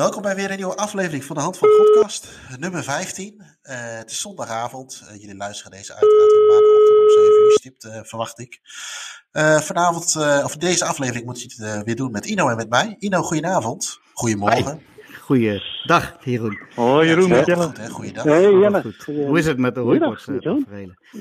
Welkom 0.00 0.22
bij 0.22 0.34
weer 0.34 0.50
een 0.50 0.56
nieuwe 0.56 0.76
aflevering 0.76 1.24
van 1.24 1.36
de 1.36 1.42
Hand 1.42 1.58
van 1.58 1.68
de 1.68 1.90
Podcast, 1.92 2.28
nummer 2.58 2.82
15. 2.82 3.34
Uh, 3.36 3.44
het 3.62 4.10
is 4.10 4.20
zondagavond. 4.20 5.02
Uh, 5.04 5.20
jullie 5.20 5.36
luisteren 5.36 5.72
deze 5.72 5.94
uiteraard 5.94 6.32
in 6.32 6.46
maandagochtend 6.46 6.98
om 6.98 7.08
7 7.08 7.44
uur 7.44 7.52
stipt, 7.52 7.84
uh, 7.84 8.00
verwacht 8.02 8.38
ik. 8.38 8.60
vanavond, 9.62 10.16
of 10.44 10.56
deze 10.56 10.84
aflevering 10.84 11.24
moet 11.24 11.42
je 11.42 11.64
het 11.64 11.84
weer 11.84 11.96
doen 11.96 12.10
met 12.10 12.26
Ino 12.26 12.48
en 12.48 12.56
met 12.56 12.68
mij. 12.68 12.96
Ino, 12.98 13.22
goedenavond. 13.22 14.00
Goedemorgen. 14.12 14.82
Goeiedag, 15.80 16.16
Jeroen. 16.24 16.58
Hoi 16.74 17.08
Jeroen, 17.08 17.28
met 17.28 17.46
Jelle. 17.46 17.62
Goed, 17.62 17.78
hè? 17.78 17.88
Goeiedag. 17.88 18.24
Hey 18.24 18.52
Jelle. 18.52 18.82
Hoe 19.06 19.38
is 19.38 19.46
het 19.46 19.58
met 19.58 19.74
de 19.74 19.80
hooibox? 19.80 20.28
Ja, 20.38 20.56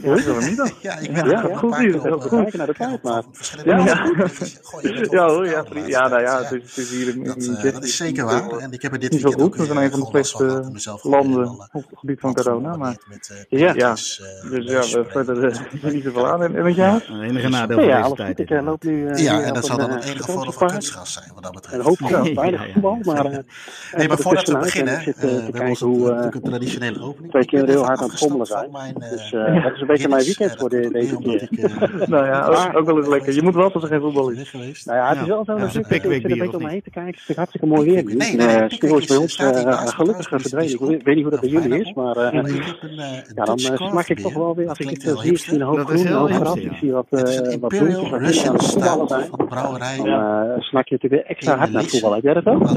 goedemiddag. 0.01 0.81
Ja, 0.81 0.97
ik 0.97 1.13
ben 1.13 1.29
ja, 1.29 1.55
goed 1.55 1.77
hier. 1.77 2.01
Heel 2.01 2.19
goed. 2.19 2.53
naar 2.53 2.67
de 2.67 2.73
tijd, 2.73 3.03
maar. 3.03 3.23
Ja, 3.65 3.77
ja, 5.09 5.27
hoor, 5.27 5.47
ja, 5.47 5.65
ja, 5.85 6.07
nou 6.07 6.21
ja, 6.21 6.43
het 6.43 6.51
is, 6.51 6.61
het 6.61 6.77
is 6.77 6.89
hier 6.91 7.07
in 7.07 7.23
dat, 7.23 7.73
dat 7.73 7.83
is 7.83 7.97
zeker 7.97 8.25
waar. 8.25 8.49
En 8.49 8.71
ik 8.71 8.81
heb 8.81 8.93
er 8.93 8.99
dit 8.99 9.13
weekend 9.13 9.41
ook 9.41 9.55
We 9.55 9.65
zijn 9.65 9.77
een 9.77 9.91
van 9.91 9.99
de 9.99 10.09
beste 10.11 10.71
landen 11.01 11.49
op 11.49 11.71
het 11.71 11.99
gebied 11.99 12.19
van 12.19 12.33
corona. 12.33 12.77
Maar 12.77 12.97
ja, 13.49 13.73
ja. 13.73 13.91
Dus 13.91 14.21
ja, 14.49 14.81
we 14.81 15.05
verder 15.07 15.67
niet 15.81 16.03
zoveel 16.03 16.27
aan. 16.27 16.41
En 16.41 16.63
met 16.63 16.75
jou? 16.75 17.01
Enige 17.21 17.49
nadeel 17.49 17.77
van 17.77 17.87
deze 17.87 18.15
tijd. 18.15 18.39
Ik 18.39 18.49
loop 18.49 18.83
nu. 18.83 19.15
Ja, 19.15 19.41
en 19.41 19.53
dat 19.53 19.65
zal 19.65 19.77
dan 19.77 19.89
het 19.89 20.03
enige 20.03 20.31
voordeel 20.31 20.51
van 20.51 20.67
kunstgras 20.67 21.13
zijn, 21.13 21.31
wat 21.33 21.43
dat 21.43 21.53
betreft. 21.53 21.77
En 21.77 21.81
hoop 21.81 22.33
weinig 22.35 22.71
voetbal, 22.73 22.97
maar. 23.03 23.43
Nee, 23.95 24.07
maar 24.07 24.17
voordat 24.17 24.48
we 24.53 24.57
beginnen, 24.57 25.01
zit 25.01 25.19
te 25.19 25.49
kijken 25.51 25.87
hoe 25.87 26.09
een 26.11 26.41
traditionele 26.41 27.01
opening. 27.01 27.31
Twee 27.31 27.45
keer 27.45 27.65
heel 27.65 27.85
hard 27.85 27.99
aan 27.99 28.09
het 28.09 28.17
schommelen 28.17 28.45
zijn. 28.45 28.69
Dus 28.99 29.31
dat 29.63 29.73
is 29.73 29.81
een 29.81 29.87
beetje 29.87 30.07
mijn 30.07 30.23
weekend 30.23 30.55
voor 30.57 30.69
deze 30.69 31.17
keer. 31.17 31.47
Nou 32.09 32.25
ja, 32.25 32.71
ook 32.75 32.85
wel 32.85 32.97
eens 32.97 33.07
lekker. 33.07 33.33
Je 33.33 33.41
moet 33.41 33.53
wel 33.55 33.73
als 33.73 33.83
er 33.83 33.89
geen 33.89 34.01
voetbal 34.01 34.29
is. 34.29 34.51
Nou 34.85 34.97
ja, 34.97 35.09
het 35.09 35.21
is 35.21 35.27
wel 35.27 35.43
zo 35.45 35.57
dat 35.57 35.63
ik 35.63 35.71
zit 35.71 36.03
een 36.03 36.09
beetje 36.09 36.57
om 36.57 36.63
me 36.63 36.69
heen 36.69 36.81
te 36.81 36.89
kijken. 36.89 37.19
Het 37.19 37.29
is 37.29 37.35
hartstikke 37.35 37.67
mooi 37.67 37.91
weer 37.91 38.03
nu. 38.03 38.21
Sneeuw 38.67 38.97
is 38.97 39.07
bij 39.07 39.17
ons 39.17 39.35
gelukkig 39.93 40.27
verdwenen. 40.27 40.91
Ik 40.91 41.03
weet 41.03 41.15
niet 41.15 41.23
hoe 41.23 41.31
dat 41.31 41.39
bij 41.39 41.49
jullie 41.49 41.79
is, 41.79 41.93
maar 41.93 42.35
ja, 43.35 43.43
dan 43.45 43.59
smaak 43.59 44.07
ik 44.07 44.19
toch 44.19 44.33
wel 44.33 44.55
weer 44.55 44.69
als 44.69 44.79
ik 44.79 44.89
het 44.89 45.01
zie. 45.01 45.31
Ik 45.31 45.37
zie 45.37 45.53
een 45.53 45.61
hoop 45.61 45.79
groen, 45.79 46.07
een 46.07 46.13
hoop 46.13 46.31
gras. 46.31 46.55
Ik 46.55 46.73
zie 46.79 46.91
wat 46.91 47.05
bloemetjes. 47.09 48.73
Dan 48.73 49.07
snak 50.59 50.87
je 50.87 50.97
natuurlijk 51.01 51.27
extra 51.27 51.57
hard 51.57 51.71
naar 51.71 51.83
voetbal. 51.83 52.13
Heb 52.13 52.23
jij 52.23 52.33
dat 52.33 52.45
ook? 52.45 52.67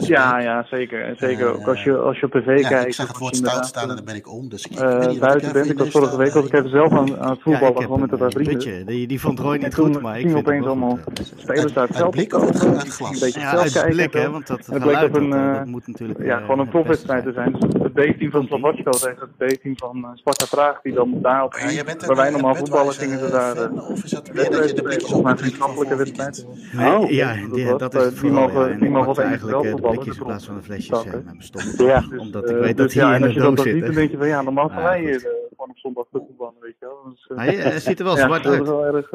Ja, 0.00 0.38
ja, 0.40 0.66
zeker. 0.70 1.15
Zeker 1.18 1.54
ook 1.54 1.68
als 1.68 1.82
je, 1.82 1.96
als 1.96 2.20
je 2.20 2.26
op 2.26 2.32
tv 2.32 2.60
kijkt. 2.68 2.86
Ik 2.86 2.94
zag 2.94 3.08
het 3.08 3.18
woord 3.18 3.36
stout 3.36 3.66
staan 3.66 3.90
en 3.90 3.96
dan 3.96 4.04
ben 4.04 4.14
ik 4.14 4.32
om. 4.32 4.48
Dus 4.48 4.66
ik 4.66 4.78
buiten 5.20 5.52
ben 5.52 5.70
ik 5.70 5.78
was 5.78 5.90
vorige 5.90 6.16
week, 6.16 6.32
was 6.32 6.44
ik 6.44 6.52
even 6.52 6.70
zelf 6.70 6.92
aan, 6.92 7.18
aan 7.18 7.30
het 7.30 7.42
voetballen, 7.42 7.74
ja, 7.74 7.82
gewoon 7.82 8.00
met 8.00 8.12
een 8.12 8.18
paar 8.18 8.30
vrienden. 8.30 8.86
Die, 8.86 9.06
die 9.06 9.20
vond 9.20 9.38
Roy 9.38 9.56
niet 9.56 9.74
goed, 9.74 10.00
maar 10.00 10.18
ik 10.18 10.26
vind 10.26 10.36
opeens 10.36 10.66
allemaal 10.66 10.98
spelers 11.36 11.76
uit 11.76 11.88
het 11.88 11.96
veld. 11.96 12.10
blik 12.10 12.34
of 12.34 12.48
het 12.48 12.88
glas? 12.88 13.10
Een 13.10 13.18
beetje 13.20 13.40
ja, 13.40 13.50
uit 13.56 13.90
blik, 13.90 14.12
hè, 14.12 14.30
want 14.30 14.46
dat 14.46 14.66
het 14.66 14.82
bleek 14.82 15.02
op 15.02 15.14
een, 15.14 15.30
dat 15.30 15.66
moet 15.66 15.86
natuurlijk... 15.86 16.22
Ja, 16.22 16.38
gewoon 16.38 16.58
een 16.58 16.68
profwedstrijd 16.68 17.24
te 17.24 17.32
zijn. 17.32 17.52
Dus 17.52 17.82
het 17.82 17.92
B-team 17.92 18.30
van 18.30 18.46
Slovatsko 18.46 18.90
tegen 18.90 19.28
het 19.36 19.58
B-team 19.58 19.76
van 19.76 20.06
Sparta 20.14 20.46
Praag, 20.50 20.80
die 20.82 20.92
dan 20.92 21.18
daar 21.22 21.44
op 21.44 21.54
waar 22.06 22.16
wij 22.16 22.30
normaal 22.30 22.54
voetballen, 22.54 22.94
gingen 22.94 23.18
ze 23.18 23.30
daar... 23.30 23.70
Of 23.72 24.04
is 24.04 24.10
dat 24.10 24.32
meer 24.32 24.50
dat 24.50 24.68
je 24.68 24.74
de 24.74 24.82
blikjes 24.82 25.12
op 25.12 25.24
een 25.24 25.38
vriendschappelijke 25.38 25.96
wedstrijd? 25.96 26.46
Ja, 27.08 27.36
dat 27.76 27.94
is 27.94 28.20
Die 28.20 28.30
mogen 28.30 28.80
die 28.80 28.90
mogen 28.90 29.24
eigenlijk 29.24 29.62
de 29.62 29.80
blikjes 29.80 30.16
in 30.18 30.24
plaats 30.24 30.46
van 30.46 30.56
de 30.56 30.62
flesjes 30.62 31.04
Ja, 31.76 32.04
omdat 32.16 32.50
ik 32.50 32.56
weet 32.56 32.76
dat 32.76 32.92
hier 32.92 33.14
in 33.14 33.22
de 33.22 33.32
doos 33.32 33.62
zit. 33.62 33.80
Dan 33.80 33.94
denk 33.94 34.10
je 34.10 34.16
van 34.16 34.28
ja, 34.28 34.42
normaal 34.42 34.68
gaan 34.68 34.82
wij 34.82 35.00
hier 35.00 35.20
gewoon 35.20 35.70
op 35.70 35.78
zondag 35.78 36.06
voetballen, 36.12 36.54
weet 36.60 36.76
je 36.80 36.86
wel. 36.86 37.38
Hij 37.38 37.80
ziet 37.80 37.98
er 37.98 38.04
wel 38.04 38.16
zwart 38.26 38.46
uit. 38.46 38.66
wel 38.66 38.84
erg, 38.84 39.10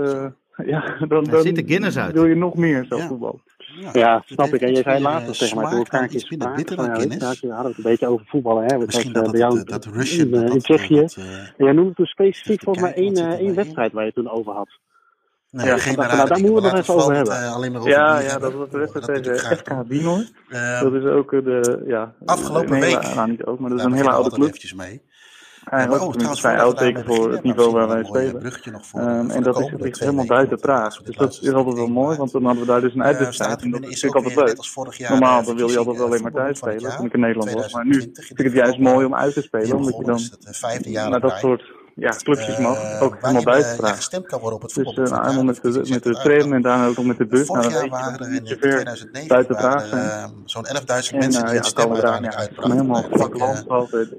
ja, 0.65 1.05
dan, 1.07 1.23
dan 1.23 1.41
ziet 1.41 1.57
er 1.57 1.63
Guinness 1.65 1.97
uit. 1.97 2.13
wil 2.13 2.25
je 2.25 2.35
nog 2.35 2.55
meer 2.55 2.85
zo 2.89 2.97
voetbal. 2.97 3.39
Ja, 3.79 3.89
ja 3.93 4.23
snap 4.25 4.53
ik. 4.53 4.61
En 4.61 4.75
je 4.75 4.81
zei 4.81 5.01
later 5.01 5.37
tegen 5.37 5.57
mij, 5.57 5.65
toen 5.65 5.73
we 5.73 5.77
elkaar 5.77 6.07
keer 6.07 6.19
spraken, 6.19 6.75
van, 6.75 6.85
ja, 6.85 6.93
we 6.93 7.51
hadden 7.51 7.65
het 7.65 7.77
een 7.77 7.83
beetje 7.83 8.07
over 8.07 8.25
voetballen. 8.25 8.63
Hè. 8.65 8.77
Misschien 8.77 9.13
dat, 9.13 9.31
bij 9.31 9.39
jou 9.39 9.63
dat 9.63 9.85
Russian, 9.85 10.33
in, 10.33 10.59
Tsjechië. 10.59 11.05
Jij 11.57 11.71
noemde 11.71 11.93
toen 11.93 12.05
specifiek 12.05 12.61
volgens 12.63 12.85
mij 12.85 12.93
één, 12.93 13.37
één 13.37 13.55
wedstrijd 13.55 13.91
waar 13.91 14.05
je 14.05 14.13
toen 14.13 14.29
over 14.29 14.53
had. 14.53 14.79
Nee, 15.51 15.65
ja, 15.65 15.77
geen 15.77 15.95
nou, 15.95 16.27
daar 16.27 16.39
moeten 16.39 16.53
we 16.53 16.61
nog 16.61 16.73
even 16.73 16.93
over 16.93 17.15
hebben. 17.15 17.33
Uh, 17.33 17.53
alleen 17.53 17.71
maar 17.71 17.81
over 17.81 17.93
ja, 17.93 18.19
ja, 18.19 18.39
dat 18.39 18.53
was 18.53 18.69
de 18.69 18.77
wedstrijd 18.77 19.23
tegen 19.23 19.57
FK 19.57 19.89
Dinor. 19.89 20.23
dat 20.81 20.93
is 20.93 21.03
ook 21.03 21.31
de, 21.31 21.83
ja... 21.87 22.13
Afgelopen 22.25 22.79
week. 22.79 23.15
Nou, 23.15 23.29
niet 23.29 23.45
ook, 23.45 23.59
maar 23.59 23.69
dat 23.69 23.79
is 23.79 23.85
een 23.85 23.93
hele 23.93 24.11
oude 24.11 24.29
club. 24.29 24.47
eventjes 24.47 24.73
mee. 24.73 25.01
Eigenlijk 25.65 26.03
oh, 26.03 26.11
trouwens, 26.11 26.39
vrij 26.39 26.59
oud 26.59 26.77
teken 26.77 27.05
voor 27.05 27.31
het 27.31 27.43
niveau 27.43 27.71
waar 27.71 27.87
wij 27.87 28.03
spelen. 28.03 28.51
Um, 28.97 29.29
en 29.29 29.43
dat 29.43 29.59
is 29.59 29.71
ligt 29.77 29.99
helemaal 29.99 30.25
buiten 30.25 30.59
Praag. 30.59 30.97
Dus 30.97 31.15
dat 31.15 31.39
is 31.41 31.51
altijd 31.51 31.75
wel 31.75 31.87
mooi, 31.87 32.17
want 32.17 32.31
dan 32.31 32.43
hadden 32.43 32.61
we 32.61 32.71
daar 32.71 32.81
dus 32.81 32.93
een 32.93 33.03
uitwedstrijd. 33.03 33.61
En 33.61 33.71
dat 33.71 33.81
is 33.81 34.01
natuurlijk 34.01 34.15
altijd 34.15 34.57
leuk. 34.97 35.09
Normaal 35.09 35.43
dan 35.43 35.55
wil 35.55 35.69
je 35.69 35.77
altijd 35.77 35.97
wel 35.97 36.05
alleen 36.05 36.21
maar 36.21 36.31
thuis 36.31 36.57
spelen, 36.57 36.95
toen 36.95 37.05
ik 37.05 37.13
in 37.13 37.19
Nederland 37.19 37.53
was. 37.53 37.73
Maar 37.73 37.85
nu 37.85 37.93
vind 37.99 38.39
ik 38.39 38.45
het 38.45 38.53
juist 38.53 38.79
mooi 38.79 39.05
om 39.05 39.15
uit 39.15 39.33
te 39.33 39.41
spelen, 39.41 39.77
omdat 39.77 39.97
je 39.97 40.03
dan 40.03 41.09
naar 41.09 41.19
dat 41.19 41.37
soort 41.37 41.80
ja, 41.95 42.09
clubjes 42.09 42.57
mag. 42.57 42.83
Uh, 42.83 43.01
ook 43.01 43.17
helemaal 43.21 43.43
buiten 43.43 43.85
uh, 43.85 43.91
gestemd 43.91 44.25
kan 44.25 44.39
worden 44.39 44.57
op 44.57 44.63
het 44.63 44.73
voetbal. 44.73 44.93
Dus 44.93 45.09
helemaal 45.09 45.43
met 45.43 45.61
de, 45.61 45.85
met 45.89 46.03
de 46.03 46.13
tram 46.13 46.53
en 46.53 46.61
daarna 46.61 46.87
ook 46.87 46.95
nog 46.95 47.05
met 47.05 47.17
de 47.17 47.25
bus. 47.25 47.47
Vorig 47.47 47.71
jaar 47.71 47.89
waren 47.89 48.19
er 48.19 48.33
in 48.33 48.43
2009 48.43 49.27
buiten 49.27 49.55
zo'n 50.45 50.65
11.000 50.65 50.73
mensen 51.17 51.45
die 51.45 51.53
hun 51.53 51.63
stem 51.63 51.91
uiteindelijk. 51.91 52.49
Helemaal 52.55 53.03
vlak 53.11 53.37
land 53.37 53.65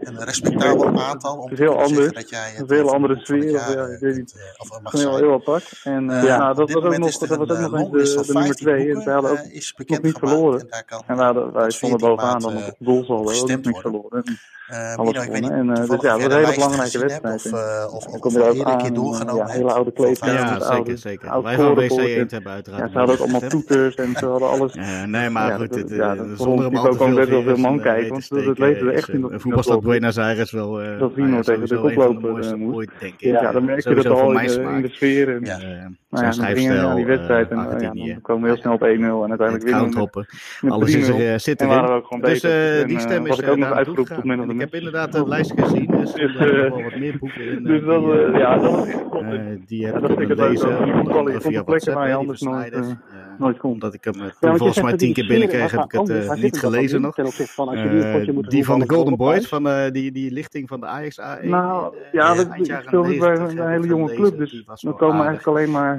Een 0.00 0.24
respectabel 0.24 1.02
aantal. 1.02 1.42
Het 1.42 1.52
is 1.52 1.58
heel 1.58 1.82
anders. 1.82 2.30
Een 2.58 2.66
veel 2.66 2.92
andere 2.92 3.18
sfeer. 3.22 3.90
Ik 3.92 4.00
weet 4.00 4.16
niet. 4.16 4.34
Heel, 4.82 5.16
heel 5.16 5.32
apart. 5.32 5.80
En 5.84 6.04
ja, 6.04 6.54
dat 6.54 6.72
was 6.72 6.84
ook 6.84 6.98
nog, 6.98 7.18
de 7.18 8.26
nummer 8.32 8.54
2. 8.54 8.90
En 8.90 9.04
wij 9.04 9.14
hadden 9.14 9.30
ook 9.30 9.88
nog 9.88 10.02
niet 10.02 10.18
verloren. 10.18 10.68
En 11.06 11.52
wij 11.52 11.70
stonden 11.70 11.98
bovenaan 11.98 12.40
dan 12.40 12.56
op 12.56 12.64
het 12.64 12.76
doelsaldo. 12.78 13.32
Ook 13.40 13.64
niet 13.64 13.78
verloren. 13.78 14.24
Uh, 14.70 14.94
alles 14.94 15.12
Mino, 15.12 15.22
gewonnen. 15.22 15.52
En, 15.52 15.66
uh, 15.66 15.88
dus 15.88 16.00
ja, 16.00 16.18
dat 16.18 16.22
was 16.22 16.24
een 16.24 16.32
hele 16.32 16.54
belangrijke 16.54 16.98
wedstrijd. 16.98 17.34
Of, 17.34 17.52
uh, 17.52 17.94
of, 17.94 18.06
of, 18.06 18.20
of 18.20 18.32
je 18.32 18.66
een 18.66 18.76
keer 18.76 18.92
doorgenomen 18.92 19.46
ja, 19.46 19.52
hele 19.52 19.72
oude 19.72 19.92
kleedkamer. 19.92 20.34
Ja, 20.34 20.48
zeker, 20.48 20.70
oude, 20.70 20.96
zeker. 20.96 21.28
Oude 21.28 21.48
Wij 21.48 21.56
van 21.56 21.74
WC 21.74 21.90
1 21.90 22.26
hebben 22.28 22.52
uiteraard. 22.52 22.82
Ja, 22.82 22.88
ze 22.90 22.98
hadden 22.98 23.16
ook 23.16 23.22
allemaal 23.30 23.48
toeters 23.48 23.94
en 23.94 24.14
ze 24.16 24.26
hadden 24.26 24.48
alles. 24.48 24.72
Ja, 24.72 25.06
nee, 25.06 25.30
maar 25.30 25.48
ja, 25.48 25.56
goed, 25.56 25.72
dit, 25.72 25.90
ja, 25.90 26.16
zonder 26.36 26.64
hem 26.64 26.76
al 26.76 26.90
te 26.90 26.96
veel 26.96 27.14
best 27.14 27.28
wel 27.28 27.42
veel 27.42 27.56
man 27.56 27.80
kijken, 27.80 28.08
want 28.08 28.28
dat 28.28 28.58
weten 28.58 28.86
we 28.86 28.92
echt 28.92 29.12
niet. 29.12 29.30
En 29.30 29.40
voetbalstad 29.40 29.80
Buenos 29.80 30.18
Aires 30.18 30.50
wel... 30.50 30.98
Dat 30.98 31.12
Vino 31.14 31.40
tegen 31.40 31.66
de 31.66 31.80
koploper 31.80 32.58
moest. 32.58 32.90
Ja, 33.16 33.52
dan 33.52 33.64
merk 33.64 33.88
je 33.88 33.94
dat 33.94 34.06
al 34.06 34.40
in 34.40 34.82
de 34.82 34.88
sfeer. 34.90 35.40
Nou 35.40 36.24
ja, 36.24 36.30
dan 36.30 36.56
gingen 36.56 36.88
we 36.88 36.94
die 36.94 37.06
wedstrijd 37.06 37.50
en 37.50 37.56
dan 37.56 38.20
komen 38.22 38.42
we 38.42 38.48
heel 38.48 38.56
snel 38.56 38.72
op 38.72 38.80
1-0 38.80 38.84
en 38.84 39.28
uiteindelijk 39.28 39.62
winnen 39.62 40.10
we. 40.60 40.70
Alles 40.70 40.94
is 40.94 41.08
er, 41.08 41.40
zit 41.40 41.60
erin. 41.60 42.02
Dus 42.20 42.40
die 42.86 42.98
stem 42.98 43.26
is 43.26 43.42
ook 43.42 43.56
nog 43.56 43.72
uitgeroepen 43.72 44.40
op 44.40 44.50
Ik 44.50 44.61
heb 44.62 44.74
inderdaad 44.74 45.12
het 45.12 45.28
lijstje 45.28 45.62
gezien, 45.62 45.86
dus 45.86 46.14
er 46.14 46.30
zijn 46.30 46.54
wel 46.54 46.82
wat 46.82 46.96
meer 46.96 47.18
boeken 47.18 47.44
in. 47.44 47.62
Dus 47.72 47.84
dat, 47.84 48.02
ja, 48.34 48.58
dat 48.58 48.88
Die 49.66 49.86
heb 49.86 50.08
ik 50.08 50.16
kunnen 50.16 50.36
lezen 50.36 51.40
via 51.40 51.64
WhatsApp, 51.64 52.26
die 52.26 52.36
Snijders 52.36 52.86
nooit 53.38 53.58
komt. 53.58 53.80
Dat 53.80 53.94
ik 53.94 54.04
hem 54.04 54.14
ja, 54.40 54.56
volgens 54.56 54.82
mij 54.82 54.96
tien 54.96 55.12
keer 55.12 55.26
binnenkreeg, 55.26 55.70
heb 55.70 55.84
ik 55.84 55.92
het 55.92 56.08
uh, 56.08 56.32
niet 56.32 56.58
gelezen 56.58 57.00
nog. 57.00 57.14
Van 57.34 57.74
uh, 57.74 58.28
die 58.48 58.64
van 58.64 58.78
de 58.78 58.88
Golden 58.88 59.16
Boys, 59.16 59.48
van 59.48 59.66
uh, 59.66 59.90
die, 59.90 60.12
die 60.12 60.30
lichting 60.30 60.68
van 60.68 60.80
de 60.80 60.86
Ajax 60.86 61.20
A1. 61.20 61.48
Nou, 61.48 61.94
ja, 62.12 62.34
dat 62.34 62.46
speelde 62.82 63.16
bij 63.18 63.36
een 63.36 63.68
hele 63.68 63.86
jonge 63.86 64.14
club, 64.14 64.38
dus 64.38 64.64
dan 64.64 64.96
komen 64.96 65.26
eigenlijk 65.26 65.46
alleen 65.46 65.70
maar... 65.70 65.98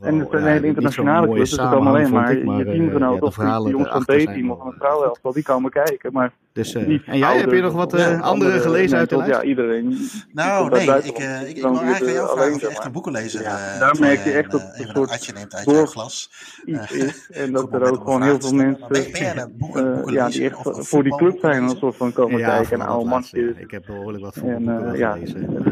En 0.00 0.18
het 0.18 0.32
is 0.32 0.40
een 0.40 0.46
hele 0.46 0.66
internationale 0.66 1.26
club, 1.26 1.38
dus 1.38 1.58
er 1.58 1.68
komen 1.68 1.86
alleen 1.86 2.12
maar 2.12 2.36
je 2.36 2.64
teamgenoten 2.64 3.22
of 3.22 3.34
de 3.34 3.70
jongens 3.70 3.90
van 3.90 4.04
B-team 4.04 4.50
of 4.50 4.58
van 4.58 4.66
het 4.66 4.76
vrouwenelftal, 4.78 5.32
die 5.32 5.42
komen 5.42 5.70
kijken, 5.70 6.12
maar... 6.12 6.32
Dus, 6.52 6.74
en 6.74 7.02
jij, 7.18 7.38
heb 7.38 7.50
je 7.50 7.60
nog 7.60 7.72
wat 7.72 7.94
andere 8.20 8.60
gelezen 8.60 8.98
uit 8.98 9.08
de 9.08 9.16
lijst? 9.16 9.32
Ja, 9.32 9.42
iedereen. 9.42 9.98
Nou, 10.32 10.70
nee, 10.70 10.80
ik 10.82 11.60
wil 11.60 11.80
eigenlijk 11.80 12.06
aan 12.06 12.12
jou 12.12 12.36
vragen 12.36 12.54
of 12.54 12.60
je 12.60 12.68
echt 12.68 12.84
een 12.84 12.92
boeken 12.92 13.12
lezen. 13.12 13.42
Daar 13.78 13.96
merk 14.00 14.24
je 14.24 14.32
echt 14.32 14.54
op 14.54 14.60
een 14.60 15.06
soort 15.08 15.64
doorglas 15.64 16.30
iets 16.66 16.92
is. 16.92 17.28
En 17.30 17.52
dat 17.52 17.72
er 17.72 17.90
ook 17.90 18.02
gewoon 18.02 18.22
heel 18.22 18.40
veel 18.40 18.52
mensen 18.52 18.86
uh, 18.90 20.02
ja, 20.06 20.28
die 20.28 20.44
echt 20.44 20.58
voor 20.62 21.02
die 21.02 21.16
club 21.16 21.38
zijn 21.38 21.62
een 21.62 21.76
soort 21.76 21.96
van 21.96 22.12
komen 22.12 22.38
ja, 22.38 22.48
kijken. 22.48 22.80
En 22.80 22.86
oude 22.86 23.08
mannetjes. 23.08 23.56
Ik 23.56 23.70
heb 23.70 23.82
behoorlijk 23.86 24.24
wat 24.24 24.36
uh, 24.44 24.94
ja, 24.94 25.12
gelezen. 25.12 25.64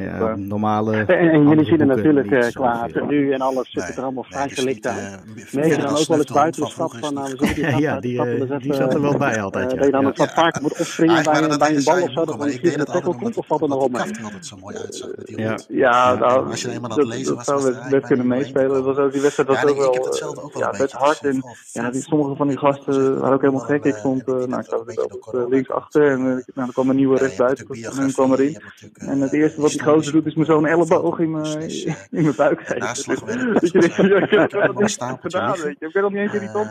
Ja, 0.00 0.36
normale 0.36 1.04
En, 1.04 1.48
jullie 1.48 1.64
zien 1.64 1.80
er 1.80 1.86
natuurlijk 1.86 2.30
uh, 2.30 2.46
qua 2.50 2.86
tenue 2.92 3.32
en 3.32 3.40
alles 3.40 3.70
zit 3.70 3.96
er 3.96 4.02
allemaal 4.02 4.24
vrij 4.24 4.48
gelikt 4.48 4.86
aan. 4.86 5.20
Nee, 5.50 5.68
je 5.68 5.76
dan 5.76 5.96
ook 5.96 6.06
wel 6.06 6.18
eens 6.18 6.32
buiten 6.32 6.62
de 6.62 6.70
stad 6.70 6.96
van, 7.00 7.14
nou 7.14 7.36
Ja, 7.80 8.00
die, 8.00 8.74
zat 8.74 8.94
er 8.94 9.00
wel 9.00 9.16
bij 9.18 9.42
altijd. 9.42 9.76
Ben 9.76 9.84
je 9.84 9.90
dan 9.90 10.04
het 10.04 10.32
vaak 10.32 10.60
moet 10.60 10.78
opspringen 10.78 11.22
bij, 11.22 11.58
bij 11.58 11.76
een 11.76 11.84
bal 11.84 12.02
of 12.02 12.10
zo, 12.10 12.24
dat 12.24 12.38
dan 12.38 12.50
via 12.50 12.76
de 12.76 12.84
tackle 12.84 13.16
komt, 13.16 13.36
of 13.36 13.46
valt 13.46 13.62
er 13.62 13.68
nog 13.68 13.82
op 13.82 13.94
altijd 13.96 14.46
zo 14.46 14.56
mooi 14.56 14.76
uitzag 14.76 15.10
Ja, 15.24 15.58
ja 15.68 16.14
nou, 16.14 16.50
als 16.50 16.62
je 16.62 16.70
eenmaal 16.70 16.90
aan 16.90 16.98
het 16.98 17.08
lezen 17.08 17.34
was, 17.34 17.46
dat 17.46 17.60
zou 17.60 17.74
best 17.90 18.06
kunnen 18.06 18.26
meespelen. 18.26 18.68
Dat 18.68 18.84
was 18.84 18.96
ook 18.96 19.12
die 19.12 19.20
wedstrijd 19.20 19.48
was 19.48 19.64
ook 19.64 19.76
wel, 19.76 20.15
ja, 20.54 20.70
best 20.70 20.92
hard 20.92 21.24
en 21.24 21.44
ja, 21.72 21.92
sommige 21.92 22.36
van 22.36 22.48
die 22.48 22.58
gasten 22.58 23.20
waren 23.20 23.34
ook 23.34 23.40
helemaal 23.40 23.64
gek. 23.64 23.84
Ik 23.84 23.96
stond, 23.96 24.26
nou, 24.26 24.58
ik 24.58 24.64
zat 24.64 25.12
ook 25.12 25.46
links 25.48 25.70
achter 25.70 26.10
en 26.10 26.22
nou, 26.22 26.66
er 26.66 26.72
kwam 26.72 26.90
een 26.90 26.96
nieuwe 26.96 27.18
rechtsbuiten 27.18 27.66
en 27.68 27.96
dan 27.96 28.12
kwam 28.12 28.32
erin. 28.32 28.60
En 28.94 29.20
het 29.20 29.32
eerste 29.32 29.60
wat 29.60 29.70
die 29.70 29.82
gozer 29.82 30.12
doet 30.12 30.26
is 30.26 30.34
me 30.34 30.44
zo'n 30.44 30.66
elleboog 30.66 31.18
in 31.18 31.30
mijn 31.30 32.34
buik 32.36 32.60
geven. 32.60 33.14
Dat 33.56 33.72
je 33.72 33.78
denkt, 33.78 33.98
ik 33.98 34.30
heb 34.30 34.50
dat 34.50 34.78
niet 34.78 34.98
gedaan, 35.20 35.56
weet 35.62 35.76
je. 35.78 35.86
Ik 35.86 35.92
ben 35.92 36.02
nog 36.02 36.12
niet 36.12 36.20
eens 36.20 36.32
in 36.32 36.40
die 36.40 36.50
top 36.50 36.68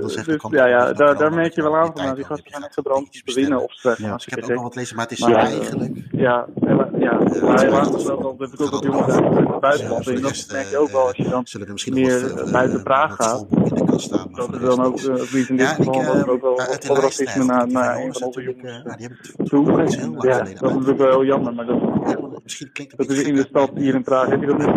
Dus 0.00 0.24
ja, 0.50 0.66
ja 0.66 0.92
daar 0.92 1.34
merk 1.34 1.54
je 1.54 1.62
wel 1.62 1.76
aan 1.76 1.92
van, 1.94 2.14
die 2.14 2.24
gasten 2.24 2.50
zijn 2.50 2.62
echt 2.62 2.74
gebrand 2.74 3.12
te 3.12 3.34
winnen 3.34 3.62
of 3.62 3.74
te 3.74 3.90
Ik 4.26 4.34
heb 4.34 4.42
ook 4.42 4.50
nog 4.50 4.62
wat 4.62 4.74
lezen, 4.74 4.96
maar 4.96 5.04
het 5.04 5.18
is 5.18 5.24
eigenlijk... 5.24 5.92
Ja, 6.12 6.46
ja, 7.04 7.18
maar 7.42 7.60
helaas 7.60 7.90
dat 7.90 8.34
heb 8.38 8.52
ik 8.52 8.60
ook 8.60 8.84
jongens 8.84 9.14
uit 9.14 9.48
het 9.48 9.60
buitenland 9.60 10.08
in. 10.08 10.22
Dat 10.22 10.46
merk 10.52 10.66
je 10.66 10.78
ook 10.78 10.90
wel 10.90 11.06
als 11.06 11.16
je 11.16 11.28
dan 11.28 11.94
meer 11.94 12.50
buiten 12.52 12.82
Praag 12.82 13.14
gaat. 13.14 13.46
Dat 14.34 14.54
er 14.54 14.60
dan 14.60 14.84
ook, 14.84 15.00
wie 15.00 15.48
in 15.48 15.56
dit 15.56 15.66
geval, 15.66 16.02
dat 16.02 16.28
ook 16.28 16.42
wel 16.42 16.96
racisme 17.00 17.44
naar 17.44 17.96
een 17.96 18.14
van 18.14 18.22
onze 18.22 18.42
jongens 18.42 18.82
toe. 19.44 19.72
Ja, 20.20 20.38
dat 20.38 20.46
is 20.48 20.60
natuurlijk 20.60 20.98
wel 20.98 21.10
heel 21.10 21.24
jammer, 21.24 21.54
maar 21.54 21.66
dat 21.66 22.42
Misschien 22.44 22.72
klinkt 22.72 22.96
het 22.96 23.08
dat 23.08 23.16
is 23.16 23.22
in 23.22 23.34
de 23.34 23.46
stad 23.48 23.70
hier 23.74 23.94
in 23.94 24.02
Praag 24.02 24.28
heb 24.28 24.40
je 24.40 24.46
dat 24.46 24.58
niet. 24.58 24.68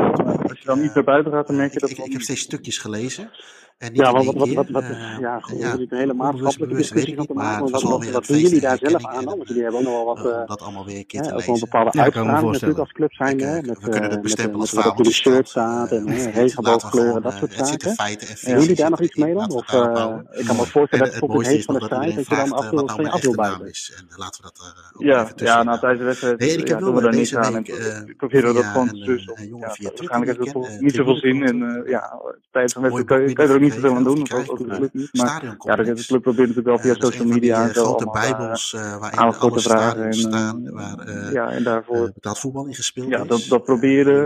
Als 0.49 0.59
je 0.59 0.65
dan 0.65 0.81
niet 0.81 0.93
naar 0.93 1.03
buiten 1.03 1.31
gaat, 1.31 1.47
dan 1.47 1.55
merk 1.55 1.73
je 1.73 1.79
dat... 1.79 1.89
Ik 1.89 2.11
heb 2.11 2.21
steeds 2.21 2.41
stukjes 2.41 2.77
gelezen. 2.77 3.29
En 3.77 3.93
ja, 3.93 4.11
wat, 4.11 4.25
wat, 4.25 4.53
wat, 4.53 4.69
wat, 4.69 4.83
uh, 4.83 5.17
ja, 5.19 5.39
goed, 5.39 5.59
ja, 5.59 5.73
een 5.73 5.87
hele 5.89 6.13
maatschappelijke 6.13 6.75
discussie 6.75 7.15
van 7.15 7.25
te 7.25 7.33
maken. 7.33 7.71
Wat, 7.71 7.81
wat, 7.81 8.09
wat 8.09 8.25
doen 8.27 8.37
jullie 8.37 8.61
daar 8.61 8.77
zelf 8.81 9.05
aan? 9.05 9.25
Want 9.25 9.47
jullie 9.47 9.63
hebben 9.63 9.79
ook 9.79 9.85
nog 9.85 9.95
wel 9.95 10.05
wat... 10.05 10.25
Uh, 10.25 10.47
dat 10.47 10.61
allemaal 10.61 10.85
weer 10.85 10.97
een 10.97 11.05
keer 11.05 11.21
te 11.21 11.35
lezen. 11.35 11.53
Ook 11.53 11.59
bepaalde 11.59 11.89
ja, 11.93 12.03
uitstraling 12.03 12.51
natuurlijk 12.51 12.79
als 12.79 12.91
club 12.91 13.13
zijn. 13.13 13.39
Hè, 13.39 13.61
met, 13.61 13.79
we 13.81 13.89
kunnen 13.89 14.09
het 14.09 14.21
bestempelen 14.21 14.59
als 14.59 14.71
wat 14.71 14.85
op 14.85 15.03
de 15.03 15.11
shirt 15.11 15.49
staat 15.49 15.91
en 15.91 16.05
regenboogkleuren, 16.31 17.21
dat 17.21 17.33
soort 17.33 17.53
zaken. 17.53 17.95
Hebben 17.95 18.61
jullie 18.61 18.75
daar 18.75 18.89
nog 18.89 19.01
iets 19.01 19.15
mee 19.15 19.33
dan? 19.33 19.51
Of 19.51 19.61
ik 19.61 20.45
kan 20.45 20.55
me 20.55 20.65
voorstellen 20.65 21.05
dat 21.05 21.13
het 21.13 21.23
op 21.23 21.33
het 21.33 21.47
heet 21.47 21.65
van 21.65 21.75
de 21.75 21.83
strijd 21.83 22.15
dat 22.15 22.27
je 22.27 22.35
dan 22.35 22.51
af 22.51 22.69
wil 22.69 22.87
van 22.87 23.09
af 23.09 23.21
wil 23.21 23.35
buiten. 23.35 23.71
Laten 24.15 24.43
we 24.43 24.49
dat 24.53 24.73
Ja, 24.97 25.29
ja, 25.35 25.63
nou 25.63 25.79
tijdens 25.79 25.99
de 25.99 26.05
wedstrijd 26.05 26.79
doen 26.79 26.95
we 26.95 27.01
daar 27.01 27.15
niets 27.15 27.35
aan. 27.35 27.55
Ik 27.57 28.17
probeer 28.17 28.41
dat 28.41 28.65
gewoon 28.65 28.87
te. 28.87 29.59
Waarschijnlijk 29.59 30.37
heeft 30.37 30.53
het 30.53 30.81
niet 30.81 30.95
zoveel 30.95 31.15
zin 31.15 31.43
en 31.43 31.83
ja, 31.85 32.21
tijdens 32.51 32.75
een 32.75 32.81
wedstrijd 32.81 33.07
kan 33.33 33.45
je 33.45 33.51
er 33.51 33.55
ook 33.55 33.66
niet 33.67 33.81
zoveel 33.81 33.95
aan 33.95 34.03
doen. 34.03 34.27
Ook 34.47 34.57
de 34.57 34.65
club 34.65 34.93
niet. 34.93 35.09
Maar 35.13 35.55
ja, 35.59 35.75
de 35.75 36.05
club 36.07 36.21
probeert 36.21 36.47
natuurlijk 36.47 36.67
wel 36.67 36.93
via 36.93 36.93
social 37.09 37.27
media 37.27 37.63
en 37.63 37.73
zo. 37.73 37.83
Grote 37.83 38.09
bijbels 38.11 38.75
waarin 38.99 39.19
alle 39.19 39.59
vragen 39.59 40.13
staan. 40.13 40.71
Waar 40.71 41.31
ja, 41.31 41.49
en 41.49 41.63
daarvoor 41.63 42.11
betaald 42.13 42.39
voetbal 42.39 42.65
in 42.65 42.73
gespeeld 42.73 43.09
Ja, 43.09 43.23
dat, 43.23 43.45
dat 43.49 43.63
proberen 43.63 44.25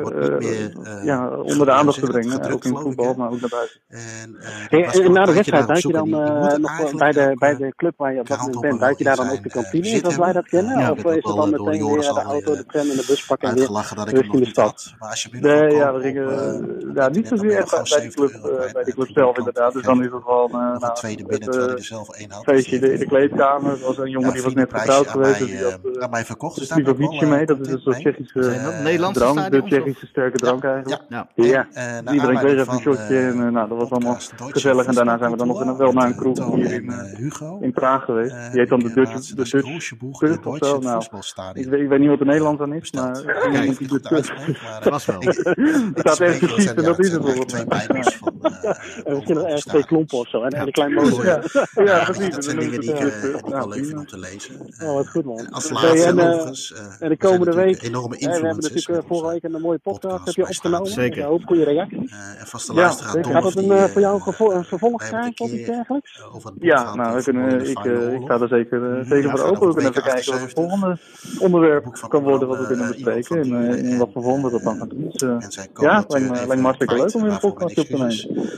ja, 1.05 1.29
onder 1.29 1.65
de 1.65 1.71
aandacht 1.71 1.99
te 1.99 2.05
brengen. 2.05 2.51
Ook 2.51 2.65
in 2.65 2.77
voetbal, 2.77 3.13
maar 3.13 3.31
ook 3.31 3.39
naar 3.41 3.49
buiten. 3.49 3.79
En 5.01 5.11
na 5.11 5.25
de 5.25 5.33
wedstrijd, 5.33 5.67
duik 5.67 5.81
je 5.81 5.91
dan 5.91 6.09
nog 6.61 6.95
bij 6.95 7.11
de, 7.11 7.35
bij 7.39 7.55
de 7.55 7.73
club 7.75 7.93
waar 7.97 8.13
je 8.13 8.19
op 8.19 8.27
dat 8.27 8.37
moment 8.37 8.61
bent, 8.61 8.79
duik 8.79 8.97
je 8.97 9.03
daar 9.03 9.15
dan 9.15 9.29
ook 9.29 9.43
de 9.43 9.49
kantine 9.49 9.87
in, 9.87 9.99
zoals 9.99 10.17
wij 10.17 10.33
dat 10.33 10.47
kennen? 10.47 10.91
Of 10.91 11.03
is 11.03 11.13
het 11.13 11.23
dan 11.23 11.49
meteen 11.49 11.85
weer 11.85 11.99
de 11.99 12.21
auto, 12.25 12.55
de 12.55 12.65
tram 12.65 12.89
en 12.89 12.95
de 12.95 13.03
bus 13.07 13.25
pakken 13.25 13.49
en 13.49 13.55
weer 13.55 13.69
richting 14.05 14.43
de 14.43 14.49
stad? 14.49 14.93
Nee, 15.31 15.75
ja, 15.75 15.93
we 15.93 16.01
gingen 16.01 16.93
ja, 16.93 17.09
niet 17.09 17.27
zozeer 17.27 17.57
echt 17.57 17.89
bij 17.89 18.01
de 18.01 18.13
club, 18.13 18.39
bij 18.73 18.83
de 18.83 18.93
club 18.93 19.07
zelf 19.33 19.47
inderdaad. 19.47 19.73
Dus 19.73 19.83
dan 19.83 20.03
is 20.03 20.11
het 20.11 20.23
gewoon 20.23 20.49
uh, 20.49 20.77
nou, 20.79 20.93
tweede 20.93 21.25
binnen 21.25 21.49
terwijl 21.49 21.69
hij 21.69 21.77
er 21.77 21.83
zelf 21.83 22.09
één 22.09 22.31
had. 22.31 22.43
Feestje 22.43 22.91
in 22.91 22.99
de 22.99 23.05
kleedkamer. 23.05 23.71
Er 23.71 23.85
was 23.85 23.97
een 23.97 24.09
jongen 24.09 24.33
die 24.33 24.41
was 24.41 24.53
net 24.53 24.73
getrouwd 24.73 25.07
geweest. 25.07 25.45
Die 25.45 25.57
had 25.99 26.11
mij 26.11 26.25
verkocht. 26.25 26.59
Dus 26.59 26.67
Slivovici 26.67 27.25
mee. 27.25 27.45
Dat 27.45 27.59
is 27.59 27.67
een 27.67 27.79
soort 27.79 27.95
Tsjechische 27.95 29.11
drank. 29.13 29.51
De 29.51 29.63
Tsjechische 29.63 30.05
sterke 30.07 30.37
drank 30.37 30.63
eigenlijk. 30.63 31.01
Ja. 31.09 31.27
Ja. 31.35 31.67
Iedereen 32.11 32.37
kreeg 32.37 32.59
even 32.59 32.73
een 32.73 32.79
shotje. 32.79 33.17
En 33.17 33.51
nou, 33.53 33.69
dat 33.69 33.77
was 33.77 33.89
allemaal 33.89 34.17
gezellig. 34.37 34.85
En 34.85 34.93
daarna 34.93 35.17
zijn 35.17 35.31
we 35.31 35.37
dan 35.37 35.47
nog 35.47 35.77
wel 35.77 35.91
naar 35.91 36.05
een 36.05 36.15
kroeg 36.15 36.55
hier 36.55 36.71
in, 36.71 36.93
in 37.61 37.71
Praag 37.71 38.03
geweest. 38.03 38.51
Die 38.51 38.59
heet 38.59 38.69
dan 38.69 38.79
de 38.79 38.93
Dutch, 38.93 39.27
de 39.27 39.35
Dutch 39.35 39.97
Pub 40.19 40.45
of 40.45 40.57
zo. 40.57 40.79
Nou, 40.79 41.03
ik, 41.53 41.65
weet, 41.65 41.81
ik 41.81 41.87
weet 41.87 41.99
niet 41.99 42.09
wat 42.09 42.19
de 42.19 42.25
Nederlands 42.25 42.61
aan 42.61 42.73
is, 42.73 42.91
maar 42.91 43.13
die 43.77 43.87
de 43.87 43.99
Dutch... 43.99 44.29
Dat 44.83 44.89
was 44.91 45.05
wel. 45.05 45.21
Er 45.93 45.99
staat 45.99 46.19
ergens 46.19 46.53
precies 46.53 46.73
en 46.73 46.83
dat 46.83 46.99
is 46.99 47.11
het 47.11 47.21
volgens 47.21 47.65
mij. 47.65 47.87
Er 49.03 49.15
misschien 49.27 49.45
ergens 49.45 49.65
twee 49.65 49.85
klompen 49.85 50.17
of 50.17 50.27
zo. 50.27 50.41
En 50.43 50.59
een 50.59 50.71
klein 50.71 50.93
motor. 50.93 51.25
Ja, 51.73 51.83
ja, 51.83 52.03
precies. 52.03 52.35
Dat 52.35 52.43
zijn 52.43 52.59
dingen 52.59 52.79
die 52.79 52.93
ik 52.93 53.41
wel 53.45 53.67
leuk 53.67 53.85
vind 53.85 53.97
om 53.97 54.07
te 54.07 54.19
lezen. 54.19 54.55
Oh, 54.83 54.93
wat 54.93 55.07
goed 55.09 55.25
man. 55.25 55.49
Als 55.49 55.69
laatste. 55.69 56.75
En 56.99 57.09
de 57.09 57.17
komende 57.17 57.55
week... 57.55 57.81
Enorme 57.81 58.15
We 58.17 58.25
hebben 58.25 58.55
natuurlijk 58.55 59.07
vorige 59.07 59.27
week 59.27 59.43
een 59.43 59.61
mooie 59.61 59.79
podcast 59.79 60.25
heb 60.25 60.35
je 60.35 60.47
opgenomen. 60.47 60.91
Zeker. 60.91 61.25
Een 61.25 61.41
goede 61.45 61.63
reactie. 61.63 62.11
En 62.39 62.47
vaste 62.47 62.73
luisteraar 62.73 63.25
Gaat 63.25 63.43
dat 63.43 63.55
een 63.55 63.89
voor 63.89 64.01
jou 64.01 64.21
een 64.37 64.63
vervolg 64.63 65.03
krijgen 65.03 65.45
of 65.45 65.51
iets 65.51 65.65
dergelijks? 65.65 66.21
Ja, 66.59 66.95
nou, 66.95 67.15
we 67.15 67.23
kunnen, 67.23 67.69
ik, 67.69 67.79
ik 68.21 68.27
ga 68.27 68.39
er 68.39 68.47
zeker, 68.47 69.05
zeker 69.05 69.29
voor 69.29 69.41
open. 69.43 69.67
We 69.67 69.73
kunnen 69.73 69.91
even 69.91 70.03
kijken 70.03 70.31
wat 70.31 70.41
het 70.41 70.51
volgende 70.53 70.97
onderwerp 71.39 72.05
kan 72.07 72.23
worden 72.23 72.47
wat 72.47 72.59
we 72.59 72.67
kunnen 72.67 72.87
bespreken. 72.87 73.55
En 73.55 73.97
wat 73.97 74.09
voor 74.13 74.23
volgende 74.23 74.49
dat 74.49 74.63
dan 74.63 74.77
gaat 74.77 74.89
doen. 74.89 75.09
Dus 75.11 75.69
ja, 75.79 76.05
lijkt 76.07 76.55
me 76.55 76.61
hartstikke 76.61 76.95
leuk 76.95 77.15
om 77.15 77.21
weer 77.21 77.31
een 77.31 77.39
podcast 77.39 77.77
op 77.77 77.85
te 77.85 77.97
nemen. 77.97 78.49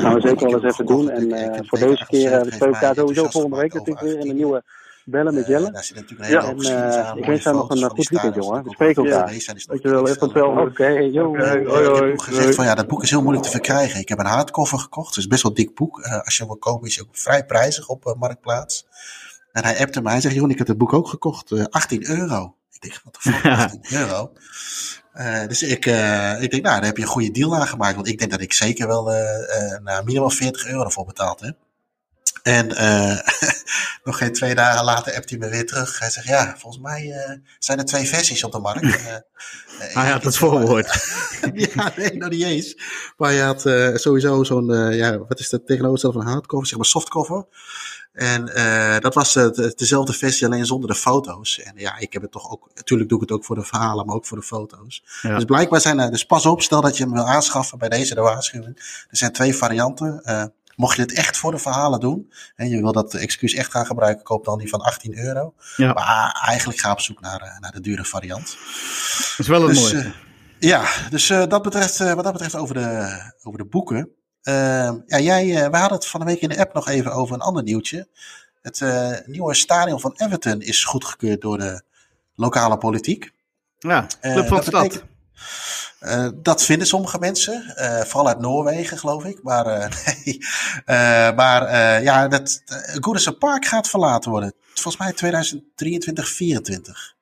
Dat 0.00 0.10
gaan 0.10 0.20
we 0.20 0.28
zeker 0.28 0.46
wel 0.46 0.64
eens 0.64 0.72
even 0.72 0.86
doen. 0.86 1.10
En 1.10 1.28
uh, 1.28 1.60
voor 1.66 1.78
deze 1.78 2.06
keer 2.06 2.32
uh, 2.32 2.38
spreken 2.38 2.58
we 2.58 2.64
elkaar 2.64 2.94
sowieso 2.94 3.28
volgende 3.28 3.56
week 3.56 3.74
natuurlijk 3.74 4.06
weer 4.06 4.18
in 4.18 4.30
een 4.30 4.36
nieuwe 4.36 4.62
Bellen 5.10 5.34
met 5.34 5.46
Jelle. 5.46 5.70
daar 5.70 5.84
zit 5.84 5.96
natuurlijk 5.96 6.30
een 6.30 6.40
hele 6.40 6.68
ja. 6.68 7.10
En, 7.10 7.18
ik 7.18 7.24
wens 7.24 7.42
jou 7.42 7.56
nog 7.56 7.70
een 7.70 7.90
goed 7.90 8.08
weekend, 8.08 8.34
jongen. 8.34 8.64
We 8.64 8.70
spreken 8.70 9.04
elkaar. 9.04 9.32
Dankjewel, 9.66 10.08
even 10.08 10.20
hetzelfde. 10.20 10.60
Oké, 10.60 10.88
joh. 10.88 11.36
Ik 11.38 12.10
heb 12.10 12.20
gezegd 12.20 12.54
van 12.54 12.64
ja, 12.64 12.74
dat 12.74 12.86
boek 12.86 13.02
is 13.02 13.10
heel 13.10 13.22
moeilijk 13.22 13.44
te 13.44 13.50
verkrijgen. 13.50 14.00
Ik 14.00 14.08
heb 14.08 14.18
een 14.18 14.26
hardcover 14.26 14.78
gekocht. 14.78 15.08
Het 15.08 15.16
is 15.16 15.26
best 15.26 15.42
wel 15.42 15.54
dik 15.54 15.74
boek. 15.74 15.98
Uh, 15.98 16.20
als 16.20 16.36
je 16.36 16.46
wil 16.46 16.56
kopen 16.56 16.88
is 16.88 16.96
het 16.96 17.06
ook 17.06 17.16
vrij 17.16 17.44
prijzig 17.44 17.88
op 17.88 18.06
uh, 18.06 18.14
Marktplaats. 18.14 18.86
En 19.52 19.64
hij 19.64 19.80
appte 19.80 20.02
me. 20.02 20.10
Hij 20.10 20.20
zegt, 20.20 20.34
joh, 20.34 20.50
ik 20.50 20.58
heb 20.58 20.66
het 20.66 20.78
boek 20.78 20.92
ook 20.92 21.08
gekocht. 21.08 21.50
Uh, 21.50 21.64
18 21.64 22.10
euro. 22.10 22.54
Ik 22.70 22.80
denk, 22.80 23.00
wat 23.04 23.14
de 23.14 23.20
fuck, 23.20 23.44
18 23.62 23.84
euro? 23.90 24.32
Uh, 25.18 25.46
dus 25.46 25.62
ik, 25.62 25.86
uh, 25.86 26.42
ik 26.42 26.50
denk, 26.50 26.62
nou, 26.62 26.76
daar 26.76 26.84
heb 26.84 26.96
je 26.96 27.02
een 27.02 27.08
goede 27.08 27.30
deal 27.30 27.56
aan 27.56 27.66
gemaakt. 27.66 27.94
Want 27.94 28.08
ik 28.08 28.18
denk 28.18 28.30
dat 28.30 28.40
ik 28.40 28.52
zeker 28.52 28.86
wel 28.86 29.14
uh, 29.14 30.00
minimaal 30.04 30.30
40 30.30 30.66
euro 30.66 30.88
voor 30.88 31.04
betaald 31.04 31.40
heb. 31.40 31.56
En 32.48 32.66
nog 34.04 34.18
geen 34.18 34.32
twee 34.32 34.54
dagen 34.54 34.84
later 34.84 35.14
appt 35.14 35.30
hij 35.30 35.38
me 35.38 35.48
weer 35.48 35.66
terug. 35.66 35.98
Hij 35.98 36.10
zegt, 36.10 36.26
ja, 36.26 36.54
volgens 36.58 36.82
mij 36.82 37.14
zijn 37.58 37.78
er 37.78 37.84
twee 37.84 38.08
versies 38.08 38.44
op 38.44 38.52
de 38.52 38.58
markt. 38.58 39.02
hij 39.98 40.10
had 40.10 40.22
het 40.22 40.36
voorwoord. 40.36 40.86
ja, 41.74 41.92
nee, 41.96 42.16
nog 42.16 42.30
niet 42.30 42.42
eens. 42.42 42.76
Maar 43.16 43.32
je 43.32 43.42
had 43.42 43.60
sowieso 44.00 44.44
zo'n, 44.44 44.92
ja, 44.92 45.18
wat 45.18 45.40
is 45.40 45.48
dat 45.48 45.66
tegenovergestelde 45.66 46.18
van 46.18 46.32
hardcover? 46.32 46.66
Zeg 46.66 46.76
maar 46.76 46.86
softcover. 46.86 47.46
En 48.18 48.50
uh, 48.56 48.98
dat 48.98 49.14
was 49.14 49.36
uh, 49.36 49.48
dezelfde 49.74 50.12
versie, 50.12 50.46
alleen 50.46 50.66
zonder 50.66 50.90
de 50.90 50.96
foto's. 50.96 51.58
En 51.58 51.72
ja, 51.76 51.98
ik 51.98 52.12
heb 52.12 52.22
het 52.22 52.30
toch 52.30 52.50
ook, 52.50 52.68
natuurlijk 52.74 53.08
doe 53.10 53.22
ik 53.22 53.28
het 53.28 53.38
ook 53.38 53.44
voor 53.44 53.56
de 53.56 53.64
verhalen, 53.64 54.06
maar 54.06 54.14
ook 54.14 54.26
voor 54.26 54.38
de 54.38 54.44
foto's. 54.44 55.04
Ja. 55.22 55.34
Dus 55.34 55.44
blijkbaar 55.44 55.80
zijn 55.80 55.98
er, 55.98 56.10
dus 56.10 56.24
pas 56.24 56.46
op, 56.46 56.62
stel 56.62 56.80
dat 56.80 56.96
je 56.96 57.02
hem 57.02 57.12
wil 57.12 57.26
aanschaffen 57.26 57.78
bij 57.78 57.88
deze 57.88 58.14
de 58.14 58.20
waarschuwing. 58.20 58.76
Er 59.10 59.16
zijn 59.16 59.32
twee 59.32 59.54
varianten. 59.54 60.22
Uh, 60.78 60.84
mocht 60.84 60.96
je 60.96 61.02
het 61.02 61.12
echt 61.12 61.36
voor 61.36 61.50
de 61.50 61.58
verhalen 61.58 62.00
doen, 62.00 62.32
en 62.56 62.68
je 62.68 62.80
wil 62.80 62.92
dat 62.92 63.14
excuus 63.14 63.54
echt 63.54 63.70
gaan 63.70 63.86
gebruiken, 63.86 64.24
koop 64.24 64.44
dan 64.44 64.58
die 64.58 64.68
van 64.68 64.80
18 64.80 65.18
euro. 65.18 65.54
Ja. 65.76 65.92
Maar 65.92 66.40
eigenlijk 66.46 66.78
ga 66.78 66.92
op 66.92 67.00
zoek 67.00 67.20
naar, 67.20 67.56
naar 67.60 67.72
de 67.72 67.80
dure 67.80 68.04
variant. 68.04 68.46
Dat 68.46 69.38
is 69.38 69.46
wel 69.46 69.60
een 69.60 69.68
dus, 69.68 69.92
mooie. 69.92 70.12
ja, 70.58 70.88
dus 71.10 71.26
dat 71.26 71.62
betreft, 71.62 71.98
wat 71.98 72.24
dat 72.24 72.32
betreft 72.32 72.56
over 72.56 72.74
de, 72.74 73.18
over 73.42 73.58
de 73.58 73.66
boeken. 73.66 74.12
Uh, 74.42 74.54
ja, 75.06 75.18
jij, 75.18 75.46
uh, 75.46 75.68
we 75.70 75.76
hadden 75.76 75.98
het 75.98 76.06
van 76.06 76.20
de 76.20 76.26
week 76.26 76.40
in 76.40 76.48
de 76.48 76.58
app 76.58 76.74
nog 76.74 76.88
even 76.88 77.12
over 77.12 77.34
een 77.34 77.40
ander 77.40 77.62
nieuwtje. 77.62 78.08
Het 78.62 78.80
uh, 78.80 79.10
nieuwe 79.26 79.54
stadion 79.54 80.00
van 80.00 80.14
Everton 80.16 80.60
is 80.60 80.84
goedgekeurd 80.84 81.40
door 81.40 81.58
de 81.58 81.82
lokale 82.34 82.78
politiek. 82.78 83.32
Ja, 83.78 84.06
Club 84.20 84.46
van 84.46 84.56
de 84.56 84.62
Stad. 84.62 85.04
Dat 86.34 86.62
vinden 86.62 86.86
sommige 86.86 87.18
mensen, 87.18 87.74
vooral 88.06 88.28
uit 88.28 88.38
Noorwegen 88.38 88.98
geloof 88.98 89.24
ik. 89.24 89.42
Maar, 89.42 89.64
nee. 90.24 90.38
maar 91.34 91.72
ja, 92.02 92.28
dat 92.28 92.62
Goodison 93.00 93.38
Park 93.38 93.66
gaat 93.66 93.88
verlaten 93.88 94.30
worden. 94.30 94.54
Volgens 94.74 94.96
mij 94.96 95.12
2023, 95.12 96.34
2024. 96.34 97.16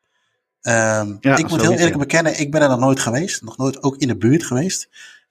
Um, 0.66 1.18
ja, 1.20 1.37
ik 1.37 1.49
moet 1.49 1.61
heel 1.61 1.73
eerlijk 1.73 1.99
bekennen, 1.99 2.40
ik 2.40 2.50
ben 2.50 2.62
er 2.62 2.68
nog 2.68 2.78
nooit 2.78 3.00
geweest. 3.00 3.42
Nog 3.42 3.56
nooit 3.56 3.82
ook 3.82 3.96
in 3.96 4.08
de 4.08 4.16
buurt 4.16 4.44
geweest. 4.44 4.88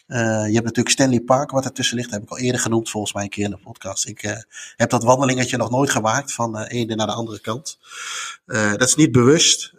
Uh, 0.08 0.18
je 0.18 0.54
hebt 0.54 0.64
natuurlijk 0.64 0.90
Stanley 0.90 1.20
Park, 1.20 1.52
wat 1.52 1.66
ertussen 1.66 1.96
ligt. 1.96 2.10
Dat 2.10 2.20
heb 2.20 2.30
ik 2.30 2.36
al 2.36 2.44
eerder 2.44 2.62
genoemd, 2.62 2.90
volgens 2.90 3.14
mij 3.14 3.24
een 3.24 3.30
keer 3.30 3.44
in 3.44 3.50
de 3.50 3.58
podcast. 3.58 4.08
Ik 4.08 4.24
uh, 4.24 4.38
heb 4.76 4.90
dat 4.90 5.04
wandelingetje 5.04 5.58
nog 5.58 5.70
nooit 5.70 5.90
gemaakt 5.90 6.34
van 6.34 6.52
de 6.52 6.70
ene 6.70 6.96
naar 6.96 7.08
de 7.08 7.14
andere 7.14 7.42
kant. 7.42 7.78
Dat 8.46 8.82
is 8.82 8.96
niet 8.96 9.12
bewust. 9.12 9.74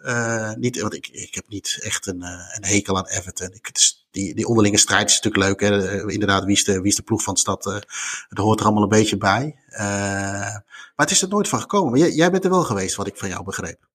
niet, 0.55 0.79
want 0.79 0.93
ik, 0.93 1.07
ik 1.07 1.35
heb 1.35 1.45
niet 1.47 1.79
echt 1.81 2.07
een, 2.07 2.21
een 2.55 2.65
hekel 2.65 2.97
aan 2.97 3.07
Everton. 3.07 3.53
Ik, 3.53 3.71
die, 4.11 4.35
die 4.35 4.47
onderlinge 4.47 4.77
strijd 4.77 5.09
is 5.09 5.21
natuurlijk 5.21 5.43
leuk. 5.43 5.69
Hè? 5.69 6.01
inderdaad, 6.11 6.43
wie 6.43 6.55
is, 6.55 6.63
de, 6.63 6.81
wie 6.81 6.91
is 6.91 6.95
de 6.95 7.03
ploeg 7.03 7.23
van 7.23 7.33
de 7.33 7.39
stad? 7.39 7.63
dat 7.63 7.85
hoort 8.29 8.59
er 8.59 8.65
allemaal 8.65 8.83
een 8.83 8.89
beetje 8.89 9.17
bij. 9.17 9.55
maar 9.77 10.63
het 10.95 11.11
is 11.11 11.21
er 11.21 11.29
nooit 11.29 11.47
van 11.47 11.61
gekomen. 11.61 11.99
Jij, 11.99 12.11
jij 12.11 12.31
bent 12.31 12.43
er 12.43 12.49
wel 12.49 12.63
geweest, 12.63 12.95
wat 12.95 13.07
ik 13.07 13.17
van 13.17 13.29
jou 13.29 13.43
begreep. 13.43 13.87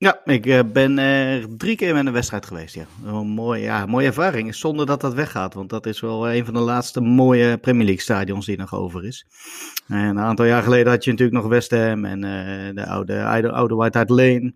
Ja, 0.00 0.20
ik 0.24 0.72
ben 0.72 0.98
er 0.98 1.56
drie 1.56 1.76
keer 1.76 1.94
met 1.94 2.06
een 2.06 2.12
wedstrijd 2.12 2.46
geweest. 2.46 2.74
Ja. 2.74 2.86
Een 3.04 3.26
mooie, 3.26 3.62
ja, 3.62 3.86
mooie 3.86 4.06
ervaring. 4.06 4.54
Zonder 4.54 4.86
dat 4.86 5.00
dat 5.00 5.14
weggaat. 5.14 5.54
Want 5.54 5.70
dat 5.70 5.86
is 5.86 6.00
wel 6.00 6.30
een 6.30 6.44
van 6.44 6.54
de 6.54 6.60
laatste 6.60 7.00
mooie 7.00 7.58
Premier 7.58 7.84
League 7.84 8.02
stadions 8.02 8.46
die 8.46 8.56
nog 8.56 8.74
over 8.74 9.04
is. 9.04 9.26
En 9.88 9.96
een 9.96 10.18
aantal 10.18 10.44
jaar 10.44 10.62
geleden 10.62 10.92
had 10.92 11.04
je 11.04 11.10
natuurlijk 11.10 11.38
nog 11.42 11.48
West 11.48 11.70
Ham 11.70 12.04
en 12.04 12.20
de 12.74 12.86
oude, 12.86 13.24
oude, 13.52 13.74
White 13.74 13.98
Hart 13.98 14.10
Lane. 14.10 14.54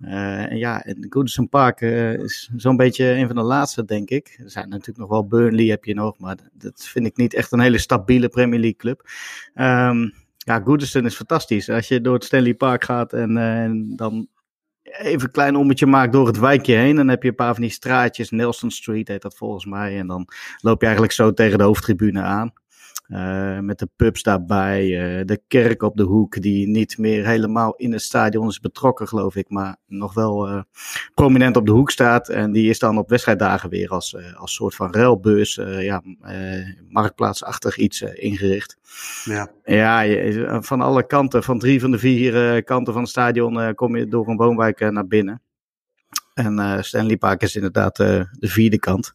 Uh, 0.00 0.50
en 0.50 0.56
ja, 0.56 0.84
Goodison 1.08 1.48
Park 1.48 1.80
is 1.80 2.50
zo'n 2.56 2.76
beetje 2.76 3.10
een 3.10 3.26
van 3.26 3.36
de 3.36 3.42
laatste, 3.42 3.84
denk 3.84 4.10
ik. 4.10 4.38
Er 4.44 4.50
zijn 4.50 4.68
natuurlijk 4.68 4.98
nog 4.98 5.08
wel 5.08 5.26
Burnley 5.26 5.66
heb 5.66 5.84
je 5.84 5.94
nog, 5.94 6.18
maar 6.18 6.36
dat 6.52 6.84
vind 6.84 7.06
ik 7.06 7.16
niet 7.16 7.34
echt 7.34 7.52
een 7.52 7.60
hele 7.60 7.78
stabiele 7.78 8.28
Premier 8.28 8.60
League 8.60 8.78
club. 8.78 9.08
Um, 9.54 10.12
ja, 10.36 10.60
Goodison 10.64 11.04
is 11.04 11.14
fantastisch. 11.14 11.68
Als 11.68 11.88
je 11.88 12.00
door 12.00 12.14
het 12.14 12.24
Stanley 12.24 12.54
Park 12.54 12.84
gaat 12.84 13.12
en, 13.12 13.36
en 13.36 13.92
dan 13.96 14.28
even 14.98 15.22
een 15.22 15.30
klein 15.30 15.56
ommetje 15.56 15.86
maakt 15.86 16.12
door 16.12 16.26
het 16.26 16.38
wijkje 16.38 16.74
heen, 16.74 16.96
dan 16.96 17.08
heb 17.08 17.22
je 17.22 17.28
een 17.28 17.34
paar 17.34 17.54
van 17.54 17.62
die 17.62 17.72
straatjes, 17.72 18.30
Nelson 18.30 18.70
Street 18.70 19.08
heet 19.08 19.22
dat 19.22 19.36
volgens 19.36 19.64
mij. 19.64 19.98
En 19.98 20.06
dan 20.06 20.28
loop 20.60 20.78
je 20.80 20.86
eigenlijk 20.86 21.14
zo 21.14 21.32
tegen 21.32 21.58
de 21.58 21.64
hoofdtribune 21.64 22.20
aan. 22.20 22.52
Uh, 23.10 23.58
met 23.58 23.78
de 23.78 23.88
pubs 23.96 24.22
daarbij, 24.22 24.86
uh, 24.86 25.24
de 25.24 25.40
kerk 25.48 25.82
op 25.82 25.96
de 25.96 26.02
hoek, 26.02 26.42
die 26.42 26.68
niet 26.68 26.98
meer 26.98 27.26
helemaal 27.26 27.74
in 27.76 27.92
het 27.92 28.02
stadion 28.02 28.48
is 28.48 28.60
betrokken, 28.60 29.08
geloof 29.08 29.36
ik, 29.36 29.48
maar 29.48 29.76
nog 29.86 30.14
wel 30.14 30.48
uh, 30.48 30.62
prominent 31.14 31.56
op 31.56 31.66
de 31.66 31.72
hoek 31.72 31.90
staat. 31.90 32.28
En 32.28 32.52
die 32.52 32.70
is 32.70 32.78
dan 32.78 32.98
op 32.98 33.08
wedstrijddagen 33.08 33.70
weer 33.70 33.88
als, 33.88 34.16
als 34.34 34.54
soort 34.54 34.74
van 34.74 34.92
ruilbeurs, 34.92 35.54
ja, 35.64 36.02
marktplaatsachtig 36.88 37.76
iets 37.76 38.02
ingericht. 38.02 38.76
Ja, 39.24 39.50
ja 39.64 40.00
je, 40.00 40.58
van 40.60 40.80
alle 40.80 41.06
kanten, 41.06 41.42
van 41.42 41.58
drie 41.58 41.80
van 41.80 41.90
de 41.90 41.98
vier 41.98 42.62
kanten 42.64 42.92
van 42.92 43.02
het 43.02 43.10
stadion, 43.10 43.74
kom 43.74 43.96
je 43.96 44.08
door 44.08 44.28
een 44.28 44.36
woonwijk 44.36 44.90
naar 44.90 45.06
binnen. 45.06 45.42
En 46.34 46.84
Stanley 46.84 47.16
Park 47.16 47.42
is 47.42 47.56
inderdaad 47.56 47.96
de 47.96 48.28
vierde 48.40 48.78
kant. 48.78 49.12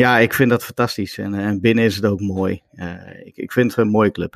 Ja, 0.00 0.18
ik 0.18 0.34
vind 0.34 0.50
dat 0.50 0.64
fantastisch. 0.64 1.18
En, 1.18 1.34
eh, 1.34 1.46
en 1.46 1.60
binnen 1.60 1.84
is 1.84 1.96
het 1.96 2.04
ook 2.04 2.20
mooi. 2.20 2.62
Uh, 2.74 3.26
ik, 3.26 3.36
ik 3.36 3.52
vind 3.52 3.70
het 3.70 3.80
een 3.80 3.90
mooie 3.90 4.10
club. 4.10 4.34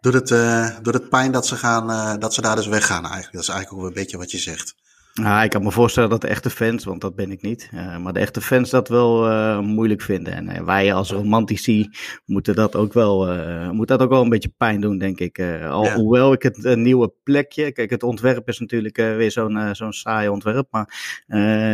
Doet 0.00 0.14
het, 0.14 0.30
uh, 0.30 0.76
doet 0.82 0.94
het 0.94 1.08
pijn 1.08 1.32
dat 1.32 1.46
ze, 1.46 1.56
gaan, 1.56 2.18
dat 2.20 2.34
ze 2.34 2.40
daar 2.40 2.56
dus 2.56 2.66
weggaan 2.66 3.02
eigenlijk? 3.02 3.32
Dat 3.32 3.42
is 3.42 3.48
eigenlijk 3.48 3.82
ook 3.82 3.88
een 3.88 3.94
beetje 3.94 4.16
wat 4.16 4.30
je 4.30 4.38
zegt. 4.38 4.74
Nou, 5.18 5.44
ik 5.44 5.50
kan 5.50 5.62
me 5.62 5.70
voorstellen 5.70 6.10
dat 6.10 6.20
de 6.20 6.26
echte 6.26 6.50
fans, 6.50 6.84
want 6.84 7.00
dat 7.00 7.14
ben 7.14 7.30
ik 7.30 7.42
niet, 7.42 7.70
uh, 7.74 7.96
maar 7.96 8.12
de 8.12 8.20
echte 8.20 8.40
fans 8.40 8.70
dat 8.70 8.88
wel 8.88 9.30
uh, 9.30 9.58
moeilijk 9.58 10.02
vinden. 10.02 10.32
En 10.32 10.50
uh, 10.50 10.60
wij 10.60 10.94
als 10.94 11.10
romantici 11.10 11.90
moeten 12.24 12.54
dat 12.54 12.76
ook 12.76 12.92
wel, 12.92 13.26
moet 13.72 13.88
dat 13.88 14.00
ook 14.00 14.10
wel 14.10 14.22
een 14.22 14.28
beetje 14.28 14.52
pijn 14.56 14.80
doen, 14.80 14.98
denk 14.98 15.20
ik. 15.20 15.40
al, 15.70 15.84
ja. 15.84 15.94
Hoewel 15.94 16.32
ik 16.32 16.42
het 16.42 16.64
een 16.64 16.82
nieuwe 16.82 17.12
plekje, 17.22 17.72
kijk, 17.72 17.90
het 17.90 18.02
ontwerp 18.02 18.48
is 18.48 18.58
natuurlijk 18.58 18.96
weer 18.96 19.30
zo'n 19.30 19.74
zo'n 19.74 19.92
saai 19.92 20.28
ontwerp, 20.28 20.68
maar 20.70 20.94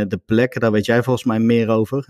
de 0.08 0.20
plek, 0.26 0.60
daar 0.60 0.72
weet 0.72 0.86
jij 0.86 1.02
volgens 1.02 1.24
mij 1.24 1.38
meer 1.38 1.68
over, 1.68 2.06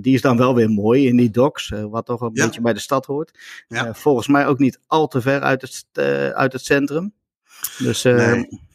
die 0.00 0.14
is 0.14 0.20
dan 0.20 0.36
wel 0.36 0.54
weer 0.54 0.70
mooi 0.70 1.06
in 1.06 1.16
die 1.16 1.30
docks, 1.30 1.72
wat 1.90 2.06
toch 2.06 2.20
een 2.20 2.30
ja. 2.32 2.44
beetje 2.44 2.60
bij 2.60 2.72
de 2.72 2.80
stad 2.80 3.06
hoort. 3.06 3.38
Ja. 3.68 3.94
volgens 3.94 4.28
mij 4.28 4.46
ook 4.46 4.58
niet 4.58 4.80
al 4.86 5.06
te 5.06 5.20
ver 5.20 5.40
uit 5.40 5.62
het, 5.62 5.84
uit 6.34 6.52
het 6.52 6.64
centrum. 6.64 7.12
Dus 7.78 8.02
nee. 8.02 8.72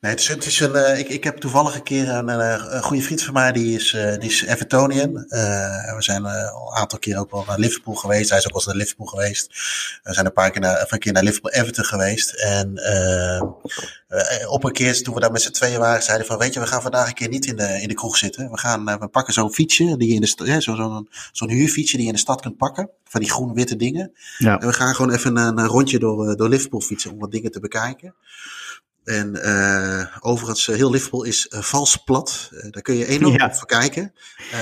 Nee, 0.00 0.10
het 0.10 0.20
is, 0.20 0.28
het 0.28 0.46
is 0.46 0.60
een, 0.60 0.76
uh, 0.76 0.98
ik, 0.98 1.08
ik 1.08 1.24
heb 1.24 1.36
toevallig 1.36 1.74
een 1.74 1.82
keer 1.82 2.08
een, 2.08 2.28
een, 2.28 2.74
een 2.76 2.82
goede 2.82 3.02
vriend 3.02 3.22
van 3.22 3.34
mij, 3.34 3.52
die 3.52 3.74
is, 3.74 3.92
uh, 3.92 4.12
die 4.12 4.28
is 4.28 4.42
Evertonian. 4.42 5.10
Uh, 5.28 5.94
we 5.94 6.02
zijn 6.02 6.24
al 6.24 6.70
een 6.70 6.76
aantal 6.76 6.98
keer 6.98 7.18
ook 7.18 7.30
wel 7.30 7.44
naar 7.46 7.58
Liverpool 7.58 7.94
geweest. 7.94 8.28
Hij 8.28 8.38
is 8.38 8.44
ook 8.44 8.52
wel 8.52 8.62
eens 8.62 8.70
naar 8.70 8.80
Liverpool 8.80 9.06
geweest. 9.06 9.46
We 10.02 10.12
zijn 10.14 10.26
een 10.26 10.32
paar 10.32 10.50
keer 10.50 10.60
naar, 10.60 10.86
een 10.88 10.98
keer 10.98 11.12
naar 11.12 11.22
Liverpool 11.22 11.52
Everton 11.52 11.84
geweest. 11.84 12.30
En 12.30 12.80
op 14.48 14.64
een 14.64 14.72
keer 14.72 15.02
toen 15.02 15.14
we 15.14 15.20
daar 15.20 15.32
met 15.32 15.42
z'n 15.42 15.50
tweeën 15.50 15.78
waren, 15.78 16.02
zeiden 16.02 16.26
van, 16.26 16.38
weet 16.38 16.54
je, 16.54 16.60
we 16.60 16.66
gaan 16.66 16.82
vandaag 16.82 17.08
een 17.08 17.14
keer 17.14 17.28
niet 17.28 17.46
in 17.46 17.56
de, 17.56 17.80
in 17.80 17.88
de 17.88 17.94
kroeg 17.94 18.16
zitten. 18.16 18.50
We 18.50 18.58
gaan, 18.58 18.84
we 18.84 19.08
pakken 19.08 19.32
zo'n 19.32 19.52
fietsje, 19.52 19.96
die 19.96 20.14
in 20.14 20.20
de 20.20 20.44
ja, 20.44 20.60
zo'n 20.60 20.76
zo 20.76 21.04
zo'n 21.32 21.50
huurfietsje 21.50 21.96
die 21.96 22.04
je 22.04 22.10
in 22.10 22.16
de 22.16 22.22
stad 22.22 22.40
kunt 22.40 22.56
pakken. 22.56 22.90
Van 23.04 23.20
die 23.20 23.30
groen-witte 23.30 23.76
dingen. 23.76 24.12
Ja. 24.38 24.60
En 24.60 24.66
we 24.66 24.72
gaan 24.72 24.94
gewoon 24.94 25.12
even 25.12 25.36
een, 25.36 25.58
een 25.58 25.66
rondje 25.66 25.98
door, 25.98 26.36
door 26.36 26.48
Liverpool 26.48 26.80
fietsen 26.80 27.12
om 27.12 27.18
wat 27.18 27.30
dingen 27.30 27.50
te 27.50 27.60
bekijken. 27.60 28.14
En 29.08 29.36
uh, 29.36 30.16
overigens, 30.20 30.66
heel 30.66 30.90
Liverpool 30.90 31.22
is 31.22 31.46
uh, 31.50 31.60
vals 31.60 31.96
plat. 31.96 32.50
Uh, 32.52 32.70
daar 32.70 32.82
kun 32.82 32.96
je 32.96 33.06
enorm 33.06 33.38
ja. 33.38 33.46
op 33.46 33.54
verkijken. 33.54 34.12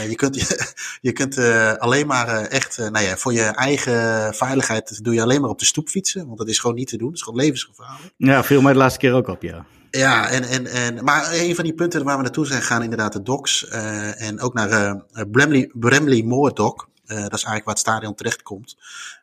je 0.08 0.14
kunt, 0.14 0.34
je, 0.34 0.74
je 1.08 1.12
kunt 1.12 1.38
alleen 1.78 2.06
maar 2.06 2.28
echt, 2.28 2.78
nou 2.78 3.00
ja, 3.00 3.16
voor 3.16 3.32
je 3.32 3.42
eigen 3.42 4.34
veiligheid 4.34 5.04
doe 5.04 5.14
je 5.14 5.22
alleen 5.22 5.40
maar 5.40 5.50
op 5.50 5.58
de 5.58 5.64
stoep 5.64 5.88
fietsen. 5.88 6.26
Want 6.26 6.38
dat 6.38 6.48
is 6.48 6.58
gewoon 6.58 6.76
niet 6.76 6.88
te 6.88 6.96
doen. 6.96 7.08
Dat 7.08 7.16
is 7.16 7.22
gewoon 7.22 7.40
levensgevaarlijk. 7.40 8.14
Ja, 8.16 8.44
viel 8.44 8.60
mij 8.60 8.72
de 8.72 8.78
laatste 8.78 8.98
keer 8.98 9.12
ook 9.12 9.28
op, 9.28 9.42
ja. 9.42 9.66
Ja, 9.90 10.28
en, 10.28 10.44
en, 10.44 10.66
en, 10.66 11.04
maar 11.04 11.32
een 11.32 11.54
van 11.54 11.64
die 11.64 11.74
punten 11.74 12.04
waar 12.04 12.16
we 12.16 12.22
naartoe 12.22 12.46
zijn 12.46 12.62
gaan, 12.62 12.82
inderdaad 12.82 13.12
de 13.12 13.22
docks. 13.22 13.68
en 13.68 14.40
ook 14.40 14.54
naar 14.54 15.02
Bramley, 15.30 15.70
Bramley 15.72 16.22
Moor 16.22 16.54
Dock. 16.54 16.88
dat 17.06 17.16
is 17.16 17.44
eigenlijk 17.44 17.64
waar 17.64 17.74
het 17.74 17.78
stadion 17.78 18.14
terecht 18.14 18.42
komt. 18.42 18.76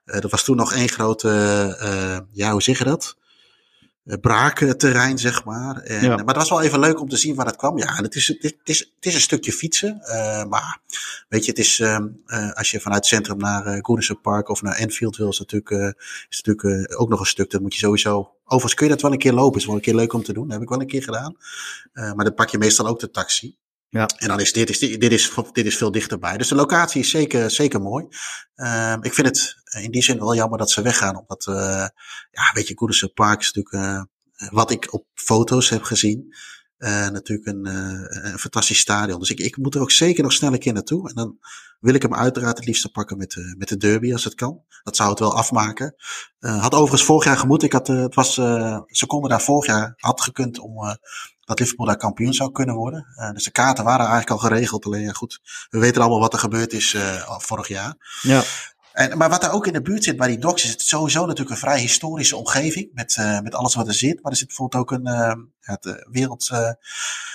dat 0.06 0.32
was 0.32 0.44
toen 0.44 0.56
nog 0.56 0.74
één 0.74 0.90
grote, 0.90 2.28
ja, 2.32 2.52
hoe 2.52 2.62
zeg 2.62 2.78
je 2.78 2.84
dat? 2.84 3.16
Eh, 4.04 4.18
braakterrein, 4.20 5.18
zeg 5.18 5.46
maar. 5.46 5.78
En, 5.78 6.10
Maar 6.10 6.26
dat 6.26 6.36
was 6.36 6.50
wel 6.50 6.62
even 6.62 6.80
leuk 6.80 7.00
om 7.00 7.10
te 7.10 7.18
zien 7.18 7.36
waar 7.36 7.46
het 7.46 7.56
kwam. 7.56 7.78
Ja, 7.78 7.96
het 7.96 8.16
is, 8.16 8.28
het 8.28 8.60
is, 8.64 8.80
het 8.80 9.06
is 9.06 9.14
een 9.14 9.22
stukje 9.22 9.52
fietsen. 9.52 10.02
Uh, 10.02 10.44
maar 10.46 10.80
weet 11.30 11.46
je, 11.46 11.50
het 11.50 11.60
is, 11.60 11.80
uh, 11.80 12.00
als 12.54 12.72
je 12.72 12.80
vanuit 12.80 13.02
het 13.02 13.14
centrum 13.14 13.38
naar 13.38 13.78
uh, 13.78 14.22
Park 14.22 14.50
of 14.50 14.62
naar 14.62 14.76
Enfield 14.76 15.18
wil, 15.18 15.30
is 15.30 15.40
natuurlijk, 15.40 15.96
is 16.30 16.38
het 16.38 16.46
natuurlijk 16.46 17.00
ook 17.02 17.10
nog 17.10 17.20
een 17.20 17.26
stuk. 17.26 17.52
Dat 17.52 17.62
moet 17.62 17.74
je 17.74 17.80
sowieso. 17.80 18.36
Overigens 18.44 18.74
kun 18.74 18.86
je 18.86 18.92
dat 18.92 19.02
wel 19.02 19.12
een 19.12 19.18
keer 19.18 19.34
lopen. 19.34 19.60
Is 19.60 19.66
wel 19.66 19.76
een 19.76 19.82
keer 19.82 19.96
leuk 19.96 20.14
om 20.14 20.24
te 20.24 20.34
doen. 20.34 20.44
Dat 20.44 20.54
heb 20.54 20.62
ik 20.62 20.70
wel 20.70 20.82
een 20.82 20.88
keer 20.88 21.04
gedaan. 21.04 21.38
maar 21.94 22.26
dan 22.26 22.34
pak 22.34 22.50
je 22.50 22.58
meestal 22.58 22.88
ook 22.88 23.00
de 23.00 23.12
taxi. 23.12 23.56
Ja. 23.94 24.10
En 24.18 24.28
dan 24.28 24.40
is 24.40 24.54
dit, 24.54 24.70
is, 24.70 24.80
dit, 24.80 25.12
is, 25.12 25.32
dit 25.52 25.66
is 25.66 25.78
veel 25.78 25.92
dichterbij. 25.92 26.38
Dus 26.38 26.48
de 26.48 26.56
locatie 26.56 27.02
is 27.02 27.10
zeker, 27.10 27.52
zeker 27.52 27.82
mooi. 27.82 28.06
Uh, 28.56 28.96
ik 29.02 29.14
vind 29.14 29.28
het 29.28 29.56
in 29.84 29.92
die 29.92 30.04
zin 30.04 30.20
wel 30.20 30.36
jammer 30.36 30.58
dat 30.58 30.72
ze 30.72 30.82
weggaan. 30.82 31.18
Omdat, 31.18 31.46
uh, 31.50 31.56
ja, 32.32 32.52
weet 32.54 32.68
je, 32.68 32.78
Goederse 32.78 33.08
Park 33.08 33.40
is 33.40 33.52
natuurlijk, 33.52 33.86
uh, 33.86 34.04
wat 34.52 34.72
ik 34.72 34.94
op 34.94 35.06
foto's 35.14 35.70
heb 35.70 35.84
gezien, 35.84 36.36
uh, 36.78 37.10
natuurlijk 37.10 37.48
een, 37.48 37.66
een, 38.26 38.40
fantastisch 38.40 38.80
stadion. 38.80 39.20
Dus 39.20 39.30
ik, 39.30 39.40
ik 39.40 39.58
moet 39.58 39.76
er 39.76 39.82
ook 39.82 39.92
zeker 39.92 40.24
nog 40.24 40.34
snel 40.34 40.54
een 40.54 40.60
keer 40.60 40.74
naartoe. 40.74 41.10
En 41.10 41.16
dan 41.16 41.38
wil 41.80 41.94
ik 41.94 42.02
hem 42.02 42.16
uiteraard 42.16 42.58
het 42.58 42.66
liefst 42.66 42.92
pakken 42.92 43.18
met, 43.18 43.32
de 43.32 43.56
met 43.58 43.68
de 43.68 43.78
derby 43.78 44.14
als 44.14 44.24
het 44.24 44.36
kan. 44.36 44.62
Dat 44.84 44.96
zou 44.96 45.10
het 45.10 45.20
wel 45.20 45.36
afmaken. 45.36 45.96
had 46.40 46.74
overigens 46.74 47.04
vorig 47.04 47.26
jaar 47.26 47.38
gemoet. 47.38 47.64
Ik 47.64 47.74
had, 47.74 47.88
het 47.88 48.16
was, 48.16 48.34
ze 48.88 49.06
konden 49.08 49.30
daar 49.30 49.42
vorig 49.42 49.66
jaar, 49.66 49.94
had 49.98 50.22
gekund 50.22 50.60
om 50.60 50.98
dat 51.46 51.60
Liverpool 51.60 51.86
daar 51.86 51.98
kampioen 51.98 52.34
zou 52.34 52.52
kunnen 52.52 52.76
worden. 52.76 53.06
Uh, 53.16 53.32
dus 53.32 53.44
de 53.44 53.52
kaarten 53.52 53.84
waren 53.84 54.08
eigenlijk 54.08 54.30
al 54.30 54.48
geregeld. 54.50 54.86
Alleen 54.86 55.02
ja, 55.02 55.12
goed, 55.12 55.40
we 55.70 55.80
weten 55.80 56.02
allemaal 56.02 56.20
wat 56.20 56.34
er 56.34 56.40
gebeurd 56.40 56.74
is 56.74 56.94
uh, 56.94 57.40
vorig 57.40 57.68
jaar. 57.68 58.20
Ja. 58.22 58.44
En, 58.92 59.18
maar 59.18 59.30
wat 59.30 59.44
er 59.44 59.52
ook 59.52 59.68
in 59.68 59.74
de 59.74 59.82
buurt 59.82 60.04
zit 60.04 60.18
bij 60.18 60.28
die 60.28 60.38
docks, 60.38 60.64
is 60.64 60.70
het 60.70 60.82
sowieso 60.82 61.22
natuurlijk 61.22 61.50
een 61.50 61.58
vrij 61.58 61.80
historische 61.80 62.36
omgeving. 62.36 62.90
Met, 62.94 63.16
uh, 63.20 63.40
met 63.40 63.56
alles 63.56 63.76
wat 63.76 63.88
er 63.88 63.94
zit. 63.94 64.22
Maar 64.22 64.32
er 64.32 64.38
zit 64.38 64.48
bijvoorbeeld 64.48 64.82
ook 64.82 64.92
een, 64.92 65.52
het, 65.60 66.04
wereld, 66.12 66.50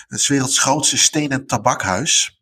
het 0.07 0.27
werelds 0.27 0.59
grootste 0.59 0.99
stenen 0.99 1.47
tabakhuis. 1.47 2.41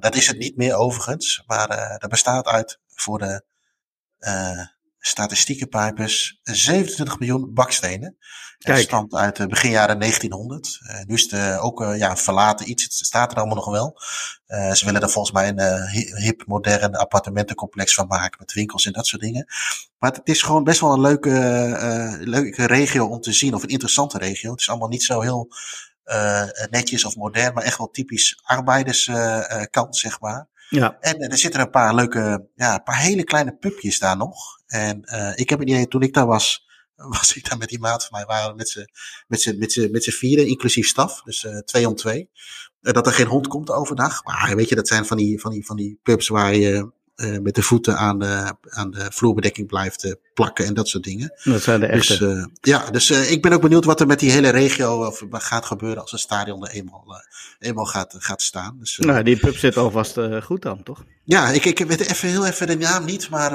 dat 0.00 0.14
is 0.14 0.26
het 0.26 0.38
niet 0.38 0.56
meer 0.56 0.74
overigens. 0.74 1.42
Maar 1.46 1.96
dat 1.98 2.10
bestaat 2.10 2.46
uit 2.46 2.80
voor 2.94 3.18
de 3.18 3.44
statistiekenpijpers 5.06 6.40
27 6.42 7.18
miljoen 7.18 7.54
bakstenen. 7.54 8.16
Kijk. 8.58 8.76
Het 8.78 8.86
stamt 8.86 9.14
uit 9.14 9.38
uh, 9.38 9.46
begin 9.46 9.70
jaren 9.70 9.98
1900. 9.98 10.80
Uh, 10.82 11.02
nu 11.06 11.14
is 11.14 11.22
het 11.22 11.32
uh, 11.32 11.64
ook 11.64 11.80
ja, 11.96 12.10
een 12.10 12.16
verlaten 12.16 12.70
iets. 12.70 12.82
Het 12.82 12.92
staat 12.92 13.30
er 13.30 13.36
allemaal 13.36 13.56
nog 13.56 13.70
wel. 13.70 14.00
ze 14.74 14.84
willen 14.84 15.02
er 15.02 15.10
volgens 15.10 15.34
mij 15.34 15.48
een 15.48 15.88
hip, 16.22 16.42
modern 16.46 16.94
appartementencomplex 16.94 17.94
van 17.94 18.06
maken. 18.06 18.36
Met 18.38 18.52
winkels 18.52 18.86
en 18.86 18.92
dat 18.92 19.06
soort 19.06 19.22
dingen. 19.22 19.46
Maar 19.98 20.10
het 20.10 20.20
is 20.24 20.42
gewoon 20.42 20.64
best 20.64 20.80
wel 20.80 20.92
een 20.92 21.00
leuke, 21.00 22.18
leuke 22.20 22.66
regio 22.66 23.06
om 23.06 23.20
te 23.20 23.32
zien. 23.32 23.54
Of 23.54 23.62
een 23.62 23.68
interessante 23.68 24.18
regio. 24.18 24.50
Het 24.50 24.60
is 24.60 24.68
allemaal 24.68 24.88
niet 24.88 25.02
zo 25.02 25.20
heel 25.20 25.48
netjes 26.70 27.04
of 27.04 27.16
modern. 27.16 27.54
Maar 27.54 27.64
echt 27.64 27.78
wel 27.78 27.90
typisch 27.90 28.40
arbeiderskant, 28.42 29.96
zeg 29.96 30.20
maar. 30.20 30.48
Ja. 30.68 30.96
En 31.00 31.18
er 31.18 31.38
zitten 31.38 31.60
een 31.60 31.70
paar 31.70 31.94
leuke, 31.94 32.48
ja, 32.54 32.74
een 32.74 32.82
paar 32.82 32.98
hele 32.98 33.24
kleine 33.24 33.56
pupjes 33.56 33.98
daar 33.98 34.16
nog. 34.16 34.62
En 34.74 35.02
ik 35.36 35.50
heb 35.50 35.58
het 35.58 35.68
idee, 35.68 35.88
toen 35.88 36.02
ik 36.02 36.14
daar 36.14 36.26
was, 36.26 36.66
was 37.18 37.36
ik 37.36 37.48
daar 37.48 37.58
met 37.58 37.68
die 37.68 37.78
maat 37.78 38.06
van 38.06 38.18
mij, 38.18 38.26
waren 38.26 38.50
we 38.50 38.56
met 38.56 38.68
z'n, 38.68 38.86
met 39.26 39.40
z'n, 39.40 39.58
met 39.58 39.72
z'n, 39.72 39.88
met 39.90 40.04
z'n 40.04 40.10
vieren, 40.10 40.46
inclusief 40.46 40.86
staf, 40.86 41.22
dus 41.22 41.44
uh, 41.44 41.58
twee 41.58 41.88
om 41.88 41.94
twee. 41.94 42.30
Uh, 42.80 42.92
dat 42.92 43.06
er 43.06 43.12
geen 43.12 43.26
hond 43.26 43.46
komt 43.46 43.70
overdag. 43.70 44.24
Maar 44.24 44.56
weet 44.56 44.68
je, 44.68 44.74
dat 44.74 44.88
zijn 44.88 45.06
van 45.06 45.16
die, 45.16 45.40
van 45.40 45.50
die, 45.50 45.66
van 45.66 45.76
die 45.76 45.98
pubs 46.02 46.28
waar 46.28 46.54
je 46.54 46.92
met 47.16 47.54
de 47.54 47.62
voeten 47.62 47.96
aan 47.96 48.18
de, 48.18 48.56
aan 48.62 48.90
de 48.90 49.06
vloerbedekking 49.10 49.66
blijft 49.66 50.16
plakken 50.34 50.66
en 50.66 50.74
dat 50.74 50.88
soort 50.88 51.04
dingen. 51.04 51.32
Dat 51.44 51.62
zijn 51.62 51.80
de 51.80 51.86
echte. 51.86 52.18
Dus, 52.18 52.46
ja, 52.60 52.90
dus 52.90 53.10
ik 53.10 53.42
ben 53.42 53.52
ook 53.52 53.60
benieuwd 53.60 53.84
wat 53.84 54.00
er 54.00 54.06
met 54.06 54.18
die 54.18 54.30
hele 54.30 54.48
regio 54.48 55.06
of, 55.06 55.22
gaat 55.30 55.64
gebeuren 55.64 56.00
als 56.00 56.10
het 56.10 56.20
stadion 56.20 56.66
er 56.66 56.72
eenmaal, 56.72 57.24
eenmaal 57.58 57.84
gaat, 57.84 58.14
gaat 58.18 58.42
staan. 58.42 58.76
Dus, 58.78 58.98
nou, 58.98 59.22
die 59.22 59.38
pub 59.38 59.56
zit 59.56 59.76
alvast 59.76 60.18
goed 60.42 60.62
dan, 60.62 60.82
toch? 60.82 61.04
Ja, 61.24 61.48
ik, 61.48 61.64
ik 61.64 61.78
weet 61.78 62.00
even 62.00 62.28
heel 62.28 62.46
even 62.46 62.66
de 62.66 62.76
naam 62.76 63.04
niet, 63.04 63.30
maar 63.30 63.52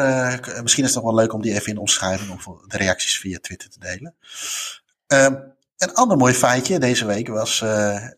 misschien 0.64 0.84
is 0.84 0.94
het 0.94 1.04
nog 1.04 1.14
wel 1.14 1.22
leuk 1.22 1.34
om 1.34 1.42
die 1.42 1.54
even 1.54 1.72
in 1.72 1.78
omschrijving 1.78 2.32
of 2.32 2.44
de 2.68 2.78
reacties 2.78 3.18
via 3.18 3.38
Twitter 3.42 3.70
te 3.70 3.80
delen. 3.80 4.16
Ehm, 5.08 5.36
een 5.80 5.94
ander 5.94 6.18
mooi 6.18 6.34
feitje 6.34 6.80
deze 6.80 7.06
week 7.06 7.28
was 7.28 7.62
uh, 7.62 7.70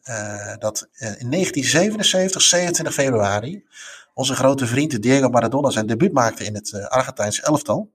uh, 0.04 0.56
dat 0.60 0.88
in 0.92 1.30
1977, 1.30 2.42
27 2.42 2.94
februari, 2.94 3.64
onze 4.14 4.36
grote 4.36 4.68
vriend 4.68 5.02
Diego 5.02 5.30
Maradona 5.30 5.70
zijn 5.70 5.88
debuut 5.88 6.14
maakte 6.14 6.44
in 6.44 6.56
het 6.56 6.72
uh, 6.72 6.86
Argentijnse 6.86 7.42
elftal. 7.42 7.92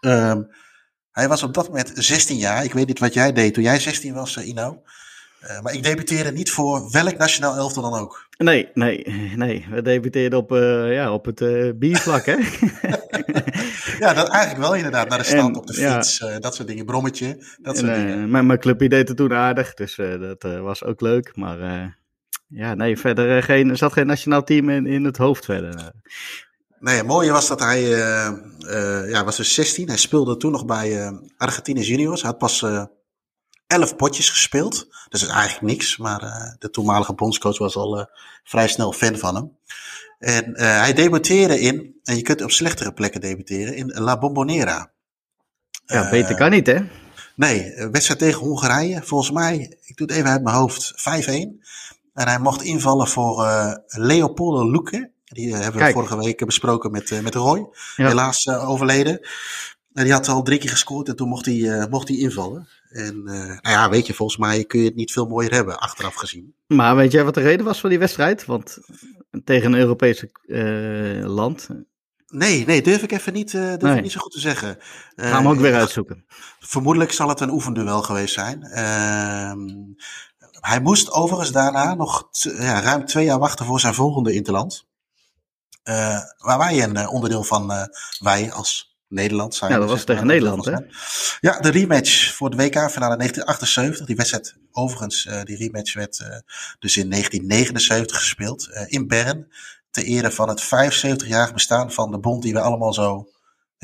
Um, 0.00 0.48
hij 1.10 1.28
was 1.28 1.42
op 1.42 1.54
dat 1.54 1.68
moment 1.68 1.92
16 1.94 2.36
jaar. 2.36 2.64
Ik 2.64 2.72
weet 2.72 2.86
niet 2.86 2.98
wat 2.98 3.14
jij 3.14 3.32
deed 3.32 3.54
toen 3.54 3.62
jij 3.62 3.80
16 3.80 4.14
was, 4.14 4.36
Ino. 4.36 4.82
Uh, 5.42 5.60
maar 5.60 5.74
ik 5.74 5.82
debuteerde 5.82 6.32
niet 6.32 6.50
voor 6.50 6.90
welk 6.90 7.16
nationaal 7.16 7.56
elftal 7.56 7.82
dan 7.82 8.00
ook. 8.00 8.28
Nee, 8.36 8.68
nee, 8.74 9.04
nee. 9.36 9.66
We 9.70 9.82
debuteerden 9.82 10.38
op, 10.38 10.52
uh, 10.52 10.92
ja, 10.92 11.12
op 11.12 11.24
het 11.24 11.40
uh, 11.40 11.72
biervlak, 11.74 12.26
hè? 12.26 12.32
ja, 14.04 14.12
dat 14.14 14.28
eigenlijk 14.28 14.58
wel 14.58 14.74
inderdaad. 14.74 15.08
Naar 15.08 15.18
de 15.18 15.24
stand 15.24 15.56
op 15.56 15.66
de 15.66 15.72
fiets, 15.72 16.18
ja. 16.18 16.38
dat 16.38 16.54
soort 16.54 16.68
dingen. 16.68 16.84
Brommetje, 16.84 17.44
dat 17.62 17.78
soort 17.78 17.90
en, 17.90 18.06
dingen. 18.06 18.30
Mijn, 18.30 18.46
mijn 18.46 18.58
clubje 18.58 18.88
deed 18.88 19.08
het 19.08 19.16
toen 19.16 19.32
aardig, 19.32 19.74
dus 19.74 19.96
dat 20.20 20.42
was 20.42 20.84
ook 20.84 21.00
leuk. 21.00 21.36
Maar 21.36 21.58
ja, 22.54 22.74
nee, 22.74 22.98
verder 22.98 23.42
geen, 23.42 23.70
er 23.70 23.76
zat 23.76 23.92
geen 23.92 24.06
nationaal 24.06 24.44
team 24.44 24.70
in, 24.70 24.86
in 24.86 25.04
het 25.04 25.16
hoofd 25.16 25.44
verder. 25.44 25.92
Nee, 26.78 26.96
het 26.96 27.06
mooie 27.06 27.30
was 27.30 27.48
dat 27.48 27.60
hij, 27.60 27.82
ja, 29.08 29.24
was 29.24 29.36
dus 29.36 29.54
16. 29.54 29.88
Hij 29.88 29.96
speelde 29.96 30.36
toen 30.36 30.52
nog 30.52 30.64
bij 30.64 31.18
Argentinië 31.36 31.82
Juniors. 31.82 32.20
Hij 32.22 32.30
had 32.30 32.38
pas 32.38 32.62
elf 33.66 33.96
potjes 33.96 34.28
gespeeld. 34.28 34.86
Dus 35.08 35.22
is 35.22 35.28
eigenlijk 35.28 35.72
niks. 35.72 35.96
Maar 35.96 36.22
uh, 36.22 36.52
de 36.58 36.70
toenmalige 36.70 37.14
bondscoach 37.14 37.58
was 37.58 37.76
al 37.76 37.98
uh, 37.98 38.04
vrij 38.44 38.68
snel 38.68 38.92
fan 38.92 39.18
van 39.18 39.34
hem. 39.34 39.56
En 40.18 40.50
uh, 40.50 40.56
hij 40.56 40.92
debuteerde 40.92 41.60
in, 41.60 42.00
en 42.04 42.16
je 42.16 42.22
kunt 42.22 42.42
op 42.42 42.50
slechtere 42.50 42.92
plekken 42.92 43.20
debuteren, 43.20 43.76
in 43.76 43.86
La 43.86 44.18
Bombonera. 44.18 44.92
Ja, 45.86 46.10
beter 46.10 46.34
kan 46.34 46.50
niet, 46.50 46.66
hè? 46.66 46.78
Nee, 47.36 47.88
wedstrijd 47.90 48.18
tegen 48.18 48.40
Hongarije. 48.40 49.02
Volgens 49.02 49.30
mij, 49.30 49.76
ik 49.84 49.96
doe 49.96 50.06
het 50.06 50.16
even 50.16 50.30
uit 50.30 50.42
mijn 50.42 50.56
hoofd, 50.56 50.92
5-1. 50.92 51.02
En 52.14 52.28
hij 52.28 52.38
mocht 52.38 52.62
invallen 52.62 53.08
voor 53.08 53.46
Leopoldo 53.86 54.70
Luque. 54.70 55.12
Die 55.24 55.54
hebben 55.54 55.86
we 55.86 55.92
vorige 55.92 56.18
week 56.18 56.46
besproken 56.46 56.90
met, 56.90 57.22
met 57.22 57.34
Roy. 57.34 57.68
Ja. 57.96 58.06
Helaas 58.06 58.48
overleden. 58.48 59.28
En 59.92 60.04
die 60.04 60.12
had 60.12 60.28
al 60.28 60.42
drie 60.42 60.58
keer 60.58 60.70
gescoord 60.70 61.08
en 61.08 61.16
toen 61.16 61.28
mocht 61.28 61.46
hij, 61.46 61.86
mocht 61.90 62.08
hij 62.08 62.16
invallen. 62.16 62.68
En 62.94 63.22
uh, 63.24 63.32
nou 63.34 63.58
ja, 63.62 63.90
weet 63.90 64.06
je, 64.06 64.14
volgens 64.14 64.38
mij 64.38 64.64
kun 64.64 64.80
je 64.80 64.86
het 64.86 64.94
niet 64.94 65.12
veel 65.12 65.26
mooier 65.26 65.52
hebben, 65.52 65.78
achteraf 65.78 66.14
gezien. 66.14 66.54
Maar 66.66 66.96
weet 66.96 67.12
jij 67.12 67.24
wat 67.24 67.34
de 67.34 67.40
reden 67.40 67.66
was 67.66 67.80
voor 67.80 67.88
die 67.88 67.98
wedstrijd? 67.98 68.44
Want 68.44 68.78
tegen 69.44 69.72
een 69.72 69.78
Europese 69.78 70.30
uh, 70.42 71.26
land. 71.26 71.68
Nee, 72.26 72.66
nee, 72.66 72.82
durf 72.82 73.02
ik 73.02 73.12
even 73.12 73.32
niet, 73.32 73.52
uh, 73.52 73.62
durf 73.62 73.82
nee. 73.82 73.96
ik 73.96 74.02
niet 74.02 74.12
zo 74.12 74.20
goed 74.20 74.32
te 74.32 74.40
zeggen. 74.40 74.76
Ga 75.16 75.36
hem 75.36 75.48
ook 75.48 75.58
weer 75.58 75.74
uitzoeken. 75.74 76.24
Vermoedelijk 76.60 77.12
zal 77.12 77.28
het 77.28 77.40
een 77.40 77.50
oefenduel 77.50 78.02
geweest 78.02 78.34
zijn. 78.34 78.60
Hij 80.66 80.80
moest 80.80 81.10
overigens 81.10 81.52
daarna 81.52 81.94
nog 81.94 82.28
ja, 82.30 82.80
ruim 82.80 83.04
twee 83.06 83.24
jaar 83.24 83.38
wachten 83.38 83.66
voor 83.66 83.80
zijn 83.80 83.94
volgende 83.94 84.32
interland. 84.32 84.86
waar 86.38 86.58
wij 86.58 86.82
een 86.82 87.08
onderdeel 87.08 87.44
van, 87.44 87.88
wij 88.18 88.52
als 88.52 88.96
Nederland 89.08 89.54
zijn. 89.54 89.70
Ja, 89.70 89.78
dat 89.78 89.88
was 89.88 90.04
tegen 90.04 90.26
Nederland, 90.26 90.64
hè? 90.64 90.76
Ja, 91.40 91.60
de 91.60 91.68
rematch 91.68 92.34
voor 92.34 92.50
de 92.50 92.56
WK-finale 92.56 93.16
1978. 93.16 94.06
Die 94.06 94.16
wedstrijd, 94.16 94.56
overigens, 94.72 95.24
uh, 95.24 95.42
die 95.42 95.56
rematch 95.56 95.94
werd 95.94 96.16
dus 96.78 96.96
in 96.96 97.10
1979 97.10 98.16
gespeeld 98.16 98.68
in 98.86 99.06
Bern. 99.06 99.52
Ter 99.90 100.04
ere 100.04 100.30
van 100.30 100.48
het 100.48 100.64
75-jarig 100.64 101.52
bestaan 101.52 101.92
van 101.92 102.10
de 102.10 102.18
bond 102.18 102.42
die 102.42 102.52
we 102.52 102.60
allemaal 102.60 102.92
zo 102.92 103.28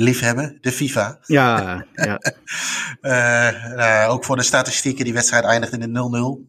lief 0.02 0.20
hebben, 0.20 0.58
de 0.60 0.72
FIFA. 0.72 1.18
Ja, 1.26 1.84
ja. 1.94 2.18
nou, 3.74 4.10
ook 4.10 4.24
voor 4.24 4.36
de 4.36 4.42
statistieken, 4.42 5.04
die 5.04 5.14
wedstrijd 5.14 5.44
eindigde 5.44 5.78
in 5.78 6.46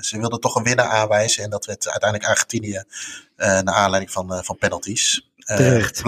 ze 0.00 0.18
wilden 0.18 0.40
toch 0.40 0.54
een 0.54 0.64
winnaar 0.64 0.86
aanwijzen 0.86 1.44
en 1.44 1.50
dat 1.50 1.66
werd 1.66 1.88
uiteindelijk 1.88 2.30
Argentinië 2.30 2.82
naar 3.36 3.74
aanleiding 3.74 4.12
van, 4.12 4.44
van 4.44 4.58
penalties. 4.58 5.30
Terecht. 5.36 6.02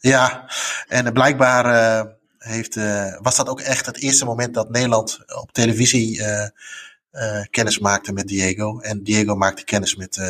Ja, 0.00 0.50
en 0.88 1.12
blijkbaar 1.12 1.66
uh, 1.66 2.12
heeft, 2.38 2.76
uh, 2.76 3.16
was 3.20 3.36
dat 3.36 3.48
ook 3.48 3.60
echt 3.60 3.86
het 3.86 4.00
eerste 4.00 4.24
moment 4.24 4.54
dat 4.54 4.70
Nederland 4.70 5.18
op 5.40 5.52
televisie 5.52 6.20
uh, 6.20 7.44
kennis 7.50 7.78
maakte 7.78 8.12
met 8.12 8.28
Diego. 8.28 8.80
En 8.80 9.02
Diego 9.02 9.34
maakte 9.34 9.64
kennis 9.64 9.96
met 9.96 10.20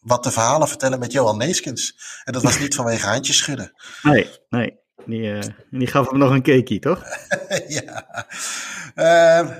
wat 0.00 0.24
de 0.24 0.30
verhalen 0.30 0.68
vertellen 0.68 0.98
met 0.98 1.12
Johan 1.12 1.38
Neeskens. 1.38 1.96
En 2.24 2.32
dat 2.32 2.42
was 2.42 2.58
niet 2.58 2.74
vanwege 2.74 3.06
handjes 3.06 3.36
schudden. 3.36 3.72
Nee, 4.02 4.30
nee. 4.48 4.78
Die, 5.06 5.38
die 5.70 5.86
gaf 5.86 6.10
hem 6.10 6.18
nog 6.18 6.30
een 6.30 6.42
cakeie, 6.42 6.78
toch? 6.78 7.02
ja. 7.78 8.06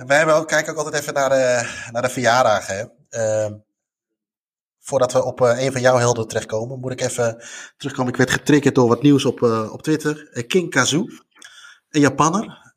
we 0.06 0.14
hebben 0.14 0.34
ook, 0.34 0.48
kijken 0.48 0.72
ook 0.72 0.78
altijd 0.78 1.02
even 1.02 1.14
naar 1.14 1.28
de, 1.28 1.70
naar 1.92 2.02
de 2.02 2.08
verjaardagen. 2.08 2.76
Hè 2.76 3.54
voordat 4.86 5.12
we 5.12 5.24
op 5.24 5.40
uh, 5.40 5.64
een 5.64 5.72
van 5.72 5.80
jouw 5.80 5.96
helden 5.96 6.28
terechtkomen, 6.28 6.80
moet 6.80 6.92
ik 6.92 7.00
even 7.00 7.42
terugkomen. 7.76 8.12
Ik 8.12 8.18
werd 8.18 8.30
getriggerd 8.30 8.74
door 8.74 8.88
wat 8.88 9.02
nieuws 9.02 9.24
op, 9.24 9.40
uh, 9.40 9.72
op 9.72 9.82
Twitter. 9.82 10.28
Uh, 10.32 10.46
King 10.46 10.70
Kazu, 10.70 11.04
een 11.90 12.00
Japanner. 12.00 12.74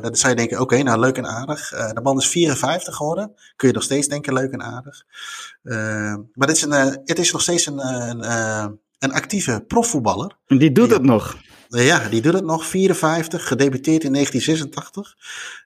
dan 0.00 0.16
zou 0.16 0.28
je 0.28 0.38
denken, 0.38 0.60
oké, 0.60 0.74
okay, 0.74 0.80
nou 0.80 1.00
leuk 1.00 1.16
en 1.16 1.26
aardig. 1.26 1.68
de 1.68 2.00
man 2.02 2.18
is 2.18 2.28
54 2.28 2.96
geworden. 2.96 3.34
Kun 3.56 3.68
je 3.68 3.74
nog 3.74 3.82
steeds 3.82 4.08
denken, 4.08 4.32
leuk 4.32 4.52
en 4.52 4.62
aardig. 4.62 5.04
maar 6.32 6.46
dit 6.46 6.56
is 6.56 6.62
een, 6.62 6.72
het 7.04 7.18
is 7.18 7.32
nog 7.32 7.42
steeds 7.42 7.66
een, 7.66 7.78
een, 7.78 8.24
een 8.98 9.12
actieve 9.12 9.64
profvoetballer. 9.66 10.36
En 10.46 10.58
die 10.58 10.72
doet 10.72 10.90
het 10.90 11.02
nog. 11.02 11.36
Ja, 11.68 12.08
die 12.08 12.20
doet 12.20 12.32
het 12.32 12.44
nog. 12.44 12.66
54, 12.66 13.46
gedebuteerd 13.46 14.04
in 14.04 14.12
1986. 14.12 15.16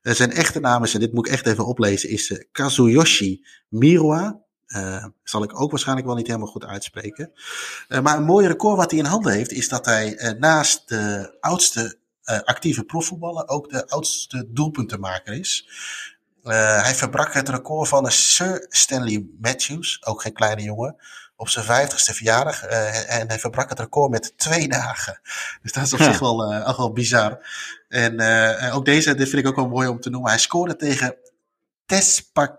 zijn 0.02 0.32
echte 0.32 0.60
naam 0.60 0.84
is, 0.84 0.94
en 0.94 1.00
dit 1.00 1.12
moet 1.12 1.26
ik 1.26 1.32
echt 1.32 1.46
even 1.46 1.66
oplezen, 1.66 2.08
is 2.08 2.44
Kazuyoshi 2.52 3.44
Miroa. 3.68 4.40
Uh, 4.66 5.04
zal 5.22 5.42
ik 5.42 5.60
ook 5.60 5.70
waarschijnlijk 5.70 6.06
wel 6.06 6.16
niet 6.16 6.26
helemaal 6.26 6.48
goed 6.48 6.64
uitspreken. 6.64 7.32
Maar 8.02 8.16
een 8.16 8.24
mooi 8.24 8.46
record 8.46 8.76
wat 8.76 8.90
hij 8.90 9.00
in 9.00 9.04
handen 9.04 9.32
heeft, 9.32 9.52
is 9.52 9.68
dat 9.68 9.84
hij 9.84 10.36
naast 10.38 10.88
de 10.88 11.36
oudste 11.40 11.98
actieve 12.24 12.84
profvoetballer 12.84 13.48
ook 13.48 13.70
de 13.70 13.88
oudste 13.88 14.46
doelpuntenmaker 14.48 15.34
is. 15.34 15.68
hij 16.42 16.94
verbrak 16.94 17.34
het 17.34 17.48
record 17.48 17.88
van 17.88 18.10
Sir 18.10 18.66
Stanley 18.68 19.26
Matthews, 19.40 20.04
ook 20.04 20.22
geen 20.22 20.32
kleine 20.32 20.62
jongen, 20.62 20.96
op 21.42 21.48
zijn 21.48 21.64
vijftigste 21.64 22.14
verjaardag. 22.14 22.62
en 22.62 23.28
hij 23.28 23.38
verbrak 23.38 23.68
het 23.68 23.78
record 23.78 24.10
met 24.10 24.32
twee 24.36 24.68
dagen. 24.68 25.20
Dus 25.62 25.72
dat 25.72 25.84
is 25.84 25.92
op 25.92 25.98
ja. 25.98 26.04
zich 26.04 26.18
wel, 26.18 26.52
uh, 26.52 26.76
wel 26.76 26.92
bizar. 26.92 27.38
En 27.88 28.20
uh, 28.20 28.74
ook 28.74 28.84
deze, 28.84 29.14
dit 29.14 29.28
vind 29.28 29.42
ik 29.42 29.48
ook 29.48 29.56
wel 29.56 29.68
mooi 29.68 29.88
om 29.88 30.00
te 30.00 30.10
noemen. 30.10 30.30
Hij 30.30 30.38
scoorde 30.38 30.76
tegen 30.76 31.16
Tespak 31.86 32.58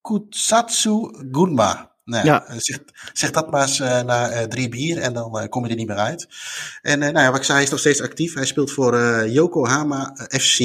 Kutsatsu 0.00 1.26
Gunma. 1.32 1.94
Nou, 2.04 2.26
ja. 2.26 2.44
zeg, 2.56 2.78
zeg, 3.12 3.30
dat 3.30 3.50
maar 3.50 3.62
eens 3.62 3.80
uh, 3.80 4.02
na 4.02 4.32
uh, 4.32 4.42
drie 4.42 4.68
bier 4.68 4.98
en 4.98 5.12
dan 5.12 5.42
uh, 5.42 5.48
kom 5.48 5.64
je 5.64 5.70
er 5.70 5.76
niet 5.76 5.88
meer 5.88 5.96
uit. 5.96 6.28
En 6.82 6.98
nou 6.98 7.18
ja, 7.18 7.30
wat 7.30 7.38
ik 7.38 7.44
zei, 7.44 7.56
hij 7.56 7.66
is 7.66 7.70
nog 7.70 7.80
steeds 7.80 8.02
actief. 8.02 8.34
Hij 8.34 8.46
speelt 8.46 8.72
voor 8.72 9.26
Yokohama 9.28 10.16
FC 10.28 10.58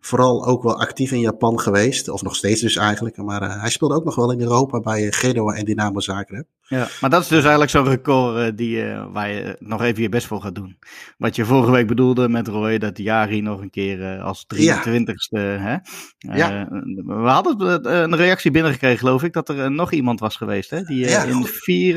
vooral 0.00 0.46
ook 0.46 0.62
wel 0.62 0.80
actief 0.80 1.12
in 1.12 1.20
Japan 1.20 1.60
geweest. 1.60 2.08
Of 2.08 2.22
nog 2.22 2.36
steeds 2.36 2.60
dus 2.60 2.76
eigenlijk. 2.76 3.16
Maar 3.16 3.42
uh, 3.42 3.60
hij 3.60 3.70
speelde 3.70 3.94
ook 3.94 4.04
nog 4.04 4.14
wel 4.14 4.32
in 4.32 4.40
Europa 4.40 4.80
bij 4.80 5.02
uh, 5.02 5.12
Genoa 5.12 5.54
en 5.54 5.64
Dynamo 5.64 6.00
Zagreb. 6.00 6.46
Ja, 6.62 6.88
maar 7.00 7.10
dat 7.10 7.22
is 7.22 7.28
dus 7.28 7.40
eigenlijk 7.40 7.70
zo'n 7.70 7.88
record 7.88 8.36
uh, 8.36 8.56
die, 8.56 8.84
waar 9.12 9.30
je 9.30 9.56
nog 9.58 9.82
even 9.82 10.02
je 10.02 10.08
best 10.08 10.26
voor 10.26 10.40
gaat 10.40 10.54
doen. 10.54 10.78
Wat 11.18 11.36
je 11.36 11.44
vorige 11.44 11.70
week 11.70 11.86
bedoelde 11.86 12.28
met 12.28 12.48
Roy, 12.48 12.78
dat 12.78 12.98
Jari 12.98 13.40
nog 13.40 13.60
een 13.60 13.70
keer 13.70 14.20
als 14.20 14.46
23ste... 14.54 15.38
Hè? 15.38 15.76
ja. 16.18 16.68
We 17.04 17.12
hadden 17.12 17.94
een 17.94 18.16
reactie 18.16 18.50
binnengekregen, 18.50 18.98
geloof 18.98 19.22
ik, 19.22 19.32
dat 19.32 19.48
er 19.48 19.70
nog 19.70 19.92
iemand 19.92 20.20
was 20.20 20.36
geweest. 20.36 20.70
Hè? 20.70 20.82
Die 20.82 21.08
ja, 21.08 21.22
in 21.22 21.44
vier 21.44 21.94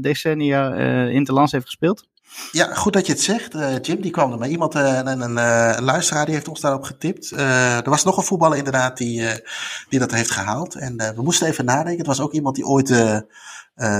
decennia 0.00 0.74
Interlands 1.06 1.52
heeft 1.52 1.64
gespeeld. 1.64 2.08
Ja, 2.52 2.74
goed 2.74 2.92
dat 2.92 3.06
je 3.06 3.12
het 3.12 3.22
zegt, 3.22 3.54
uh, 3.54 3.78
Jim. 3.80 4.00
Die 4.00 4.10
kwam 4.10 4.42
er 4.42 4.48
iemand, 4.48 4.74
uh, 4.74 5.00
een, 5.04 5.18
uh, 5.18 5.72
een, 5.76 5.84
luisteraar, 5.84 6.24
die 6.24 6.34
heeft 6.34 6.48
ons 6.48 6.60
daarop 6.60 6.82
getipt. 6.82 7.30
er 7.30 7.90
was 7.90 8.04
nog 8.04 8.16
een 8.16 8.22
voetballer 8.22 8.56
inderdaad 8.56 8.96
die, 8.96 9.42
die 9.88 9.98
dat 9.98 10.10
heeft 10.10 10.30
gehaald. 10.30 10.74
En 10.74 10.96
we 10.96 11.22
moesten 11.22 11.46
even 11.46 11.64
nadenken. 11.64 11.98
Het 11.98 12.06
was 12.06 12.20
ook 12.20 12.32
iemand 12.32 12.54
die 12.54 12.66
ooit 12.66 12.88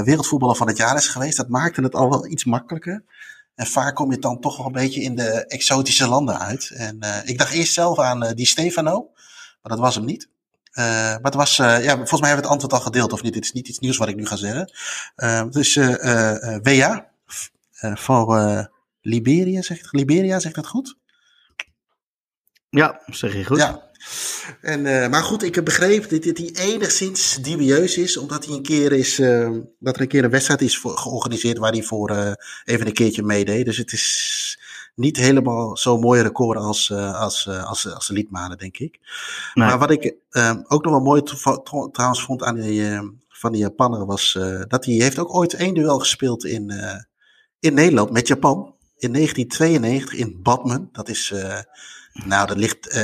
wereldvoetballer 0.05 0.57
van 0.57 0.67
het 0.67 0.77
jaar 0.77 0.97
is 0.97 1.09
geweest. 1.09 1.37
Dat 1.37 1.49
maakte 1.49 1.83
het 1.83 1.95
al 1.95 2.11
wel 2.11 2.27
iets 2.27 2.45
makkelijker. 2.45 3.05
En 3.55 3.67
vaak 3.67 3.95
kom 3.95 4.11
je 4.11 4.19
dan 4.19 4.41
toch 4.41 4.57
wel 4.57 4.67
een 4.67 4.73
beetje 4.73 5.03
in 5.03 5.15
de 5.15 5.47
exotische 5.47 6.09
landen 6.09 6.39
uit. 6.39 6.71
En 6.75 6.99
ik 7.25 7.39
dacht 7.39 7.53
eerst 7.53 7.73
zelf 7.73 7.99
aan 7.99 8.33
die 8.35 8.47
Stefano, 8.47 9.11
maar 9.63 9.73
dat 9.73 9.79
was 9.79 9.95
hem 9.95 10.05
niet. 10.05 10.29
maar 10.75 11.21
het 11.23 11.35
was, 11.35 11.57
ja, 11.57 11.97
volgens 11.97 12.21
mij 12.21 12.29
hebben 12.29 12.29
we 12.29 12.35
het 12.35 12.47
antwoord 12.47 12.73
al 12.73 12.81
gedeeld, 12.81 13.13
of 13.13 13.23
niet? 13.23 13.33
Dit 13.35 13.45
is 13.45 13.53
niet 13.53 13.69
iets 13.69 13.79
nieuws 13.79 13.97
wat 13.97 14.09
ik 14.09 14.17
nu 14.17 14.27
ga 14.27 14.37
zeggen. 14.37 14.73
dus 15.51 15.75
WA, 16.63 17.10
voor 17.81 18.71
Liberia, 19.01 19.63
zegt 19.63 19.93
Liberia, 19.93 20.41
zegt 20.41 20.55
dat 20.55 20.67
goed? 20.67 20.99
Ja, 22.71 23.03
zeg 23.07 23.33
je 23.33 23.45
goed. 23.45 23.59
Ja. 23.59 23.89
En, 24.61 24.83
maar 24.83 25.23
goed, 25.23 25.43
ik 25.43 25.55
heb 25.55 25.65
begrepen 25.65 26.21
dat 26.21 26.39
hij 26.39 26.51
enigszins 26.55 27.39
dubieus 27.43 27.97
is, 27.97 28.17
omdat 28.17 28.45
hij 28.45 28.55
een 28.55 28.63
keer 28.63 28.93
is, 28.93 29.17
dat 29.79 29.95
er 29.97 30.01
een 30.01 30.09
keer 30.09 30.25
een 30.25 30.31
wedstrijd 30.31 30.61
is 30.61 30.77
georganiseerd 30.77 31.59
waar 31.59 31.73
hij 31.73 31.83
voor 31.83 32.37
even 32.65 32.87
een 32.87 32.93
keertje 32.93 33.23
meedeed. 33.23 33.65
Dus 33.65 33.77
het 33.77 33.93
is 33.93 34.59
niet 34.95 35.17
helemaal 35.17 35.77
zo'n 35.77 36.01
mooie 36.01 36.23
record 36.23 36.59
als, 36.59 36.93
als, 36.93 37.49
als, 37.49 37.95
als 37.95 38.07
de 38.07 38.13
Liedmanen, 38.13 38.59
denk 38.59 38.79
ik. 38.79 38.99
Maar 39.55 39.79
wat 39.79 39.91
ik 39.91 40.15
uh, 40.31 40.55
ook 40.69 40.85
nog 40.85 40.93
wel 40.93 41.03
mooi 41.03 41.23
trouwens 41.93 42.23
vond 42.23 42.43
aan 42.43 42.55
die, 42.55 42.99
van 43.29 43.53
die 43.53 43.61
Japaner 43.61 44.07
was 44.07 44.39
dat 44.69 44.85
hij 44.85 44.95
heeft 44.95 45.19
ook 45.19 45.35
ooit 45.35 45.55
één 45.55 45.75
duel 45.75 45.99
gespeeld 45.99 46.45
in, 46.45 46.73
in 47.61 47.75
Nederland 47.75 48.11
met 48.11 48.29
Japan. 48.29 48.75
In 48.97 49.13
1992 49.13 50.19
in 50.19 50.43
Badmen. 50.43 50.89
Dat 50.93 51.09
is, 51.09 51.35
nou, 52.13 52.47
dat 52.47 52.57
ligt, 52.57 53.01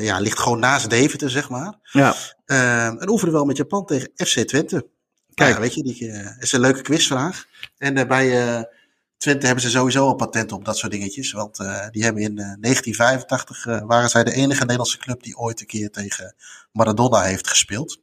ja, 0.00 0.18
ligt 0.18 0.38
gewoon 0.38 0.58
naast 0.58 0.90
Deventer, 0.90 1.30
zeg 1.30 1.48
maar. 1.48 1.78
Ja. 1.92 2.14
een 2.98 3.08
oefenduel 3.08 3.44
met 3.44 3.56
Japan 3.56 3.86
tegen 3.86 4.10
FC 4.14 4.38
Twente. 4.38 4.88
Kijk, 5.34 5.54
ja, 5.54 5.60
weet 5.60 5.74
je, 5.74 5.82
die 5.82 6.08
is 6.40 6.52
een 6.52 6.60
leuke 6.60 6.82
quizvraag. 6.82 7.46
En 7.78 8.08
bij 8.08 8.66
Twente 9.22 9.46
hebben 9.46 9.64
ze 9.64 9.70
sowieso 9.70 10.06
al 10.06 10.14
patent 10.14 10.52
op 10.52 10.64
dat 10.64 10.76
soort 10.76 10.92
dingetjes. 10.92 11.32
Want 11.32 11.56
die 11.90 12.04
hebben 12.04 12.22
in 12.22 12.38
uh, 12.38 12.54
1985 12.60 13.66
uh, 13.66 13.80
waren 13.86 14.08
zij 14.08 14.24
de 14.24 14.32
enige 14.32 14.60
Nederlandse 14.60 14.98
club 14.98 15.22
die 15.22 15.36
ooit 15.36 15.60
een 15.60 15.66
keer 15.66 15.90
tegen 15.90 16.34
Maradona 16.72 17.22
heeft 17.22 17.48
gespeeld. 17.48 18.01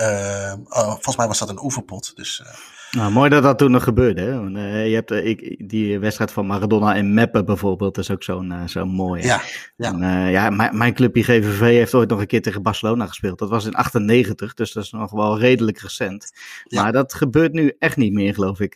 Uh, 0.00 0.52
volgens 0.68 1.16
mij 1.16 1.26
was 1.26 1.38
dat 1.38 1.48
een 1.48 1.62
oefenpot. 1.62 2.16
Dus, 2.16 2.42
nou, 2.90 3.12
mooi 3.12 3.30
dat 3.30 3.42
dat 3.42 3.58
toen 3.58 3.70
nog 3.70 3.82
gebeurde. 3.84 4.20
Hè? 4.20 4.82
je 4.82 4.94
hebt 4.94 5.10
ik, 5.10 5.68
die 5.68 5.98
wedstrijd 5.98 6.32
van 6.32 6.46
Maradona 6.46 6.94
en 6.94 7.14
Meppen 7.14 7.44
bijvoorbeeld, 7.44 7.94
dat 7.94 8.04
is 8.04 8.10
ook 8.10 8.22
zo'n 8.22 8.54
zo'n 8.66 8.88
mooie. 8.88 9.22
Ja, 9.22 9.40
ja. 9.76 9.92
En, 9.92 10.30
ja 10.30 10.50
mijn, 10.50 10.76
mijn 10.76 10.94
clubje 10.94 11.22
GVV 11.22 11.60
heeft 11.60 11.94
ooit 11.94 12.08
nog 12.08 12.20
een 12.20 12.26
keer 12.26 12.42
tegen 12.42 12.62
Barcelona 12.62 13.06
gespeeld. 13.06 13.38
Dat 13.38 13.48
was 13.48 13.64
in 13.64 13.74
98, 13.74 14.54
dus 14.54 14.72
dat 14.72 14.84
is 14.84 14.90
nog 14.90 15.10
wel 15.10 15.38
redelijk 15.38 15.78
recent. 15.78 16.32
Ja. 16.64 16.82
Maar 16.82 16.92
dat 16.92 17.14
gebeurt 17.14 17.52
nu 17.52 17.76
echt 17.78 17.96
niet 17.96 18.12
meer, 18.12 18.34
geloof 18.34 18.60
ik. 18.60 18.74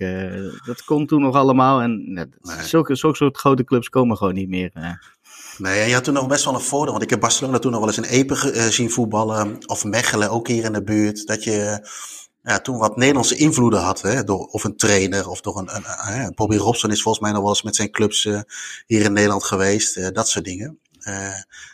dat 0.67 0.85
komt 0.85 1.09
toen 1.09 1.23
nog 1.23 1.35
allemaal. 1.35 1.83
En 1.83 2.29
zulke, 2.43 2.95
zulke 2.95 3.17
soort 3.17 3.37
grote 3.37 3.65
clubs 3.65 3.89
komen 3.89 4.17
gewoon 4.17 4.35
niet 4.35 4.49
meer. 4.49 4.71
Nee, 5.59 5.89
je 5.89 5.95
had 5.95 6.05
toen 6.05 6.15
nog 6.15 6.27
best 6.27 6.45
wel 6.45 6.55
een 6.55 6.61
voordeel. 6.61 6.91
Want 6.91 7.03
ik 7.03 7.11
heb 7.11 7.21
Barcelona 7.21 7.59
toen 7.59 7.71
nog 7.71 7.81
wel 7.81 7.89
eens 7.89 7.99
in 7.99 8.05
Epen 8.05 8.57
uh, 8.57 8.63
zien 8.63 8.91
voetballen. 8.91 9.59
Of 9.67 9.85
Mechelen, 9.85 10.31
ook 10.31 10.49
hier 10.49 10.65
in 10.65 10.73
de 10.73 10.83
buurt. 10.83 11.27
Dat 11.27 11.45
je 11.45 11.87
ja, 12.43 12.61
toen 12.61 12.79
wat 12.79 12.97
Nederlandse 12.97 13.37
invloeden 13.37 13.81
had. 13.81 14.01
Hè, 14.01 14.25
door, 14.25 14.47
of 14.47 14.65
een 14.65 14.77
trainer 14.77 15.29
of 15.29 15.41
door 15.41 15.59
een, 15.59 15.77
een, 15.77 15.85
een, 16.13 16.33
Bobby 16.35 16.57
Robson 16.57 16.91
is 16.91 17.03
volgens 17.03 17.25
mij 17.25 17.33
nog 17.33 17.41
wel 17.41 17.51
eens 17.51 17.63
met 17.63 17.77
zijn 17.77 17.91
clubs 17.91 18.25
uh, 18.25 18.41
hier 18.87 19.05
in 19.05 19.13
Nederland 19.13 19.45
geweest. 19.45 19.97
Uh, 19.97 20.09
dat 20.13 20.29
soort 20.29 20.45
dingen. 20.45 20.79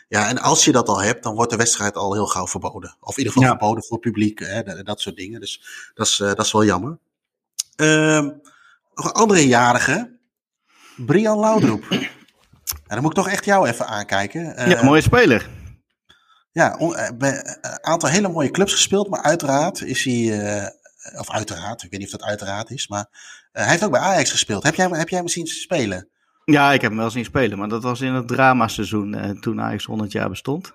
ja, 0.07 0.29
en 0.29 0.37
als 0.37 0.65
je 0.65 0.71
dat 0.71 0.87
al 0.87 1.01
hebt, 1.01 1.23
dan 1.23 1.35
wordt 1.35 1.51
de 1.51 1.57
wedstrijd 1.57 1.95
al 1.95 2.13
heel 2.13 2.27
gauw 2.27 2.47
verboden. 2.47 2.97
Of 2.99 3.11
in 3.11 3.17
ieder 3.17 3.33
geval 3.33 3.49
ja. 3.49 3.57
verboden 3.57 3.83
voor 3.83 3.97
het 3.97 4.05
publiek. 4.05 4.39
Hè, 4.39 4.63
dat, 4.63 4.85
dat, 4.85 5.01
soort 5.01 5.15
dingen. 5.15 5.39
Dus 5.39 5.61
dat 5.93 6.07
is, 6.07 6.17
dat 6.17 6.39
is 6.39 6.51
wel 6.51 6.65
jammer. 6.65 6.97
Ehm, 7.75 8.29
nog 8.93 9.05
een 9.05 9.11
andere 9.11 9.47
jarige. 9.47 10.17
Brian 10.95 11.39
Laudroep. 11.39 12.13
En 12.87 12.93
dan 12.95 13.01
moet 13.01 13.17
ik 13.17 13.23
toch 13.23 13.29
echt 13.29 13.45
jou 13.45 13.67
even 13.67 13.87
aankijken. 13.87 14.69
ja, 14.69 14.83
mooie 14.83 15.01
speler. 15.01 15.47
Ja, 16.51 16.79
een 16.79 17.33
aantal 17.81 18.09
hele 18.09 18.29
mooie 18.29 18.51
clubs 18.51 18.73
gespeeld, 18.73 19.09
maar 19.09 19.21
uiteraard 19.21 19.81
is 19.81 20.03
hij, 20.03 20.13
uh, 20.13 21.19
of 21.19 21.31
uiteraard, 21.31 21.83
ik 21.83 21.91
weet 21.91 21.99
niet 21.99 22.13
of 22.13 22.19
dat 22.19 22.27
uiteraard 22.29 22.71
is, 22.71 22.87
maar 22.87 23.05
uh, 23.09 23.61
hij 23.61 23.69
heeft 23.69 23.83
ook 23.83 23.91
bij 23.91 23.99
Ajax 23.99 24.31
gespeeld. 24.31 24.63
Heb 24.63 24.75
jij, 24.75 24.87
heb 24.87 25.09
jij 25.09 25.19
hem 25.19 25.27
zien 25.27 25.47
spelen? 25.47 26.09
Ja, 26.45 26.71
ik 26.71 26.81
heb 26.81 26.89
hem 26.89 26.99
wel 26.99 27.09
zien 27.09 27.25
spelen, 27.25 27.57
maar 27.57 27.67
dat 27.67 27.83
was 27.83 28.01
in 28.01 28.13
het 28.13 28.27
dramaseizoen 28.27 29.15
uh, 29.15 29.29
toen 29.29 29.61
Ajax 29.61 29.85
100 29.85 30.11
jaar 30.11 30.29
bestond. 30.29 30.73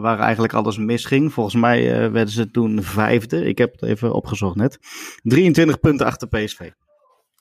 waar 0.00 0.18
eigenlijk 0.18 0.52
alles 0.52 0.76
misging. 0.76 1.32
Volgens 1.32 1.54
mij 1.54 2.10
werden 2.10 2.34
ze 2.34 2.50
toen 2.50 2.82
vijfde. 2.82 3.44
Ik 3.44 3.58
heb 3.58 3.72
het 3.72 3.82
even 3.82 4.14
opgezocht 4.14 4.56
net. 4.56 4.78
23 5.22 5.80
punten 5.80 6.06
achter 6.06 6.28
PSV. 6.28 6.70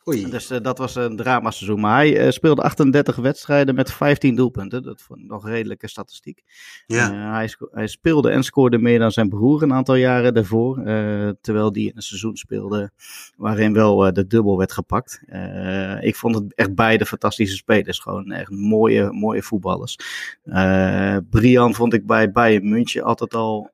Oei. 0.08 0.30
Dus 0.30 0.52
uh, 0.52 0.58
dat 0.62 0.78
was 0.78 0.96
een 0.96 1.16
dramaseizoen. 1.16 1.80
Maar 1.80 1.96
hij 1.96 2.26
uh, 2.26 2.32
speelde 2.32 2.62
38 2.62 3.16
wedstrijden 3.16 3.76
met 3.76 3.92
15 3.92 4.36
doelpunten. 4.36 4.84
Dat 4.84 5.02
vond 5.02 5.20
ik 5.20 5.26
nog 5.26 5.48
redelijke 5.48 5.88
statistiek. 5.88 6.44
Ja. 6.86 7.12
Uh, 7.12 7.32
hij, 7.32 7.50
hij, 7.72 7.88
speelde 7.88 8.30
en 8.30 8.44
scoorde 8.44 8.78
meer 8.78 9.00
dan 9.00 9.12
zijn 9.12 9.30
broer 9.30 9.64
een 9.64 9.74
aantal 9.74 9.96
jaren 9.96 10.34
daarvoor. 10.34 10.76
terwijl 11.42 11.72
die 11.72 11.90
in 11.90 11.96
een 11.96 12.02
seizoen 12.02 12.38
speelde 12.38 12.92
waarin 13.38 13.74
wel 13.74 14.14
de 14.14 14.28
dubbel 14.28 14.58
werd 14.58 14.72
gepakt. 14.72 15.22
ik 16.02 16.16
vond 16.16 16.36
het 16.36 16.56
echt 16.56 16.76
beide 16.76 17.06
fantastische 17.06 17.56
spelers. 17.56 18.00
Gewoon 18.00 18.32
echt 18.32 18.50
mooie, 18.50 19.12
mooie 19.12 19.44
voetballers. 19.44 19.98
Brian 21.30 21.74
vond 21.74 21.94
ik 21.94 22.06
bij 22.06 22.32
Bayern 22.32 22.70
München 22.70 23.04
altijd 23.04 23.34
al 23.34 23.72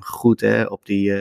goed 0.00 0.40
hè, 0.40 0.64
op 0.64 0.84
die 0.84 1.12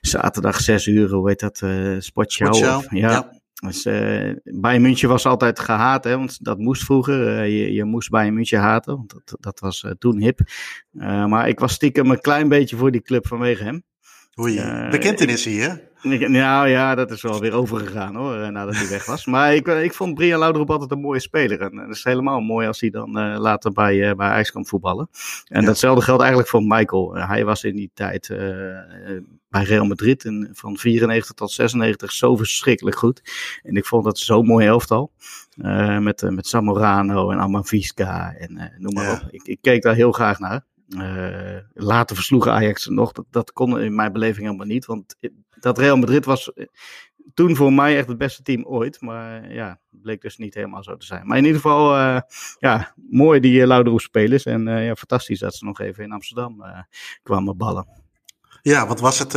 zaterdag 0.00 0.60
6 0.60 0.86
uur, 0.86 1.10
hoe 1.10 1.28
heet 1.28 1.40
dat? 1.40 1.60
Uh, 1.64 2.00
Sportshow. 2.00 2.54
Sportshow. 2.54 2.96
ja. 2.96 3.10
ja. 3.10 3.38
Dus, 3.66 3.86
uh, 3.86 4.32
Bayern 4.44 4.82
München 4.82 5.08
was 5.08 5.26
altijd 5.26 5.58
gehaat, 5.58 6.04
hè, 6.04 6.16
want 6.16 6.44
dat 6.44 6.58
moest 6.58 6.84
vroeger. 6.84 7.20
Uh, 7.20 7.44
je, 7.44 7.72
je 7.72 7.84
moest 7.84 8.10
Bayern 8.10 8.34
München 8.34 8.58
haten, 8.58 8.96
want 8.96 9.10
dat, 9.10 9.36
dat 9.40 9.60
was 9.60 9.82
uh, 9.82 9.90
toen 9.90 10.20
hip. 10.20 10.40
maar 11.28 11.48
ik 11.48 11.58
was 11.58 11.72
stiekem 11.72 12.10
een 12.10 12.20
klein 12.20 12.48
beetje 12.48 12.76
voor 12.76 12.90
die 12.90 13.02
club 13.02 13.26
vanwege 13.26 13.64
hem. 13.64 13.82
Oei, 14.40 14.88
bekentenis 14.90 15.44
hier. 15.44 15.89
Nou 16.02 16.68
ja, 16.68 16.94
dat 16.94 17.10
is 17.10 17.22
wel 17.22 17.40
weer 17.40 17.52
overgegaan 17.52 18.14
hoor, 18.14 18.36
eh, 18.36 18.48
nadat 18.48 18.76
hij 18.76 18.88
weg 18.88 19.06
was. 19.06 19.26
Maar 19.26 19.54
ik, 19.54 19.68
eh, 19.68 19.84
ik 19.84 19.94
vond 19.94 20.14
Brian 20.14 20.38
Lauderop 20.38 20.70
altijd 20.70 20.90
een 20.90 21.00
mooie 21.00 21.20
speler. 21.20 21.60
En 21.60 21.76
het 21.76 21.96
is 21.96 22.04
helemaal 22.04 22.40
mooi 22.40 22.66
als 22.66 22.80
hij 22.80 22.90
dan 22.90 23.18
uh, 23.18 23.38
later 23.38 23.72
bij, 23.72 23.94
uh, 23.94 24.14
bij 24.14 24.28
IJskamp 24.28 24.68
voetballen. 24.68 25.08
En 25.46 25.60
ja. 25.60 25.66
datzelfde 25.66 26.02
geldt 26.02 26.20
eigenlijk 26.20 26.50
voor 26.50 26.62
Michael. 26.62 27.16
Uh, 27.16 27.28
hij 27.28 27.44
was 27.44 27.64
in 27.64 27.76
die 27.76 27.90
tijd 27.94 28.28
bij 29.48 29.62
Real 29.62 29.84
Madrid 29.84 30.32
van 30.52 30.76
94 30.76 31.34
tot 31.34 31.50
96 31.50 32.12
zo 32.12 32.36
verschrikkelijk 32.36 32.96
goed. 32.96 33.22
En 33.62 33.76
ik 33.76 33.86
vond 33.86 34.04
dat 34.04 34.18
zo'n 34.18 34.46
mooi 34.46 34.66
elftal. 34.66 35.12
met, 36.00 36.30
met 36.30 36.46
Samorano 36.46 37.30
en 37.30 37.38
Amavisca 37.38 38.34
en 38.34 38.72
noem 38.78 38.94
maar 38.94 39.04
ja. 39.04 39.12
op. 39.12 39.28
Ik, 39.30 39.42
ik 39.42 39.58
keek 39.60 39.82
daar 39.82 39.94
heel 39.94 40.12
graag 40.12 40.38
naar. 40.38 40.64
Uh, 40.96 41.58
later 41.72 42.16
versloegen 42.16 42.52
Ajax 42.52 42.86
nog. 42.86 43.12
Dat, 43.12 43.24
dat 43.30 43.52
kon 43.52 43.80
in 43.80 43.94
mijn 43.94 44.12
beleving 44.12 44.46
helemaal 44.46 44.66
niet. 44.66 44.86
Want 44.86 45.16
dat 45.60 45.78
Real 45.78 45.96
Madrid 45.96 46.24
was 46.24 46.52
eh, 46.52 46.66
toen 47.34 47.56
voor 47.56 47.72
mij 47.72 47.96
echt 47.96 48.08
het 48.08 48.18
beste 48.18 48.42
team 48.42 48.64
ooit. 48.64 49.00
Maar 49.00 49.52
ja, 49.52 49.78
bleek 49.90 50.20
dus 50.20 50.36
niet 50.36 50.54
helemaal 50.54 50.82
zo 50.82 50.96
te 50.96 51.06
zijn. 51.06 51.26
Maar 51.26 51.36
in 51.36 51.44
ieder 51.44 51.60
geval, 51.60 51.96
uh, 51.96 52.20
ja, 52.58 52.94
mooi 53.10 53.40
die 53.40 53.60
uh, 53.60 53.66
Lauderoes 53.66 54.02
spelers. 54.02 54.44
En 54.44 54.66
uh, 54.66 54.86
ja, 54.86 54.94
fantastisch 54.94 55.38
dat 55.38 55.54
ze 55.54 55.64
nog 55.64 55.80
even 55.80 56.04
in 56.04 56.12
Amsterdam 56.12 56.64
kwamen 57.22 57.56
ballen. 57.56 57.86
Ja, 58.62 58.86
wat 58.86 59.00
was 59.00 59.18
het? 59.18 59.32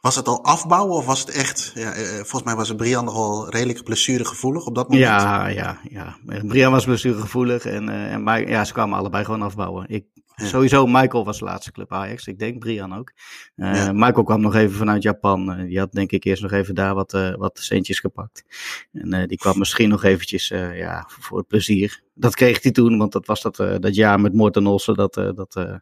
Was 0.00 0.16
het 0.16 0.28
al 0.28 0.44
afbouwen 0.44 0.96
of 0.96 1.06
was 1.06 1.20
het 1.20 1.30
echt? 1.30 1.72
Ja, 1.74 1.92
volgens 2.14 2.42
mij 2.42 2.54
was 2.54 2.74
Brian 2.74 3.04
nogal 3.04 3.50
redelijk 3.50 3.84
blessuregevoelig 3.84 4.66
op 4.66 4.74
dat 4.74 4.88
moment. 4.88 5.06
Ja, 5.06 5.46
ja, 5.46 5.78
ja. 5.90 6.16
Brian 6.24 6.72
was 6.72 6.84
blessuregevoelig 6.84 7.64
en, 7.64 7.88
en 7.88 8.22
maar, 8.22 8.48
ja, 8.48 8.64
ze 8.64 8.72
kwamen 8.72 8.98
allebei 8.98 9.24
gewoon 9.24 9.42
afbouwen. 9.42 9.88
Ik, 9.88 10.04
ja. 10.38 10.46
Sowieso, 10.46 10.86
Michael 10.86 11.24
was 11.24 11.38
de 11.38 11.44
laatste 11.44 11.72
club 11.72 11.92
Ajax. 11.92 12.26
Ik 12.26 12.38
denk 12.38 12.58
Brian 12.58 12.94
ook. 12.94 13.12
Uh, 13.56 13.74
ja. 13.74 13.92
Michael 13.92 14.24
kwam 14.24 14.40
nog 14.40 14.54
even 14.54 14.76
vanuit 14.76 15.02
Japan. 15.02 15.60
Uh, 15.60 15.66
die 15.66 15.78
had 15.78 15.92
denk 15.92 16.10
ik 16.10 16.24
eerst 16.24 16.42
nog 16.42 16.52
even 16.52 16.74
daar 16.74 16.94
wat, 16.94 17.14
uh, 17.14 17.34
wat 17.34 17.58
centjes 17.58 18.00
gepakt. 18.00 18.44
En 18.92 19.28
die 19.28 19.38
kwam 19.38 19.58
misschien 19.62 19.88
nog 19.88 20.04
eventjes 20.04 20.48
ja, 20.74 21.04
voor 21.08 21.38
het 21.38 21.46
plezier. 21.46 22.02
Dat 22.14 22.34
kreeg 22.34 22.62
hij 22.62 22.72
toen, 22.72 22.98
want 22.98 23.12
dat 23.12 23.26
was 23.26 23.42
dat, 23.42 23.56
dat 23.56 23.94
jaar 23.94 24.20
met 24.20 24.34
Morten 24.34 24.66
Olsen 24.66 24.94
dat, 24.94 25.14
dat 25.14 25.80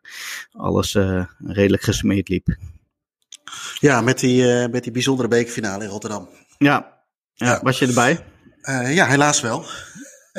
alles 0.53 0.99
redelijk 1.39 1.83
gesmeed 1.83 2.29
liep. 2.29 2.57
Ja, 3.79 4.01
met 4.01 4.19
die, 4.19 4.69
met 4.69 4.83
die 4.83 4.93
bijzondere 4.93 5.29
bekerfinale 5.29 5.85
in 5.85 5.91
Rotterdam. 5.91 6.29
Ja, 6.59 7.03
ja. 7.35 7.61
was 7.63 7.79
je 7.79 7.87
erbij? 7.87 8.25
ja, 8.95 9.07
helaas 9.07 9.41
wel. 9.41 9.65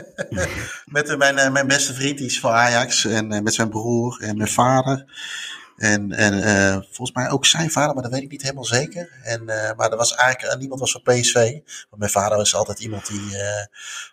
met 0.86 1.17
mijn, 1.17 1.38
eh, 1.38 1.51
mijn 1.51 1.67
beste 1.67 1.93
vriend, 1.93 2.17
die 2.17 2.27
is 2.27 2.39
van 2.39 2.51
Ajax. 2.51 3.05
En 3.05 3.33
uh, 3.33 3.39
met 3.39 3.53
zijn 3.53 3.69
broer 3.69 4.21
en 4.21 4.38
mijn 4.38 4.49
vader. 4.49 5.05
En, 5.77 6.12
en 6.12 6.33
volgens 6.91 7.17
mij 7.17 7.29
ook 7.29 7.45
zijn 7.45 7.71
vader, 7.71 7.93
maar 7.93 8.03
dat 8.03 8.12
weet 8.12 8.21
ik 8.21 8.31
niet 8.31 8.41
helemaal 8.41 8.65
zeker. 8.65 9.10
En, 9.23 9.45
maar 9.45 9.91
er 9.91 9.97
was 9.97 10.15
eigenlijk 10.15 10.60
niemand 10.60 10.79
was 10.79 10.91
van 10.91 11.01
PSV. 11.01 11.51
Want 11.89 11.97
mijn 11.97 12.12
vader 12.12 12.41
is 12.41 12.55
altijd 12.55 12.79
iemand 12.79 13.07
die 13.07 13.38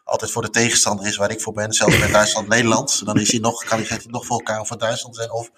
altijd 0.05 0.31
voor 0.31 0.43
de 0.43 0.51
tegenstander 0.51 1.07
is 1.07 1.17
waar 1.17 1.31
ik 1.31 1.41
voor 1.41 1.53
ben. 1.53 1.73
Zelfs 1.73 1.99
met 1.99 2.13
Duitsland-Nederland. 2.19 3.07
Dan 3.07 3.21
is 3.21 3.31
hij 3.31 3.41
nog, 3.41 3.65
kan 3.65 3.83
hij 3.83 4.01
nog 4.07 4.27
voor 4.27 4.37
elkaar 4.37 4.67
voor 4.67 4.79
Duitsland 4.79 5.17
zijn. 5.17 5.31
Of 5.31 5.51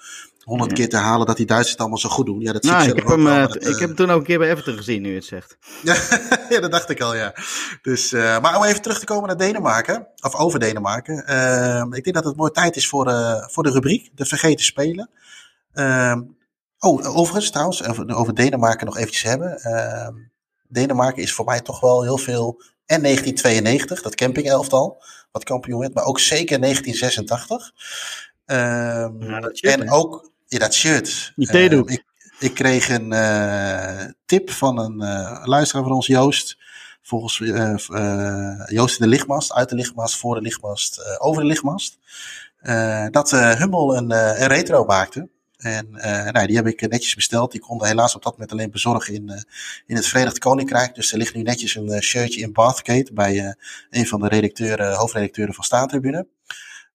honderd 0.47 0.73
keer 0.73 0.89
te 0.89 0.97
halen 0.97 1.27
dat 1.27 1.37
die 1.37 1.47
Duitsers 1.47 1.73
het 1.73 1.81
allemaal 1.81 1.99
zo 1.99 2.09
goed 2.09 2.27
doen. 2.27 2.41
Ja, 2.41 2.53
dat 2.53 2.65
zie 2.65 2.73
nou, 2.73 2.85
ik, 2.85 2.91
ik 2.91 2.97
heb 2.97 3.07
hem, 3.07 3.25
wel, 3.25 3.41
het, 3.41 3.55
ik 3.55 3.79
heb 3.79 3.79
hem 3.79 3.95
toen 3.95 4.11
ook 4.11 4.19
een 4.19 4.27
keer 4.27 4.39
bij 4.39 4.51
Everton 4.51 4.77
gezien, 4.77 5.03
nu 5.03 5.09
je 5.09 5.15
het 5.15 5.25
zegt. 5.25 5.59
ja, 6.49 6.61
dat 6.61 6.71
dacht 6.71 6.91
ik 6.91 7.01
al, 7.01 7.15
ja. 7.15 7.35
Dus, 7.83 8.13
uh, 8.13 8.41
maar 8.41 8.57
om 8.57 8.65
even 8.65 8.83
terug 8.83 8.99
te 8.99 9.05
komen 9.05 9.27
naar 9.27 9.37
Denemarken, 9.37 10.09
of 10.21 10.35
over 10.35 10.59
Denemarken. 10.59 11.25
Uh, 11.31 11.85
ik 11.91 12.05
denk 12.05 12.17
dat 12.17 12.25
het 12.25 12.37
mooi 12.37 12.51
tijd 12.51 12.77
is 12.77 12.89
voor, 12.89 13.09
uh, 13.09 13.49
voor 13.49 13.63
de 13.63 13.71
rubriek, 13.71 14.11
de 14.15 14.25
vergeten 14.25 14.65
spelen. 14.65 15.11
oh, 16.79 17.17
overigens 17.17 17.51
trouwens, 17.51 17.85
over 18.09 18.35
Denemarken 18.35 18.87
nog 18.87 18.97
eventjes 18.97 19.23
hebben. 19.23 19.61
Denemarken 20.69 21.23
is 21.23 21.33
voor 21.33 21.45
mij 21.45 21.61
toch 21.61 21.81
wel 21.81 22.03
heel 22.03 22.19
veel 22.19 22.63
en 22.87 23.03
1992, 23.03 24.03
dat 24.03 24.15
camping-elftal, 24.15 25.03
wat 25.33 25.45
kampioen 25.45 25.81
werd, 25.81 25.95
maar 25.95 26.05
ook 26.05 26.21
zeker 26.21 26.61
1986. 26.61 27.73
Um, 28.47 29.23
ja, 29.23 29.41
dat 29.41 29.59
en 29.59 29.91
ook 29.91 30.31
in 30.49 30.59
dat 30.59 30.75
shirt. 30.75 31.33
Die 31.37 31.47
theedoek. 31.47 31.91
ik, 31.91 32.05
ik 32.39 32.55
kreeg 32.55 32.89
een 32.89 33.13
uh, 33.13 34.05
tip 34.27 34.51
van 34.51 34.79
een 34.79 35.03
uh, 35.03 35.43
luisteraar 35.45 35.85
van 35.85 35.93
ons, 35.93 36.07
Joost. 36.07 36.59
Volgens 37.03 37.39
uh, 37.39 38.67
Joost 38.67 38.99
in 38.99 39.05
de 39.05 39.11
lichtmast, 39.11 39.53
uit 39.53 39.69
de 39.69 39.75
lichtmast, 39.75 40.17
voor 40.17 40.35
de 40.35 40.41
lichtmast, 40.41 41.19
over 41.19 41.43
de 41.43 41.49
lichtmast. 41.49 41.99
dat 43.11 43.31
Hummel 43.31 43.97
een, 43.97 44.11
een 44.11 44.47
retro 44.47 44.85
maakte. 44.85 45.29
En 45.57 45.89
nou, 46.33 46.47
die 46.47 46.57
heb 46.57 46.67
ik 46.67 46.89
netjes 46.89 47.15
besteld. 47.15 47.53
Die 47.53 47.61
konden 47.61 47.89
helaas 47.89 48.15
op 48.15 48.23
dat 48.23 48.33
moment 48.33 48.53
alleen 48.53 48.71
bezorgen 48.71 49.15
in, 49.15 49.45
in 49.87 49.97
het 49.97 50.07
Verenigd 50.07 50.39
Koninkrijk. 50.39 50.95
Dus 50.95 51.13
er 51.13 51.19
ligt 51.19 51.35
nu 51.35 51.43
netjes 51.43 51.75
een 51.75 52.03
shirtje 52.03 52.41
in 52.41 52.53
Bathgate 52.53 53.13
bij 53.13 53.57
een 53.91 54.07
van 54.07 54.21
de 54.21 54.29
redacteuren, 54.29 54.95
hoofdredacteuren 54.95 55.55
van 55.55 55.65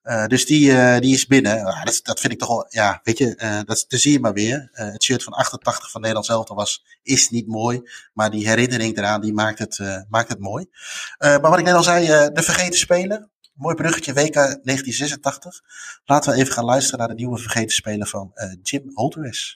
Staantribune. 0.01 0.27
dus 0.27 0.45
die, 0.45 0.99
die 0.99 1.13
is 1.13 1.25
binnen. 1.25 1.65
Ah, 1.65 1.83
dat, 1.83 1.99
dat 2.03 2.19
vind 2.19 2.33
ik 2.33 2.39
toch 2.39 2.49
wel, 2.49 2.65
ja, 2.69 2.99
weet 3.03 3.17
je, 3.17 3.35
dat, 3.65 3.85
dat 3.87 3.99
zie 3.99 4.11
je 4.11 4.19
maar 4.19 4.33
weer. 4.33 4.69
het 4.71 5.03
shirt 5.03 5.23
van 5.23 5.33
88 5.33 5.91
van 5.91 6.01
Nederland 6.01 6.27
zelf 6.27 6.49
was, 6.49 6.85
is 7.03 7.29
niet 7.29 7.47
mooi. 7.47 7.81
Maar 8.13 8.31
die 8.31 8.47
herinnering 8.47 8.97
eraan, 8.97 9.21
die 9.21 9.33
maakt 9.33 9.59
het, 9.59 10.05
maakt 10.09 10.29
het 10.29 10.39
mooi. 10.39 10.69
maar 11.17 11.41
wat 11.49 11.59
ik 11.59 11.65
net 11.65 11.75
al 11.75 11.83
zei, 11.83 12.05
de 12.05 12.43
vergeten 12.43 12.79
spelen. 12.79 13.29
Mooi 13.53 13.75
bruggetje, 13.75 14.13
WK 14.13 14.33
1986. 14.33 15.61
Laten 16.05 16.31
we 16.33 16.39
even 16.39 16.53
gaan 16.53 16.65
luisteren 16.65 16.99
naar 16.99 17.07
de 17.07 17.13
nieuwe 17.13 17.37
vergeten 17.37 17.75
speler 17.75 18.07
van 18.07 18.31
Jim 18.61 18.91
Holteris. 18.93 19.55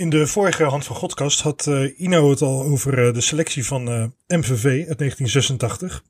In 0.00 0.10
de 0.10 0.26
vorige 0.26 0.64
Hand 0.64 0.84
van 0.84 0.96
Godkast 0.96 1.40
had 1.40 1.66
uh, 1.68 2.00
Ino 2.00 2.30
het 2.30 2.42
al 2.42 2.62
over 2.62 3.06
uh, 3.06 3.14
de 3.14 3.20
selectie 3.20 3.66
van 3.66 3.82
MVV 4.26 4.64
uit 4.88 4.98
1986. 4.98 6.04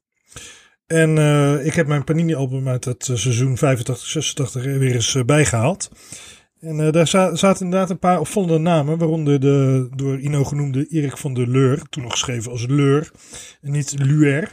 En 0.86 1.18
ik 1.64 1.74
heb 1.74 1.86
mijn 1.86 2.04
Panini-album 2.04 2.68
uit 2.68 2.84
het 2.84 3.10
seizoen 3.12 3.56
85-86 3.56 3.60
weer 4.52 4.94
eens 4.94 5.24
bijgehaald. 5.26 5.90
En 6.60 6.92
daar 6.92 7.06
zaten 7.06 7.64
inderdaad 7.64 7.90
een 7.90 7.98
paar 7.98 8.20
opvallende 8.20 8.58
namen, 8.58 8.98
waaronder 8.98 9.40
de 9.40 9.88
door 9.96 10.18
Ino 10.18 10.44
genoemde 10.44 10.86
Erik 10.86 11.16
van 11.16 11.34
der 11.34 11.48
Leur, 11.48 11.82
toen 11.88 12.02
nog 12.02 12.12
geschreven 12.12 12.50
als 12.50 12.66
Leur 12.66 13.10
en 13.60 13.70
niet 13.70 13.94
Luer. 13.98 14.52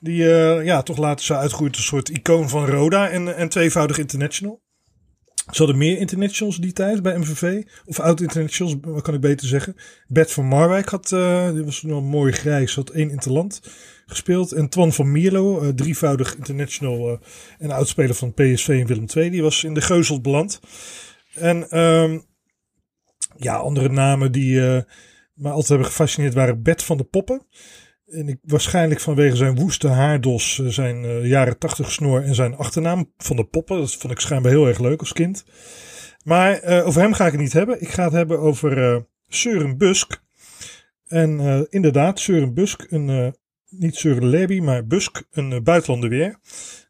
Die 0.00 0.24
ja, 0.64 0.82
toch 0.82 0.98
later 0.98 1.24
zou 1.24 1.40
uitgroeien 1.40 1.72
tot 1.72 1.80
een 1.80 1.86
soort 1.86 2.08
icoon 2.08 2.48
van 2.48 2.66
Roda 2.66 3.08
en, 3.08 3.36
en 3.36 3.48
tweevoudig 3.48 3.98
international. 3.98 4.63
Ze 5.50 5.58
hadden 5.58 5.78
meer 5.78 5.98
internationals 5.98 6.56
die 6.56 6.72
tijd 6.72 7.02
bij 7.02 7.18
MVV. 7.18 7.62
Of 7.84 8.00
oud-internationals, 8.00 8.76
kan 9.02 9.14
ik 9.14 9.20
beter 9.20 9.48
zeggen. 9.48 9.76
Bert 10.06 10.32
van 10.32 10.46
Marwijk 10.46 10.88
had, 10.88 11.10
uh, 11.10 11.52
die 11.52 11.64
was 11.64 11.82
nog 11.82 12.02
mooi 12.02 12.32
grijs, 12.32 12.74
had 12.74 12.90
één 12.90 13.10
interland 13.10 13.60
gespeeld. 14.06 14.52
En 14.52 14.68
Twan 14.68 14.92
van 14.92 15.12
Mierlo, 15.12 15.62
uh, 15.62 15.68
drievoudig 15.68 16.36
international 16.36 17.10
uh, 17.10 17.18
en 17.58 17.70
oudspeler 17.70 18.14
van 18.14 18.34
PSV 18.34 18.68
en 18.68 18.86
Willem 18.86 19.06
II, 19.14 19.30
die 19.30 19.42
was 19.42 19.64
in 19.64 19.74
de 19.74 19.80
Geuzels 19.80 20.20
beland. 20.20 20.60
En 21.34 21.80
um, 21.80 22.24
ja, 23.36 23.54
andere 23.54 23.88
namen 23.88 24.32
die 24.32 24.60
me 25.34 25.48
altijd 25.48 25.68
hebben 25.68 25.86
gefascineerd 25.86 26.34
waren 26.34 26.62
Bert 26.62 26.82
van 26.82 26.96
de 26.96 27.04
Poppen. 27.04 27.46
En 28.14 28.28
ik, 28.28 28.38
waarschijnlijk 28.42 29.00
vanwege 29.00 29.36
zijn 29.36 29.54
woeste 29.54 29.88
haardos, 29.88 30.58
eh, 30.58 30.66
zijn 30.66 31.04
uh, 31.04 31.26
jaren 31.26 31.58
tachtig 31.58 31.92
snor 31.92 32.22
en 32.22 32.34
zijn 32.34 32.56
achternaam 32.56 33.12
van 33.16 33.36
de 33.36 33.44
Poppen. 33.44 33.78
Dat 33.78 33.94
vond 33.94 34.12
ik 34.12 34.20
schijnbaar 34.20 34.52
heel 34.52 34.66
erg 34.66 34.78
leuk 34.78 35.00
als 35.00 35.12
kind. 35.12 35.44
Maar 36.24 36.64
uh, 36.64 36.86
over 36.86 37.00
hem 37.00 37.12
ga 37.12 37.26
ik 37.26 37.32
het 37.32 37.40
niet 37.40 37.52
hebben. 37.52 37.80
Ik 37.80 37.88
ga 37.88 38.04
het 38.04 38.12
hebben 38.12 38.38
over 38.38 39.04
Søren 39.28 39.76
Busk. 39.76 40.22
En 41.06 41.66
inderdaad, 41.70 42.20
Søren 42.20 42.54
Busk, 42.54 42.86
een, 42.88 43.34
niet 43.68 43.94
Søren 43.94 44.26
Leby, 44.26 44.60
maar 44.60 44.86
Busk, 44.86 45.22
een 45.30 45.62
buitenlander 45.62 46.08
weer. 46.08 46.38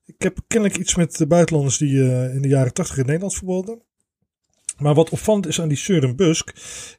Ik 0.07 0.15
heb 0.19 0.39
kennelijk 0.47 0.81
iets 0.81 0.95
met 0.95 1.17
de 1.17 1.27
buitenlanders 1.27 1.79
die 1.79 2.03
in 2.33 2.43
de 2.43 2.49
jaren 2.49 2.73
tachtig 2.73 2.99
in 2.99 3.07
Nederland 3.07 3.35
voetbalden. 3.35 3.83
Maar 4.79 4.95
wat 4.95 5.11
opvallend 5.11 5.47
is 5.47 5.61
aan 5.61 5.69
die 5.69 5.79
Søren 5.79 6.17
Busk, 6.17 6.53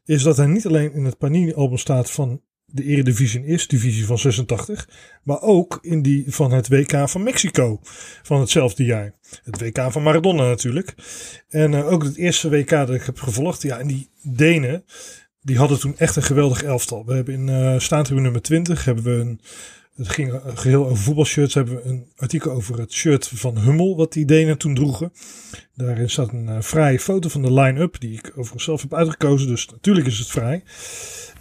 is 0.05 0.23
dat 0.23 0.37
hij 0.37 0.47
niet 0.47 0.65
alleen 0.65 0.93
in 0.93 1.05
het 1.05 1.17
Panini-album 1.17 1.77
staat 1.77 2.11
van 2.11 2.41
de 2.65 2.83
Eredivisie 2.83 3.43
Eerste 3.43 3.75
Divisie 3.75 4.05
van 4.05 4.17
86, 4.17 4.89
maar 5.23 5.41
ook 5.41 5.79
in 5.81 6.01
die 6.01 6.23
van 6.27 6.51
het 6.51 6.67
WK 6.67 7.09
van 7.09 7.23
Mexico 7.23 7.79
van 8.23 8.39
hetzelfde 8.39 8.83
jaar. 8.83 9.13
Het 9.43 9.59
WK 9.61 9.91
van 9.91 10.03
Maradona 10.03 10.43
natuurlijk. 10.43 10.95
En 11.49 11.71
uh, 11.71 11.91
ook 11.91 12.03
het 12.03 12.15
eerste 12.15 12.49
WK 12.49 12.69
dat 12.69 12.93
ik 12.93 13.03
heb 13.03 13.19
gevolgd, 13.19 13.61
ja, 13.61 13.79
en 13.79 13.87
die 13.87 14.09
Denen, 14.21 14.85
die 15.41 15.57
hadden 15.57 15.79
toen 15.79 15.97
echt 15.97 16.15
een 16.15 16.23
geweldig 16.23 16.63
elftal. 16.63 17.05
We 17.05 17.13
hebben 17.13 17.33
in 17.33 17.47
uh, 17.47 18.01
nummer 18.01 18.41
20 18.41 18.85
hebben 18.85 19.03
we 19.03 19.11
een 19.11 19.39
het 19.95 20.09
ging 20.09 20.41
geheel 20.45 20.85
over 20.85 21.03
voetbalshirts. 21.03 21.53
Hebben 21.53 21.75
we 21.75 21.83
een 21.83 22.07
artikel 22.15 22.51
over 22.51 22.79
het 22.79 22.93
shirt 22.93 23.27
van 23.27 23.57
Hummel, 23.57 23.95
wat 23.95 24.13
die 24.13 24.25
Denen 24.25 24.57
toen 24.57 24.75
droegen. 24.75 25.11
Daarin 25.73 26.09
staat 26.09 26.31
een 26.31 26.47
uh, 26.47 26.61
fraaie 26.61 26.99
foto 26.99 27.29
van 27.29 27.41
de 27.41 27.53
line-up, 27.53 27.99
die 27.99 28.17
ik 28.17 28.29
overigens 28.29 28.63
zelf 28.63 28.81
heb 28.81 28.93
uitgekozen. 28.93 29.47
Dus 29.47 29.67
natuurlijk 29.67 30.07
is 30.07 30.19
het 30.19 30.31
vrij. 30.31 30.63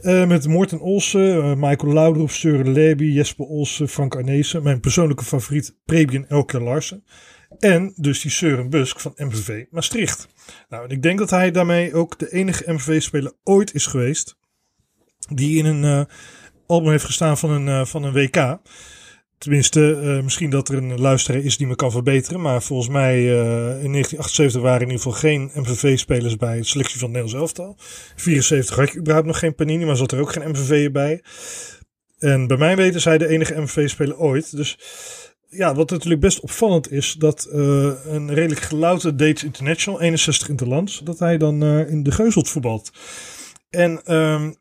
Uh, 0.03 0.27
met 0.27 0.47
Morten 0.47 0.81
Olsen, 0.81 1.59
Michael 1.59 1.93
Laudrup, 1.93 2.31
Søren 2.31 2.73
Leby, 2.73 3.05
Jesper 3.05 3.47
Olsen, 3.47 3.88
Frank 3.88 4.17
Arnezen. 4.17 4.62
Mijn 4.62 4.81
persoonlijke 4.81 5.25
favoriet, 5.25 5.77
Prebien 5.85 6.29
Elke 6.29 6.61
Larsen. 6.61 7.05
En 7.59 7.93
dus 7.97 8.21
die 8.21 8.31
Søren 8.31 8.71
Busk 8.71 9.01
van 9.01 9.12
MVV 9.17 9.64
Maastricht. 9.71 10.29
Nou, 10.69 10.85
en 10.85 10.90
ik 10.90 11.03
denk 11.03 11.19
dat 11.19 11.31
hij 11.31 11.51
daarmee 11.51 11.95
ook 11.95 12.19
de 12.19 12.33
enige 12.33 12.73
MVV-speler 12.73 13.33
ooit 13.43 13.75
is 13.75 13.87
geweest. 13.87 14.37
Die 15.29 15.59
in 15.59 15.64
een 15.64 16.07
album 16.66 16.90
heeft 16.90 17.05
gestaan 17.05 17.38
van 17.38 17.50
een, 17.50 17.66
uh, 17.66 17.85
van 17.85 18.03
een 18.03 18.12
WK. 18.12 18.59
Tenminste, 19.38 20.00
uh, 20.03 20.22
misschien 20.22 20.50
dat 20.50 20.68
er 20.68 20.77
een 20.77 21.00
luisteraar 21.00 21.40
is 21.40 21.57
die 21.57 21.66
me 21.66 21.74
kan 21.74 21.90
verbeteren. 21.90 22.40
Maar 22.40 22.62
volgens 22.62 22.88
mij 22.88 23.16
uh, 23.18 23.31
in 23.83 23.92
1978 23.92 24.62
waren 24.62 24.81
in 24.81 24.90
ieder 24.90 25.03
geval 25.03 25.18
geen 25.18 25.50
MVV-spelers 25.55 26.37
bij 26.37 26.57
de 26.57 26.64
selectie 26.64 26.98
van 26.98 27.09
het 27.09 27.16
Nederlands 27.16 27.57
elftal. 27.57 27.77
74 28.16 28.77
had 28.77 28.92
je 28.92 28.98
überhaupt 28.98 29.27
nog 29.27 29.38
geen 29.38 29.55
Panini, 29.55 29.85
maar 29.85 29.96
zat 29.96 30.12
er 30.12 30.20
ook 30.20 30.33
geen 30.33 30.50
MVV 30.50 30.90
bij. 30.90 31.22
En 32.18 32.46
bij 32.46 32.57
mij 32.57 32.77
weten 32.77 33.00
zij 33.00 33.18
de 33.18 33.29
enige 33.29 33.61
MVV-speler 33.61 34.18
ooit. 34.18 34.57
Dus 34.57 34.79
ja, 35.48 35.74
wat 35.74 35.90
natuurlijk 35.90 36.20
best 36.20 36.40
opvallend 36.40 36.92
is, 36.92 37.12
dat 37.12 37.48
een 37.50 38.35
redelijk 38.35 38.61
gelouterde 38.61 39.24
Dates 39.24 39.44
International, 39.44 40.00
61 40.00 40.48
interlands, 40.48 41.00
dat 41.05 41.18
hij 41.18 41.38
dan 41.38 41.64
in 41.64 42.03
de 42.03 42.11
Geuzelt 42.11 42.48
voetbalt. 42.48 42.92
En 43.70 44.14
um, 44.14 44.57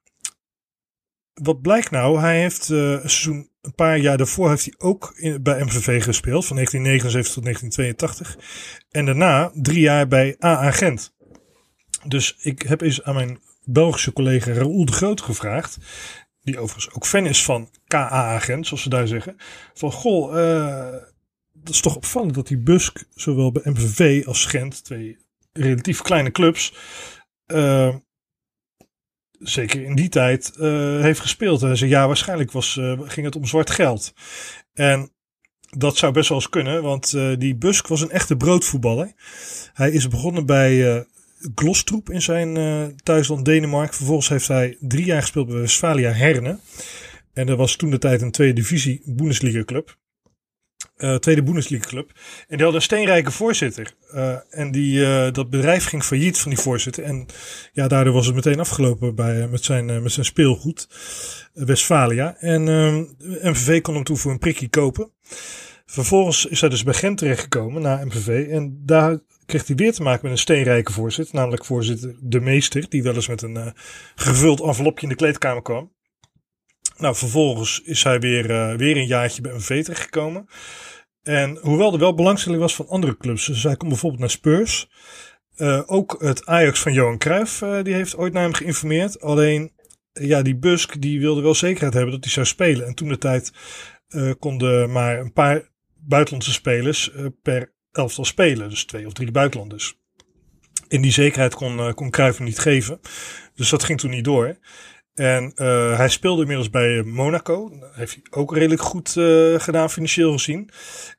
wat 1.33 1.61
blijkt 1.61 1.91
nou? 1.91 2.19
Hij 2.19 2.39
heeft 2.39 2.69
uh, 2.69 2.91
een 2.91 2.99
seizoen, 2.99 3.49
een 3.61 3.75
paar 3.75 3.97
jaar 3.97 4.17
daarvoor 4.17 4.49
heeft 4.49 4.65
hij 4.65 4.73
ook 4.77 5.13
bij 5.41 5.63
MVV 5.63 6.03
gespeeld, 6.03 6.45
van 6.45 6.55
1979 6.55 7.33
tot 7.33 7.43
1982. 7.43 8.37
En 8.91 9.05
daarna 9.05 9.51
drie 9.53 9.79
jaar 9.79 10.07
bij 10.07 10.35
AA 10.39 10.71
Gent. 10.71 11.13
Dus 12.03 12.35
ik 12.39 12.61
heb 12.61 12.81
eens 12.81 13.03
aan 13.03 13.15
mijn 13.15 13.39
Belgische 13.63 14.13
collega 14.13 14.51
Raoul 14.51 14.85
de 14.85 14.91
Groot 14.91 15.21
gevraagd, 15.21 15.77
die 16.41 16.59
overigens 16.59 16.95
ook 16.95 17.05
fan 17.05 17.25
is 17.25 17.43
van 17.43 17.69
KA 17.87 18.39
Gent, 18.39 18.67
zoals 18.67 18.83
ze 18.83 18.89
daar 18.89 19.07
zeggen. 19.07 19.35
Van 19.73 19.91
goh, 19.91 20.35
uh, 20.35 20.91
dat 21.53 21.73
is 21.73 21.81
toch 21.81 21.95
opvallend 21.95 22.33
dat 22.33 22.47
die 22.47 22.57
Busk 22.57 23.03
zowel 23.13 23.51
bij 23.51 23.61
MVV 23.65 24.25
als 24.25 24.45
Gent, 24.45 24.83
twee 24.83 25.17
relatief 25.53 26.01
kleine 26.01 26.31
clubs, 26.31 26.73
uh, 27.47 27.95
zeker 29.43 29.83
in 29.83 29.95
die 29.95 30.09
tijd, 30.09 30.53
uh, 30.59 31.01
heeft 31.01 31.19
gespeeld. 31.19 31.61
En 31.61 31.77
zei 31.77 31.89
ja, 31.89 32.07
waarschijnlijk 32.07 32.51
was, 32.51 32.75
uh, 32.75 32.99
ging 33.03 33.25
het 33.25 33.35
om 33.35 33.45
zwart 33.45 33.69
geld. 33.69 34.13
En 34.73 35.11
dat 35.77 35.97
zou 35.97 36.13
best 36.13 36.29
wel 36.29 36.37
eens 36.37 36.49
kunnen, 36.49 36.81
want 36.81 37.13
uh, 37.13 37.37
die 37.37 37.55
Busk 37.55 37.87
was 37.87 38.01
een 38.01 38.11
echte 38.11 38.35
broodvoetballer. 38.35 39.11
Hij 39.73 39.91
is 39.91 40.07
begonnen 40.07 40.45
bij 40.45 41.05
Glostroep 41.55 42.09
in 42.09 42.21
zijn 42.21 42.55
thuisland 43.03 43.45
Denemarken. 43.45 43.95
Vervolgens 43.95 44.29
heeft 44.29 44.47
hij 44.47 44.77
drie 44.79 45.05
jaar 45.05 45.21
gespeeld 45.21 45.47
bij 45.47 45.59
Westfalia 45.59 46.11
Herne. 46.11 46.59
En 47.33 47.45
dat 47.45 47.57
was 47.57 47.75
toen 47.75 47.89
de 47.89 47.97
tijd 47.97 48.21
een 48.21 48.31
tweede 48.31 48.53
divisie 48.53 49.01
Bundesliga 49.05 49.63
club 49.63 49.97
uh, 51.03 51.15
tweede 51.15 51.43
Bundesliga 51.43 51.87
club. 51.87 52.11
En 52.11 52.57
die 52.57 52.57
hadden 52.57 52.75
een 52.75 52.81
steenrijke 52.81 53.31
voorzitter. 53.31 53.93
Uh, 54.15 54.35
en 54.49 54.71
die, 54.71 54.99
uh, 54.99 55.31
dat 55.31 55.49
bedrijf 55.49 55.85
ging 55.85 56.03
failliet 56.03 56.39
van 56.39 56.51
die 56.51 56.59
voorzitter. 56.59 57.03
En 57.03 57.25
ja, 57.73 57.87
daardoor 57.87 58.13
was 58.13 58.25
het 58.25 58.35
meteen 58.35 58.59
afgelopen 58.59 59.15
bij, 59.15 59.47
met, 59.47 59.63
zijn, 59.63 60.03
met 60.03 60.11
zijn 60.11 60.25
speelgoed. 60.25 60.87
Westfalia. 61.53 62.35
En 62.39 62.63
MVV 63.41 63.81
kon 63.81 63.93
hem 63.93 64.03
toen 64.03 64.17
voor 64.17 64.31
een 64.31 64.39
prikje 64.39 64.69
kopen. 64.69 65.11
Vervolgens 65.85 66.45
is 66.45 66.61
hij 66.61 66.69
dus 66.69 66.83
bij 66.83 66.93
Gent 66.93 67.17
terechtgekomen, 67.17 67.81
naar 67.81 68.05
MVV. 68.05 68.47
En 68.49 68.81
daar 68.85 69.19
kreeg 69.45 69.67
hij 69.67 69.75
weer 69.75 69.93
te 69.93 70.01
maken 70.01 70.19
met 70.23 70.31
een 70.31 70.37
steenrijke 70.37 70.91
voorzitter. 70.91 71.35
Namelijk 71.35 71.65
voorzitter 71.65 72.15
De 72.21 72.39
Meester. 72.39 72.85
Die 72.89 73.03
wel 73.03 73.15
eens 73.15 73.27
met 73.27 73.41
een 73.41 73.73
gevuld 74.15 74.61
envelopje 74.61 75.03
in 75.03 75.09
de 75.09 75.15
kleedkamer 75.15 75.61
kwam. 75.61 75.92
Nou, 76.97 77.15
vervolgens 77.15 77.81
is 77.83 78.03
hij 78.03 78.19
weer, 78.19 78.49
uh, 78.49 78.75
weer 78.75 78.97
een 78.97 79.05
jaartje 79.05 79.41
bij 79.41 79.53
MV 79.53 79.83
terechtgekomen. 79.83 80.45
En 81.23 81.57
hoewel 81.61 81.93
er 81.93 81.99
wel 81.99 82.13
belangstelling 82.13 82.61
was 82.61 82.75
van 82.75 82.87
andere 82.87 83.17
clubs. 83.17 83.45
Dus 83.45 83.63
hij 83.63 83.75
komt 83.75 83.91
bijvoorbeeld 83.91 84.21
naar 84.21 84.29
Spurs. 84.29 84.89
ook 85.85 86.15
het 86.19 86.45
Ajax 86.45 86.79
van 86.79 86.93
Johan 86.93 87.17
Cruijff, 87.17 87.59
die 87.83 87.93
heeft 87.93 88.17
ooit 88.17 88.33
naar 88.33 88.43
hem 88.43 88.53
geïnformeerd. 88.53 89.21
Alleen, 89.21 89.71
ja, 90.13 90.41
die 90.41 90.55
Busk 90.55 91.01
die 91.01 91.19
wilde 91.19 91.41
wel 91.41 91.55
zekerheid 91.55 91.93
hebben 91.93 92.11
dat 92.13 92.23
hij 92.23 92.33
zou 92.33 92.45
spelen. 92.45 92.87
En 92.87 92.93
toen 92.93 93.07
de 93.07 93.17
tijd 93.17 93.51
konden 94.39 94.91
maar 94.91 95.19
een 95.19 95.33
paar 95.33 95.69
buitenlandse 95.95 96.51
spelers 96.51 97.11
per 97.41 97.73
elftal 97.91 98.25
spelen. 98.25 98.69
Dus 98.69 98.85
twee 98.85 99.05
of 99.05 99.13
drie 99.13 99.31
buitenlanders. 99.31 99.97
In 100.87 101.01
die 101.01 101.11
zekerheid 101.11 101.55
kon, 101.55 101.93
kon 101.93 102.09
Cruijff 102.09 102.39
niet 102.39 102.59
geven. 102.59 102.99
Dus 103.55 103.69
dat 103.69 103.83
ging 103.83 103.99
toen 103.99 104.11
niet 104.11 104.25
door. 104.25 104.57
En 105.13 105.51
uh, 105.55 105.97
hij 105.97 106.09
speelde 106.09 106.41
inmiddels 106.41 106.69
bij 106.69 107.03
Monaco. 107.03 107.69
Dat 107.79 107.95
heeft 107.95 108.13
hij 108.13 108.23
ook 108.29 108.53
redelijk 108.53 108.81
goed 108.81 109.15
uh, 109.15 109.59
gedaan, 109.59 109.89
financieel 109.89 110.31
gezien. 110.31 110.69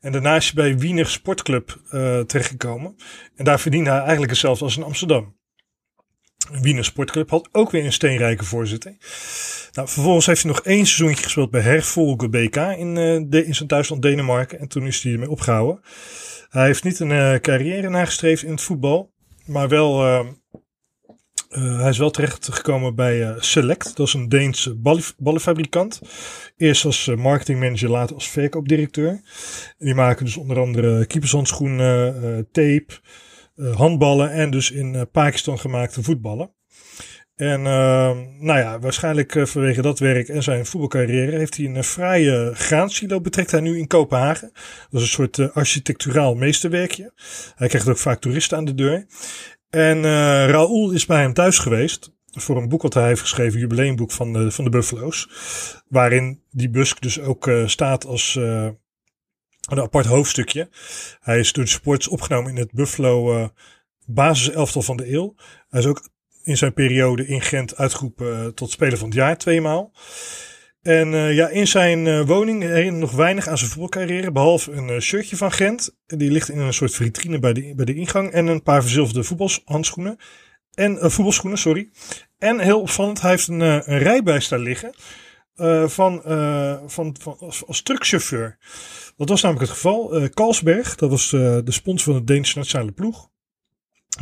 En 0.00 0.12
daarna 0.12 0.36
is 0.36 0.44
hij 0.44 0.54
bij 0.54 0.78
Wiener 0.78 1.06
Sportclub 1.06 1.80
uh, 1.90 2.20
terechtgekomen. 2.20 2.96
En 3.36 3.44
daar 3.44 3.60
verdiende 3.60 3.90
hij 3.90 3.98
eigenlijk 3.98 4.30
hetzelfde 4.30 4.64
als 4.64 4.76
in 4.76 4.82
Amsterdam. 4.82 5.36
Wiener 6.60 6.84
Sportclub 6.84 7.30
had 7.30 7.48
ook 7.52 7.70
weer 7.70 7.84
een 7.84 7.92
steenrijke 7.92 8.44
voorzitter. 8.44 8.96
Nou, 9.72 9.88
vervolgens 9.88 10.26
heeft 10.26 10.42
hij 10.42 10.50
nog 10.50 10.60
één 10.60 10.86
seizoentje 10.86 11.24
gespeeld 11.24 11.50
bij 11.50 11.60
Hervolge 11.60 12.28
BK 12.28 12.56
in, 12.56 12.94
de, 13.30 13.46
in 13.46 13.54
zijn 13.54 13.68
thuisland 13.68 14.02
Denemarken. 14.02 14.58
En 14.58 14.68
toen 14.68 14.86
is 14.86 15.02
hij 15.02 15.12
ermee 15.12 15.30
opgehouden. 15.30 15.80
Hij 16.48 16.66
heeft 16.66 16.84
niet 16.84 17.00
een 17.00 17.40
carrière 17.40 17.88
nagestreefd 17.88 18.42
in 18.42 18.50
het 18.50 18.62
voetbal. 18.62 19.12
Maar 19.46 19.68
wel 19.68 20.24
uh, 21.56 21.80
hij 21.80 21.88
is 21.88 21.98
wel 21.98 22.10
terechtgekomen 22.10 22.94
bij 22.94 23.20
uh, 23.20 23.34
Select. 23.38 23.96
Dat 23.96 24.06
is 24.06 24.12
een 24.12 24.28
Deense 24.28 24.76
ballenfabrikant. 25.18 26.00
Eerst 26.56 26.84
als 26.84 27.06
uh, 27.06 27.16
marketingmanager, 27.16 27.90
later 27.90 28.14
als 28.14 28.28
verkoopdirecteur. 28.28 29.08
En 29.78 29.86
die 29.86 29.94
maken 29.94 30.24
dus 30.24 30.36
onder 30.36 30.58
andere 30.58 31.06
keepershandschoenen, 31.06 32.48
tape, 32.52 32.86
handballen 33.74 34.30
en 34.30 34.50
dus 34.50 34.70
in 34.70 35.08
Pakistan 35.12 35.58
gemaakte 35.58 36.02
voetballen. 36.02 36.52
En 37.34 37.62
nou 37.62 38.58
ja, 38.58 38.78
waarschijnlijk 38.78 39.48
vanwege 39.48 39.82
dat 39.82 39.98
werk 39.98 40.28
en 40.28 40.42
zijn 40.42 40.66
voetbalcarrière 40.66 41.36
heeft 41.36 41.56
hij 41.56 41.66
een 41.66 41.84
fraaie 41.84 42.50
graansilo. 42.54 43.20
Betrekt 43.20 43.50
hij 43.50 43.60
nu 43.60 43.78
in 43.78 43.86
Kopenhagen. 43.86 44.50
Dat 44.90 45.00
is 45.00 45.06
een 45.06 45.30
soort 45.30 45.54
architecturaal 45.54 46.34
meesterwerkje. 46.34 47.12
Hij 47.54 47.68
krijgt 47.68 47.88
ook 47.88 47.98
vaak 47.98 48.20
toeristen 48.20 48.56
aan 48.56 48.64
de 48.64 48.74
deur. 48.74 49.06
En 49.74 49.96
uh, 49.96 50.04
Raoul 50.46 50.90
is 50.90 51.06
bij 51.06 51.20
hem 51.20 51.32
thuis 51.32 51.58
geweest 51.58 52.12
voor 52.26 52.56
een 52.56 52.68
boek 52.68 52.82
wat 52.82 52.94
hij 52.94 53.06
heeft 53.06 53.20
geschreven, 53.20 53.60
jubileumboek 53.60 54.10
van 54.10 54.32
de, 54.32 54.50
van 54.50 54.64
de 54.64 54.70
Buffalo's. 54.70 55.28
Waarin 55.88 56.42
die 56.50 56.70
Busk 56.70 57.02
dus 57.02 57.20
ook 57.20 57.46
uh, 57.46 57.66
staat 57.66 58.06
als 58.06 58.34
uh, 58.34 58.68
een 59.68 59.80
apart 59.80 60.06
hoofdstukje. 60.06 60.68
Hij 61.20 61.38
is 61.38 61.52
door 61.52 61.64
de 61.64 61.70
sports 61.70 62.08
opgenomen 62.08 62.50
in 62.50 62.56
het 62.56 62.72
Buffalo 62.72 63.38
uh, 63.38 63.48
basiselftal 64.06 64.82
van 64.82 64.96
de 64.96 65.12
eeuw. 65.12 65.34
Hij 65.68 65.80
is 65.80 65.86
ook 65.86 66.08
in 66.42 66.56
zijn 66.56 66.72
periode 66.72 67.26
in 67.26 67.40
Gent 67.40 67.76
uitgeroepen 67.76 68.54
tot 68.54 68.70
speler 68.70 68.98
van 68.98 69.08
het 69.08 69.16
jaar 69.16 69.38
tweemaal. 69.38 69.92
En 70.84 71.12
uh, 71.12 71.34
ja, 71.34 71.48
in 71.48 71.66
zijn 71.66 72.06
uh, 72.06 72.26
woning 72.26 72.62
herinnert 72.62 73.00
nog 73.00 73.12
weinig 73.12 73.48
aan 73.48 73.58
zijn 73.58 73.70
voetbalcarrière. 73.70 74.32
Behalve 74.32 74.72
een 74.72 74.88
uh, 74.88 75.00
shirtje 75.00 75.36
van 75.36 75.52
Gent. 75.52 75.96
Die 76.06 76.30
ligt 76.30 76.48
in 76.48 76.58
een 76.58 76.74
soort 76.74 76.94
vitrine 76.94 77.38
bij 77.38 77.52
de, 77.52 77.72
bij 77.74 77.84
de 77.84 77.94
ingang. 77.94 78.30
En 78.30 78.46
een 78.46 78.62
paar 78.62 78.82
verzilverde 78.82 79.24
voetbalhandschoenen. 79.24 80.16
En 80.74 81.10
voetbalschoenen, 81.10 81.58
sorry. 81.58 81.90
En 82.38 82.58
heel 82.58 82.80
opvallend, 82.80 83.20
hij 83.20 83.30
heeft 83.30 83.48
een, 83.48 83.60
een 83.60 84.24
daar 84.24 84.58
liggen. 84.58 84.94
van, 85.90 86.22
van, 86.86 87.16
van, 87.20 87.36
als, 87.66 87.82
truckchauffeur. 87.82 88.58
Dat 89.16 89.28
was 89.28 89.42
namelijk 89.42 89.66
het 89.68 89.76
geval. 89.76 90.28
Kalsberg, 90.28 90.94
dat 90.94 91.10
was 91.10 91.30
de 91.30 91.62
sponsor 91.66 92.12
van 92.12 92.24
de 92.24 92.32
Deense 92.32 92.58
nationale 92.58 92.92
ploeg. 92.92 93.28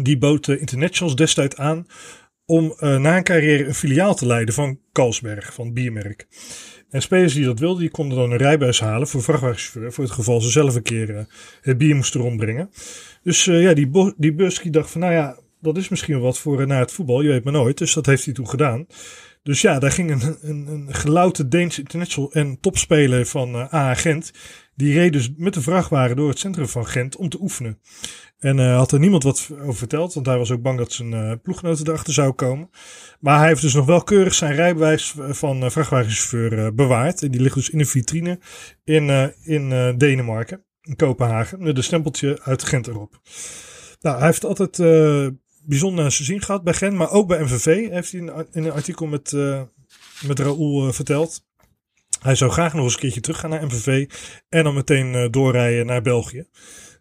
Die 0.02 0.18
bood 0.18 0.48
internationals 0.48 1.16
destijds 1.16 1.56
aan 1.56 1.86
om 2.52 2.74
uh, 2.80 2.98
na 2.98 3.16
een 3.16 3.22
carrière 3.22 3.66
een 3.66 3.74
filiaal 3.74 4.14
te 4.14 4.26
leiden 4.26 4.54
van 4.54 4.78
Kalsberg, 4.92 5.54
van 5.54 5.72
biermerk. 5.72 6.26
En 6.90 7.02
spelers 7.02 7.34
die 7.34 7.44
dat 7.44 7.58
wilden, 7.58 7.80
die 7.80 7.90
konden 7.90 8.18
dan 8.18 8.30
een 8.30 8.38
rijbuis 8.38 8.80
halen 8.80 9.08
voor 9.08 9.22
vrachtwagenchauffeur, 9.22 9.92
voor 9.92 10.04
het 10.04 10.12
geval 10.12 10.40
ze 10.40 10.50
zelf 10.50 10.74
een 10.74 10.82
keer 10.82 11.10
uh, 11.10 11.20
het 11.60 11.78
bier 11.78 11.96
moesten 11.96 12.20
rondbrengen. 12.20 12.70
Dus 13.22 13.46
uh, 13.46 13.62
ja, 13.62 13.74
die, 13.74 14.14
die 14.16 14.34
Buski 14.34 14.70
dacht 14.70 14.90
van, 14.90 15.00
nou 15.00 15.12
ja, 15.12 15.38
dat 15.60 15.76
is 15.76 15.88
misschien 15.88 16.20
wat 16.20 16.38
voor 16.38 16.66
naar 16.66 16.80
het 16.80 16.92
voetbal, 16.92 17.22
je 17.22 17.28
weet 17.28 17.44
maar 17.44 17.52
nooit. 17.52 17.78
Dus 17.78 17.94
dat 17.94 18.06
heeft 18.06 18.24
hij 18.24 18.34
toen 18.34 18.48
gedaan. 18.48 18.86
Dus 19.42 19.60
ja, 19.60 19.78
daar 19.78 19.92
ging 19.92 20.10
een, 20.10 20.36
een, 20.40 20.66
een 20.66 20.94
geloute 20.94 21.48
Deens 21.48 21.78
international 21.78 22.32
en 22.32 22.60
topspeler 22.60 23.26
van 23.26 23.54
AA 23.54 23.94
Gent. 23.94 24.32
Die 24.74 24.94
reed 24.94 25.12
dus 25.12 25.32
met 25.36 25.54
de 25.54 25.62
vrachtwagen 25.62 26.16
door 26.16 26.28
het 26.28 26.38
centrum 26.38 26.68
van 26.68 26.86
Gent 26.86 27.16
om 27.16 27.28
te 27.28 27.40
oefenen. 27.40 27.78
En 28.42 28.58
uh, 28.58 28.76
had 28.76 28.92
er 28.92 28.98
niemand 28.98 29.22
wat 29.22 29.48
over 29.60 29.74
verteld, 29.74 30.14
want 30.14 30.26
hij 30.26 30.38
was 30.38 30.50
ook 30.50 30.62
bang 30.62 30.78
dat 30.78 30.92
zijn 30.92 31.12
uh, 31.12 31.32
ploeggenoten 31.42 31.86
erachter 31.86 32.12
zou 32.12 32.32
komen. 32.32 32.70
Maar 33.20 33.38
hij 33.38 33.48
heeft 33.48 33.62
dus 33.62 33.74
nog 33.74 33.86
wel 33.86 34.02
keurig 34.02 34.34
zijn 34.34 34.54
rijbewijs 34.54 35.14
van 35.18 35.64
uh, 35.64 35.70
vrachtwagenchauffeur 35.70 36.74
bewaard. 36.74 37.22
En 37.22 37.30
die 37.30 37.40
ligt 37.40 37.54
dus 37.54 37.70
in 37.70 37.78
een 37.78 37.86
vitrine 37.86 38.38
in, 38.84 39.34
in 39.42 39.98
Denemarken, 39.98 40.64
in 40.80 40.96
Kopenhagen, 40.96 41.62
met 41.62 41.76
een 41.76 41.84
stempeltje 41.84 42.40
uit 42.42 42.62
Gent 42.62 42.86
erop. 42.86 43.20
Nou, 44.00 44.16
hij 44.16 44.26
heeft 44.26 44.44
altijd 44.44 44.76
bijzonder 45.64 46.12
zin 46.12 46.42
gehad 46.42 46.64
bij 46.64 46.74
Gent, 46.74 46.96
maar 46.96 47.10
ook 47.10 47.28
bij 47.28 47.42
MVV 47.42 47.90
heeft 47.90 48.12
hij 48.12 48.20
in, 48.20 48.46
in 48.52 48.64
een 48.64 48.72
artikel 48.72 49.06
met, 49.06 49.32
met 50.26 50.38
Raoul 50.38 50.92
verteld. 50.92 51.44
Hij 52.20 52.34
zou 52.34 52.50
graag 52.50 52.74
nog 52.74 52.84
eens 52.84 52.94
een 52.94 53.00
keertje 53.00 53.20
terug 53.20 53.38
gaan 53.38 53.50
naar 53.50 53.64
MVV 53.64 54.10
en 54.48 54.64
dan 54.64 54.74
meteen 54.74 55.30
doorrijden 55.30 55.86
naar 55.86 56.02
België. 56.02 56.46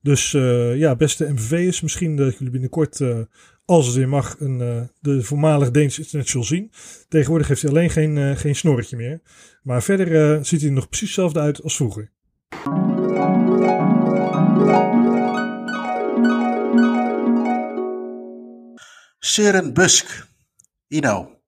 Dus 0.01 0.33
uh, 0.33 0.77
ja, 0.77 0.95
beste 0.95 1.33
MVV'ers, 1.33 1.81
misschien 1.81 2.15
dat 2.15 2.33
jullie 2.33 2.49
binnenkort, 2.49 2.99
uh, 2.99 3.19
als 3.65 3.85
het 3.85 3.95
weer 3.95 4.09
mag, 4.09 4.35
een, 4.39 4.59
uh, 4.59 4.81
de 4.99 5.23
voormalig 5.23 5.71
Deense 5.71 6.01
international 6.01 6.47
zien. 6.47 6.71
Tegenwoordig 7.07 7.47
heeft 7.47 7.61
hij 7.61 7.71
alleen 7.71 7.89
geen, 7.89 8.37
geen 8.37 8.55
snorretje 8.55 8.97
meer. 8.97 9.21
Maar 9.63 9.83
verder 9.83 10.45
ziet 10.45 10.59
hij 10.59 10.69
er 10.69 10.75
nog 10.75 10.89
precies 10.89 11.07
hetzelfde 11.07 11.39
uit 11.39 11.63
als 11.63 11.75
vroeger. 11.75 12.11
Søren 19.19 19.73
Busk. 19.73 20.27
Ino. 20.87 21.41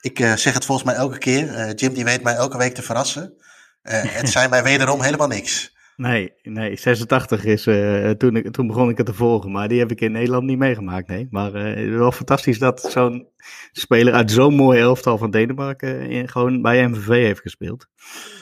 Ik 0.00 0.18
zeg 0.18 0.54
het 0.54 0.64
volgens 0.64 0.86
mij 0.86 0.96
elke 0.96 1.18
keer. 1.18 1.74
Jim 1.74 1.94
die 1.94 2.04
weet 2.04 2.22
mij 2.22 2.34
elke 2.34 2.58
week 2.58 2.74
te 2.74 2.82
verrassen. 2.82 3.34
het 3.82 4.28
zijn 4.28 4.50
mij 4.50 4.62
wederom 4.62 5.02
helemaal 5.02 5.28
niks. 5.28 5.75
Nee, 5.96 6.32
nee, 6.42 6.76
86 6.76 7.44
is 7.44 7.66
uh, 7.66 8.10
toen, 8.10 8.36
ik, 8.36 8.52
toen 8.52 8.66
begon 8.66 8.88
ik 8.88 8.96
het 8.96 9.06
te 9.06 9.14
volgen, 9.14 9.50
maar 9.50 9.68
die 9.68 9.78
heb 9.78 9.90
ik 9.90 10.00
in 10.00 10.12
Nederland 10.12 10.44
niet 10.44 10.58
meegemaakt, 10.58 11.08
nee. 11.08 11.26
Maar 11.30 11.78
uh, 11.78 11.98
wel 11.98 12.12
fantastisch 12.12 12.58
dat 12.58 12.80
zo'n 12.80 13.28
speler 13.72 14.12
uit 14.12 14.30
zo'n 14.30 14.54
mooi 14.54 14.80
elftal 14.80 15.18
van 15.18 15.30
Denemarken 15.30 16.00
in, 16.00 16.28
gewoon 16.28 16.62
bij 16.62 16.88
MVV 16.88 17.08
heeft 17.08 17.40
gespeeld. 17.40 17.86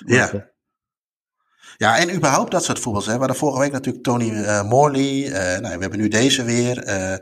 Ja. 0.04 0.30
Maar, 0.32 0.53
ja, 1.76 1.98
en 1.98 2.14
überhaupt 2.14 2.50
dat 2.50 2.64
soort 2.64 2.78
voetbals. 2.78 3.06
Hè. 3.06 3.12
We 3.12 3.18
hadden 3.18 3.36
vorige 3.36 3.60
week 3.60 3.72
natuurlijk 3.72 4.04
Tony 4.04 4.30
uh, 4.30 4.62
Morley. 4.62 5.26
Uh, 5.26 5.32
nou, 5.32 5.74
we 5.74 5.80
hebben 5.80 5.98
nu 5.98 6.08
deze 6.08 6.44
weer. 6.44 6.86
Uh, 6.86 7.16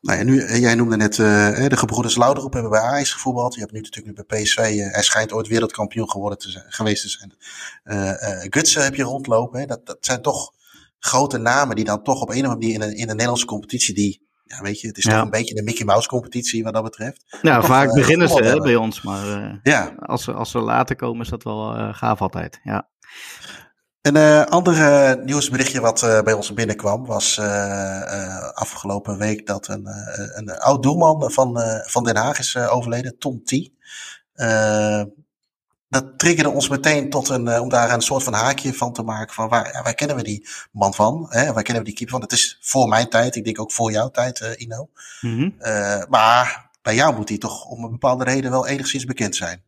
nou 0.00 0.18
ja, 0.18 0.22
nu, 0.22 0.58
jij 0.58 0.74
noemde 0.74 0.96
net 0.96 1.14
de 1.14 1.76
gebroeders 1.76 2.16
Louderop 2.16 2.52
hebben 2.52 2.70
bij 2.70 2.80
Ajax 2.80 3.12
gevoetbald. 3.12 3.54
Je 3.54 3.60
hebt 3.60 3.72
nu 3.72 3.80
natuurlijk 3.80 4.16
nu 4.16 4.24
bij 4.26 4.42
PSV. 4.42 4.56
hij 4.92 5.02
schijnt 5.02 5.32
ooit 5.32 5.48
wereldkampioen 5.48 6.10
geworden 6.10 6.38
te 6.38 6.50
zijn, 6.50 6.64
geweest 6.68 7.02
te 7.02 7.08
zijn. 7.08 7.32
Gutsen 8.50 8.82
heb 8.82 8.94
je 8.94 9.02
rondlopen. 9.02 9.60
Hè. 9.60 9.66
Dat, 9.66 9.86
dat 9.86 9.98
zijn 10.00 10.22
toch 10.22 10.52
grote 10.98 11.38
namen 11.38 11.76
die 11.76 11.84
dan 11.84 12.02
toch 12.02 12.22
op 12.22 12.28
een 12.28 12.46
of 12.46 12.52
andere 12.52 12.54
manier 12.54 12.74
in 12.74 12.82
een, 12.82 12.96
in 12.96 13.06
de 13.06 13.12
Nederlandse 13.12 13.46
competitie 13.46 13.94
die 13.94 14.30
ja, 14.52 14.62
weet 14.62 14.80
je, 14.80 14.86
het 14.86 14.98
is 14.98 15.04
toch 15.04 15.22
een 15.22 15.30
beetje 15.30 15.58
een 15.58 15.64
Mickey 15.64 15.84
Mouse 15.84 16.08
competitie 16.08 16.64
wat 16.64 16.72
dat 16.72 16.82
betreft. 16.82 17.38
Nou, 17.42 17.64
vaak 17.64 17.94
beginnen 17.94 18.28
ze 18.28 18.42
hè, 18.42 18.56
bij 18.56 18.76
ons, 18.76 19.02
maar 19.02 19.26
uh, 19.26 19.54
ja. 19.62 19.94
als, 19.98 20.24
ze, 20.24 20.32
als 20.32 20.50
ze 20.50 20.58
later 20.58 20.96
komen 20.96 21.20
is 21.20 21.28
dat 21.28 21.42
wel 21.42 21.76
uh, 21.76 21.94
gaaf 21.94 22.20
altijd. 22.20 22.60
Ja. 22.62 22.88
Een 24.02 24.16
uh, 24.16 24.44
andere 24.44 25.16
nieuwsberichtje 25.24 25.80
wat 25.80 26.02
uh, 26.02 26.22
bij 26.22 26.32
ons 26.32 26.54
binnenkwam 26.54 27.06
was 27.06 27.36
uh, 27.38 28.48
afgelopen 28.52 29.18
week 29.18 29.46
dat 29.46 29.68
een, 29.68 29.88
een 30.34 30.50
oud 30.50 30.82
doelman 30.82 31.30
van, 31.32 31.58
van 31.86 32.04
Den 32.04 32.16
Haag 32.16 32.38
is 32.38 32.56
overleden, 32.56 33.18
Tom 33.18 33.44
T. 33.44 33.70
dat 35.88 36.18
triggerde 36.18 36.50
ons 36.50 36.68
meteen 36.68 37.10
tot 37.10 37.28
een, 37.28 37.60
om 37.60 37.68
daar 37.68 37.92
een 37.92 38.00
soort 38.00 38.22
van 38.22 38.32
haakje 38.32 38.74
van 38.74 38.92
te 38.92 39.02
maken 39.02 39.34
van 39.34 39.48
waar, 39.48 39.80
waar 39.82 39.94
kennen 39.94 40.16
we 40.16 40.22
die 40.22 40.48
man 40.72 40.94
van? 40.94 41.26
Hè? 41.28 41.52
Waar 41.52 41.62
kennen 41.62 41.82
we 41.82 41.88
die 41.88 41.96
keeper 41.96 42.14
van? 42.14 42.22
Het 42.22 42.32
is 42.32 42.58
voor 42.60 42.88
mijn 42.88 43.08
tijd, 43.08 43.36
ik 43.36 43.44
denk 43.44 43.60
ook 43.60 43.72
voor 43.72 43.92
jouw 43.92 44.10
tijd, 44.10 44.54
Ino. 44.56 44.88
Mm 45.20 45.36
-hmm. 45.36 45.54
maar 46.08 46.70
bij 46.82 46.94
jou 46.94 47.16
moet 47.16 47.28
hij 47.28 47.38
toch 47.38 47.64
om 47.64 47.84
een 47.84 47.90
bepaalde 47.90 48.24
reden 48.24 48.50
wel 48.50 48.66
enigszins 48.66 49.04
bekend 49.04 49.36
zijn. 49.36 49.62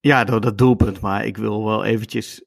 Ja, 0.00 0.24
door 0.24 0.40
dat 0.40 0.58
doelpunt. 0.58 1.00
Maar 1.00 1.24
ik 1.24 1.36
wil 1.36 1.64
wel 1.64 1.84
eventjes 1.84 2.42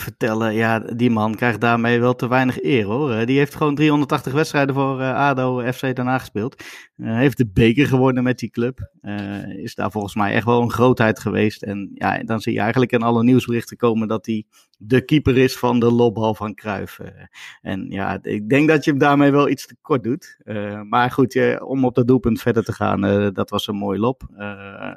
vertellen, 0.00 0.54
ja, 0.54 0.78
die 0.78 1.10
man 1.10 1.34
krijgt 1.34 1.60
daarmee 1.60 2.00
wel 2.00 2.14
te 2.14 2.28
weinig 2.28 2.62
eer 2.62 2.84
hoor. 2.84 3.26
Die 3.26 3.38
heeft 3.38 3.54
gewoon 3.54 3.74
380 3.74 4.32
wedstrijden 4.32 4.74
voor 4.74 5.00
uh, 5.00 5.14
ADO 5.14 5.72
FC 5.72 5.96
daarna 5.96 6.18
gespeeld. 6.18 6.64
Uh, 6.96 7.16
heeft 7.16 7.36
de 7.36 7.46
beker 7.46 7.86
gewonnen 7.86 8.22
met 8.22 8.38
die 8.38 8.50
club. 8.50 8.90
Is 9.56 9.74
daar 9.74 9.90
volgens 9.90 10.14
mij 10.14 10.32
echt 10.32 10.44
wel 10.44 10.62
een 10.62 10.70
grootheid 10.70 11.18
geweest. 11.18 11.62
En 11.62 11.90
ja, 11.94 12.22
dan 12.22 12.40
zie 12.40 12.52
je 12.52 12.60
eigenlijk 12.60 12.92
in 12.92 13.02
alle 13.02 13.22
nieuwsberichten 13.22 13.76
komen 13.76 14.08
dat 14.08 14.26
hij 14.26 14.44
de 14.78 15.04
keeper 15.04 15.36
is 15.36 15.56
van 15.56 15.80
de 15.80 15.92
lobbal 15.92 16.34
van 16.34 16.54
Cruijff. 16.54 17.00
en 17.62 17.86
ja, 17.88 18.18
ik 18.22 18.48
denk 18.48 18.68
dat 18.68 18.84
je 18.84 18.90
hem 18.90 18.98
daarmee 18.98 19.30
wel 19.30 19.48
iets 19.48 19.66
te 19.66 19.76
kort 19.82 20.02
doet. 20.02 20.38
maar 20.88 21.10
goed, 21.10 21.60
om 21.60 21.84
op 21.84 21.94
dat 21.94 22.06
doelpunt 22.06 22.40
verder 22.40 22.64
te 22.64 22.72
gaan, 22.72 23.32
dat 23.32 23.50
was 23.50 23.66
een 23.66 23.76
mooi 23.76 23.98
lob. 23.98 24.22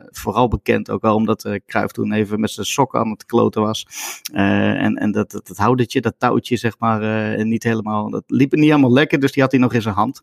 vooral 0.09 0.47
bekend 0.47 0.89
ook 0.89 1.01
wel 1.01 1.15
omdat 1.15 1.59
Cruijff 1.65 1.91
toen 1.91 2.11
even 2.11 2.39
met 2.39 2.51
zijn 2.51 2.65
sok 2.65 2.95
aan 2.95 3.09
het 3.09 3.25
kloten 3.25 3.61
was. 3.61 3.85
en 4.33 4.88
en 4.97 5.11
dat, 5.11 5.31
dat, 5.31 5.47
dat 5.47 5.57
houdertje, 5.57 6.01
dat 6.01 6.15
touwtje, 6.17 6.57
zeg 6.57 6.79
maar, 6.79 7.37
uh, 7.37 7.43
niet 7.43 7.63
helemaal. 7.63 8.09
Dat 8.09 8.23
liep 8.27 8.51
niet 8.51 8.69
helemaal 8.69 8.93
lekker, 8.93 9.19
dus 9.19 9.31
die 9.31 9.41
had 9.41 9.51
hij 9.51 9.61
nog 9.61 9.73
in 9.73 9.81
zijn 9.81 9.95
hand. 9.95 10.21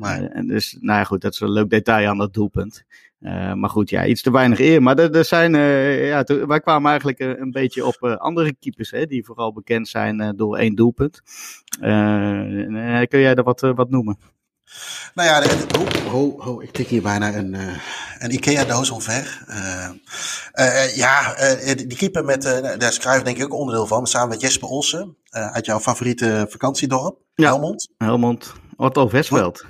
Uh, 0.00 0.36
en 0.36 0.46
dus, 0.46 0.76
nou 0.80 0.98
ja, 0.98 1.04
goed, 1.04 1.20
dat 1.20 1.32
is 1.32 1.40
een 1.40 1.52
leuk 1.52 1.70
detail 1.70 2.08
aan 2.08 2.18
dat 2.18 2.34
doelpunt. 2.34 2.84
Uh, 3.20 3.52
maar 3.52 3.70
goed, 3.70 3.90
ja, 3.90 4.06
iets 4.06 4.22
te 4.22 4.30
weinig 4.30 4.60
eer. 4.60 4.82
Maar 4.82 4.98
er, 4.98 5.16
er 5.16 5.24
zijn, 5.24 5.52
ja, 6.06 6.24
wij 6.46 6.60
kwamen 6.60 6.90
eigenlijk 6.90 7.18
een 7.18 7.50
beetje 7.50 7.86
op 7.86 8.02
andere 8.02 8.54
keepers, 8.60 8.90
hè, 8.90 9.06
die 9.06 9.24
vooral 9.24 9.52
bekend 9.52 9.88
zijn 9.88 10.36
door 10.36 10.56
één 10.56 10.74
doelpunt. 10.74 11.22
kun 13.08 13.20
jij 13.20 13.34
er 13.34 13.42
wat, 13.42 13.60
wat 13.60 13.90
noemen? 13.90 14.18
Nou 15.14 15.28
ja, 15.28 15.56
oh, 15.78 16.14
oh, 16.14 16.46
oh, 16.46 16.62
ik 16.62 16.70
tik 16.70 16.88
hier 16.88 17.02
bijna 17.02 17.34
een, 17.34 17.54
uh, 17.54 17.76
een 18.18 18.32
Ikea-doos 18.32 18.90
omver. 18.90 19.44
Uh, 19.48 19.88
uh, 20.54 20.96
ja, 20.96 21.34
die 21.74 21.96
keeper 21.96 22.24
met, 22.24 22.42
daar 22.78 22.92
schrijf 22.92 23.22
denk 23.22 23.36
ik 23.36 23.44
ook 23.44 23.54
onderdeel 23.54 23.86
van, 23.86 24.06
samen 24.06 24.28
met 24.28 24.40
Jesper 24.40 24.68
Olsen, 24.68 25.16
uit 25.30 25.66
jouw 25.66 25.80
favoriete 25.80 26.46
vakantiedorp, 26.50 27.18
ja. 27.34 27.46
Helmond. 27.46 27.88
Helmond, 27.98 28.52
Otto 28.76 29.08
Westveld. 29.08 29.64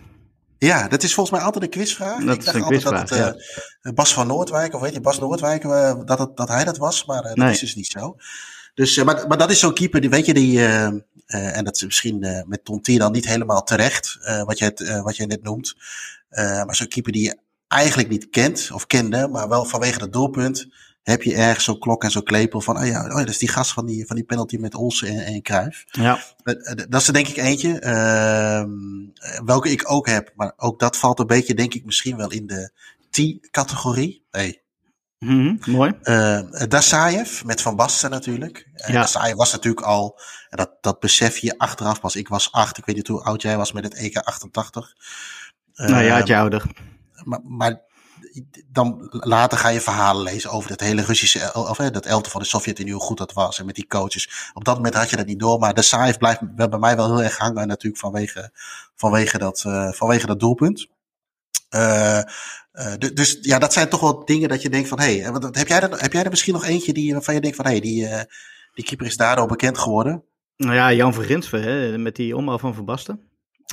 Ja, 0.58 0.88
dat 0.88 1.02
is 1.02 1.14
volgens 1.14 1.36
mij 1.36 1.44
altijd 1.44 1.64
een 1.64 1.70
quizvraag. 1.70 2.24
Dat 2.24 2.36
ik 2.36 2.44
dacht 2.44 2.60
altijd 2.62 3.08
dat 3.08 3.42
het 3.80 3.94
Bas 3.94 4.14
van 4.14 4.26
Noordwijk, 4.26 4.74
of 4.74 4.80
weet 4.80 4.94
je, 4.94 5.00
Bas 5.00 5.18
Noordwijk, 5.18 5.62
dat, 6.06 6.18
het, 6.18 6.36
dat 6.36 6.48
hij 6.48 6.64
dat 6.64 6.76
was, 6.76 7.04
maar 7.04 7.22
dat 7.22 7.50
is 7.50 7.60
dus 7.60 7.74
niet 7.74 7.86
zo. 7.86 8.16
Dus, 8.74 9.04
maar, 9.04 9.26
maar 9.28 9.38
dat 9.38 9.50
is 9.50 9.58
zo'n 9.58 9.74
keeper, 9.74 10.00
die, 10.00 10.10
weet 10.10 10.26
je, 10.26 10.34
die, 10.34 10.58
uh, 10.58 10.86
en 11.26 11.64
dat 11.64 11.76
is 11.76 11.84
misschien 11.84 12.24
uh, 12.24 12.42
met 12.46 12.64
Tontier 12.64 12.98
dan 12.98 13.12
niet 13.12 13.26
helemaal 13.26 13.62
terecht, 13.62 14.18
wat, 14.44 14.58
je 14.58 15.00
wat 15.04 15.16
je 15.16 15.26
net 15.26 15.42
noemt. 15.42 15.76
maar 16.30 16.76
zo'n 16.76 16.88
keeper 16.88 17.12
die 17.12 17.22
je 17.22 17.38
eigenlijk 17.68 18.08
niet 18.08 18.30
kent 18.30 18.70
of 18.72 18.86
kende, 18.86 19.28
maar 19.28 19.48
wel 19.48 19.64
vanwege 19.64 20.00
het 20.00 20.12
doelpunt, 20.12 20.68
heb 21.02 21.22
je 21.22 21.34
ergens 21.34 21.64
zo'n 21.64 21.78
klok 21.78 22.04
en 22.04 22.10
zo'n 22.10 22.22
klepel 22.22 22.60
van, 22.60 22.78
oh 22.78 22.86
ja, 22.86 23.04
oh 23.04 23.08
ja, 23.08 23.18
dat 23.18 23.28
is 23.28 23.38
die 23.38 23.48
gast 23.48 23.72
van 23.72 23.86
die, 23.86 24.06
van 24.06 24.16
die 24.16 24.24
penalty 24.24 24.56
met 24.56 24.74
Olsen 24.74 25.08
en, 25.08 25.24
en 25.24 25.42
Kruijf. 25.42 25.84
Ja. 25.90 26.18
dat 26.88 27.00
is 27.00 27.06
er 27.06 27.12
denk 27.12 27.28
ik 27.28 27.36
eentje, 27.36 27.78
ehm, 27.78 28.70
welke 29.44 29.70
ik 29.70 29.90
ook 29.90 30.06
heb, 30.06 30.32
maar 30.36 30.52
ook 30.56 30.80
dat 30.80 30.96
valt 30.96 31.18
een 31.18 31.26
beetje, 31.26 31.54
denk 31.54 31.74
ik, 31.74 31.84
misschien 31.84 32.16
wel 32.16 32.30
in 32.30 32.46
de 32.46 32.70
T-categorie. 33.10 34.24
Nee, 34.30 34.62
Mm 35.24 35.58
mooi. 35.66 35.92
Uh, 36.02 36.40
Dasaev 36.68 37.42
met 37.44 37.60
Van 37.60 37.76
Basten 37.76 38.10
natuurlijk. 38.10 38.68
Uh, 38.74 38.86
ja. 38.86 38.92
Dasaev 38.92 39.34
was 39.34 39.52
natuurlijk 39.52 39.86
al, 39.86 40.20
en 40.48 40.56
dat, 40.56 40.70
dat 40.80 41.00
besef 41.00 41.38
je 41.38 41.58
achteraf 41.58 42.00
pas. 42.00 42.16
Ik 42.16 42.28
was 42.28 42.52
acht, 42.52 42.78
ik 42.78 42.84
weet 42.84 42.96
niet 42.96 43.08
hoe 43.08 43.22
oud 43.22 43.42
jij 43.42 43.56
was 43.56 43.72
met 43.72 43.84
het 43.84 43.94
EK 43.94 44.16
88. 44.16 44.94
Uh, 45.74 45.88
nou 45.88 46.04
ja, 46.04 46.16
het 46.16 46.30
ouder. 46.30 46.64
Maar, 47.24 47.40
maar 47.44 47.82
dan 48.66 49.06
later 49.10 49.58
ga 49.58 49.68
je 49.68 49.80
verhalen 49.80 50.22
lezen 50.22 50.50
over 50.50 50.68
dat 50.68 50.80
hele 50.80 51.02
Russische, 51.02 51.54
of 51.54 51.76
dat 51.76 52.06
elfte 52.06 52.30
van 52.30 52.40
de 52.40 52.46
Sovjet-Unie, 52.46 52.92
hoe 52.92 53.02
goed 53.02 53.18
dat 53.18 53.32
was 53.32 53.58
en 53.58 53.66
met 53.66 53.74
die 53.74 53.86
coaches. 53.86 54.50
Op 54.54 54.64
dat 54.64 54.76
moment 54.76 54.94
had 54.94 55.10
je 55.10 55.16
dat 55.16 55.26
niet 55.26 55.38
door, 55.38 55.58
maar 55.58 55.74
de 55.74 55.82
Saev 55.82 56.16
blijft 56.16 56.54
bij 56.54 56.78
mij 56.78 56.96
wel 56.96 57.06
heel 57.06 57.22
erg 57.22 57.38
hangen 57.38 57.68
natuurlijk 57.68 58.02
vanwege, 58.02 58.50
vanwege, 58.94 59.38
dat, 59.38 59.64
uh, 59.66 59.92
vanwege 59.92 60.26
dat 60.26 60.40
doelpunt. 60.40 60.88
Uh, 61.74 62.20
uh, 62.72 62.94
dus 63.14 63.38
ja, 63.40 63.58
dat 63.58 63.72
zijn 63.72 63.88
toch 63.88 64.00
wel 64.00 64.24
dingen 64.24 64.48
dat 64.48 64.62
je 64.62 64.68
denkt 64.68 64.88
van, 64.88 65.00
hé, 65.00 65.18
hey, 65.18 65.32
heb, 65.50 65.68
jij 65.68 65.80
er, 65.80 66.00
heb 66.00 66.12
jij 66.12 66.24
er 66.24 66.30
misschien 66.30 66.52
nog 66.52 66.64
eentje 66.64 66.92
die, 66.92 67.12
waarvan 67.12 67.34
je 67.34 67.40
denkt 67.40 67.56
van, 67.56 67.64
hé, 67.64 67.70
hey, 67.70 67.80
die, 67.80 68.02
uh, 68.02 68.20
die 68.74 68.84
keeper 68.84 69.06
is 69.06 69.16
daardoor 69.16 69.46
bekend 69.46 69.78
geworden? 69.78 70.24
Nou 70.56 70.74
ja, 70.74 70.92
Jan 70.92 71.14
Verginsve, 71.14 71.56
hè, 71.56 71.98
met 71.98 72.16
die 72.16 72.36
omhaal 72.36 72.58
van 72.58 72.74
Verbasten. 72.74 73.20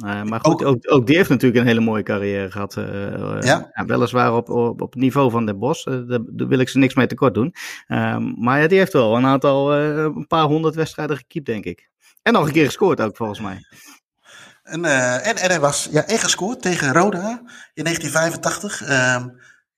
Uh, 0.06 0.24
maar 0.24 0.39
goed, 0.41 0.64
ook, 0.64 0.91
ook, 0.91 1.08
die 1.08 1.16
heeft 1.16 1.30
natuurlijk 1.30 1.62
een 1.62 1.68
hele 1.68 1.80
mooie 1.80 2.04
carrière 2.04 2.52
gehad. 2.52 2.74
Ja? 2.74 3.72
ja? 3.74 3.86
weliswaar 3.86 4.36
op, 4.36 4.49
op, 4.49 4.82
op 4.82 4.91
het 4.91 5.02
niveau 5.02 5.32
van 5.32 5.45
de 5.45 5.56
Bos. 5.56 5.84
Daar, 5.84 6.06
daar, 6.08 6.47
wil 6.47 6.60
ik 6.60 6.70
ze 6.70 6.78
niks 6.78 6.95
mee 6.95 7.08
tekort 7.08 7.34
doen. 7.34 7.54
Ehm, 7.88 8.34
maar 8.38 8.62
ja, 8.62 8.68
die 8.68 8.78
heeft 8.78 8.93
wel 8.93 9.16
een 9.16 9.26
aantal, 9.26 9.74
een 9.74 10.28
paar 10.28 10.45
honderd 10.45 10.76
wedstrijden 10.76 11.18
gekiept, 11.18 11.45
denk 11.45 11.66
ik. 11.66 11.89
En 12.22 12.34
nog 12.34 12.45
een 12.45 12.54
keer 12.54 12.66
gescoord 12.66 13.02
ook, 13.02 13.16
volgens 13.16 13.39
mij. 13.39 13.60
En, 14.72 14.84
uh, 14.84 15.28
en, 15.28 15.38
en 15.38 15.50
hij 15.50 15.60
was 15.60 15.88
ja, 15.92 16.06
echt 16.08 16.24
gescoord 16.24 16.62
tegen 16.62 16.94
Roda 16.94 17.42
in 17.74 17.84
1985. 17.84 18.82
Uh, 18.82 19.26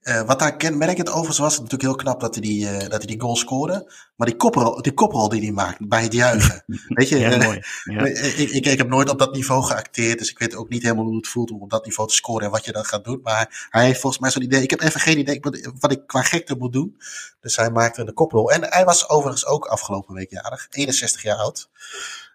uh, 0.03 0.21
wat 0.21 0.39
daar 0.39 0.55
kenmerkend 0.55 1.09
overigens 1.09 1.37
was, 1.37 1.55
natuurlijk 1.55 1.81
heel 1.81 1.95
knap 1.95 2.19
dat 2.19 2.35
hij 2.35 2.43
die, 2.43 2.65
uh, 2.65 2.79
dat 2.79 2.89
hij 2.89 3.05
die 3.05 3.19
goal 3.19 3.35
scoorde. 3.35 3.91
Maar 4.15 4.27
die 4.27 4.35
koprol, 4.35 4.81
die 4.81 4.93
koprol 4.93 5.29
die 5.29 5.41
hij 5.41 5.51
maakt 5.51 5.87
bij 5.87 6.01
het 6.01 6.13
juichen. 6.13 6.63
Weet 6.87 7.09
je, 7.09 7.19
ja, 7.19 7.37
mooi. 7.37 7.63
Ja. 7.83 8.05
ik, 8.35 8.49
ik, 8.49 8.65
ik, 8.65 8.77
heb 8.77 8.87
nooit 8.87 9.09
op 9.09 9.19
dat 9.19 9.33
niveau 9.33 9.63
geacteerd, 9.63 10.19
dus 10.19 10.29
ik 10.29 10.39
weet 10.39 10.55
ook 10.55 10.69
niet 10.69 10.83
helemaal 10.83 11.05
hoe 11.05 11.15
het 11.15 11.27
voelt 11.27 11.51
om 11.51 11.61
op 11.61 11.69
dat 11.69 11.85
niveau 11.85 12.09
te 12.09 12.15
scoren 12.15 12.45
en 12.45 12.51
wat 12.51 12.65
je 12.65 12.71
dan 12.71 12.85
gaat 12.85 13.05
doen. 13.05 13.19
Maar 13.23 13.67
hij 13.69 13.85
heeft 13.85 13.99
volgens 13.99 14.21
mij 14.21 14.31
zo'n 14.31 14.43
idee. 14.43 14.61
Ik 14.61 14.69
heb 14.69 14.81
even 14.81 14.99
geen 14.99 15.19
idee 15.19 15.39
wat, 15.79 15.91
ik 15.91 16.07
qua 16.07 16.21
gekte 16.21 16.55
moet 16.55 16.73
doen. 16.73 16.97
Dus 17.41 17.55
hij 17.55 17.71
maakte 17.71 18.03
de 18.03 18.13
koprol. 18.13 18.51
En 18.51 18.63
hij 18.63 18.85
was 18.85 19.09
overigens 19.09 19.45
ook 19.45 19.65
afgelopen 19.65 20.13
week 20.13 20.29
jarig, 20.29 20.67
61 20.69 21.21
jaar 21.21 21.37
oud. 21.37 21.69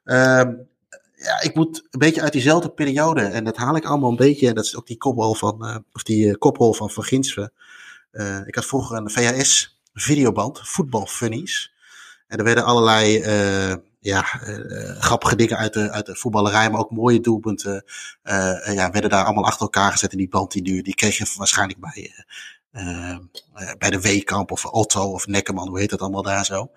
Uh, 0.04 0.42
ja, 1.18 1.40
ik 1.40 1.54
moet 1.54 1.86
een 1.90 1.98
beetje 1.98 2.22
uit 2.22 2.32
diezelfde 2.32 2.68
periode. 2.68 3.20
En 3.20 3.44
dat 3.44 3.56
haal 3.56 3.76
ik 3.76 3.84
allemaal 3.84 4.10
een 4.10 4.16
beetje. 4.16 4.48
En 4.48 4.54
dat 4.54 4.64
is 4.64 4.76
ook 4.76 4.86
die 4.86 4.96
koprol 4.96 5.34
van, 5.34 5.66
uh, 5.66 5.76
of 5.92 6.02
die 6.02 6.26
uh, 6.26 6.34
koprol 6.38 6.72
van 6.72 6.90
Van 6.90 7.04
Ginsve. 7.04 7.52
Uh, 8.12 8.46
ik 8.46 8.54
had 8.54 8.66
vroeger 8.66 8.96
een 8.96 9.10
VHS 9.10 9.80
videoband, 9.94 10.60
voetbalfunnies. 10.62 11.72
En 12.26 12.38
er 12.38 12.44
werden 12.44 12.64
allerlei 12.64 13.22
ja, 14.00 14.22
grappige 14.98 15.36
dingen 15.36 15.56
uit 15.56 15.72
de, 15.72 15.90
uit 15.90 16.06
de 16.06 16.16
voetballerij, 16.16 16.70
maar 16.70 16.80
ook 16.80 16.90
mooie 16.90 17.20
doelpunten. 17.20 17.84
ja, 18.64 18.90
werden 18.90 19.10
daar 19.10 19.24
allemaal 19.24 19.44
achter 19.44 19.60
elkaar 19.60 19.92
gezet 19.92 20.12
in 20.12 20.18
die 20.18 20.28
band. 20.28 20.52
Die, 20.52 20.62
nu, 20.62 20.82
die 20.82 20.94
kreeg 20.94 21.16
je 21.18 21.26
waarschijnlijk 21.36 21.80
bij, 21.80 22.14
bij 23.78 23.90
de 23.90 24.00
Weekamp 24.00 24.50
of 24.50 24.64
Otto 24.64 25.12
of 25.12 25.26
Neckerman, 25.26 25.68
hoe 25.68 25.78
heet 25.78 25.90
dat 25.90 26.00
allemaal 26.00 26.22
daar 26.22 26.44
zo. 26.44 26.70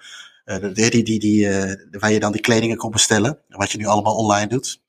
Uh, 0.46 0.74
die, 0.74 1.04
die, 1.04 1.20
die, 1.20 1.48
uh, 1.48 1.74
waar 2.00 2.12
je 2.12 2.20
dan 2.20 2.32
die 2.32 2.42
kledingen 2.42 2.78
kon 2.78 2.92
bestellen. 2.92 3.40
Wat 3.48 3.72
je 3.72 3.78
nu 3.78 3.86
allemaal 3.86 4.16
online 4.16 4.48
doet. 4.48 4.82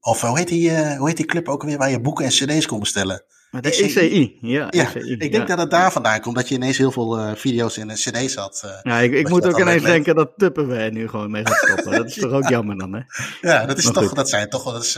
Of 0.00 0.20
hoe 0.20 0.38
heet 0.38 0.48
die, 0.48 0.70
uh, 0.70 0.96
hoe 0.96 1.08
heet 1.08 1.16
die 1.16 1.26
club 1.26 1.48
ook 1.48 1.62
weer 1.62 1.78
waar 1.78 1.90
je 1.90 2.00
boeken 2.00 2.24
en 2.24 2.30
cd's 2.30 2.66
kon 2.66 2.80
bestellen? 2.80 3.24
De 3.60 3.70
ECI, 3.70 4.38
ja. 4.40 4.66
ja 4.70 4.94
ECI, 4.94 5.12
ik 5.12 5.32
denk 5.32 5.48
dat 5.48 5.58
het 5.58 5.70
daar 5.70 5.92
vandaan 5.92 6.20
komt, 6.20 6.36
dat 6.36 6.48
je 6.48 6.54
ineens 6.54 6.78
heel 6.78 6.92
veel 6.92 7.36
video's 7.36 7.76
en 7.76 7.88
cd's 7.88 8.34
had. 8.34 8.80
ja, 8.82 8.98
ik, 8.98 9.12
ik 9.12 9.28
moet 9.28 9.46
ook 9.46 9.60
ineens 9.60 9.82
denken 9.82 10.14
dat 10.14 10.32
Tupperware 10.36 10.90
nu 10.90 11.08
gewoon 11.08 11.30
mee 11.30 11.46
gaat 11.46 11.56
stoppen. 11.56 11.92
dat 11.92 12.06
is 12.06 12.14
toch 12.24 12.32
ook 12.32 12.48
jammer 12.48 12.78
dan, 12.78 12.94
hè? 12.94 13.00
Ja, 13.40 13.66
dat, 13.66 13.78
is 13.78 13.84
toch, 13.84 14.12
dat 14.12 14.28
zijn 14.28 14.48
toch 14.48 14.72
dat, 14.72 14.82
is, 14.82 14.92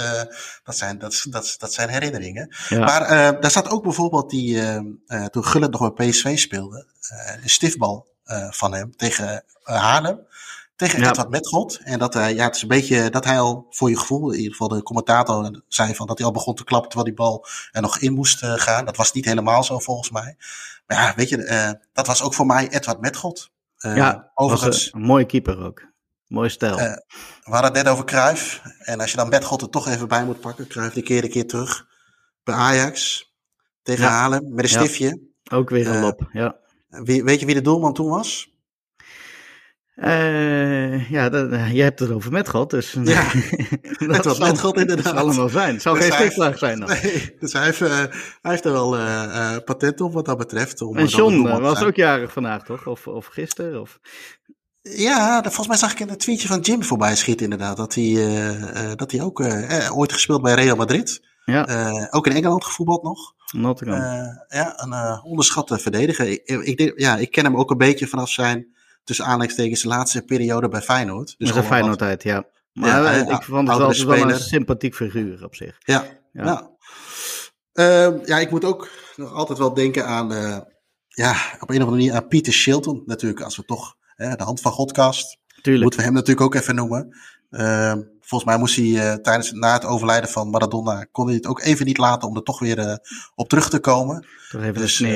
dat, 0.65 0.77
zijn, 0.77 0.99
dat, 0.99 1.27
dat, 1.31 1.55
dat 1.59 1.73
zijn 1.73 1.89
herinneringen. 1.89 2.55
Maar 2.71 3.09
daar 3.41 3.51
zat 3.51 3.71
ook 3.71 3.83
bijvoorbeeld 3.83 4.31
die, 4.31 4.61
toen 5.31 5.45
Gullit 5.45 5.71
nog 5.71 5.95
bij 5.95 6.09
PSV 6.09 6.39
speelde, 6.39 6.87
een 7.43 7.51
stiftbal 7.51 8.07
van 8.51 8.75
hem 8.75 8.97
tegen 8.97 9.45
uh, 9.65 9.77
Haarlem. 9.77 10.27
Tegen 10.77 11.01
ja. 11.01 11.09
Edward 11.09 11.31
Metgod. 11.31 11.81
En 11.85 11.99
dat, 11.99 12.17
uh, 12.17 12.35
ja, 12.35 12.45
het 12.45 12.57
is 12.57 12.63
een 12.63 12.69
beetje 12.69 13.11
dat 13.11 13.25
hij 13.25 13.41
al 13.41 13.67
voor 13.71 13.91
je 13.91 13.99
gevoel, 13.99 14.31
in 14.31 14.37
ieder 14.37 14.53
geval 14.53 14.69
de 14.69 14.83
commentator 14.83 15.63
zei 15.69 15.95
van 15.95 16.07
dat 16.07 16.19
hij 16.19 16.27
al 16.27 16.33
begon 16.33 16.55
te 16.55 16.65
klappen 16.65 16.91
terwijl 16.91 17.15
die 17.15 17.25
bal 17.25 17.47
er 17.71 17.83
nog 17.83 17.99
in 17.99 18.13
moest 18.13 18.43
uh, 18.43 18.53
gaan. 18.55 18.85
Dat 18.85 18.97
was 18.97 19.13
niet 19.13 19.25
helemaal 19.25 19.65
zo 19.65 19.79
volgens 19.79 20.11
mij. 20.11 20.37
Maar 20.87 20.97
ja, 20.97 21.13
weet 21.17 21.29
je, 21.29 21.37
uh, 21.37 21.71
dat 21.93 22.07
was 22.07 22.23
ook 22.23 22.35
voor 22.35 22.47
mij 22.47 22.69
Edward 22.69 23.01
Metgod. 23.01 23.51
ja, 23.77 24.31
overigens. 24.35 24.93
een 24.93 25.01
mooie 25.01 25.27
keeper 25.27 25.65
ook. 25.65 25.87
Mooi 26.27 26.49
stijl. 26.49 26.77
we 26.77 27.03
hadden 27.43 27.73
het 27.73 27.85
net 27.85 27.89
over 27.89 28.05
Cruijff. 28.05 28.63
En 28.79 29.01
als 29.01 29.11
je 29.11 29.17
dan 29.17 29.29
Metgod 29.29 29.63
er 29.63 29.71
toch 29.71 29.89
even 29.89 30.09
bij 30.09 30.25
moet 30.25 30.41
pakken. 30.41 30.67
Cruijff 30.67 30.95
die 30.95 31.03
keer 31.03 31.25
een 31.25 31.31
keer 31.31 31.47
terug 31.47 31.87
bij 32.45 32.55
Ajax. 32.55 33.27
Tegen 33.83 34.05
ja. 34.05 34.11
Haarlem 34.11 34.55
met 34.55 34.65
een 34.65 34.71
stiftje. 34.71 35.21
Ook 35.51 35.71
weer 35.71 35.89
een 35.89 36.01
lop, 36.01 36.29
ja. 36.33 36.57
Wie, 36.89 37.25
weet 37.25 37.41
je 37.41 37.47
wie 37.47 37.55
de 37.55 37.61
doelman 37.61 37.95
toen 37.95 38.09
was? 38.09 38.57
Uh, 39.97 41.11
ja, 41.11 41.29
dat, 41.29 41.53
uh, 41.53 41.73
je 41.73 41.83
hebt 41.83 41.99
het 41.99 42.11
over 42.11 42.33
met 42.33 42.49
God, 42.49 42.71
dus... 42.71 42.97
Ja, 43.05 43.33
dat 44.13 44.25
was 44.25 44.39
met 44.39 44.61
God 44.61 44.77
inderdaad. 44.77 45.05
Dat 45.05 45.15
zal 45.15 45.23
allemaal 45.23 45.49
zijn. 45.49 45.73
Het 45.73 45.83
zal 45.83 45.95
dus 45.95 46.05
geen 46.05 46.13
stikvlaag 46.13 46.59
zijn 46.59 46.81
dan. 46.81 46.89
Nee, 46.89 47.37
dus 47.41 47.53
hij 47.53 47.65
heeft, 47.65 47.81
uh, 47.81 47.97
hij 48.43 48.51
heeft 48.51 48.65
er 48.65 48.73
wel 48.73 48.91
patent 49.65 50.01
op 50.01 50.13
wat 50.13 50.25
dat 50.25 50.39
betreft. 50.39 50.83
Om, 50.83 50.97
en 50.97 51.07
John 51.07 51.43
was 51.43 51.83
ook 51.83 51.97
jarig 51.97 52.33
vandaag, 52.33 52.65
toch? 52.65 52.87
Of, 52.87 53.07
of 53.07 53.27
gisteren? 53.27 53.81
Of... 53.81 53.99
Ja, 54.83 55.43
volgens 55.43 55.69
mij 55.69 55.77
zag 55.77 55.93
ik 55.93 56.01
in 56.01 56.09
een 56.09 56.19
tweetje 56.19 56.49
van 56.49 56.61
Jim 56.61 56.83
voorbij 56.83 57.17
schieten 57.17 57.45
inderdaad. 57.45 57.77
Dat 57.77 57.95
hij, 57.95 58.15
dat 58.97 59.11
hij 59.11 59.23
ook 59.23 59.41
ooit 59.93 60.13
gespeeld 60.13 60.43
bij 60.43 60.55
Real 60.55 60.77
Madrid. 60.77 61.28
Ja. 61.53 62.09
ook 62.11 62.27
in 62.27 62.33
Engeland 62.33 62.65
gevoetbald 62.65 63.03
nog. 63.03 63.35
Nottingham. 63.53 64.01
ja, 64.49 64.83
een 64.83 65.23
onderschatte 65.23 65.79
verdediger. 65.79 66.29
Ik, 66.29 66.47
ik, 66.47 66.93
ja, 67.01 67.17
ik 67.17 67.31
ken 67.31 67.45
hem 67.45 67.57
ook 67.57 67.71
een 67.71 67.79
beetje 67.79 68.07
vanaf 68.07 68.31
zijn 68.31 68.77
tussen 69.05 69.25
aanleidingstekens 69.25 69.85
laatste 69.85 70.23
periode 70.23 70.69
bij 70.69 70.83
Feyenoord. 70.83 71.35
Dus 71.39 71.55
een 71.55 71.65
Feyenoord 71.65 71.99
tijd, 71.99 72.23
ja. 72.23 72.45
Maar 72.73 73.03
ja, 73.03 73.11
ik 73.11 73.43
vond 73.43 73.69
het 73.69 73.79
wel, 73.79 74.07
wel, 74.07 74.31
een 74.31 74.39
sympathiek 74.39 74.95
figuur 74.95 75.45
op 75.45 75.55
zich. 75.55 75.77
Ja, 75.79 76.05
ja. 76.33 76.45
ja. 76.45 76.71
Ehm, 77.73 78.19
ja, 78.25 78.39
ik 78.39 78.51
moet 78.51 78.65
ook 78.65 78.89
nog 79.17 79.33
altijd 79.33 79.59
wel 79.59 79.75
denken 79.75 80.07
aan, 80.07 80.33
uh, 80.33 80.59
ja, 81.09 81.33
op 81.61 81.71
een 81.71 81.77
of 81.77 81.83
andere 81.83 81.91
manier 81.91 82.13
aan 82.13 82.29
Peter 82.29 82.53
Shilton 82.53 83.03
natuurlijk. 83.07 83.41
Als 83.41 83.57
we 83.57 83.65
toch, 83.65 83.95
de 84.17 84.35
hand 84.39 84.61
van 84.61 84.73
Godcast, 84.73 85.39
Tuurlijk. 85.63 85.83
moeten 85.83 86.01
we 86.01 86.07
hem 86.07 86.15
natuurlijk 86.15 86.47
ook 86.47 86.55
even 86.55 86.75
noemen. 86.75 87.17
Volgens 88.29 88.51
mij 88.51 88.59
moest 88.59 88.77
hij 88.77 88.85
uh, 88.85 89.15
tijdens 89.15 89.53
na 89.53 89.73
het 89.73 89.85
overlijden 89.85 90.31
van 90.31 90.51
Maradona, 90.51 91.07
kon 91.13 91.27
hij 91.27 91.35
het 91.35 91.47
ook 91.47 91.61
even 91.61 91.87
niet 91.87 91.99
laten 91.99 92.29
om 92.29 92.37
er 92.37 92.43
toch 92.43 92.59
weer 92.59 92.79
uh, 92.79 92.95
op 93.35 93.49
terug 93.49 93.71
te 93.71 93.79
komen. 93.79 94.27
Toch 94.51 94.63
even 94.63 94.75
dus, 94.75 94.99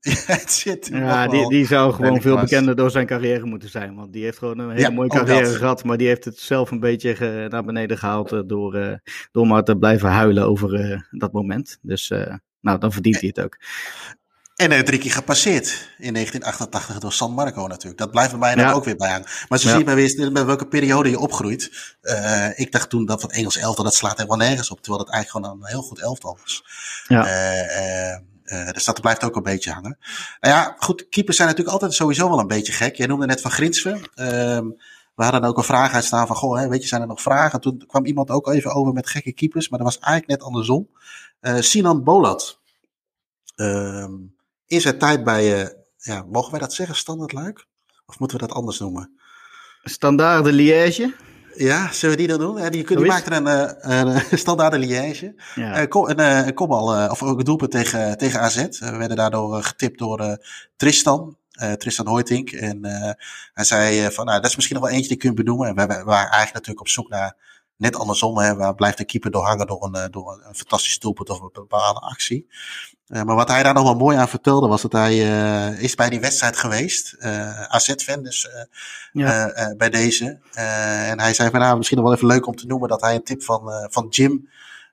ja, 0.00 0.26
het 0.26 0.52
zit 0.52 0.86
ja 0.92 1.28
die, 1.28 1.48
die 1.48 1.66
zou 1.66 1.92
gewoon 1.92 2.20
veel 2.20 2.40
bekender 2.40 2.76
door 2.76 2.90
zijn 2.90 3.06
carrière 3.06 3.46
moeten 3.46 3.68
zijn. 3.68 3.94
Want 3.94 4.12
die 4.12 4.24
heeft 4.24 4.38
gewoon 4.38 4.58
een 4.58 4.70
hele 4.70 4.90
mooie 4.90 5.08
carrière 5.08 5.54
gehad. 5.54 5.84
Maar 5.84 5.96
die 5.96 6.06
heeft 6.06 6.24
het 6.24 6.38
zelf 6.38 6.70
een 6.70 6.80
beetje 6.80 7.46
naar 7.48 7.64
beneden 7.64 7.98
gehaald 7.98 8.48
door, 8.48 9.00
door 9.32 9.46
maar 9.46 9.64
te 9.64 9.76
blijven 9.76 10.08
huilen 10.08 10.46
over 10.46 11.08
dat 11.10 11.32
moment. 11.32 11.78
Dus 11.82 12.12
nou, 12.60 12.78
dan 12.78 12.92
verdient 12.92 13.20
hij 13.20 13.32
het 13.34 13.44
ook. 13.44 13.56
En 14.60 14.72
er 14.72 14.84
drie 14.84 14.98
keer 14.98 15.10
gepasseerd 15.10 15.66
in 15.98 16.12
1988 16.12 16.98
door 16.98 17.12
San 17.12 17.32
Marco 17.32 17.66
natuurlijk. 17.66 17.98
Dat 17.98 18.10
blijft 18.10 18.30
bij 18.30 18.38
mij 18.54 18.64
ja. 18.64 18.72
ook 18.72 18.84
weer 18.84 18.96
bij 18.96 19.10
hangen. 19.10 19.26
Maar 19.48 19.58
zo 19.58 19.68
ja. 19.68 19.74
zie 19.76 19.88
je 19.88 19.94
weer 19.94 20.32
met 20.32 20.44
welke 20.44 20.66
periode 20.66 21.10
je 21.10 21.18
opgroeit. 21.18 21.96
Uh, 22.02 22.58
ik 22.58 22.72
dacht 22.72 22.90
toen 22.90 23.06
dat 23.06 23.22
het 23.22 23.32
Engels 23.32 23.56
elftal, 23.56 23.84
dat 23.84 23.94
slaat 23.94 24.16
helemaal 24.16 24.36
nergens 24.36 24.70
op. 24.70 24.80
Terwijl 24.80 25.04
het 25.04 25.12
eigenlijk 25.12 25.46
gewoon 25.46 25.60
een 25.62 25.68
heel 25.68 25.82
goed 25.82 25.98
elftal 25.98 26.38
was. 26.42 26.64
Ja. 27.06 27.26
Uh, 27.26 28.18
uh, 28.44 28.70
dus 28.70 28.84
dat 28.84 29.00
blijft 29.00 29.24
ook 29.24 29.36
een 29.36 29.42
beetje 29.42 29.72
hangen. 29.72 29.98
Nou 30.40 30.54
ja, 30.54 30.76
goed, 30.78 31.08
keepers 31.08 31.36
zijn 31.36 31.48
natuurlijk 31.48 31.74
altijd 31.74 31.94
sowieso 31.94 32.28
wel 32.28 32.38
een 32.38 32.46
beetje 32.46 32.72
gek. 32.72 32.96
Jij 32.96 33.06
noemde 33.06 33.26
net 33.26 33.40
van 33.40 33.50
Grinsven. 33.50 33.96
Uh, 33.96 34.60
we 35.14 35.22
hadden 35.22 35.44
ook 35.44 35.56
een 35.56 35.64
vraag 35.64 35.92
uitstaan 35.92 36.26
van, 36.26 36.36
goh, 36.36 36.58
hè, 36.58 36.68
weet 36.68 36.82
je, 36.82 36.88
zijn 36.88 37.00
er 37.00 37.06
nog 37.06 37.22
vragen? 37.22 37.60
Toen 37.60 37.84
kwam 37.86 38.04
iemand 38.04 38.30
ook 38.30 38.48
even 38.48 38.74
over 38.74 38.92
met 38.92 39.08
gekke 39.08 39.32
keepers, 39.32 39.68
maar 39.68 39.78
dat 39.78 39.88
was 39.88 39.98
eigenlijk 39.98 40.40
net 40.40 40.48
andersom. 40.48 40.88
Sinan 41.42 42.04
Bolat. 42.04 42.60
Ehm, 43.56 44.12
in 44.70 44.80
zijn 44.80 44.98
tijd 44.98 45.24
bij, 45.24 45.62
uh, 45.62 45.68
ja, 45.96 46.24
mogen 46.30 46.50
wij 46.50 46.60
dat 46.60 46.72
zeggen, 46.72 46.96
Standaard 46.96 47.32
Luik? 47.32 47.66
Of 48.06 48.18
moeten 48.18 48.38
we 48.40 48.46
dat 48.46 48.56
anders 48.56 48.78
noemen? 48.78 49.20
Standaard 49.82 50.44
de 50.44 50.52
Liège? 50.52 51.14
Ja, 51.54 51.92
zullen 51.92 52.16
we 52.16 52.20
die 52.20 52.30
dan 52.30 52.38
doen? 52.38 52.56
Ja, 52.56 52.70
die, 52.70 52.86
die 52.86 52.98
maakte 52.98 53.34
een, 53.34 53.46
uh, 53.46 54.22
een 54.30 54.38
standaard 54.44 54.76
Liège. 54.76 55.34
Ja. 55.54 55.82
Een, 55.82 56.20
een 56.20 56.54
kopbal, 56.54 57.10
of 57.10 57.22
ook 57.22 57.38
een 57.38 57.44
doelpunt 57.44 57.70
tegen, 57.70 58.18
tegen 58.18 58.40
AZ. 58.40 58.56
we 58.78 58.96
werden 58.96 59.16
daardoor 59.16 59.62
getipt 59.62 59.98
door 59.98 60.38
Tristan. 60.76 61.36
Tristan 61.76 62.06
Hoytink. 62.08 62.50
En 62.50 62.84
hij 63.52 63.64
zei 63.64 64.10
van, 64.10 64.24
nou, 64.26 64.40
dat 64.40 64.50
is 64.50 64.56
misschien 64.56 64.76
nog 64.76 64.84
wel 64.84 64.94
eentje 64.94 65.08
die 65.08 65.18
je 65.18 65.24
kunt 65.24 65.36
benoemen. 65.36 65.68
En 65.68 65.74
we, 65.74 65.86
we 65.86 66.04
waren 66.04 66.30
eigenlijk 66.30 66.52
natuurlijk 66.52 66.80
op 66.80 66.88
zoek 66.88 67.08
naar 67.08 67.36
net 67.80 67.96
andersom. 67.96 68.38
Hè, 68.38 68.56
waar 68.56 68.74
blijft 68.74 68.98
de 68.98 69.04
keeper 69.04 69.30
door 69.30 69.44
hangen 69.44 69.66
door 69.66 69.84
een, 69.84 70.10
door 70.10 70.32
een 70.32 70.54
fantastisch 70.54 70.98
doelpunt 70.98 71.30
of 71.30 71.40
een 71.40 71.50
bepaalde 71.52 72.00
actie. 72.00 72.46
Uh, 73.06 73.22
maar 73.22 73.36
wat 73.36 73.48
hij 73.48 73.62
daar 73.62 73.74
nog 73.74 73.82
wel 73.82 73.94
mooi 73.94 74.16
aan 74.16 74.28
vertelde 74.28 74.68
was 74.68 74.82
dat 74.82 74.92
hij 74.92 75.14
uh, 75.14 75.82
is 75.82 75.94
bij 75.94 76.10
die 76.10 76.20
wedstrijd 76.20 76.56
geweest. 76.56 77.16
Uh, 77.18 77.62
AZ-fan 77.62 78.22
dus 78.22 78.48
ja. 79.12 79.52
bij 79.76 79.90
deze. 79.90 80.38
en 80.52 81.20
hij 81.20 81.34
zei 81.34 81.50
van 81.50 81.60
nou 81.60 81.76
misschien 81.76 81.98
nog 81.98 82.06
wel 82.06 82.16
even 82.16 82.28
leuk 82.28 82.46
om 82.46 82.56
te 82.56 82.66
noemen 82.66 82.88
dat 82.88 83.00
hij 83.00 83.14
een 83.14 83.24
tip 83.24 83.42
van, 83.42 83.88
van 83.90 84.06
Jim 84.08 84.48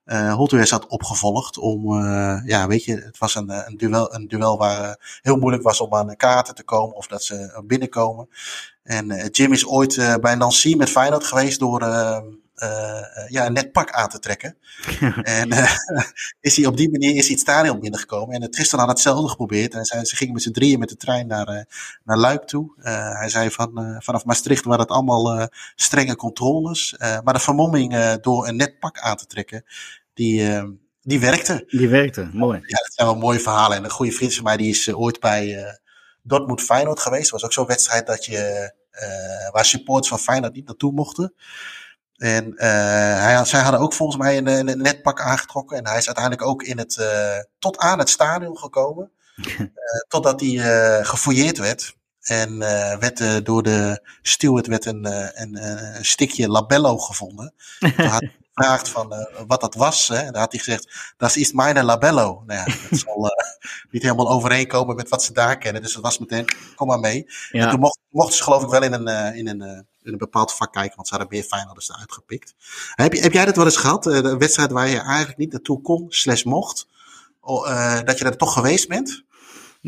uh, 0.06 0.70
had 0.70 0.88
opgevolgd 0.88 1.58
om, 1.58 1.92
uh, 1.92 2.40
ja, 2.46 2.68
weet 2.68 2.84
je, 2.84 2.96
het 2.96 3.18
was 3.18 3.36
een, 3.36 3.50
een, 3.50 3.78
duel, 3.78 4.14
een 4.14 4.28
duel 4.28 4.58
waar 4.58 5.20
heel 5.22 5.38
moeilijk 5.38 5.64
was 5.64 5.82
om 5.82 5.94
aan 5.94 6.08
de 6.08 6.16
kaarten 6.16 6.56
te 6.56 6.64
komen 6.64 6.96
of 6.96 7.08
dat 7.08 7.24
ze 7.24 7.62
binnenkomen. 7.66 8.30
En 8.84 9.28
Jim 9.32 9.54
is 9.54 9.66
ooit 9.66 10.18
bij 10.22 10.36
Nancy 10.36 10.76
met 10.76 10.90
Feyenoord 10.90 11.24
geweest 11.24 11.60
door 11.60 11.80
ja, 13.28 13.46
een 13.46 13.54
net 13.54 13.72
pak 13.72 13.92
aan 13.92 14.10
te 14.10 14.20
trekken. 14.20 14.58
en 15.40 15.54
uh, 15.54 15.72
is 16.42 16.56
hij 16.56 16.66
op 16.66 16.78
die 16.78 16.92
manier 16.92 17.16
is 17.16 17.24
hij 17.24 17.32
het 17.32 17.40
stadion 17.40 17.80
binnengekomen. 17.80 18.42
En 18.42 18.52
Tristan 18.52 18.80
had 18.80 18.90
hetzelfde 18.90 19.30
geprobeerd. 19.30 19.74
En 19.74 19.86
zij, 19.86 20.06
ze 20.06 20.16
gingen 20.16 20.34
met 20.34 20.42
z'n 20.42 20.52
drieën 20.52 20.80
met 20.80 20.90
de 20.90 20.96
trein 20.96 21.28
naar, 21.28 21.50
uh, 21.50 21.62
naar 22.04 22.18
Luik 22.18 22.44
toe. 22.44 22.74
hij 23.18 23.30
zei 23.30 23.52
van, 23.52 23.96
vanaf 24.00 24.26
Maastricht 24.26 24.66
waren 24.66 24.82
het 24.82 24.92
allemaal 24.92 25.50
strenge 25.76 26.16
controles. 26.16 26.96
maar 26.98 27.34
de 27.34 27.40
vermomming 27.40 28.16
door 28.22 28.48
een 28.48 28.56
net 28.56 28.80
pak 28.80 29.00
aan 29.00 29.18
te 29.18 29.26
trekken, 29.26 29.66
die, 30.14 30.62
die 31.02 31.20
werkte. 31.20 31.64
Die 31.68 31.90
werkte, 31.90 32.30
mooi. 32.34 32.60
Ja, 32.60 32.78
dat 32.78 32.94
zijn 32.94 33.08
wel 33.08 33.18
mooie 33.18 33.40
verhalen. 33.40 33.78
En 33.78 33.84
een 33.84 33.90
goede 33.90 34.12
vriend 34.12 34.36
van 34.36 34.44
mij 34.44 34.58
die 34.58 34.70
is 34.70 34.94
ooit 34.94 35.20
bij 35.20 35.78
Dortmund 36.22 36.62
Feyenoord 36.62 37.00
geweest. 37.00 37.24
Dat 37.24 37.32
was 37.32 37.44
ook 37.44 37.54
zo'n 37.54 37.66
wedstrijd 37.66 38.08
dat 38.08 38.26
je, 38.26 38.72
waar 39.52 39.66
supporters 39.66 40.08
van 40.08 40.20
Feyenoord 40.20 40.54
niet 40.54 40.68
naartoe 40.68 40.92
mochten. 40.92 41.34
En 42.18 42.46
uh, 42.54 42.60
hij, 43.22 43.46
zij 43.46 43.62
hadden 43.62 43.80
ook 43.80 43.94
volgens 43.94 44.18
mij 44.18 44.38
een, 44.38 44.48
een, 44.48 44.82
netpak 44.82 45.22
aangetrokken. 45.22 45.78
En 45.78 45.88
hij 45.88 45.98
is 45.98 46.06
uiteindelijk 46.06 46.48
ook 46.48 46.64
in 46.64 46.78
het, 46.78 46.98
uh, 47.00 47.38
tot 47.60 47.78
aan 47.78 48.00
het 48.00 48.10
stadion 48.10 48.58
gekomen. 48.58 49.12
uh, 49.36 49.60
totdat 50.08 50.42
hij 50.42 50.58
gefouilleerd 51.04 51.58
werd. 51.58 51.96
En 52.22 52.60
werd 53.00 53.46
door 53.46 53.64
de 53.64 54.08
steward 54.22 54.68
werd 54.68 54.86
een, 54.86 55.06
een, 55.42 55.64
een 55.98 56.06
stikje 56.06 56.50
labello 56.50 56.98
gevonden. 56.98 57.54
Toen 57.80 58.06
had 58.06 58.20
hij 58.20 58.36
gevraagd 58.54 58.90
van 58.90 59.28
wat 59.48 59.62
dat 59.62 59.76
was. 59.76 60.08
Hè. 60.08 60.18
En 60.18 60.32
dan 60.32 60.42
had 60.42 60.52
hij 60.52 60.62
gezegd, 60.62 61.14
dat 61.18 61.36
is 61.36 61.52
mijn 61.52 61.84
labello. 61.86 62.44
Nou 62.46 62.60
ja, 62.60 62.66
dat 62.90 63.00
zal 63.06 63.32
niet 63.92 64.02
helemaal 64.02 64.30
overeenkomen 64.30 64.96
met 64.96 65.10
wat 65.10 65.24
ze 65.24 65.34
daar 65.34 65.58
kennen. 65.58 65.82
Dus 65.82 65.94
dat 65.94 66.04
was 66.04 66.18
meteen, 66.18 66.46
kom 66.76 66.88
maar 66.88 67.00
mee. 67.00 67.26
Ja. 67.52 67.64
En 67.64 67.70
toen 67.70 67.80
mocht, 67.80 68.00
mochten 68.10 68.38
ze 68.38 68.44
geloof 68.44 68.64
ik 68.64 68.70
wel 68.70 68.84
in 68.84 68.94
een, 68.94 69.36
in 69.36 69.48
een 69.48 69.88
in 70.08 70.14
een 70.14 70.20
bepaald 70.20 70.54
vak 70.54 70.74
kijken, 70.74 70.96
want 70.96 71.08
ze 71.08 71.14
hadden 71.16 71.34
meer 71.34 71.48
Feyenoorders 71.48 71.90
eruit 71.90 72.12
gepikt. 72.12 72.56
Heb, 72.96 73.14
heb 73.14 73.34
jij 73.34 73.46
dat 73.46 73.56
wel 73.56 73.66
eens 73.66 73.78
gehad? 73.78 74.06
Een 74.06 74.38
wedstrijd 74.38 74.72
waar 74.72 74.88
je 74.88 75.00
eigenlijk 75.00 75.38
niet 75.38 75.52
naartoe 75.52 75.82
kon, 75.82 76.06
slash 76.10 76.44
mocht, 76.44 76.88
uh, 77.48 78.02
dat 78.04 78.18
je 78.18 78.26
er 78.26 78.38
toch 78.38 78.54
geweest 78.54 78.88
bent? 78.88 79.24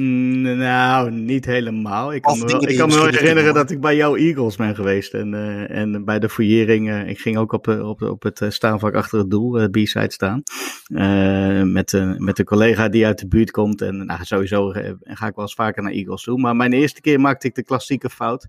Nou, 0.02 1.12
niet 1.12 1.46
helemaal. 1.46 2.14
Ik 2.14 2.22
kan 2.22 2.40
me 2.40 2.46
wel, 2.46 2.68
ik 2.68 2.78
kan 2.78 2.90
me 2.90 2.96
wel 2.96 3.06
herinneren 3.06 3.54
dat 3.54 3.72
ik 3.72 3.82
bij 3.82 3.96
jouw 3.96 4.16
Eagles 4.16 4.56
ben 4.56 4.76
geweest. 4.76 5.14
En, 5.14 5.34
uh, 5.34 5.72
en 5.72 6.06
bij 6.06 6.20
de 6.20 6.30
fouillering, 6.30 6.90
uh, 6.90 7.08
ik 7.08 7.20
ging 7.20 7.38
ook 7.38 7.52
op, 7.52 7.68
op, 7.68 8.02
op 8.02 8.24
het 8.24 8.46
staanvak 8.50 8.94
achter 8.94 9.20
het 9.20 9.30
doel, 9.30 9.62
uh, 9.62 9.66
B-side 9.66 10.12
staan. 10.12 10.44
met, 11.72 12.18
met 12.18 12.40
een 12.40 12.46
collega 12.46 12.90
die 12.90 13.06
uit 13.06 13.20
de 13.20 13.28
buurt 13.28 13.52
komt. 13.52 13.82
En 13.82 14.06
nou, 14.06 14.24
sowieso 14.24 14.70
ga 15.04 15.28
ik 15.28 15.36
wel 15.36 15.46
eens 15.46 15.54
vaker 15.54 15.84
naar 15.84 15.92
Eagles 15.92 16.24
toe. 16.24 16.40
Maar 16.40 16.56
mijn 16.56 16.74
eerste 16.74 17.02
keer 17.02 17.20
maakte 17.20 17.48
ik 17.48 17.56
de 17.56 17.64
klassieke 17.64 18.10
fout. 18.10 18.48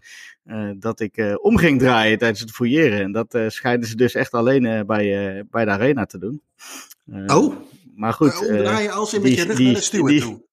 dat 0.79 1.01
ik 1.01 1.39
om 1.43 1.57
ging 1.57 1.79
draaien 1.79 2.19
tijdens 2.19 2.41
het 2.41 2.51
fouilleren. 2.51 3.01
En 3.01 3.13
dat 3.13 3.39
schijnen 3.47 3.87
ze 3.87 3.97
dus 3.97 4.15
echt 4.15 4.33
alleen 4.33 4.87
bij, 4.87 5.45
bij 5.51 5.65
de 5.65 5.71
arena 5.71 6.07
te 6.07 6.19
doen. 6.19 6.43
oh? 7.27 7.55
Maar 7.95 8.13
goed. 8.13 8.49
Omdraaien 8.49 8.93
als 8.93 9.11
je 9.11 9.21
met 9.21 9.35
je 9.35 9.45
rug 9.45 9.59
naar 9.59 9.75
de 9.75 9.81
steward 9.81 10.21
toe 10.21 10.49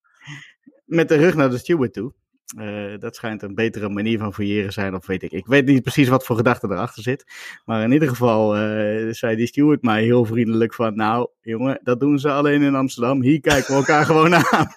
met 0.87 1.09
de 1.09 1.15
rug 1.15 1.35
naar 1.35 1.49
de 1.49 1.57
steward 1.57 1.93
toe. 1.93 2.13
Uh, 2.59 2.99
dat 2.99 3.15
schijnt 3.15 3.41
een 3.41 3.55
betere 3.55 3.89
manier 3.89 4.19
van 4.19 4.33
fouilleren 4.33 4.73
zijn, 4.73 4.95
of 4.95 5.05
weet 5.05 5.23
ik. 5.23 5.31
Ik 5.31 5.45
weet 5.45 5.65
niet 5.65 5.81
precies 5.81 6.07
wat 6.07 6.25
voor 6.25 6.35
gedachte 6.35 6.67
erachter 6.67 7.03
zit. 7.03 7.25
Maar 7.65 7.83
in 7.83 7.91
ieder 7.91 8.07
geval 8.07 8.57
uh, 8.57 9.13
zei 9.13 9.35
die 9.35 9.47
steward 9.47 9.81
mij 9.81 10.03
heel 10.03 10.25
vriendelijk 10.25 10.73
van... 10.73 10.95
Nou, 10.95 11.29
jongen, 11.41 11.79
dat 11.83 11.99
doen 11.99 12.19
ze 12.19 12.31
alleen 12.31 12.61
in 12.61 12.75
Amsterdam. 12.75 13.21
Hier 13.21 13.41
kijken 13.41 13.67
we 13.67 13.73
elkaar 13.73 14.05
gewoon 14.11 14.35
aan. 14.35 14.73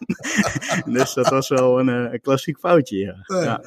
dus 0.97 1.15
dat 1.15 1.29
was 1.29 1.49
wel 1.49 1.81
een, 1.81 1.89
uh, 1.89 2.13
een 2.13 2.21
klassiek 2.21 2.59
foutje, 2.59 2.97
ja. 2.97 3.25
ja. 3.27 3.63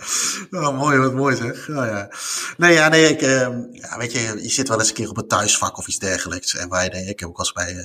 Oh, 0.52 0.78
mooi, 0.78 0.98
wat 0.98 1.14
mooi 1.14 1.36
zeg. 1.36 1.70
Oh, 1.70 1.76
ja. 1.76 2.10
Nee, 2.58 2.74
ja, 2.74 2.90
nee, 2.90 3.06
ik, 3.06 3.22
ehm, 3.22 3.62
ja, 3.72 3.98
weet 3.98 4.12
je, 4.12 4.20
je 4.42 4.50
zit 4.50 4.68
wel 4.68 4.80
eens 4.80 4.90
een 4.90 4.96
keer 4.96 5.10
op 5.10 5.18
een 5.18 5.28
thuisvak 5.28 5.78
of 5.78 5.88
iets 5.88 6.00
dergelijks. 6.00 6.56
En 6.56 6.70
wij, 6.70 6.88
ik 6.88 7.20
heb 7.20 7.30
ook 7.30 7.38
als 7.38 7.52
bij 7.52 7.76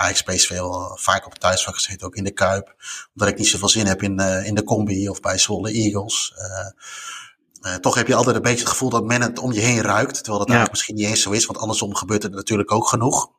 Ajax 0.00 0.46
veel 0.46 0.74
eh, 0.74 0.96
vaak 0.96 1.26
op 1.26 1.32
het 1.32 1.40
thuisvak 1.40 1.74
gezeten, 1.74 2.06
ook 2.06 2.16
in 2.16 2.24
de 2.24 2.30
Kuip. 2.30 2.74
Omdat 3.14 3.32
ik 3.32 3.38
niet 3.38 3.48
zoveel 3.48 3.68
zin 3.68 3.86
heb 3.86 4.02
in, 4.02 4.20
uh, 4.20 4.46
in 4.46 4.54
de 4.54 4.64
combi 4.64 5.08
of 5.08 5.20
bij 5.20 5.38
Zwolle 5.38 5.72
Eagles. 5.72 6.34
Uh, 7.62 7.74
toch 7.74 7.94
heb 7.94 8.06
je 8.06 8.14
altijd 8.14 8.36
een 8.36 8.42
beetje 8.42 8.58
het 8.58 8.68
gevoel 8.68 8.90
dat 8.90 9.04
men 9.04 9.22
het 9.22 9.38
om 9.38 9.52
je 9.52 9.60
heen 9.60 9.80
ruikt. 9.80 10.14
Terwijl 10.14 10.38
dat 10.38 10.48
eigenlijk 10.48 10.70
misschien 10.70 10.94
niet 10.94 11.06
eens 11.06 11.22
zo 11.22 11.30
is, 11.30 11.46
want 11.46 11.58
andersom 11.58 11.94
gebeurt 11.94 12.24
er 12.24 12.30
natuurlijk 12.30 12.72
ook 12.72 12.88
genoeg. 12.88 13.30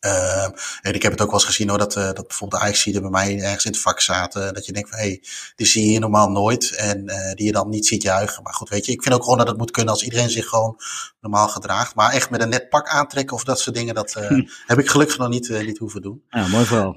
Uh, 0.00 0.44
en 0.82 0.94
ik 0.94 1.02
heb 1.02 1.12
het 1.12 1.20
ook 1.20 1.30
wel 1.30 1.38
eens 1.38 1.48
gezien 1.48 1.68
hoor, 1.68 1.78
dat, 1.78 1.96
uh, 1.96 2.04
dat 2.04 2.26
bijvoorbeeld 2.26 2.60
de 2.60 2.66
ajax 2.66 2.84
bij 2.84 3.10
mij 3.10 3.40
ergens 3.40 3.64
in 3.64 3.70
het 3.70 3.80
vak 3.80 4.00
zaten. 4.00 4.54
Dat 4.54 4.66
je 4.66 4.72
denkt 4.72 4.88
van, 4.88 4.98
hé, 4.98 5.04
hey, 5.04 5.22
die 5.56 5.66
zie 5.66 5.82
je 5.82 5.88
hier 5.88 6.00
normaal 6.00 6.30
nooit. 6.30 6.74
En 6.74 7.10
uh, 7.10 7.32
die 7.32 7.46
je 7.46 7.52
dan 7.52 7.68
niet 7.68 7.86
ziet 7.86 8.02
juichen. 8.02 8.42
Maar 8.42 8.54
goed, 8.54 8.68
weet 8.68 8.86
je, 8.86 8.92
ik 8.92 9.02
vind 9.02 9.14
ook 9.14 9.22
gewoon 9.22 9.38
dat 9.38 9.48
het 9.48 9.56
moet 9.56 9.70
kunnen 9.70 9.92
als 9.92 10.02
iedereen 10.02 10.30
zich 10.30 10.48
gewoon 10.48 10.80
normaal 11.20 11.48
gedraagt. 11.48 11.94
Maar 11.94 12.12
echt 12.12 12.30
met 12.30 12.42
een 12.42 12.48
net 12.48 12.68
pak 12.68 12.88
aantrekken 12.88 13.36
of 13.36 13.44
dat 13.44 13.60
soort 13.60 13.76
dingen, 13.76 13.94
dat 13.94 14.12
hm. 14.12 14.42
heb 14.66 14.78
ik 14.78 14.88
gelukkig 14.88 15.18
nog 15.18 15.28
niet, 15.28 15.48
niet 15.48 15.78
hoeven 15.78 16.02
doen. 16.02 16.22
Ja, 16.28 16.46
mooi 16.46 16.64
vooral. 16.64 16.96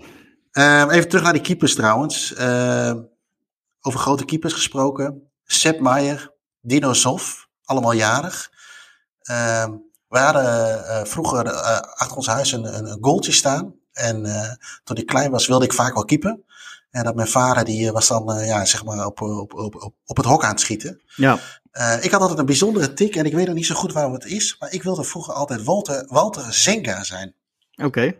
Ehm, 0.51 0.89
even 0.89 1.07
terug 1.07 1.23
naar 1.23 1.33
die 1.33 1.41
keepers 1.41 1.75
trouwens. 1.75 2.33
Ehm, 2.33 2.99
over 3.81 3.99
grote 3.99 4.25
keepers 4.25 4.53
gesproken. 4.53 5.31
Sepp 5.45 5.79
Maier, 5.79 6.33
Dino 6.61 6.93
Zoff, 6.93 7.47
allemaal 7.63 7.93
jarig. 7.93 8.51
We 10.11 10.19
hadden 10.19 10.83
uh, 10.85 11.03
vroeger 11.03 11.45
uh, 11.45 11.79
achter 11.79 12.17
ons 12.17 12.27
huis 12.27 12.51
een, 12.51 12.77
een, 12.77 12.97
goaltje 13.01 13.31
staan. 13.31 13.73
En 13.91 14.25
uh, 14.25 14.51
toen 14.83 14.97
ik 14.97 15.05
klein 15.05 15.31
was 15.31 15.47
wilde 15.47 15.65
ik 15.65 15.73
vaak 15.73 15.93
wel 15.93 16.05
keepen. 16.05 16.43
En 16.89 17.03
dat 17.03 17.15
mijn 17.15 17.27
vader 17.27 17.65
die 17.65 17.91
was 17.91 18.07
dan 18.07 18.45
ja, 18.45 18.65
zeg 18.65 18.83
maar 18.83 19.05
op, 19.05 19.21
op, 19.21 19.53
op, 19.53 19.93
op 20.05 20.17
het 20.17 20.25
hok 20.25 20.43
aan 20.43 20.49
het 20.49 20.59
schieten. 20.59 21.01
Ja. 21.15 21.39
ik 22.01 22.11
had 22.11 22.21
altijd 22.21 22.39
een 22.39 22.45
bijzondere 22.45 22.93
tik 22.93 23.15
en 23.15 23.25
ik 23.25 23.33
weet 23.33 23.45
nog 23.45 23.55
niet 23.55 23.65
zo 23.65 23.75
goed 23.75 23.93
waarom 23.93 24.13
het 24.13 24.25
is. 24.25 24.55
Maar 24.59 24.73
ik 24.73 24.83
wilde 24.83 25.03
vroeger 25.03 25.33
altijd 25.33 25.63
Walter, 25.63 26.05
Walter 26.07 26.53
Zenga 26.53 27.03
zijn. 27.03 27.33
Oké. 27.75 28.13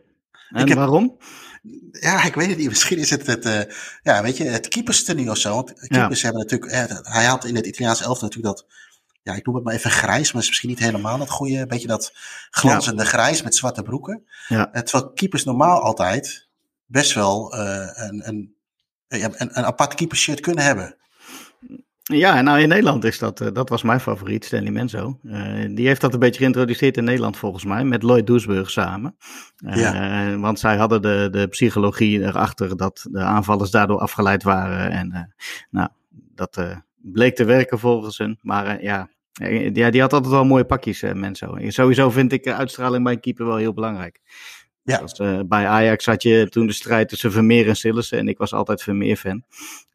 En 0.49 0.75
waarom? 0.75 1.17
Ja, 1.91 2.23
ik 2.23 2.35
weet 2.35 2.47
het 2.47 2.57
niet. 2.57 2.67
Misschien 2.67 2.97
is 2.97 3.09
het 3.09 3.27
het, 3.27 3.45
uh, 3.45 3.61
ja, 4.03 4.21
weet 4.21 4.37
je, 4.37 4.43
het 4.43 4.67
keeperstenue 4.67 5.29
of 5.29 5.37
zo. 5.37 5.55
Want 5.55 5.87
keepers 5.87 6.21
hebben 6.21 6.41
natuurlijk, 6.41 6.71
eh, 6.71 6.97
hij 7.01 7.25
had 7.25 7.45
in 7.45 7.55
het 7.55 7.65
Italiaanse 7.65 8.03
elftal 8.03 8.27
natuurlijk 8.27 8.55
dat, 8.55 8.65
ja, 9.23 9.33
ik 9.33 9.45
noem 9.45 9.55
het 9.55 9.63
maar 9.63 9.73
even 9.73 9.91
grijs, 9.91 10.31
maar 10.31 10.41
is 10.41 10.47
misschien 10.47 10.69
niet 10.69 10.79
helemaal 10.79 11.19
het 11.19 11.29
goede. 11.29 11.65
Beetje 11.65 11.87
dat 11.87 12.13
glanzende 12.49 13.05
grijs 13.05 13.43
met 13.43 13.55
zwarte 13.55 13.83
broeken. 13.83 14.25
Ja. 14.47 14.69
Terwijl 14.71 15.11
keepers 15.13 15.43
normaal 15.43 15.81
altijd 15.81 16.49
best 16.85 17.13
wel 17.13 17.55
uh, 17.55 17.87
een, 17.93 18.27
een, 18.27 18.55
een, 19.07 19.33
een 19.37 19.65
apart 19.65 19.93
keepershirt 19.93 20.39
kunnen 20.39 20.63
hebben. 20.63 20.95
Ja, 22.03 22.41
nou 22.41 22.59
in 22.59 22.67
Nederland 22.67 23.03
is 23.03 23.19
dat, 23.19 23.41
uh, 23.41 23.47
dat 23.53 23.69
was 23.69 23.83
mijn 23.83 23.99
favoriet, 23.99 24.45
Stanley 24.45 24.71
Menzo. 24.71 25.19
Uh, 25.23 25.75
die 25.75 25.87
heeft 25.87 26.01
dat 26.01 26.13
een 26.13 26.19
beetje 26.19 26.39
geïntroduceerd 26.39 26.97
in 26.97 27.03
Nederland 27.03 27.37
volgens 27.37 27.63
mij, 27.63 27.83
met 27.83 28.03
Lloyd 28.03 28.27
Doesburg 28.27 28.69
samen. 28.69 29.17
Uh, 29.57 29.75
ja. 29.75 30.37
Want 30.37 30.59
zij 30.59 30.77
hadden 30.77 31.01
de, 31.01 31.27
de 31.31 31.47
psychologie 31.47 32.21
erachter 32.21 32.77
dat 32.77 33.07
de 33.11 33.19
aanvallers 33.19 33.71
daardoor 33.71 33.99
afgeleid 33.99 34.43
waren. 34.43 34.91
En 34.91 35.35
nou, 35.69 35.89
dat 36.09 36.81
bleek 36.95 37.35
te 37.35 37.43
werken 37.43 37.79
volgens 37.79 38.17
hen. 38.17 38.39
Maar 38.41 38.83
ja, 38.83 39.09
ja, 39.73 39.89
die 39.89 40.01
had 40.01 40.13
altijd 40.13 40.33
wel 40.33 40.45
mooie 40.45 40.65
pakjes, 40.65 41.01
Menzo. 41.01 41.57
Sowieso 41.67 42.09
vind 42.09 42.31
ik 42.31 42.47
uitstraling 42.47 43.03
bij 43.03 43.13
een 43.13 43.19
keeper 43.19 43.45
wel 43.45 43.55
heel 43.55 43.73
belangrijk. 43.73 44.19
Ja. 44.83 45.03
uh, 45.21 45.39
bij 45.45 45.67
Ajax 45.67 46.05
had 46.05 46.23
je 46.23 46.47
toen 46.49 46.67
de 46.67 46.73
strijd 46.73 47.09
tussen 47.09 47.31
Vermeer 47.31 47.67
en 47.67 47.75
Sillissen. 47.75 48.17
En 48.17 48.27
ik 48.27 48.37
was 48.37 48.53
altijd 48.53 48.83
Vermeer-fan. 48.83 49.43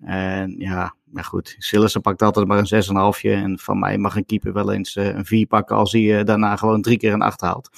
En 0.01 0.55
ja, 0.59 0.95
maar 1.05 1.25
goed. 1.25 1.55
Sillissen 1.59 2.01
pakt 2.01 2.23
altijd 2.23 2.47
maar 2.47 2.59
een 2.59 3.15
6,5. 3.15 3.21
En 3.31 3.59
van 3.59 3.79
mij 3.79 3.99
mag 3.99 4.17
een 4.17 4.27
keeper 4.27 4.53
wel 4.53 4.73
eens 4.73 4.97
uh, 4.97 5.07
een 5.07 5.25
4 5.25 5.47
pakken. 5.47 5.77
Als 5.77 5.93
hij 5.93 6.03
uh, 6.03 6.25
daarna 6.25 6.57
gewoon 6.57 6.83
drie 6.83 6.99
keer 6.99 7.13
een 7.13 7.23
8 7.23 7.41
haalt. 7.41 7.71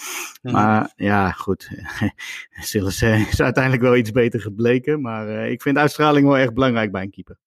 Mhm. 0.43 0.55
Maar 0.55 0.93
ja, 0.97 1.31
goed. 1.31 1.71
Sillissen 2.51 3.29
is 3.29 3.41
uiteindelijk 3.41 3.83
wel 3.83 3.97
iets 3.97 4.11
beter 4.11 4.41
gebleken. 4.41 5.01
Maar 5.01 5.51
ik 5.51 5.63
vind 5.63 5.77
uitstraling 5.77 6.27
wel 6.27 6.39
erg 6.39 6.53
belangrijk 6.53 6.93
bij 6.93 7.03
een 7.03 7.11
keeper. 7.11 7.39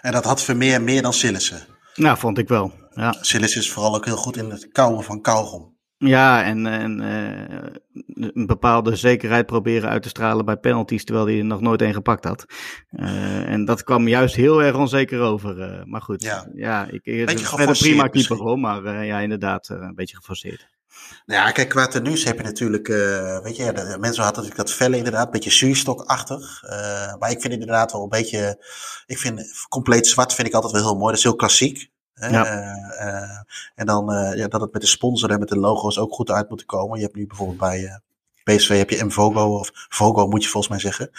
En 0.00 0.12
dat 0.12 0.24
had 0.24 0.42
Vermeer 0.42 0.82
meer 0.82 1.02
dan 1.02 1.12
Sillissen? 1.12 1.73
Nou, 1.94 2.18
vond 2.18 2.38
ik 2.38 2.48
wel. 2.48 2.72
Ja. 2.90 3.14
Sillissen 3.20 3.60
is 3.60 3.70
vooral 3.70 3.94
ook 3.94 4.04
heel 4.04 4.16
goed 4.16 4.36
in 4.36 4.50
het 4.50 4.68
kouwen 4.72 5.04
van 5.04 5.20
kauwgom. 5.20 5.72
Ja, 5.96 6.44
en, 6.44 6.66
en 6.66 7.00
uh, 7.00 8.32
een 8.34 8.46
bepaalde 8.46 8.96
zekerheid 8.96 9.46
proberen 9.46 9.88
uit 9.88 10.02
te 10.02 10.08
stralen 10.08 10.44
bij 10.44 10.56
penalties, 10.56 11.04
terwijl 11.04 11.26
hij 11.26 11.38
er 11.38 11.44
nog 11.44 11.60
nooit 11.60 11.82
een 11.82 11.92
gepakt 11.92 12.24
had. 12.24 12.44
Uh, 12.90 13.48
en 13.48 13.64
dat 13.64 13.82
kwam 13.82 14.08
juist 14.08 14.34
heel 14.34 14.62
erg 14.62 14.76
onzeker 14.76 15.20
over. 15.20 15.58
Uh, 15.58 15.84
maar 15.84 16.02
goed, 16.02 16.22
ja, 16.22 16.48
ja 16.54 16.86
ik, 16.86 17.04
ik 17.04 17.26
ben 17.56 17.68
een 17.68 17.72
prima 17.72 18.08
keeper 18.08 18.36
hoor, 18.36 18.58
maar 18.58 19.04
ja, 19.04 19.18
inderdaad, 19.18 19.68
een 19.68 19.94
beetje 19.94 20.16
geforceerd. 20.16 20.68
Nou 21.26 21.46
ja, 21.46 21.50
kijk, 21.50 21.68
qua 21.68 21.86
tenues 21.86 22.24
heb 22.24 22.36
je 22.36 22.42
natuurlijk, 22.42 22.86
weet 23.42 23.56
je, 23.56 23.72
de, 23.72 23.96
mensen 24.00 24.22
hadden 24.22 24.42
natuurlijk 24.42 24.56
dat 24.56 24.70
vellen 24.70 24.98
inderdaad, 24.98 25.24
een 25.24 25.32
beetje 25.32 25.50
zuurstokachtig. 25.50 26.62
maar 27.18 27.30
ik 27.30 27.40
vind 27.40 27.52
inderdaad 27.52 27.92
wel 27.92 28.02
een 28.02 28.08
beetje, 28.08 28.64
ik 29.06 29.18
vind 29.18 29.66
compleet 29.68 30.06
zwart 30.06 30.34
vind 30.34 30.48
ik 30.48 30.54
altijd 30.54 30.72
wel 30.72 30.82
heel 30.82 30.94
mooi, 30.94 31.08
dat 31.08 31.16
is 31.16 31.22
heel 31.22 31.36
klassiek. 31.36 31.92
Ja. 32.14 32.30
Uh, 32.30 33.38
en 33.74 33.86
dan 33.86 34.34
ja, 34.36 34.48
dat 34.48 34.60
het 34.60 34.72
met 34.72 34.82
de 34.82 34.88
sponsor 34.88 35.30
en 35.30 35.38
met 35.38 35.48
de 35.48 35.58
logo's 35.58 35.98
ook 35.98 36.14
goed 36.14 36.30
uit 36.30 36.48
moet 36.48 36.64
komen. 36.64 36.98
Je 36.98 37.04
hebt 37.04 37.16
nu 37.16 37.26
bijvoorbeeld 37.26 37.58
bij 37.58 38.00
PSV 38.44 38.78
heb 38.78 38.90
je 38.90 39.04
Mvogo, 39.04 39.58
of 39.58 39.70
Vogo 39.72 40.26
moet 40.26 40.42
je 40.42 40.48
volgens 40.48 40.72
mij 40.72 40.92
zeggen, 40.92 41.10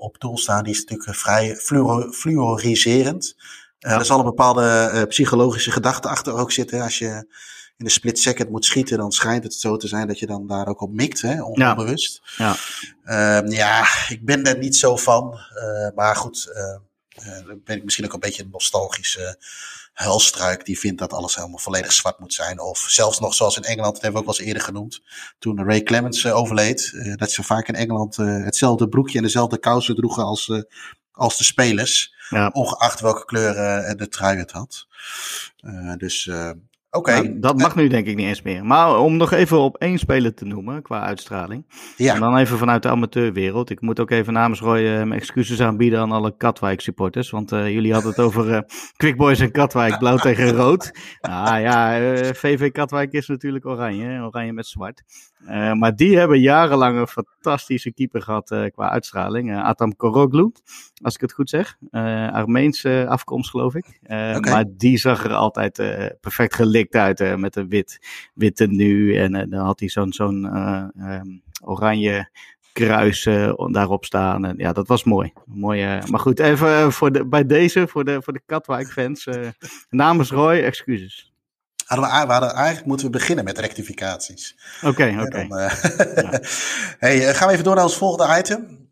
op 0.00 0.16
doel 0.18 0.38
staan. 0.38 0.64
Die 0.64 0.72
is 0.72 0.84
natuurlijk 0.84 1.18
vrij 1.18 1.56
fluor 1.56 2.12
fluoriserend. 2.12 3.36
Ja. 3.78 3.98
Er 3.98 4.04
zal 4.04 4.18
een 4.18 4.24
bepaalde 4.24 5.06
psychologische 5.08 5.70
gedachte 5.70 6.08
achter 6.08 6.34
ook 6.34 6.52
zitten. 6.52 6.80
Als 6.80 6.98
je 6.98 7.26
in 7.76 7.84
de 7.84 7.90
split 7.90 8.18
second 8.18 8.50
moet 8.50 8.64
schieten, 8.64 8.98
dan 8.98 9.12
schijnt 9.12 9.44
het 9.44 9.54
zo 9.54 9.76
te 9.76 9.88
zijn 9.88 10.06
dat 10.06 10.18
je 10.18 10.26
dan 10.26 10.46
daar 10.46 10.66
ook 10.66 10.80
op 10.80 10.92
mikt, 10.92 11.20
hè, 11.20 11.42
onbewust. 11.42 12.22
Ja, 12.36 12.56
ja. 13.04 13.38
Ehm, 13.38 13.50
ja 13.50 13.86
ik 14.08 14.24
ben 14.24 14.44
er 14.44 14.58
niet 14.58 14.76
zo 14.76 14.96
van. 14.96 15.38
maar 15.94 16.16
goed, 16.16 16.52
dan 17.46 17.60
ben 17.64 17.76
ik 17.76 17.84
misschien 17.84 18.04
ook 18.04 18.12
een 18.12 18.20
beetje 18.20 18.42
een 18.42 18.50
nostalgische 18.50 19.38
Helstruik 19.94 20.64
die 20.64 20.78
vindt 20.78 20.98
dat 20.98 21.12
alles 21.12 21.34
helemaal 21.36 21.58
volledig 21.58 21.92
zwart 21.92 22.18
moet 22.18 22.34
zijn. 22.34 22.60
Of 22.60 22.78
zelfs 22.78 23.20
nog 23.20 23.34
zoals 23.34 23.56
in 23.56 23.62
Engeland, 23.62 23.94
dat 23.94 24.02
hebben 24.02 24.22
we 24.22 24.28
ook 24.28 24.32
wel 24.32 24.38
eens 24.38 24.54
eerder 24.54 24.62
genoemd. 24.62 25.02
Toen 25.38 25.64
Ray 25.64 25.82
Clemens 25.82 26.26
overleed. 26.26 26.92
Dat 27.16 27.30
ze 27.30 27.42
vaak 27.42 27.68
in 27.68 27.74
Engeland 27.74 28.16
hetzelfde 28.16 28.88
broekje 28.88 29.16
en 29.16 29.24
dezelfde 29.24 29.58
kousen 29.58 29.94
droegen 29.94 30.24
als, 30.24 30.64
als 31.12 31.38
de 31.38 31.44
spelers. 31.44 32.14
Ja. 32.28 32.50
Ongeacht 32.52 33.00
welke 33.00 33.24
kleur 33.24 33.54
de 33.96 34.08
trui 34.08 34.38
het 34.38 34.50
had. 34.50 34.86
dus 35.96 36.30
Oké. 36.96 37.12
Nou, 37.12 37.38
dat 37.40 37.58
mag 37.58 37.76
nu 37.76 37.88
denk 37.88 38.06
ik 38.06 38.16
niet 38.16 38.26
eens 38.26 38.42
meer. 38.42 38.64
Maar 38.64 38.98
om 38.98 39.16
nog 39.16 39.32
even 39.32 39.58
op 39.58 39.76
één 39.76 39.98
speler 39.98 40.34
te 40.34 40.44
noemen 40.44 40.82
qua 40.82 41.00
uitstraling. 41.00 41.64
Ja. 41.96 42.14
En 42.14 42.20
dan 42.20 42.36
even 42.36 42.58
vanuit 42.58 42.82
de 42.82 42.88
amateurwereld. 42.88 43.70
Ik 43.70 43.80
moet 43.80 44.00
ook 44.00 44.10
even 44.10 44.32
namens 44.32 44.60
Roy 44.60 44.78
uh, 44.78 44.96
mijn 44.96 45.12
excuses 45.12 45.60
aanbieden 45.60 46.00
aan 46.00 46.12
alle 46.12 46.36
Katwijk 46.36 46.80
supporters. 46.80 47.30
Want 47.30 47.52
uh, 47.52 47.68
jullie 47.68 47.92
hadden 47.92 48.10
het 48.10 48.20
over 48.20 48.48
uh, 48.48 48.58
Quick 48.96 49.16
Boys 49.16 49.40
en 49.40 49.50
Katwijk, 49.50 49.98
blauw 49.98 50.16
tegen 50.16 50.52
rood. 50.52 50.90
Nou 51.20 51.58
ja, 51.58 51.98
VV 52.34 52.70
Katwijk 52.70 53.12
is 53.12 53.28
natuurlijk 53.28 53.66
oranje, 53.66 54.22
oranje 54.22 54.52
met 54.52 54.66
zwart. 54.66 55.02
Maar 55.74 55.96
die 55.96 56.18
hebben 56.18 56.40
jarenlang 56.40 56.98
een 56.98 57.06
fantastische 57.06 57.92
keeper 57.92 58.22
gehad 58.22 58.48
qua 58.72 58.90
uitstraling. 58.90 59.56
Atam 59.56 59.96
Koroglu, 59.96 60.52
als 61.02 61.14
ik 61.14 61.20
het 61.20 61.32
goed 61.32 61.50
zeg. 61.50 61.76
Armeense 62.32 63.06
afkomst 63.08 63.50
geloof 63.50 63.74
ik. 63.74 63.98
Okay. 64.02 64.40
Maar 64.40 64.64
die 64.68 64.98
zag 64.98 65.24
er 65.24 65.34
altijd 65.34 65.82
perfect 66.20 66.54
gelikt 66.54 66.94
uit 66.94 67.20
uh, 67.20 67.34
met 67.34 67.56
een 67.56 67.68
wit, 67.68 67.98
witte 68.34 68.66
nu. 68.66 69.16
En 69.16 69.34
uh, 69.34 69.42
dan 69.48 69.64
had 69.64 69.80
hij 69.80 69.88
zo'n 69.88 70.12
zo'n 70.12 70.44
uh, 70.44 70.84
um, 70.96 71.42
oranje 71.62 72.28
kruis 72.72 73.22
daarop 73.70 74.04
staan. 74.04 74.44
En 74.44 74.54
ja, 74.56 74.72
dat 74.72 74.88
was 74.88 75.04
mooi. 75.04 75.32
mooi 75.44 76.00
maar 76.10 76.20
goed, 76.20 76.38
even 76.38 76.92
voor 76.92 77.12
de, 77.12 77.26
bij 77.26 77.46
deze, 77.46 77.88
voor 77.88 78.04
de, 78.04 78.22
voor 78.22 78.32
de 78.32 78.42
Katwijk-fans. 78.46 79.28
namens 79.90 80.30
Roy, 80.30 80.56
excuses. 80.56 81.33
Hadden 81.84 82.10
we, 82.10 82.26
we 82.26 82.32
hadden, 82.32 82.52
eigenlijk 82.52 82.86
moeten 82.86 83.06
we 83.06 83.12
beginnen 83.12 83.44
met 83.44 83.58
rectificaties. 83.58 84.56
Oké, 84.82 85.18
oké. 85.20 85.46
ja. 85.54 85.70
hey, 87.04 87.34
gaan 87.34 87.46
we 87.46 87.52
even 87.52 87.64
door 87.64 87.74
naar 87.74 87.84
ons 87.84 87.96
volgende 87.96 88.38
item. 88.38 88.88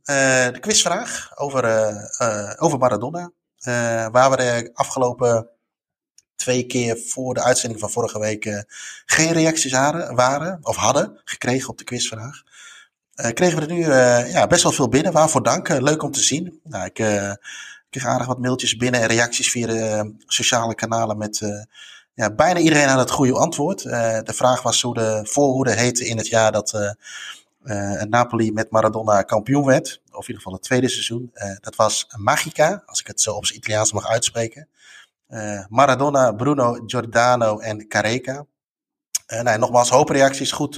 de 0.52 0.58
quizvraag 0.60 1.30
over, 1.34 1.64
over 2.58 2.78
Maradona. 2.78 3.30
waar 4.10 4.30
we 4.30 4.36
de 4.36 4.70
afgelopen 4.74 5.48
twee 6.36 6.66
keer 6.66 6.98
voor 6.98 7.34
de 7.34 7.42
uitzending 7.42 7.80
van 7.80 7.90
vorige 7.90 8.18
week 8.18 8.64
geen 9.06 9.32
reacties 9.32 9.72
hadden, 9.72 10.14
waren, 10.14 10.58
of 10.62 10.76
hadden 10.76 11.20
gekregen 11.24 11.68
op 11.68 11.78
de 11.78 11.84
quizvraag. 11.84 12.42
Kregen 13.14 13.58
we 13.58 13.66
er 13.66 13.72
nu 13.72 13.86
ja, 14.32 14.46
best 14.46 14.62
wel 14.62 14.72
veel 14.72 14.88
binnen. 14.88 15.12
Waarvoor 15.12 15.42
dank. 15.42 15.68
leuk 15.68 16.02
om 16.02 16.12
te 16.12 16.22
zien. 16.22 16.60
Nou, 16.64 16.84
ik 16.84 16.94
kreeg 17.90 18.06
aardig 18.06 18.26
wat 18.26 18.38
mailtjes 18.38 18.76
binnen 18.76 19.00
en 19.00 19.06
reacties 19.06 19.50
via 19.50 19.66
de 19.66 20.14
sociale 20.26 20.74
kanalen 20.74 21.18
met 21.18 21.66
ja, 22.14 22.30
bijna 22.30 22.58
iedereen 22.58 22.88
aan 22.88 22.98
het 22.98 23.10
goede 23.10 23.32
antwoord. 23.38 23.82
de 23.82 24.32
vraag 24.32 24.62
was 24.62 24.82
hoe 24.82 24.94
de 24.94 25.20
voorhoede 25.22 25.72
heette 25.72 26.06
in 26.06 26.16
het 26.16 26.26
jaar 26.26 26.52
dat 26.52 26.96
Napoli 28.08 28.52
met 28.52 28.70
Maradona 28.70 29.22
kampioen 29.22 29.64
werd. 29.64 30.00
Of 30.04 30.20
in 30.20 30.20
ieder 30.20 30.36
geval 30.36 30.52
het 30.52 30.62
tweede 30.62 30.88
seizoen. 30.88 31.32
dat 31.60 31.76
was 31.76 32.06
Magica, 32.16 32.82
als 32.86 33.00
ik 33.00 33.06
het 33.06 33.20
zo 33.20 33.32
op 33.32 33.46
zijn 33.46 33.58
Italiaans 33.58 33.92
mag 33.92 34.06
uitspreken. 34.08 34.68
Maradona, 35.68 36.32
Bruno, 36.32 36.78
Giordano 36.86 37.58
en 37.58 37.88
Careca. 37.88 38.46
Uh, 39.26 39.40
nou, 39.40 39.58
nogmaals, 39.58 39.90
hoop 39.90 40.08
reacties, 40.08 40.52
goed, 40.52 40.74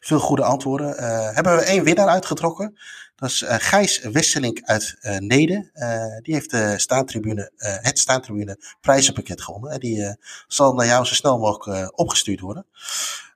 veel 0.00 0.18
goede 0.18 0.44
antwoorden. 0.44 0.94
hebben 1.34 1.56
we 1.56 1.62
één 1.62 1.84
winnaar 1.84 2.08
uitgetrokken. 2.08 2.78
Dat 3.22 3.30
is 3.30 3.44
Gijs 3.46 4.00
Wesselink 4.00 4.60
uit 4.62 4.96
Neden. 5.18 5.70
die 6.22 6.34
heeft 6.34 6.50
de 6.50 6.74
staantribune, 6.76 7.50
het 7.56 7.98
staantribune 7.98 8.58
prijzenpakket 8.80 9.42
gewonnen. 9.42 9.80
die 9.80 10.16
zal 10.46 10.74
naar 10.74 10.86
jou 10.86 11.04
zo 11.04 11.14
snel 11.14 11.38
mogelijk 11.38 11.98
opgestuurd 11.98 12.40
worden. 12.40 12.66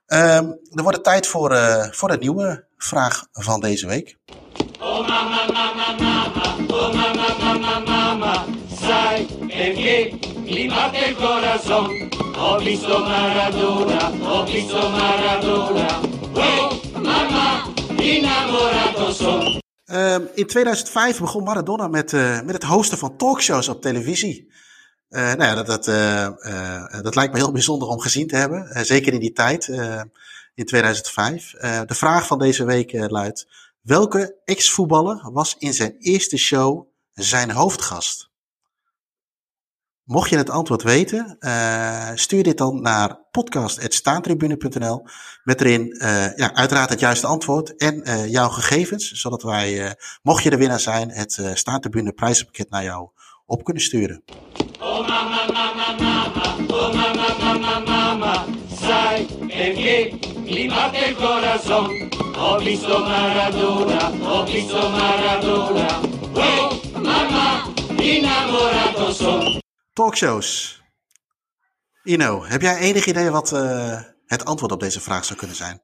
Ehm, 0.05 0.51
er 0.73 0.83
wordt 0.83 1.03
tijd 1.03 1.27
voor, 1.27 1.57
voor 1.91 2.11
een 2.11 2.19
nieuwe 2.19 2.65
vraag 2.77 3.27
van 3.31 3.59
deze 3.59 3.87
week. 3.87 4.17
Oh 4.79 5.07
mama, 5.07 5.45
mama, 5.53 5.95
mama, 5.99 6.55
oh 6.67 6.93
mama, 6.93 7.27
mama, 7.39 7.79
mama, 7.79 8.45
sai 8.81 9.25
perché 9.47 10.19
mi 10.45 10.67
batte 10.67 10.97
il 10.97 11.15
corazon. 11.15 12.09
Ho 12.35 12.57
visto 12.59 12.99
Maradona, 12.99 14.11
ho 14.21 14.45
visto 14.45 14.89
Maradona. 14.89 15.99
Oh, 16.33 16.71
mama, 16.93 17.73
innamorato 17.97 19.11
son. 19.11 19.65
Uh, 19.91 20.15
in 20.33 20.47
2005 20.47 21.19
begon 21.19 21.43
Maradona 21.43 21.87
met, 21.87 22.11
uh, 22.11 22.41
met 22.41 22.53
het 22.53 22.63
hosten 22.63 22.97
van 22.97 23.17
talkshows 23.17 23.67
op 23.67 23.81
televisie. 23.81 24.51
Uh, 25.09 25.21
nou 25.21 25.43
ja, 25.43 25.55
dat, 25.55 25.65
dat, 25.65 25.87
uh, 25.87 27.01
dat 27.01 27.15
lijkt 27.15 27.33
me 27.33 27.39
heel 27.39 27.51
bijzonder 27.51 27.87
om 27.87 27.99
gezien 27.99 28.27
te 28.27 28.35
hebben. 28.35 28.85
zeker 28.85 29.13
in 29.13 29.19
die 29.19 29.31
tijd, 29.31 29.67
in 30.55 30.65
2005. 30.65 31.51
de 31.85 31.95
vraag 31.95 32.27
van 32.27 32.39
deze 32.39 32.65
week 32.65 33.09
luidt: 33.09 33.47
Welke 33.81 34.35
ex-voetballer 34.45 35.31
was 35.31 35.55
in 35.57 35.73
zijn 35.73 35.95
eerste 35.99 36.37
show 36.37 36.87
zijn 37.13 37.51
hoofdgast? 37.51 38.26
Mocht 40.07 40.29
je 40.29 40.37
het 40.37 40.49
antwoord 40.49 40.83
weten, 40.83 41.37
uh, 41.39 42.09
stuur 42.15 42.43
dit 42.43 42.57
dan 42.57 42.81
naar 42.81 43.19
podcast.staantribune.nl 43.31 45.05
met 45.43 45.61
erin 45.61 45.95
uh, 46.01 46.35
ja, 46.35 46.53
uiteraard 46.53 46.89
het 46.89 46.99
juiste 46.99 47.27
antwoord 47.27 47.75
en 47.75 48.01
uh, 48.03 48.27
jouw 48.27 48.49
gegevens, 48.49 49.11
zodat 49.11 49.43
wij, 49.43 49.95
mocht 50.21 50.43
je 50.43 50.49
de 50.49 50.57
winnaar 50.57 50.79
zijn, 50.79 51.09
het 51.09 51.37
uh, 51.37 51.49
Staantribune 51.53 52.11
prijzenpakket 52.11 52.69
naar 52.69 52.83
jou 52.83 53.09
op 53.45 53.63
kunnen 53.63 53.83
sturen. 53.83 54.23
Oh 54.79 55.07
mama, 55.07 55.45
mama, 55.53 55.95
mama, 55.99 56.55
oh 56.67 56.93
mama, 56.93 57.27
mama, 57.39 57.79
mama, 57.79 58.45
sai 58.81 59.25
perché 59.47 60.19
mi 60.45 60.67
batte 60.67 61.05
il 61.09 61.15
corazon. 61.15 62.09
Ho 62.37 62.57
visto 62.57 62.99
Maradona, 62.99 64.11
ho 64.21 64.45
visto 64.45 64.89
Maradona, 64.89 65.99
oh 66.33 66.71
mama, 66.93 67.73
innamorato 67.97 69.11
son. 69.11 69.65
Talkshows. 69.97 70.81
Ino, 72.03 72.45
heb 72.45 72.61
jij 72.61 72.77
enig 72.77 73.05
idee 73.05 73.29
wat 73.29 73.53
uh, 73.53 73.99
het 74.25 74.45
antwoord 74.45 74.71
op 74.71 74.79
deze 74.79 75.01
vraag 75.01 75.25
zou 75.25 75.39
kunnen 75.39 75.55
zijn? 75.55 75.81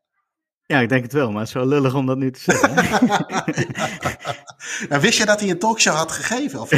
Ja, 0.66 0.80
ik 0.80 0.90
denk 0.90 1.04
het 1.04 1.14
wel, 1.14 1.32
maar 1.32 1.40
het 1.40 1.48
is 1.48 1.54
wel 1.54 1.68
lullig 1.68 1.96
om 1.96 2.06
dat 2.06 2.18
nu 2.18 2.32
te 2.32 2.40
zeggen. 2.40 2.76
nou, 4.90 5.02
wist 5.02 5.18
je 5.18 5.26
dat 5.26 5.40
hij 5.40 5.50
een 5.50 5.60
talkshow 5.60 5.96
had 5.96 6.12
gegeven? 6.12 6.60
Of 6.60 6.72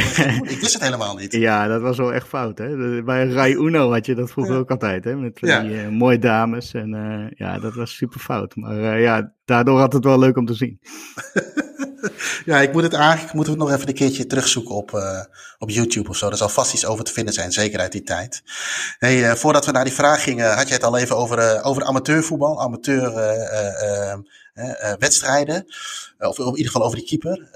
ik 0.54 0.60
wist 0.60 0.72
het 0.72 0.82
helemaal 0.82 1.16
niet. 1.16 1.32
Ja, 1.32 1.66
dat 1.66 1.80
was 1.80 1.96
wel 1.96 2.12
echt 2.12 2.28
fout. 2.28 2.58
Hè? 2.58 3.02
Bij 3.02 3.28
Rai 3.28 3.54
Uno 3.54 3.92
had 3.92 4.06
je 4.06 4.14
dat 4.14 4.30
vroeger 4.30 4.56
ook 4.56 4.70
altijd, 4.70 5.04
hè? 5.04 5.16
met 5.16 5.36
die 5.36 5.50
uh, 5.50 5.88
mooie 5.88 6.18
dames. 6.18 6.74
En 6.74 6.94
uh, 6.94 7.30
ja, 7.30 7.58
dat 7.58 7.74
was 7.74 7.96
super 7.96 8.20
fout. 8.20 8.56
Maar 8.56 9.00
ja, 9.00 9.34
daardoor 9.44 9.78
had 9.78 9.92
het 9.92 10.04
wel 10.04 10.18
leuk 10.18 10.36
om 10.36 10.46
te 10.46 10.54
zien. 10.54 10.80
ja, 12.44 12.60
ik 12.60 12.72
moet 12.72 12.82
het 12.82 12.92
eigenlijk 12.92 13.32
moeten 13.32 13.52
we 13.52 13.58
nog 13.58 13.72
even 13.72 13.88
een 13.88 13.94
keertje 13.94 14.26
terugzoeken 14.26 14.74
op, 14.74 14.92
uh, 14.92 15.20
op 15.58 15.70
YouTube 15.70 16.08
of 16.08 16.16
zo. 16.16 16.28
Er 16.28 16.36
zal 16.36 16.48
vast 16.48 16.74
iets 16.74 16.86
over 16.86 17.04
te 17.04 17.12
vinden 17.12 17.34
zijn, 17.34 17.52
zeker 17.52 17.80
uit 17.80 17.92
die 17.92 18.02
tijd. 18.02 18.42
Hey, 18.98 19.18
uh, 19.18 19.32
voordat 19.32 19.66
we 19.66 19.72
naar 19.72 19.84
die 19.84 19.92
vraag 19.92 20.22
gingen, 20.22 20.54
had 20.54 20.68
je 20.68 20.74
het 20.74 20.84
al 20.84 20.96
even 20.96 21.16
over, 21.16 21.38
uh, 21.38 21.66
over 21.66 21.84
amateurvoetbal, 21.84 22.60
amateur 22.60 23.12
wedstrijden. 24.98 25.64
Of 26.18 26.38
in 26.38 26.44
ieder 26.44 26.66
geval 26.66 26.82
over 26.82 26.96
die 26.96 27.06
keeper. 27.06 27.48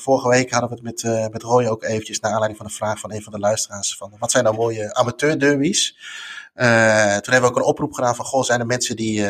vorige 0.00 0.28
week 0.28 0.50
hadden 0.50 0.68
we 0.70 0.74
het 0.74 0.84
met, 1.02 1.32
met 1.32 1.42
Roy 1.42 1.66
ook 1.66 1.82
eventjes 1.82 2.20
naar 2.20 2.30
aanleiding 2.30 2.60
van 2.60 2.68
een 2.68 2.76
vraag 2.76 2.98
van 2.98 3.12
een 3.12 3.22
van 3.22 3.32
de 3.32 3.38
luisteraars. 3.38 3.96
Van, 3.96 4.12
wat 4.18 4.30
zijn 4.30 4.44
nou 4.44 4.56
mooie 4.56 4.94
amateurderbies? 4.94 5.96
toen 6.54 6.64
hebben 6.64 7.40
we 7.40 7.48
ook 7.48 7.56
een 7.56 7.62
oproep 7.62 7.92
gedaan 7.92 8.16
van, 8.16 8.24
goh, 8.24 8.42
zijn 8.42 8.60
er 8.60 8.66
mensen 8.66 8.96
die 8.96 9.26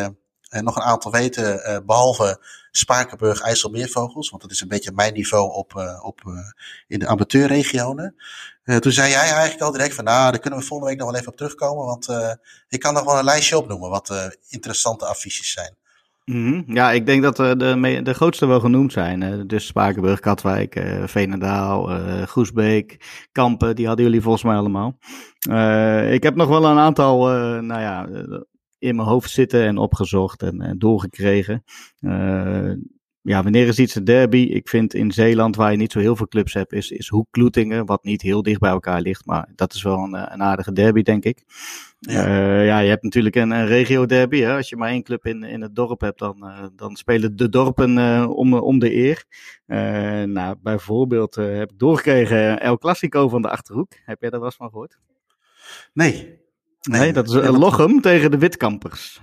nog 0.48 0.76
een 0.76 0.82
aantal 0.82 1.10
weten, 1.10 1.82
behalve 1.86 2.40
Spakenburg, 2.78 3.40
IJsselmeervogels. 3.40 4.30
Want 4.30 4.42
dat 4.42 4.50
is 4.50 4.60
een 4.60 4.68
beetje 4.68 4.92
mijn 4.92 5.12
niveau 5.12 5.52
op, 5.52 5.74
uh, 5.76 6.04
op, 6.04 6.20
uh, 6.26 6.34
in 6.86 6.98
de 6.98 7.06
amateurregionen. 7.06 8.14
Uh, 8.64 8.76
toen 8.76 8.92
zei 8.92 9.10
jij 9.10 9.30
eigenlijk 9.30 9.60
al 9.60 9.72
direct 9.72 9.94
van, 9.94 10.04
nou, 10.04 10.30
daar 10.30 10.40
kunnen 10.40 10.58
we 10.58 10.64
volgende 10.64 10.90
week 10.90 11.00
nog 11.00 11.10
wel 11.10 11.20
even 11.20 11.32
op 11.32 11.36
terugkomen. 11.36 11.86
Want 11.86 12.08
ik 12.68 12.80
kan 12.80 12.94
nog 12.94 13.04
wel 13.04 13.18
een 13.18 13.24
lijstje 13.24 13.58
opnoemen 13.58 13.90
wat 13.90 14.38
interessante 14.48 15.06
affiches 15.06 15.52
zijn. 15.52 15.76
-hmm. 16.24 16.64
Ja, 16.66 16.92
ik 16.92 17.06
denk 17.06 17.22
dat 17.22 17.36
de, 17.36 18.00
de 18.02 18.14
grootste 18.14 18.46
wel 18.46 18.60
genoemd 18.60 18.92
zijn. 18.92 19.46
dus 19.46 19.66
Spakenburg, 19.66 20.20
Katwijk, 20.20 20.76
uh, 20.76 21.06
Veenendaal, 21.06 21.90
uh, 21.90 22.22
Goesbeek, 22.22 23.00
Kampen, 23.32 23.76
die 23.76 23.86
hadden 23.86 24.04
jullie 24.04 24.22
volgens 24.22 24.44
mij 24.44 24.56
allemaal. 24.56 24.98
Uh, 25.50 26.12
ik 26.12 26.22
heb 26.22 26.34
nog 26.34 26.48
wel 26.48 26.64
een 26.64 26.78
aantal, 26.78 27.26
nou 27.60 27.80
ja, 27.80 28.08
in 28.78 28.96
mijn 28.96 29.08
hoofd 29.08 29.30
zitten 29.30 29.64
en 29.64 29.78
opgezocht 29.78 30.42
en, 30.42 30.60
en 30.60 30.78
doorgekregen. 30.78 31.64
Uh, 32.00 32.72
ja, 33.22 33.42
wanneer 33.42 33.66
is 33.66 33.78
iets 33.78 33.94
een 33.94 34.04
derby? 34.04 34.36
Ik 34.36 34.68
vind 34.68 34.94
in 34.94 35.12
Zeeland, 35.12 35.56
waar 35.56 35.70
je 35.70 35.76
niet 35.76 35.92
zo 35.92 35.98
heel 35.98 36.16
veel 36.16 36.28
clubs 36.28 36.54
hebt, 36.54 36.72
is, 36.72 36.90
is 36.90 37.08
Hoek 37.08 37.26
Kloetingen, 37.30 37.86
wat 37.86 38.04
niet 38.04 38.22
heel 38.22 38.42
dicht 38.42 38.60
bij 38.60 38.70
elkaar 38.70 39.00
ligt. 39.00 39.26
Maar 39.26 39.48
dat 39.54 39.74
is 39.74 39.82
wel 39.82 39.98
een, 39.98 40.14
een 40.14 40.42
aardige 40.42 40.72
derby, 40.72 41.02
denk 41.02 41.24
ik. 41.24 41.44
Ja. 41.98 42.26
Uh, 42.26 42.66
ja, 42.66 42.78
je 42.78 42.88
hebt 42.88 43.02
natuurlijk 43.02 43.34
een, 43.34 43.50
een 43.50 43.66
regio 43.66 44.06
derby. 44.06 44.40
Hè? 44.40 44.56
Als 44.56 44.68
je 44.68 44.76
maar 44.76 44.88
één 44.88 45.02
club 45.02 45.26
in, 45.26 45.42
in 45.42 45.60
het 45.60 45.74
dorp 45.74 46.00
hebt, 46.00 46.18
dan, 46.18 46.36
uh, 46.40 46.66
dan 46.76 46.96
spelen 46.96 47.36
de 47.36 47.48
dorpen 47.48 47.96
uh, 47.96 48.30
om, 48.30 48.54
om 48.54 48.78
de 48.78 48.94
eer. 48.94 49.24
nou, 50.26 50.56
bijvoorbeeld 50.62 51.34
heb 51.34 51.70
ik 51.70 51.78
doorgekregen 51.78 52.60
El 52.60 52.78
Clasico 52.78 53.28
van 53.28 53.42
de 53.42 53.50
Achterhoek. 53.50 53.92
Heb 54.04 54.20
jij 54.20 54.30
daar 54.30 54.40
wel 54.40 54.48
eens 54.48 54.58
van 54.58 54.70
gehoord? 54.70 54.98
Nee, 55.92 56.38
Nee, 56.80 57.12
dat 57.12 57.28
is 57.28 57.34
een 57.34 57.58
Lochem 57.58 58.00
tegen 58.00 58.30
de 58.30 58.38
Witkampers. 58.38 59.20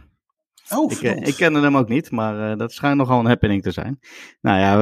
Oh, 0.69 0.91
ik, 0.91 1.01
eh, 1.01 1.27
ik 1.27 1.35
kende 1.35 1.59
hem 1.59 1.77
ook 1.77 1.89
niet, 1.89 2.11
maar 2.11 2.51
uh, 2.51 2.57
dat 2.57 2.71
schijnt 2.71 2.97
nogal 2.97 3.19
een 3.19 3.25
happening 3.25 3.61
te 3.61 3.71
zijn. 3.71 3.99
Nou 4.41 4.59
ja, 4.59 4.77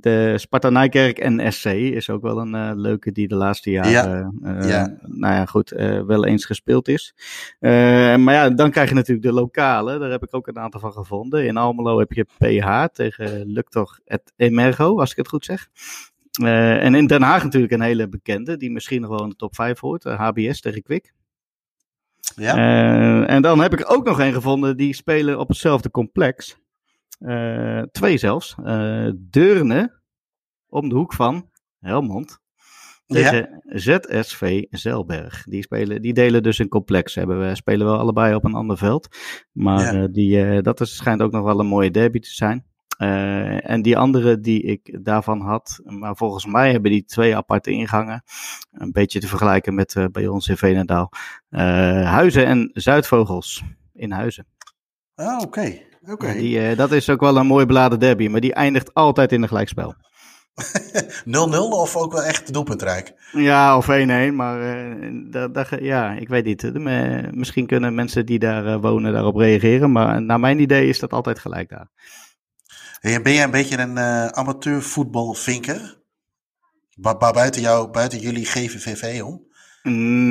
de 0.00 0.34
Sparta 0.36 0.70
Nijkerk 0.70 1.18
en 1.18 1.52
SC 1.52 1.64
is 1.66 2.10
ook 2.10 2.22
wel 2.22 2.38
een 2.38 2.54
uh, 2.54 2.70
leuke 2.74 3.12
die 3.12 3.28
de 3.28 3.34
laatste 3.34 3.70
jaren, 3.70 4.38
ja. 4.42 4.60
Uh, 4.60 4.68
ja. 4.68 4.98
nou 5.02 5.34
ja, 5.34 5.44
goed, 5.44 5.70
wel 6.06 6.24
eens 6.24 6.44
gespeeld 6.44 6.88
is. 6.88 7.14
maar 7.58 8.32
ja, 8.32 8.50
dan 8.50 8.70
krijg 8.70 8.88
je 8.88 8.94
natuurlijk 8.94 9.26
de 9.26 9.32
lokale, 9.32 9.98
daar 9.98 10.10
heb 10.10 10.22
ik 10.22 10.34
ook 10.34 10.46
een 10.46 10.58
aantal 10.58 10.80
van 10.80 10.92
gevonden. 10.92 11.46
In 11.46 11.56
Almelo 11.56 11.98
heb 11.98 12.12
je 12.12 12.26
PH 12.38 12.84
tegen 12.92 13.46
Luctor 13.46 13.98
et 14.04 14.32
Emergo, 14.36 15.00
als 15.00 15.10
ik 15.10 15.16
het 15.16 15.28
goed 15.28 15.44
zeg. 15.44 15.68
en 16.42 16.94
in 16.94 17.06
Den 17.06 17.22
Haag 17.22 17.44
natuurlijk 17.44 17.72
een 17.72 17.80
hele 17.80 18.08
bekende, 18.08 18.56
die 18.56 18.70
misschien 18.70 19.00
nog 19.00 19.10
wel 19.10 19.22
in 19.22 19.28
de 19.28 19.36
top 19.36 19.54
5 19.54 19.80
hoort, 19.80 20.04
HBS 20.04 20.60
tegen 20.60 20.82
Kwik. 20.82 21.12
Ja. 22.38 22.56
Uh, 22.56 23.30
en 23.30 23.42
dan 23.42 23.60
heb 23.60 23.72
ik 23.72 23.92
ook 23.92 24.04
nog 24.04 24.20
een 24.20 24.32
gevonden 24.32 24.76
die 24.76 24.94
spelen 24.94 25.38
op 25.38 25.48
hetzelfde 25.48 25.90
complex. 25.90 26.56
Uh, 27.20 27.82
twee 27.82 28.18
zelfs. 28.18 28.56
Uh, 28.64 29.10
Deurne, 29.16 30.00
om 30.68 30.88
de 30.88 30.94
hoek 30.94 31.14
van 31.14 31.50
Helmond. 31.80 32.38
Tegen 33.06 33.62
ja. 33.62 33.78
ZSV 33.78 34.64
Zelberg. 34.70 35.44
Die, 35.44 35.62
spelen, 35.62 36.02
die 36.02 36.12
delen 36.12 36.42
dus 36.42 36.58
een 36.58 36.68
complex. 36.68 37.14
Hebben 37.14 37.48
we 37.48 37.54
spelen 37.54 37.86
wel 37.86 37.98
allebei 37.98 38.34
op 38.34 38.44
een 38.44 38.54
ander 38.54 38.78
veld. 38.78 39.16
Maar 39.52 39.94
ja. 39.94 40.06
die, 40.06 40.62
dat 40.62 40.80
is, 40.80 40.96
schijnt 40.96 41.22
ook 41.22 41.32
nog 41.32 41.44
wel 41.44 41.60
een 41.60 41.66
mooie 41.66 41.90
derby 41.90 42.18
te 42.18 42.30
zijn. 42.30 42.67
Uh, 42.98 43.70
en 43.70 43.82
die 43.82 43.98
andere 43.98 44.40
die 44.40 44.62
ik 44.62 44.98
daarvan 45.04 45.40
had, 45.40 45.80
maar 45.84 46.16
volgens 46.16 46.46
mij 46.46 46.70
hebben 46.70 46.90
die 46.90 47.04
twee 47.04 47.36
aparte 47.36 47.70
ingangen. 47.70 48.22
Een 48.72 48.92
beetje 48.92 49.20
te 49.20 49.28
vergelijken 49.28 49.74
met 49.74 49.94
uh, 49.94 50.04
bij 50.12 50.26
ons 50.26 50.48
in 50.48 50.56
Veenendaal. 50.56 51.12
Uh, 51.50 51.60
Huizen 52.10 52.46
en 52.46 52.70
Zuidvogels 52.72 53.62
in 53.94 54.10
Huizen. 54.10 54.46
Ah, 55.14 55.42
oké. 55.42 55.78
oké. 56.02 56.12
Okay. 56.12 56.74
dat 56.74 56.92
is 56.92 57.10
ook 57.10 57.20
wel 57.20 57.36
een 57.36 57.46
mooi 57.46 57.66
beladen 57.66 58.00
derby, 58.00 58.28
maar 58.28 58.40
die 58.40 58.54
eindigt 58.54 58.94
altijd 58.94 59.32
in 59.32 59.42
een 59.42 59.48
gelijkspel. 59.48 59.94
0-0 61.24 61.30
of 61.70 61.96
ook 61.96 62.12
wel 62.12 62.22
echt 62.22 62.52
doelpuntrijk? 62.52 63.12
Ja, 63.32 63.76
of 63.76 63.86
1-1, 63.86 64.32
maar 64.32 64.96
dat, 65.52 65.68
ja, 65.80 66.12
ik 66.12 66.28
weet 66.28 66.44
niet. 66.44 66.72
misschien 67.34 67.66
kunnen 67.66 67.94
mensen 67.94 68.26
die 68.26 68.38
daar 68.38 68.80
wonen 68.80 69.12
daarop 69.12 69.36
reageren, 69.36 69.92
maar 69.92 70.22
naar 70.22 70.40
mijn 70.40 70.60
idee 70.60 70.88
is 70.88 70.98
dat 70.98 71.12
altijd 71.12 71.38
gelijk 71.38 71.68
daar. 71.68 71.88
Hey, 72.98 73.22
ben 73.22 73.32
jij 73.32 73.44
een 73.44 73.50
beetje 73.50 73.78
een 73.78 73.96
uh, 73.96 74.26
amateurvoetbalvinker? 74.26 75.96
buiten, 77.00 77.62
jou, 77.62 77.90
buiten 77.90 78.18
jullie 78.18 78.44
GVVV 78.44 79.22
om? 79.22 79.46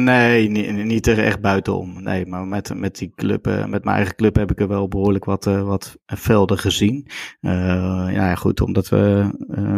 Nee, 0.03 0.49
niet, 0.49 0.71
niet 0.71 1.07
er 1.07 1.23
echt 1.23 1.41
buitenom. 1.41 2.03
Nee, 2.03 2.25
maar 2.25 2.47
met, 2.47 2.73
met 2.75 2.97
die 2.97 3.11
club, 3.15 3.47
uh, 3.47 3.65
met 3.65 3.83
mijn 3.83 3.95
eigen 3.95 4.15
club 4.15 4.35
heb 4.35 4.51
ik 4.51 4.59
er 4.59 4.67
wel 4.67 4.87
behoorlijk 4.87 5.25
wat, 5.25 5.45
uh, 5.45 5.63
wat 5.63 5.97
velden 6.05 6.57
gezien. 6.57 7.07
Uh, 7.41 8.07
ja, 8.11 8.35
goed, 8.35 8.61
omdat 8.61 8.89
we 8.89 9.31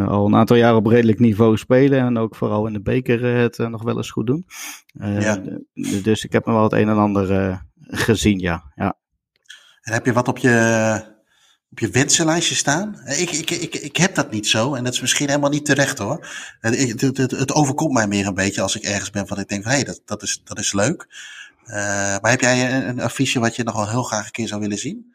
al 0.08 0.26
een 0.26 0.36
aantal 0.36 0.58
jaar 0.58 0.76
op 0.76 0.86
redelijk 0.86 1.20
niveau 1.20 1.58
spelen 1.58 2.00
en 2.00 2.18
ook 2.18 2.36
vooral 2.36 2.68
in 2.68 2.74
de 2.74 2.82
beker 2.82 3.24
het 3.26 3.58
nog 3.58 3.84
wel 3.84 3.98
eens 3.98 4.12
goed 4.12 4.28
doen. 4.28 4.46
Ja. 4.94 5.42
Dus 6.04 6.24
ik 6.24 6.32
heb 6.32 6.46
me 6.46 6.54
wel 6.54 6.64
het 6.64 6.74
een 6.74 6.90
en 6.90 6.98
ander 6.98 7.60
gezien, 7.80 8.40
ja. 8.40 8.72
ja. 8.76 8.98
En 9.82 9.94
heb 9.94 10.06
je 10.06 10.14
wat 10.14 10.28
op 10.28 10.38
je 10.38 11.18
op 11.72 11.80
je 11.80 11.90
wensenlijstje 11.90 12.56
staan. 12.56 13.02
Ik, 13.06 13.32
ik, 13.32 13.50
ik, 13.50 13.76
ik 13.76 13.98
heb 13.98 14.16
dat 14.16 14.32
niet 14.32 14.48
zo 14.48 14.74
en 14.74 14.84
dat 14.84 14.94
is 14.94 15.02
misschien 15.02 15.28
helemaal 15.28 15.50
niet 15.50 15.66
terecht 15.66 15.98
hoor. 15.98 16.28
Het, 16.60 17.02
het, 17.02 17.18
het, 17.18 17.32
het 17.32 17.54
overkomt 17.54 17.94
mij 17.94 18.08
meer 18.08 18.28
een 18.28 18.34
beetje 18.34 18.62
als 18.62 18.76
ik 18.76 18.84
ergens 18.84 19.10
ben 19.10 19.28
van 19.28 19.40
ik 19.40 19.48
denk 19.48 19.64
van 19.64 19.72
hé, 19.72 19.78
hey, 19.78 19.86
dat, 19.86 20.02
dat, 20.06 20.22
is, 20.22 20.42
dat 20.44 20.60
is 20.60 20.74
leuk. 20.74 21.08
Uh, 21.66 21.76
maar 22.22 22.32
heb 22.32 22.42
jij 22.42 22.74
een, 22.74 22.88
een 22.88 23.02
affiche 23.02 23.40
wat 23.40 23.56
je 23.56 23.64
nog 23.64 23.76
wel 23.76 23.90
heel 23.90 24.04
graag 24.04 24.26
een 24.26 24.32
keer 24.32 24.48
zou 24.48 24.62
willen 24.62 24.78
zien? 24.78 25.14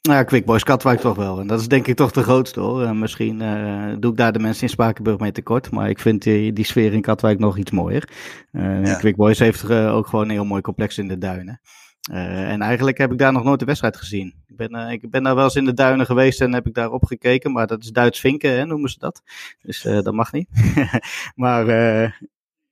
Ja, 0.00 0.22
Quick 0.22 0.44
Boys 0.44 0.62
Katwijk 0.62 1.00
toch 1.00 1.16
wel. 1.16 1.40
En 1.40 1.46
dat 1.46 1.60
is 1.60 1.68
denk 1.68 1.86
ik 1.86 1.96
toch 1.96 2.10
de 2.10 2.22
grootste 2.22 2.60
hoor. 2.60 2.84
En 2.84 2.98
misschien 2.98 3.40
uh, 3.42 3.94
doe 3.98 4.10
ik 4.10 4.16
daar 4.16 4.32
de 4.32 4.38
mensen 4.38 4.62
in 4.62 4.68
Spakenburg 4.68 5.18
mee 5.18 5.32
tekort. 5.32 5.70
Maar 5.70 5.88
ik 5.88 5.98
vind 5.98 6.22
die, 6.22 6.52
die 6.52 6.64
sfeer 6.64 6.92
in 6.92 7.00
Katwijk 7.00 7.38
nog 7.38 7.58
iets 7.58 7.70
mooier. 7.70 8.08
Uh, 8.52 8.86
ja. 8.86 8.94
Quick 8.94 9.16
Boys 9.16 9.38
heeft 9.38 9.70
ook 9.70 10.06
gewoon 10.06 10.24
een 10.24 10.30
heel 10.30 10.44
mooi 10.44 10.62
complex 10.62 10.98
in 10.98 11.08
de 11.08 11.18
duinen. 11.18 11.60
Uh, 12.10 12.50
en 12.50 12.62
eigenlijk 12.62 12.98
heb 12.98 13.12
ik 13.12 13.18
daar 13.18 13.32
nog 13.32 13.44
nooit 13.44 13.58
de 13.58 13.64
wedstrijd 13.64 13.96
gezien. 13.96 14.34
Ik 14.46 14.56
ben, 14.56 14.76
uh, 14.76 14.90
ik 14.90 15.10
ben 15.10 15.22
daar 15.22 15.34
wel 15.34 15.44
eens 15.44 15.56
in 15.56 15.64
de 15.64 15.72
duinen 15.72 16.06
geweest 16.06 16.40
en 16.40 16.54
heb 16.54 16.66
ik 16.66 16.74
daar 16.74 16.90
opgekeken, 16.90 17.52
maar 17.52 17.66
dat 17.66 17.82
is 17.82 17.90
Duits 17.90 18.20
vinken, 18.20 18.50
hè, 18.50 18.66
noemen 18.66 18.90
ze 18.90 18.98
dat. 18.98 19.22
Dus 19.62 19.84
uh, 19.84 20.00
dat 20.00 20.14
mag 20.14 20.32
niet. 20.32 20.48
maar 21.34 21.66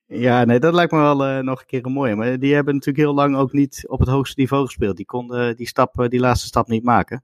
ja, 0.06 0.44
nee, 0.44 0.58
dat 0.58 0.74
lijkt 0.74 0.92
me 0.92 0.98
wel 0.98 1.42
nog 1.42 1.60
een 1.60 1.66
keer 1.66 1.86
een 1.86 1.92
mooie. 1.92 2.14
Maar 2.14 2.38
die 2.38 2.54
hebben 2.54 2.74
natuurlijk 2.74 3.04
heel 3.04 3.14
lang 3.14 3.36
ook 3.36 3.52
niet 3.52 3.84
op 3.88 4.00
het 4.00 4.08
hoogste 4.08 4.40
niveau 4.40 4.64
gespeeld. 4.64 4.96
Die 4.96 5.06
konden 5.06 5.56
die, 5.56 5.66
stap, 5.66 6.06
die 6.08 6.20
laatste 6.20 6.46
stap 6.46 6.68
niet 6.68 6.84
maken. 6.84 7.22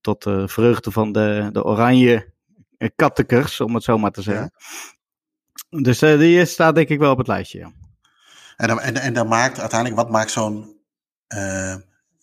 tot 0.00 0.22
de 0.22 0.48
vreugde 0.48 0.90
van 0.90 1.12
de, 1.12 1.48
de 1.52 1.64
oranje 1.64 2.32
kattekers, 2.96 3.60
om 3.60 3.74
het 3.74 3.84
zo 3.84 3.98
maar 3.98 4.10
te 4.10 4.22
zeggen. 4.22 4.52
Ja. 5.70 5.80
Dus 5.80 5.98
die 5.98 6.44
staat 6.44 6.74
denk 6.74 6.88
ik 6.88 6.98
wel 6.98 7.12
op 7.12 7.18
het 7.18 7.26
lijstje, 7.26 7.58
ja. 7.58 7.72
En 8.56 8.68
dan, 8.68 8.80
en, 8.80 8.96
en 8.96 9.12
dan 9.12 9.28
maakt 9.28 9.60
uiteindelijk, 9.60 10.00
wat 10.00 10.10
maakt 10.10 10.30
zo'n 10.30 10.76
uh, 11.34 11.74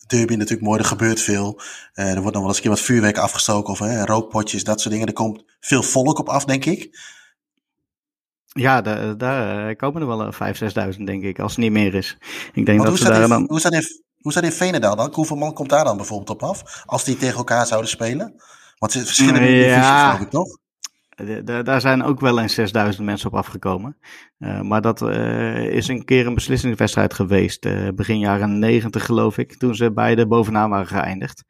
derby 0.08 0.36
natuurlijk 0.36 0.62
mooi? 0.62 0.80
Er 0.80 0.86
gebeurt 0.86 1.22
veel. 1.22 1.62
Uh, 1.94 2.10
er 2.10 2.22
wordt 2.22 2.34
dan 2.34 2.42
wel 2.42 2.48
eens 2.48 2.56
een 2.56 2.62
keer 2.62 2.72
wat 2.72 2.80
vuurwerk 2.80 3.18
afgestoken 3.18 3.74
of 3.74 3.80
rookpotjes, 4.06 4.64
dat 4.64 4.82
soort 4.82 4.94
dingen. 4.94 5.08
Er 5.08 5.14
komt 5.14 5.44
veel 5.60 5.84
volk 5.84 6.20
op 6.20 6.30
af, 6.30 6.46
denk 6.46 6.66
ik. 6.66 7.00
Ja, 8.46 8.82
daar, 8.82 9.18
daar 9.18 9.76
komen 9.76 10.02
er 10.02 10.08
wel 10.08 10.34
5.000, 10.34 10.98
6.000 10.98 11.04
denk 11.04 11.24
ik, 11.24 11.40
als 11.40 11.52
het 11.52 11.62
niet 11.62 11.72
meer 11.72 11.94
is. 11.94 12.18
Ik 12.54 12.66
denk 12.66 12.78
dat 12.80 12.88
hoe, 12.88 12.98
ze 12.98 13.04
daar 13.04 13.28
dan... 13.28 13.46
hoe 13.48 13.58
is 13.58 13.64
dat 13.64 13.74
in, 13.74 13.84
hoe 14.18 14.32
is 14.32 14.60
dat 14.60 14.74
in 14.74 14.82
dan? 14.82 15.14
Hoeveel 15.14 15.36
man 15.36 15.54
komt 15.54 15.70
daar 15.70 15.84
dan 15.84 15.98
bijvoorbeeld 15.98 16.30
op 16.30 16.44
af? 16.44 16.84
Als 16.86 17.04
die 17.04 17.18
tegen 17.18 17.38
elkaar 17.38 17.66
zouden 17.66 17.90
spelen? 17.90 18.42
Want 18.78 18.94
het 18.94 19.06
verschillende 19.06 19.40
ja. 19.40 19.48
divisies, 19.48 20.02
geloof 20.02 20.20
ik, 20.20 20.30
toch? 20.30 20.58
Daar 21.64 21.82
zijn 21.82 22.04
ook 22.04 22.20
wel 22.20 22.40
eens 22.40 22.54
6000 22.54 23.06
mensen 23.06 23.28
op 23.28 23.36
afgekomen. 23.36 23.98
Uh, 24.40 24.62
maar 24.62 24.82
dat 24.82 25.02
uh, 25.02 25.66
is 25.66 25.88
een 25.88 26.06
keer 26.06 26.28
een 26.28 26.34
beslissingswedstrijd 26.34 27.14
geweest. 27.14 27.66
Uh, 27.66 27.88
begin 27.96 28.20
jaren 28.20 28.60
90 28.60 29.06
geloof 29.06 29.38
ik. 29.38 29.58
Toen 29.58 29.76
ze 29.76 29.92
beide 29.92 30.28
bovenaan 30.28 30.70
waren 30.70 30.88
geëindigd. 30.88 31.44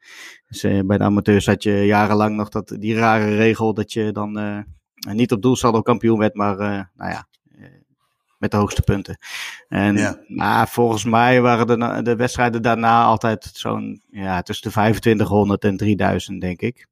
Dus 0.48 0.60
bij 0.86 0.98
de 0.98 1.04
amateurs 1.04 1.46
had 1.46 1.62
je 1.62 1.72
jarenlang 1.72 2.36
nog 2.36 2.48
dat, 2.48 2.76
die 2.78 2.94
rare 2.94 3.36
regel 3.36 3.74
dat 3.74 3.92
je 3.92 4.12
dan 4.12 4.64
niet 5.12 5.32
op 5.32 5.42
doelsaldo 5.42 5.82
kampioen 5.82 6.18
werd. 6.18 6.34
Maar 6.34 6.56
nou 6.94 7.10
ja, 7.10 7.28
met 8.42 8.50
de 8.50 8.56
hoogste 8.56 8.82
punten. 8.82 9.18
En 9.68 9.96
ja. 9.96 10.18
maar 10.26 10.68
volgens 10.68 11.04
mij 11.04 11.40
waren 11.40 11.66
de, 11.66 12.02
de 12.02 12.16
wedstrijden 12.16 12.62
daarna 12.62 13.04
altijd 13.04 13.50
zo'n 13.52 14.02
ja, 14.10 14.42
tussen 14.42 14.64
de 14.64 14.72
2500 14.72 15.64
en 15.64 15.76
3000 15.76 16.40
denk 16.40 16.60
ik. 16.60 16.86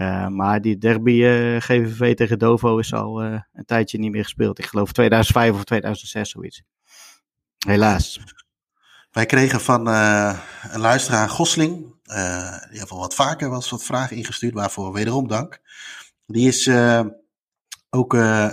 Uh, 0.00 0.26
maar 0.26 0.60
die 0.60 0.78
derby 0.78 1.24
eh, 1.24 1.56
GVV 1.60 2.14
tegen 2.14 2.38
Dovo 2.38 2.78
is 2.78 2.92
al 2.92 3.24
uh, 3.24 3.40
een 3.52 3.64
tijdje 3.64 3.98
niet 3.98 4.10
meer 4.10 4.22
gespeeld. 4.22 4.58
Ik 4.58 4.66
geloof 4.66 4.92
2005 4.92 5.54
of 5.54 5.64
2006 5.64 6.30
zoiets. 6.30 6.62
Helaas. 7.66 8.20
Wij 9.10 9.26
kregen 9.26 9.60
van 9.60 9.86
een 9.86 10.80
luisteraar 10.80 11.28
Gosling, 11.28 11.76
die 12.70 12.78
heeft 12.78 12.90
al 12.90 12.98
wat 12.98 13.14
vaker 13.14 13.48
was 13.48 13.70
wat 13.70 13.84
vragen 13.84 14.16
ingestuurd, 14.16 14.54
waarvoor 14.54 14.92
wederom 14.92 15.28
dank. 15.28 15.60
Die 16.26 16.48
is 16.48 16.70
ook, 17.90 18.12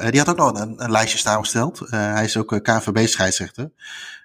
die 0.10 0.20
had 0.20 0.30
ook 0.30 0.38
nog 0.38 0.60
een, 0.60 0.84
een 0.84 0.92
lijstje 0.92 1.18
samengesteld. 1.18 1.80
hij 1.90 2.24
is 2.24 2.38
ook 2.38 2.64
KNVB-scheidsrechter. 2.64 3.72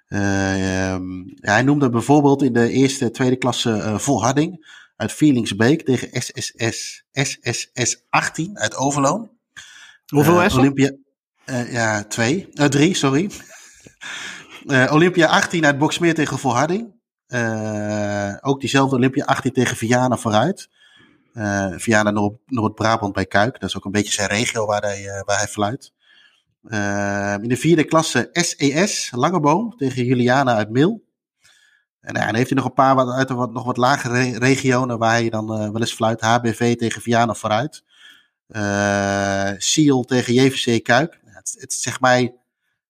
Ehm, 0.07 1.03
hij 1.35 1.61
noemde 1.63 1.89
bijvoorbeeld 1.89 2.43
in 2.43 2.53
de 2.53 2.69
eerste, 2.69 3.11
tweede 3.11 3.37
klasse 3.37 3.93
volharding 3.97 4.65
uit 5.03 5.11
Feelingsbeek 5.11 5.85
tegen 5.85 6.21
SSS, 6.21 7.03
SSS 7.11 8.05
18 8.09 8.59
uit 8.59 8.75
Overloon. 8.75 9.29
Hoeveel 10.07 10.43
is 10.43 10.57
Olympia, 10.57 10.91
uh, 11.45 11.73
ja, 11.73 12.03
twee, 12.03 12.49
uh, 12.53 12.65
drie, 12.65 12.95
sorry. 12.95 13.29
Olympia 14.95 15.27
18 15.27 15.65
uit 15.65 15.77
Boksmeer 15.77 16.13
tegen 16.13 16.39
Volharding. 16.39 16.93
ook 18.41 18.59
diezelfde 18.59 18.95
Olympia 18.95 19.25
18 19.25 19.51
tegen 19.53 19.77
Viana 19.77 20.17
vooruit. 20.17 20.69
Viana 21.75 22.11
Noord-Brabant 22.45 23.13
bij 23.13 23.25
Kuik. 23.25 23.59
Dat 23.59 23.69
is 23.69 23.77
ook 23.77 23.85
een 23.85 23.91
beetje 23.91 24.13
zijn 24.13 24.29
regio 24.29 24.65
waar 24.65 24.81
hij, 24.81 25.23
waar 25.25 25.37
hij 25.37 25.47
fluit. 25.47 25.91
in 27.41 27.49
de 27.49 27.57
vierde 27.57 27.83
klasse 27.83 28.29
SES, 28.31 29.11
Langeboom 29.15 29.77
tegen 29.77 30.05
Juliana 30.05 30.55
uit 30.55 30.69
Mil. 30.69 31.03
En, 32.03 32.13
dan 32.13 32.35
heeft 32.35 32.49
hij 32.49 32.57
nog 32.57 32.65
een 32.65 32.73
paar 32.73 32.95
wat, 32.95 33.09
uit 33.09 33.27
de 33.27 33.33
wat, 33.33 33.51
nog 33.51 33.63
wat 33.63 33.77
lagere 33.77 34.37
regionen 34.39 34.97
waar 34.97 35.11
hij 35.11 35.29
dan 35.29 35.51
uh, 35.51 35.69
wel 35.69 35.81
eens 35.81 35.93
fluit. 35.93 36.21
HBV 36.21 36.75
tegen 36.75 37.01
Viana 37.01 37.33
vooruit. 37.33 37.83
Uh, 38.47 39.49
Siel 39.57 40.03
tegen 40.03 40.33
JVC 40.33 40.83
Kuik. 40.83 41.19
Het, 41.25 41.55
het 41.59 41.73
zegt 41.73 42.01
mij 42.01 42.35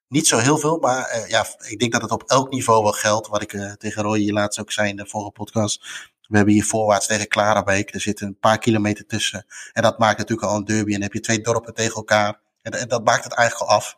niet 0.07 0.28
zo 0.28 0.38
heel 0.38 0.57
veel, 0.57 0.78
maar 0.78 1.16
uh, 1.16 1.30
ja, 1.30 1.45
ik 1.68 1.80
denk 1.80 1.91
dat 1.91 2.01
het 2.01 2.11
op 2.11 2.24
elk 2.24 2.51
niveau 2.51 2.84
wel 2.84 2.91
geldt. 2.91 3.28
Wat 3.28 3.41
ik 3.41 3.76
tegen 3.78 4.03
Roy 4.03 4.20
hier 4.20 4.34
laatst 4.34 4.59
ook 4.59 4.72
zei 4.72 4.89
in 4.89 4.95
de 4.95 5.05
vorige 5.05 5.32
podcast. 5.32 5.84
We 6.28 6.36
hebben 6.36 6.53
hier 6.53 6.66
voorwaarts 6.66 7.07
tegen 7.07 7.28
Klarabeek. 7.28 7.93
Er 7.93 8.01
zitten 8.01 8.28
een 8.28 8.39
paar 8.39 8.57
kilometer 8.57 9.05
tussen. 9.05 9.45
En 9.74 9.82
dat 9.82 9.99
maakt 9.99 10.18
natuurlijk 10.18 10.47
al 10.47 10.55
een 10.55 10.66
derby. 10.66 10.86
En 10.86 10.91
dan 10.91 11.01
heb 11.01 11.14
je 11.14 11.20
twee 11.20 11.41
dorpen 11.41 11.74
tegen 11.74 11.95
elkaar. 11.95 12.39
En, 12.61 12.72
en 12.72 12.88
dat 12.88 13.03
maakt 13.03 13.24
het 13.24 13.34
eigenlijk 13.34 13.70
al 13.70 13.78
af. 13.78 13.97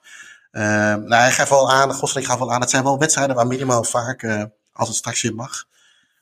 Uh, 0.52 0.62
nou, 0.62 1.14
hij 1.16 1.32
gaf 1.32 1.50
wel 1.50 1.72
aan, 1.72 1.94
Gosling 1.94 2.28
gaf 2.28 2.40
wel 2.40 2.52
aan, 2.52 2.62
het 2.62 2.70
zijn 2.70 2.84
wel 2.84 3.00
wedstrijden 3.00 3.36
waar 3.36 3.48
minimaal 3.48 3.84
vaak 3.84 4.24
als 4.76 4.88
het 4.88 4.98
straks 4.98 5.22
weer 5.22 5.36
mag, 5.36 5.66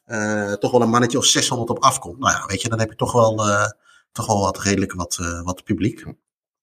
uh, 0.07 0.53
toch 0.53 0.71
wel 0.71 0.81
een 0.81 0.89
mannetje 0.89 1.17
of 1.17 1.25
600 1.25 1.69
op 1.69 1.83
afkomt. 1.83 2.19
Nou 2.19 2.33
ja, 2.33 2.45
weet 2.45 2.61
je, 2.61 2.69
dan 2.69 2.79
heb 2.79 2.89
je 2.89 2.95
toch 2.95 3.11
wel, 3.11 3.49
uh, 3.49 3.65
toch 4.11 4.25
wel 4.25 4.39
wat 4.39 4.59
redelijk 4.59 4.93
wat, 4.93 5.17
uh, 5.21 5.41
wat 5.41 5.63
publiek. 5.63 6.05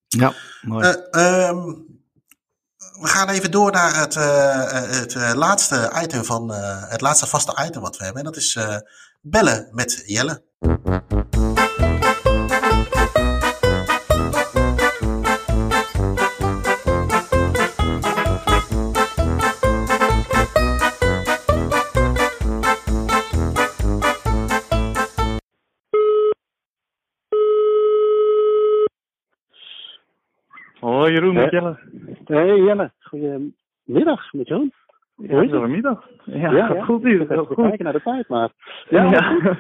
Ja, 0.09 0.35
mooi. 0.63 0.89
Um, 1.11 1.89
we 3.01 3.07
gaan 3.07 3.29
even 3.29 3.51
door 3.51 3.73
naar 3.73 3.97
het, 3.97 4.15
het 5.15 5.37
laatste 5.37 5.93
item 6.03 6.25
van 6.25 6.51
het 6.89 7.01
laatste 7.01 7.27
vaste 7.27 7.65
item 7.67 7.83
wat 7.83 7.97
we 7.97 8.05
hebben. 8.05 8.23
En 8.23 8.33
dat 8.33 8.37
is 8.37 8.59
bellen 9.21 9.69
met 9.73 10.03
Jelle. 10.07 10.43
Jeroen, 31.13 31.35
met 31.35 31.51
Jelle. 31.51 31.79
Hey 32.25 32.59
Jelle, 32.59 32.91
goedemiddag 33.01 34.33
met 34.33 34.49
Jeroen. 34.49 34.73
Ja, 35.17 35.39
goedemiddag. 35.41 36.09
Ja, 36.25 36.53
ja, 36.53 36.73
ja. 36.75 36.85
goed 36.85 37.03
hier. 37.03 37.29
Heel 37.29 37.45
goed. 37.45 37.57
kijken 37.57 37.85
naar 37.85 37.93
de 37.93 38.03
tijd, 38.03 38.29
maar... 38.29 38.51
Ja, 38.89 39.11
ja. 39.11 39.57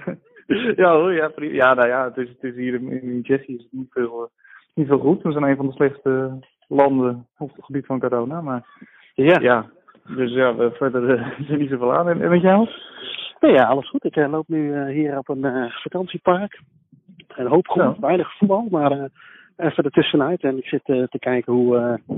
ja 0.82 0.92
hoor, 0.92 1.12
ja, 1.12 1.30
ja, 1.36 1.74
nou 1.74 1.88
ja, 1.88 2.04
het 2.04 2.16
is, 2.16 2.28
het 2.28 2.42
is 2.42 2.54
hier 2.54 2.74
in, 2.74 3.02
in 3.02 3.22
Tsjechië 3.22 3.54
is 3.54 3.62
het 3.62 3.72
niet 3.72 3.90
veel, 3.90 4.22
uh, 4.22 4.28
niet 4.74 4.86
veel 4.86 4.98
goed. 4.98 5.22
We 5.22 5.32
zijn 5.32 5.44
een 5.44 5.56
van 5.56 5.66
de 5.66 5.72
slechtste 5.72 6.38
landen 6.68 7.26
op 7.38 7.56
het 7.56 7.64
gebied 7.64 7.86
van 7.86 8.00
corona, 8.00 8.40
maar 8.40 8.66
ja, 9.14 9.40
ja 9.40 9.70
dus 10.16 10.32
ja, 10.32 10.54
we 10.54 10.70
verder 10.70 11.18
uh, 11.18 11.38
is 11.40 11.50
er 11.50 11.56
niet 11.56 11.70
zoveel 11.70 11.94
aan. 11.94 12.08
En, 12.08 12.22
en 12.22 12.30
met 12.30 12.40
jou? 12.40 12.68
Nee, 13.40 13.52
ja, 13.52 13.64
alles 13.64 13.88
goed. 13.88 14.04
Ik 14.04 14.16
uh, 14.16 14.30
loop 14.30 14.48
nu 14.48 14.74
uh, 14.74 14.86
hier 14.86 15.18
op 15.18 15.28
een 15.28 15.70
vakantiepark. 15.70 16.60
Een 17.28 17.46
hoop 17.46 17.68
groen, 17.68 17.96
weinig 18.00 18.36
voetbal, 18.36 18.66
maar 18.70 19.08
even 19.60 19.84
ertussenuit. 19.84 20.42
En 20.42 20.56
ik 20.56 20.66
zit 20.66 20.88
uh, 20.88 21.02
te 21.02 21.18
kijken 21.18 21.52
hoe 21.52 21.76
uh, 21.76 22.16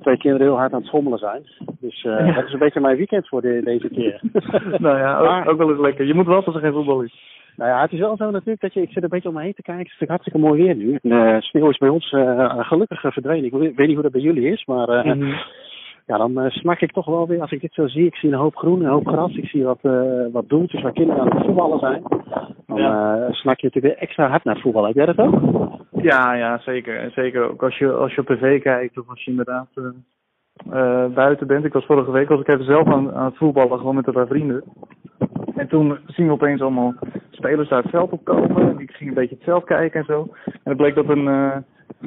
twee 0.00 0.16
kinderen 0.16 0.46
heel 0.46 0.56
hard 0.56 0.72
aan 0.72 0.78
het 0.78 0.88
schommelen 0.88 1.18
zijn. 1.18 1.42
Dus 1.80 2.04
uh, 2.04 2.26
ja. 2.26 2.32
dat 2.32 2.44
is 2.44 2.52
een 2.52 2.58
beetje 2.58 2.80
mijn 2.80 2.96
weekend 2.96 3.28
voor 3.28 3.40
de, 3.40 3.60
deze 3.64 3.88
keer. 3.88 4.20
nou 4.86 4.98
ja, 4.98 5.18
ook, 5.18 5.26
maar, 5.26 5.46
ook, 5.48 5.58
wel 5.58 5.70
eens 5.70 5.80
lekker. 5.80 6.06
Je 6.06 6.14
moet 6.14 6.26
wel 6.26 6.44
als 6.44 6.54
er 6.54 6.60
geen 6.60 6.72
voetbal 6.72 7.02
is. 7.02 7.34
Nou 7.56 7.70
ja, 7.70 7.80
het 7.80 7.92
is 7.92 7.98
wel 7.98 8.16
zo 8.16 8.30
natuurlijk 8.30 8.60
dat 8.60 8.74
je, 8.74 8.82
ik 8.82 8.90
zit 8.90 9.02
een 9.02 9.08
beetje 9.08 9.28
om 9.28 9.34
me 9.34 9.42
heen 9.42 9.54
te 9.54 9.62
kijken. 9.62 9.90
Het 9.92 10.00
is 10.00 10.08
hartstikke 10.08 10.38
mooi 10.38 10.62
weer 10.62 10.74
nu. 10.74 10.98
En, 11.02 11.42
sneeuw 11.42 11.70
is 11.70 11.78
bij 11.78 11.88
ons 11.88 12.08
gelukkig 12.58 13.00
verdwenen. 13.00 13.44
Ik 13.44 13.52
weet 13.52 13.86
niet 13.86 13.94
hoe 13.94 14.02
dat 14.02 14.12
bij 14.12 14.20
jullie 14.20 14.50
is, 14.50 14.64
maar 14.64 15.06
mm 15.06 15.20
-hmm 15.20 15.34
ja, 16.06 16.16
dan 16.16 16.44
uh, 16.44 16.50
smak 16.50 16.80
ik 16.80 16.92
toch 16.92 17.06
wel 17.06 17.26
weer, 17.26 17.40
als 17.40 17.50
ik 17.50 17.60
dit 17.60 17.72
zo 17.72 17.86
zie, 17.86 18.06
ik 18.06 18.16
zie 18.16 18.32
een 18.32 18.38
hoop 18.38 18.56
groen, 18.56 18.80
een 18.80 18.90
hoop 18.90 19.06
gras, 19.06 19.36
ik 19.36 19.48
zie 19.48 19.64
wat, 19.64 19.78
uh, 19.82 20.26
wat 20.32 20.48
doeltjes 20.48 20.82
waar 20.82 20.92
kinderen 20.92 21.22
aan 21.22 21.36
het 21.36 21.46
voetballen 21.46 21.78
zijn. 21.78 22.02
Dan 22.66 22.76
ja. 22.76 23.16
uh, 23.16 23.32
snak 23.32 23.60
je 23.60 23.66
natuurlijk 23.66 23.94
weer 23.94 24.02
extra 24.02 24.28
hard 24.28 24.44
naar 24.44 24.60
voetbal. 24.60 24.86
Heb 24.86 24.94
jij 24.94 25.06
dat 25.06 25.18
ook? 25.18 25.40
Ja, 25.90 26.34
ja, 26.34 26.58
zeker. 26.58 26.98
En 26.98 27.10
zeker 27.10 27.50
ook 27.50 27.62
als 27.62 27.78
je, 27.78 27.92
als 27.92 28.14
je 28.14 28.20
op 28.20 28.26
tv 28.26 28.62
kijkt 28.62 28.98
of 28.98 29.08
als 29.08 29.24
je 29.24 29.30
inderdaad 29.30 29.68
buiten 31.14 31.46
bent. 31.46 31.64
Ik 31.64 31.72
was 31.72 31.84
vorige 31.84 32.10
week, 32.10 32.28
was 32.28 32.40
ik 32.40 32.48
even 32.48 32.64
zelf 32.64 32.86
aan, 32.86 33.14
aan 33.14 33.24
het 33.24 33.36
voetballen, 33.36 33.78
gewoon 33.78 33.94
met 33.94 34.06
een 34.06 34.12
paar 34.12 34.26
vrienden. 34.26 34.64
En 35.54 35.68
toen 35.68 35.98
zien 36.06 36.26
we 36.26 36.32
opeens 36.32 36.60
allemaal 36.60 36.94
spelers 37.30 37.68
daar 37.68 37.82
het 37.82 37.90
veld 37.90 38.10
opkomen. 38.10 38.68
En 38.68 38.78
ik 38.78 38.90
ging 38.90 39.08
een 39.08 39.14
beetje 39.14 39.34
het 39.34 39.44
veld 39.44 39.64
kijken 39.64 40.00
en 40.00 40.06
zo. 40.06 40.28
En 40.44 40.52
het 40.62 40.76
bleek 40.76 40.94
dat 40.94 41.08
een 41.08 41.64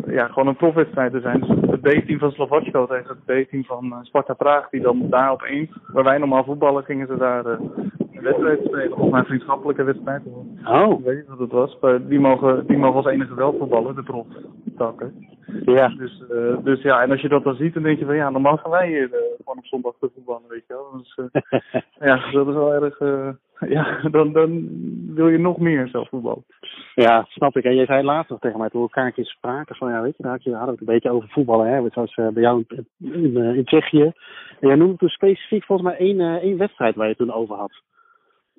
ja, 0.07 0.27
gewoon 0.27 0.47
een 0.47 0.55
profwedstrijd 0.55 1.11
te 1.11 1.19
zijn. 1.19 1.39
Dus 1.39 1.49
het 1.49 1.81
B-team 1.81 2.19
van 2.19 2.31
Slovakko 2.31 2.85
tegen 2.85 3.17
het 3.25 3.45
B-team 3.45 3.63
van 3.63 3.85
uh, 3.85 3.97
Sparta 4.01 4.33
Praag, 4.33 4.69
die 4.69 4.81
dan 4.81 5.09
daar 5.09 5.31
opeens, 5.31 5.69
waar 5.87 6.03
wij 6.03 6.17
normaal 6.17 6.43
voetballen, 6.43 6.83
gingen 6.83 7.07
ze 7.07 7.17
daar 7.17 7.45
uh, 7.45 7.59
een 8.13 8.21
wedstrijd 8.21 8.59
spelen. 8.63 8.97
Of 8.97 9.11
een 9.11 9.25
vriendschappelijke 9.25 9.83
wedstrijd. 9.83 10.21
Oh. 10.65 10.99
Ik 10.99 11.05
weet 11.05 11.17
niet 11.17 11.27
wat 11.27 11.39
het 11.39 11.51
was, 11.51 11.77
maar 11.81 12.07
die 12.07 12.19
mogen, 12.19 12.67
die 12.67 12.77
mogen 12.77 12.95
als 12.95 13.13
enige 13.13 13.35
wel 13.35 13.55
voetballen, 13.57 13.95
de 13.95 14.03
proftakken. 14.03 15.27
Ja. 15.65 15.87
Dus, 15.87 16.23
uh, 16.31 16.57
dus 16.63 16.81
ja, 16.81 17.01
en 17.01 17.11
als 17.11 17.21
je 17.21 17.29
dat 17.29 17.43
dan 17.43 17.55
ziet, 17.55 17.73
dan 17.73 17.83
denk 17.83 17.99
je 17.99 18.05
van 18.05 18.15
ja, 18.15 18.29
normaal 18.29 18.57
gaan 18.57 18.71
wij 18.71 18.87
hier 18.87 19.09
gewoon 19.09 19.57
op 19.57 19.65
zondag 19.65 19.93
te 19.99 20.11
voetballen, 20.15 20.49
weet 20.49 20.63
je 20.67 20.73
wel. 20.73 20.97
Dus, 20.97 21.31
ja, 22.09 22.31
dat 22.31 22.47
is 22.47 22.53
wel 22.53 22.73
erg 22.73 22.97
ja, 23.75 23.99
dan, 24.11 24.33
dan 24.33 24.69
wil 25.15 25.29
je 25.29 25.37
nog 25.37 25.57
meer 25.57 25.87
zelf 25.87 26.09
voetbal. 26.09 26.43
Ja, 27.01 27.25
snap 27.29 27.57
ik. 27.57 27.63
En 27.63 27.75
jij 27.75 27.85
zei 27.85 28.03
laatst 28.03 28.29
nog 28.29 28.39
tegen 28.39 28.59
mij, 28.59 28.69
toen 28.69 28.81
we 28.81 28.87
elkaar 28.87 29.05
een 29.05 29.13
keer 29.13 29.25
spraken, 29.25 29.75
van 29.75 29.91
ja, 29.91 30.01
weet 30.01 30.17
je, 30.17 30.23
daar 30.23 30.31
had 30.31 30.43
je, 30.43 30.51
hadden 30.51 30.71
het 30.71 30.79
een 30.79 30.93
beetje 30.93 31.11
over 31.11 31.29
voetballen, 31.29 31.67
hè, 31.67 31.89
zoals 31.89 32.17
uh, 32.17 32.27
bij 32.27 32.43
jou 32.43 32.63
in, 32.67 32.87
in, 32.97 33.37
uh, 33.37 33.55
in, 33.55 33.65
Tsjechië. 33.65 34.03
En 34.59 34.67
jij 34.67 34.75
noemde 34.75 34.97
toen 34.97 35.09
specifiek 35.09 35.63
volgens 35.63 35.89
mij 35.89 35.97
één, 35.97 36.19
uh, 36.19 36.33
één 36.33 36.57
wedstrijd 36.57 36.95
waar 36.95 37.07
je 37.07 37.15
toen 37.15 37.33
over 37.33 37.55
had. 37.55 37.81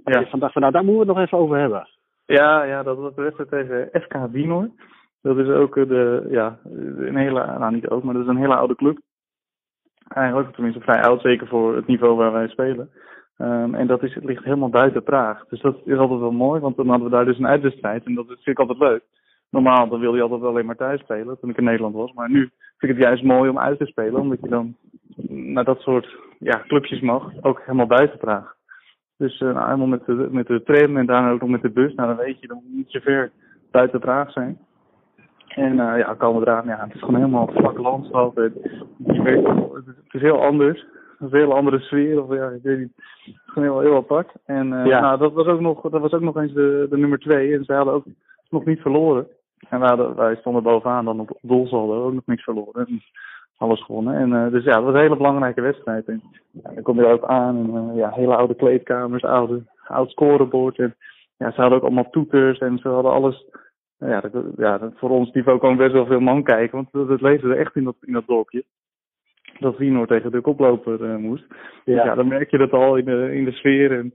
En 0.05 0.21
ja. 0.21 0.27
vandaag 0.27 0.53
van, 0.53 0.63
nou, 0.63 0.73
daar 0.73 0.85
moeten 0.85 1.03
we 1.03 1.07
het 1.07 1.17
nog 1.17 1.27
even 1.27 1.39
over 1.39 1.59
hebben. 1.59 1.89
Ja, 2.27 2.63
ja, 2.63 2.83
dat 2.83 2.99
was 2.99 3.15
de 3.15 3.23
wedstrijd 3.23 3.51
tegen 3.51 4.03
FK 4.03 4.33
Wienor. 4.33 4.71
Dat 5.23 5.39
is 5.39 5.49
ook 5.49 5.75
de, 5.75 6.27
ja, 6.31 6.59
een 6.97 7.17
hele, 7.17 7.47
nou 7.59 7.75
niet 7.75 7.89
ook, 7.89 8.03
maar 8.03 8.15
dat 8.15 8.23
is 8.23 8.29
een 8.29 8.41
hele 8.41 8.57
oude 8.57 8.75
club. 8.75 8.99
Eigenlijk, 10.09 10.55
tenminste 10.55 10.81
vrij 10.81 11.03
oud, 11.03 11.21
zeker 11.21 11.47
voor 11.47 11.77
het 11.77 11.87
niveau 11.87 12.17
waar 12.17 12.33
wij 12.33 12.49
spelen. 12.49 12.91
Um, 13.41 13.75
en 13.75 13.87
dat 13.87 14.03
is, 14.03 14.15
het 14.15 14.25
ligt 14.25 14.45
helemaal 14.45 14.69
buiten 14.69 15.03
Praag. 15.03 15.45
Dus 15.49 15.61
dat 15.61 15.77
is 15.85 15.99
altijd 15.99 16.21
wel 16.21 16.33
mooi, 16.33 16.61
want 16.61 16.77
dan 16.77 16.89
hadden 16.89 17.05
we 17.05 17.15
daar 17.15 17.25
dus 17.25 17.39
een 17.39 17.47
uitwedstrijd. 17.47 18.05
En 18.05 18.15
dat 18.15 18.27
vind 18.27 18.47
ik 18.47 18.59
altijd 18.59 18.79
leuk. 18.79 19.03
Normaal 19.51 19.89
dan 19.89 20.01
wil 20.01 20.15
je 20.15 20.23
altijd 20.23 20.43
alleen 20.43 20.67
maar 20.67 20.77
thuis 20.77 21.01
spelen, 21.01 21.39
toen 21.41 21.51
ik 21.51 21.57
in 21.57 21.65
Nederland 21.65 21.95
was. 21.95 22.13
Maar 22.13 22.31
nu 22.31 22.41
vind 22.79 22.93
ik 22.93 22.99
het 22.99 22.99
juist 22.99 23.23
mooi 23.23 23.51
om 23.51 23.59
uit 23.59 23.79
te 23.79 23.87
spelen, 23.87 24.21
omdat 24.21 24.41
je 24.41 24.49
dan 24.49 24.75
naar 25.29 25.65
dat 25.65 25.81
soort 25.81 26.17
ja, 26.39 26.63
clubjes 26.67 27.01
mag, 27.01 27.33
ook 27.41 27.61
helemaal 27.61 27.87
buiten 27.87 28.19
Praag. 28.19 28.55
Dus 29.17 29.41
uh, 29.41 29.53
nou, 29.53 29.65
helemaal 29.65 29.87
met 29.87 30.07
de, 30.07 30.29
met 30.31 30.65
tram 30.65 30.97
en 30.97 31.07
daarna 31.07 31.31
ook 31.31 31.41
nog 31.41 31.51
met 31.51 31.63
de 31.63 31.71
bus. 31.71 31.95
Nou, 31.95 32.09
dan 32.09 32.25
weet 32.25 32.41
je, 32.41 32.47
dan 32.47 32.63
moet 32.69 32.93
je 32.93 33.01
ver 33.01 33.31
buiten 33.71 34.01
Praag 34.01 34.33
zijn. 34.33 34.59
En 35.49 35.73
uh, 35.73 35.99
ja, 35.99 36.15
komen 36.15 36.43
eraan, 36.43 36.67
ja, 36.67 36.79
het 36.85 36.95
is 36.95 37.01
gewoon 37.01 37.15
helemaal 37.15 37.51
vlak 37.55 37.79
landschap. 37.79 38.37
Het 38.37 38.55
is 40.11 40.21
heel 40.21 40.45
anders. 40.45 40.87
Een 41.21 41.29
hele 41.31 41.55
andere 41.55 41.79
sfeer, 41.79 42.23
of 42.23 42.35
ja, 42.35 42.49
ik 42.49 42.63
weet 42.63 42.79
niet. 42.79 42.93
Gewoon 43.47 43.69
heel, 43.69 43.81
heel 43.81 43.97
apart. 43.97 44.33
En 44.45 44.73
uh, 44.73 44.87
ja. 44.87 45.01
nou, 45.01 45.19
dat 45.19 45.33
was 45.33 45.47
ook 45.47 45.61
nog, 45.61 45.81
dat 45.81 46.01
was 46.01 46.13
ook 46.13 46.21
nog 46.21 46.37
eens 46.37 46.53
de, 46.53 46.87
de 46.91 46.97
nummer 46.97 47.19
twee. 47.19 47.55
En 47.55 47.65
ze 47.65 47.73
hadden 47.73 47.95
ook 47.95 48.05
nog 48.51 48.65
niet 48.65 48.81
verloren. 48.81 49.27
En 49.69 49.81
wij, 49.81 49.89
hadden, 49.89 50.17
wij 50.17 50.37
stonden 50.37 50.63
bovenaan 50.63 51.05
dan 51.05 51.21
op 51.21 51.39
doelsaldo, 51.43 52.05
ook 52.05 52.13
nog 52.13 52.27
niks 52.27 52.43
verloren. 52.43 52.87
En 52.87 53.03
alles 53.57 53.85
gewonnen. 53.85 54.15
En 54.15 54.31
uh, 54.31 54.53
dus 54.53 54.65
ja, 54.65 54.75
het 54.75 54.85
was 54.85 54.95
een 54.95 55.01
hele 55.01 55.17
belangrijke 55.17 55.61
wedstrijd. 55.61 56.07
En 56.07 56.23
ja, 56.51 56.71
dan 56.75 56.83
kom 56.83 56.97
je 56.97 57.07
er 57.07 57.13
ook 57.13 57.25
aan. 57.25 57.57
En 57.57 57.91
uh, 57.91 57.97
ja, 57.97 58.11
hele 58.11 58.37
oude 58.37 58.55
kleedkamers, 58.55 59.23
oude, 59.23 59.63
oud 59.87 60.11
scorebord. 60.11 60.79
En 60.79 60.95
ja, 61.37 61.51
ze 61.51 61.61
hadden 61.61 61.79
ook 61.79 61.85
allemaal 61.85 62.11
toeters 62.11 62.59
en 62.59 62.79
ze 62.79 62.89
hadden 62.89 63.13
alles. 63.13 63.45
Ja, 63.99 64.21
dat, 64.21 64.45
ja 64.57 64.91
voor 64.95 65.11
ons 65.11 65.33
niveau 65.33 65.59
kwam 65.59 65.77
best 65.77 65.93
wel 65.93 66.07
veel 66.07 66.21
man 66.21 66.43
kijken, 66.43 66.77
want 66.77 66.89
dat, 66.93 67.09
dat 67.09 67.21
leefde 67.21 67.49
er 67.49 67.59
echt 67.59 67.77
in 67.77 67.85
dat, 67.85 67.97
in 68.01 68.13
dat 68.13 68.27
dorpje. 68.27 68.65
Dat 69.61 69.77
Wienor 69.77 70.07
tegen 70.07 70.31
de 70.31 70.41
koploper 70.41 71.01
uh, 71.01 71.17
moest. 71.17 71.45
Ja. 71.49 71.57
Dus 71.85 72.05
ja, 72.05 72.15
dan 72.15 72.29
merk 72.29 72.51
je 72.51 72.59
dat 72.59 72.73
al 72.73 72.97
in 72.97 73.05
de, 73.05 73.35
in 73.35 73.45
de 73.45 73.53
sfeer. 73.53 73.99
En 73.99 74.15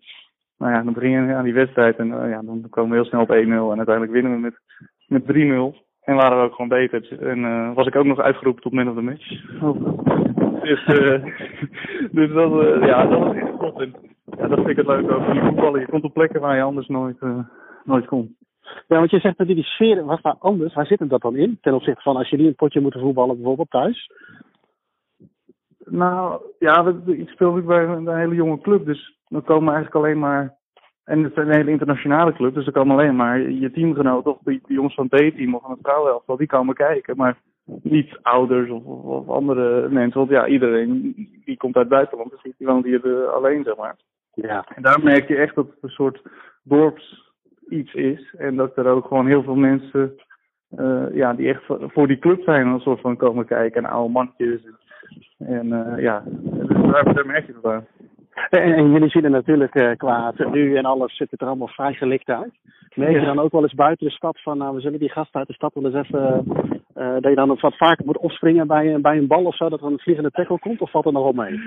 nou 0.57 0.71
ja, 0.71 0.83
dan 0.83 0.93
begin 0.93 1.09
je 1.09 1.33
aan 1.33 1.43
die 1.43 1.53
wedstrijd 1.53 1.97
en 1.97 2.07
uh, 2.07 2.29
ja, 2.29 2.41
dan 2.41 2.67
komen 2.69 2.89
we 2.89 2.95
heel 2.95 3.05
snel 3.05 3.21
op 3.21 3.29
1-0 3.29 3.31
en 3.31 3.77
uiteindelijk 3.77 4.11
winnen 4.11 4.31
we 4.31 4.37
met, 4.39 4.59
met 5.07 5.23
3-0. 5.23 5.83
En 6.01 6.15
waren 6.15 6.37
we 6.37 6.43
ook 6.43 6.53
gewoon 6.55 6.67
beter. 6.67 7.19
En 7.19 7.39
uh, 7.39 7.73
was 7.73 7.87
ik 7.87 7.95
ook 7.95 8.05
nog 8.05 8.19
uitgeroepen 8.19 8.61
tot 8.61 8.73
man 8.73 8.89
of 8.89 8.95
the 8.95 9.01
match. 9.01 9.29
dus, 10.61 10.87
uh, 10.87 11.25
dus 12.17 12.31
dat, 12.33 12.51
uh, 12.51 12.87
ja, 12.87 13.05
dat 13.05 13.19
was 13.19 13.35
echt 13.35 13.51
goed. 13.57 13.79
En 13.79 13.95
ja, 14.37 14.47
dat 14.47 14.57
vind 14.57 14.69
ik 14.69 14.77
het 14.77 14.87
leuk 14.87 15.11
over 15.11 15.33
die 15.33 15.41
voetballen. 15.41 15.79
Je 15.79 15.87
komt 15.87 16.03
op 16.03 16.13
plekken 16.13 16.41
waar 16.41 16.55
je 16.55 16.61
anders 16.61 16.87
nooit, 16.87 17.17
nooit 17.83 18.05
komt. 18.05 18.31
Ja, 18.87 18.97
want 18.97 19.11
je 19.11 19.19
zegt 19.19 19.37
dat 19.37 19.47
die 19.47 19.63
sfeer 19.63 20.05
was 20.05 20.21
daar 20.21 20.35
anders. 20.39 20.73
Waar 20.73 20.85
zit 20.85 20.99
hem 20.99 21.07
dat 21.07 21.21
dan 21.21 21.35
in? 21.35 21.57
Ten 21.61 21.73
opzichte 21.73 22.01
van 22.01 22.15
als 22.15 22.29
je 22.29 22.37
niet 22.37 22.47
een 22.47 22.55
potje 22.55 22.81
moet 22.81 22.97
voetballen, 22.99 23.35
bijvoorbeeld 23.35 23.69
thuis? 23.69 24.09
Nou, 25.85 26.41
ja, 26.59 26.95
ik 27.05 27.29
speel 27.29 27.61
bij 27.61 27.83
een 27.83 28.15
hele 28.15 28.35
jonge 28.35 28.61
club. 28.61 28.85
Dus 28.85 29.17
dan 29.27 29.43
komen 29.43 29.73
eigenlijk 29.73 30.05
alleen 30.05 30.19
maar 30.19 30.57
en 31.05 31.23
het 31.23 31.31
is 31.31 31.37
een 31.37 31.55
hele 31.55 31.71
internationale 31.71 32.33
club, 32.33 32.53
dus 32.53 32.65
er 32.65 32.71
komen 32.71 32.95
alleen 32.95 33.15
maar 33.15 33.39
je 33.39 33.71
teamgenoten 33.71 34.31
of 34.31 34.37
de, 34.43 34.59
jongens 34.67 34.93
van 34.93 35.07
het 35.09 35.33
B-team 35.33 35.55
of 35.55 35.61
van 35.61 35.71
het 35.71 35.79
vrouwenelftal, 35.81 36.37
die 36.37 36.47
komen 36.47 36.75
kijken. 36.75 37.17
Maar 37.17 37.37
niet 37.81 38.19
ouders 38.21 38.69
of, 38.69 38.83
of, 38.85 39.29
andere 39.29 39.89
mensen, 39.89 40.19
want 40.19 40.29
ja, 40.29 40.47
iedereen 40.47 41.13
die 41.45 41.57
komt 41.57 41.75
uit 41.75 41.85
het 41.85 41.93
buitenland, 41.93 42.31
dus 42.31 42.41
die 42.57 42.67
woont 42.67 42.85
hier 42.85 43.05
uh, 43.05 43.27
alleen, 43.27 43.63
zeg 43.63 43.75
maar. 43.75 43.95
Ja. 44.33 44.65
En 44.75 44.81
daar 44.81 45.03
merk 45.03 45.27
je 45.27 45.35
echt 45.35 45.55
dat 45.55 45.65
het 45.65 45.77
een 45.81 45.89
soort 45.89 46.21
dorps 46.63 47.31
iets 47.69 47.93
is 47.93 48.35
en 48.37 48.55
dat 48.55 48.77
er 48.77 48.87
ook 48.87 49.05
gewoon 49.05 49.27
heel 49.27 49.43
veel 49.43 49.55
mensen 49.55 50.15
uh, 50.77 51.05
ja, 51.13 51.33
die 51.33 51.49
echt 51.49 51.63
voor 51.67 52.07
die 52.07 52.19
club 52.19 52.43
zijn 52.43 52.67
een 52.67 52.79
soort 52.79 53.01
van 53.01 53.17
komen 53.17 53.45
kijken 53.45 53.83
en 53.83 53.89
oude 53.89 54.11
mannetjes. 54.11 54.65
En, 54.65 54.77
uh, 55.39 55.99
ja, 55.99 56.23
dus 56.25 56.91
daar, 56.91 57.13
daar 57.13 57.25
merk 57.25 57.45
je 57.45 57.53
het 57.53 57.65
aan. 57.65 57.85
En, 58.49 58.91
jullie 58.91 59.09
zien 59.09 59.23
er 59.23 59.29
natuurlijk 59.29 59.75
uh, 59.75 59.91
qua 59.97 60.31
tenue 60.31 60.77
en 60.77 60.85
alles 60.85 61.15
zit 61.15 61.31
het 61.31 61.41
er 61.41 61.47
allemaal 61.47 61.67
vrij 61.67 61.93
gelikt 61.93 62.29
uit. 62.29 62.53
Merk 62.95 63.19
je 63.19 63.25
dan 63.25 63.39
ook 63.39 63.51
wel 63.51 63.61
eens 63.61 63.73
buiten 63.73 64.07
de 64.07 64.13
stad 64.13 64.41
van, 64.41 64.57
nou 64.57 64.75
we 64.75 64.81
zullen 64.81 64.99
die 64.99 65.11
gasten 65.11 65.39
uit 65.39 65.47
de 65.47 65.53
stad 65.53 65.73
wel 65.73 65.85
eens 65.85 66.07
even, 66.07 66.43
uh, 66.97 67.13
dat 67.13 67.29
je 67.29 67.35
dan 67.35 67.57
wat 67.61 67.77
vaker 67.77 68.05
moet 68.05 68.17
opspringen 68.17 68.67
bij, 68.67 69.01
bij 69.01 69.17
een 69.17 69.27
bal 69.27 69.43
of 69.43 69.55
zo, 69.55 69.69
dat 69.69 69.81
er 69.81 69.87
een 69.87 69.99
vliegende 69.99 70.31
tackle 70.31 70.59
komt, 70.59 70.81
of 70.81 70.91
valt 70.91 71.05
er 71.05 71.11
nog 71.11 71.23
wel 71.23 71.45
mee? 71.45 71.59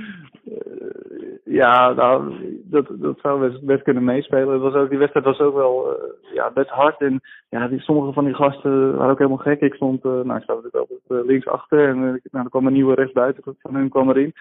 Ja, 1.48 1.92
nou, 1.92 2.34
dat, 2.64 2.86
dat 2.90 3.18
zou 3.22 3.48
best, 3.48 3.64
best 3.64 3.82
kunnen 3.82 4.04
meespelen. 4.04 4.52
Het 4.52 4.62
was 4.62 4.74
ook, 4.74 4.88
die 4.88 4.98
wedstrijd 4.98 5.26
was 5.26 5.38
ook 5.38 5.54
wel 5.54 5.90
uh, 5.92 6.34
ja, 6.34 6.50
best 6.50 6.68
hard. 6.68 7.00
En 7.00 7.20
ja, 7.48 7.68
die, 7.68 7.80
sommige 7.80 8.12
van 8.12 8.24
die 8.24 8.34
gasten 8.34 8.96
waren 8.96 9.10
ook 9.10 9.18
helemaal 9.18 9.38
gek. 9.38 9.60
Ik 9.60 9.74
stond, 9.74 10.04
uh, 10.04 10.12
nou, 10.12 10.36
ik 10.36 10.42
stond 10.42 10.62
natuurlijk 10.62 10.76
altijd 10.76 11.00
uh, 11.08 11.26
links 11.26 11.46
achter. 11.46 11.88
En 11.88 11.98
nou, 12.00 12.44
er 12.44 12.50
kwam 12.50 12.66
een 12.66 12.72
nieuwe 12.72 12.94
rechtsbuiten 12.94 13.42
van 13.60 13.74
hun 13.74 13.88
kwam 13.88 14.08
erin. 14.08 14.32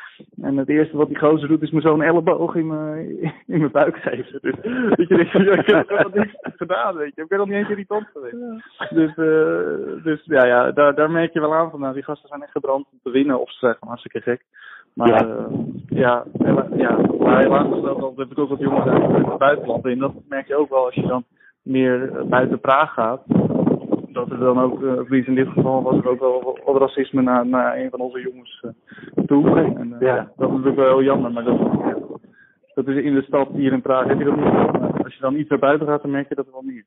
En 0.41 0.57
het 0.57 0.69
eerste 0.69 0.97
wat 0.97 1.07
die 1.07 1.17
gozer 1.17 1.47
doet, 1.47 1.61
is 1.61 1.71
me 1.71 1.81
zo'n 1.81 2.01
elleboog 2.01 2.55
in 2.55 2.67
mijn, 2.67 3.19
in 3.53 3.59
mijn 3.59 3.71
buik 3.71 3.97
geven. 3.97 4.39
Dus 4.41 4.55
weet 4.95 5.07
je, 5.07 5.15
ik 5.19 5.31
heb 5.65 5.89
helemaal 5.89 6.11
niks 6.13 6.35
gedaan, 6.41 6.95
weet 6.95 7.15
je. 7.15 7.21
Ik 7.21 7.27
ben 7.27 7.37
nog 7.37 7.47
niet 7.47 7.57
eens 7.57 7.69
irritant 7.69 8.07
geweest. 8.13 8.37
Dus, 8.89 9.15
dus 10.03 10.21
ja, 10.23 10.45
ja 10.45 10.71
daar, 10.71 10.95
daar 10.95 11.11
merk 11.11 11.33
je 11.33 11.39
wel 11.39 11.55
aan 11.55 11.69
van, 11.69 11.79
nou, 11.79 11.93
die 11.93 12.03
gasten 12.03 12.29
zijn 12.29 12.41
echt 12.41 12.51
gebrand 12.51 12.85
om 12.91 12.99
te 13.03 13.11
winnen. 13.11 13.39
Of 13.39 13.51
ze 13.51 13.57
zijn 13.57 13.73
gewoon 13.73 13.89
hartstikke 13.89 14.21
gek. 14.21 14.41
Maar 14.97 15.07
ja, 15.07 15.47
ja, 15.87 16.23
ja 16.75 16.97
maar 17.19 17.39
helaas 17.39 17.67
heb 18.15 18.31
ik 18.31 18.39
ook 18.39 18.49
wat 18.49 18.59
jongens 18.59 18.85
uit 18.85 19.25
het 19.25 19.37
buitenland. 19.37 19.85
En 19.85 19.99
dat 19.99 20.13
merk 20.29 20.47
je 20.47 20.55
ook 20.55 20.69
wel 20.69 20.85
als 20.85 20.93
je 20.93 21.07
dan 21.07 21.23
meer 21.61 22.11
buiten 22.29 22.59
Praag 22.59 22.93
gaat. 22.93 23.21
Dat 24.07 24.31
er 24.31 24.39
dan 24.39 24.59
ook, 24.59 24.81
uh, 24.81 25.27
in 25.27 25.35
dit 25.35 25.47
geval 25.47 25.83
was 25.83 25.97
er 25.97 26.09
ook 26.09 26.19
wel 26.19 26.59
wat 26.65 26.77
racisme 26.77 27.21
naar, 27.21 27.47
naar 27.47 27.77
een 27.77 27.89
van 27.89 27.99
onze 27.99 28.21
jongens 28.21 28.63
uh, 28.65 29.25
toe. 29.25 29.59
En 29.59 29.93
uh, 29.93 29.99
ja. 29.99 30.31
dat 30.37 30.47
is 30.47 30.55
natuurlijk 30.55 30.75
wel 30.75 30.87
heel 30.87 31.03
jammer, 31.03 31.31
maar 31.31 31.43
dat, 31.43 31.59
dat 32.73 32.87
is 32.87 33.03
in 33.03 33.13
de 33.13 33.21
stad 33.21 33.47
hier 33.53 33.73
in 33.73 33.81
Praag 33.81 34.07
heb 34.07 34.19
je 34.19 34.25
dat 34.25 34.35
niet. 34.35 34.53
Maar 34.53 35.03
als 35.03 35.13
je 35.13 35.21
dan 35.21 35.35
iets 35.35 35.49
naar 35.49 35.59
buiten 35.59 35.87
gaat, 35.87 36.01
dan 36.01 36.11
merk 36.11 36.29
je 36.29 36.35
dat 36.35 36.51
wel 36.51 36.63
niet. 36.65 36.85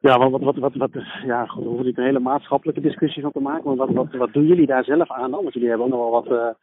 Ja, 0.00 0.18
want 0.18 0.30
wat, 0.30 0.40
wat, 0.40 0.56
wat, 0.56 0.74
wat 0.74 0.90
ja, 1.24 1.46
goed, 1.46 1.62
daar 1.62 1.68
hoeven 1.68 1.86
niet 1.86 1.98
een 1.98 2.04
hele 2.04 2.18
maatschappelijke 2.18 2.80
discussie 2.80 3.22
van 3.22 3.32
te 3.32 3.40
maken. 3.40 3.64
Maar 3.64 3.76
wat, 3.76 3.90
wat, 3.90 4.12
wat 4.12 4.32
doen 4.32 4.46
jullie 4.46 4.66
daar 4.66 4.84
zelf 4.84 5.10
aan 5.10 5.30
dan? 5.30 5.42
Want 5.42 5.54
jullie 5.54 5.68
hebben 5.68 5.86
ook 5.86 5.92
nog 5.92 6.00
wel 6.00 6.22
wat, 6.22 6.56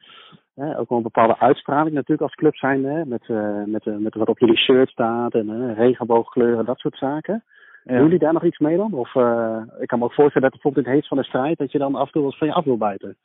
uh, 0.56 0.80
ook 0.80 0.90
wel 0.90 0.98
een 0.98 1.04
bepaalde 1.04 1.40
uitstraling 1.40 1.96
natuurlijk 1.96 2.22
als 2.22 2.36
club 2.36 2.56
zijn. 2.56 2.86
Hè? 2.86 3.06
Met, 3.06 3.28
uh, 3.28 3.64
met, 3.66 3.86
uh, 3.86 3.98
met 3.98 4.16
wat 4.16 4.28
op 4.28 4.40
jullie 4.40 4.58
shirt 4.58 4.90
staat 4.90 5.34
en 5.34 5.74
regenboogkleuren, 5.74 6.66
dat 6.66 6.80
soort 6.80 6.98
zaken. 6.98 7.44
Ja. 7.84 7.94
Doen 7.94 8.04
jullie 8.04 8.20
daar 8.20 8.34
nog 8.34 8.44
iets 8.44 8.60
mee 8.60 8.78
dan? 8.78 8.94
Of 8.94 9.16
ik 9.80 9.88
kan 9.88 10.00
me 10.00 10.06
ook 10.06 10.14
voorstellen 10.14 10.42
dat 10.42 10.52
bijvoorbeeld 10.52 10.86
in 10.86 10.92
het 10.92 11.02
heet 11.02 11.08
van 11.08 11.18
de 11.18 11.24
strijd, 11.24 11.58
dat 11.58 11.72
je 11.72 11.78
dan 11.78 11.96
af 11.96 12.06
en 12.06 12.12
toe 12.12 12.24
wat 12.24 12.38
van 12.38 12.48
je 12.48 12.54
af 12.54 12.66
wil 12.66 12.78
bijten. 12.78 13.18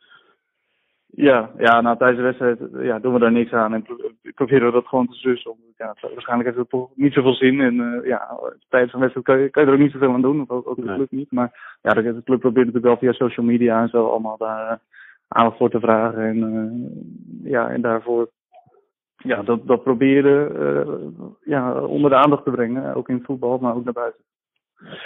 Ja, 1.12 1.50
ja, 1.58 1.80
nou 1.80 1.96
tijdens 1.96 2.18
de 2.18 2.24
wedstrijd 2.24 2.84
ja, 2.86 2.98
doen 2.98 3.12
we 3.12 3.18
daar 3.18 3.32
niks 3.32 3.52
aan 3.52 3.74
en 3.74 3.86
proberen 4.34 4.66
we 4.66 4.72
dat 4.72 4.86
gewoon 4.86 5.06
te 5.06 5.14
zussen. 5.14 5.54
Ja, 5.76 5.94
waarschijnlijk 6.00 6.48
heeft 6.48 6.60
het 6.60 6.70
toch 6.70 6.90
niet 6.94 7.12
zoveel 7.12 7.34
zin 7.34 7.60
en 7.60 7.74
uh, 7.74 8.06
ja, 8.06 8.38
tijdens 8.68 8.92
een 8.92 9.00
wedstrijd 9.00 9.26
kan 9.26 9.38
je, 9.38 9.50
kan 9.50 9.62
je 9.62 9.68
er 9.68 9.74
ook 9.74 9.82
niet 9.82 9.92
zoveel 9.92 10.12
aan 10.12 10.22
doen, 10.22 10.44
ook, 10.46 10.68
ook 10.68 10.76
de 10.76 10.94
club 10.94 11.10
niet. 11.10 11.32
Maar 11.32 11.78
ja, 11.82 11.92
de, 11.92 12.02
de 12.02 12.22
club 12.22 12.40
probeert 12.40 12.66
natuurlijk 12.66 12.84
wel 12.84 12.96
via 12.96 13.12
social 13.12 13.46
media 13.46 13.82
en 13.82 13.88
zo 13.88 14.06
allemaal 14.06 14.36
daar 14.36 14.72
uh, 14.72 14.76
aandacht 15.28 15.56
voor 15.56 15.70
te 15.70 15.80
vragen 15.80 16.22
en 16.22 16.36
uh, 16.36 17.50
ja, 17.50 17.70
en 17.70 17.80
daarvoor 17.80 18.28
ja, 19.16 19.42
dat, 19.42 19.66
dat 19.66 19.82
proberen 19.82 21.36
ja, 21.44 21.80
onder 21.80 22.10
de 22.10 22.16
aandacht 22.16 22.44
te 22.44 22.50
brengen, 22.50 22.94
ook 22.94 23.08
in 23.08 23.14
het 23.14 23.24
voetbal, 23.24 23.58
maar 23.58 23.74
ook 23.74 23.84
naar 23.84 23.92
buiten. 23.92 24.24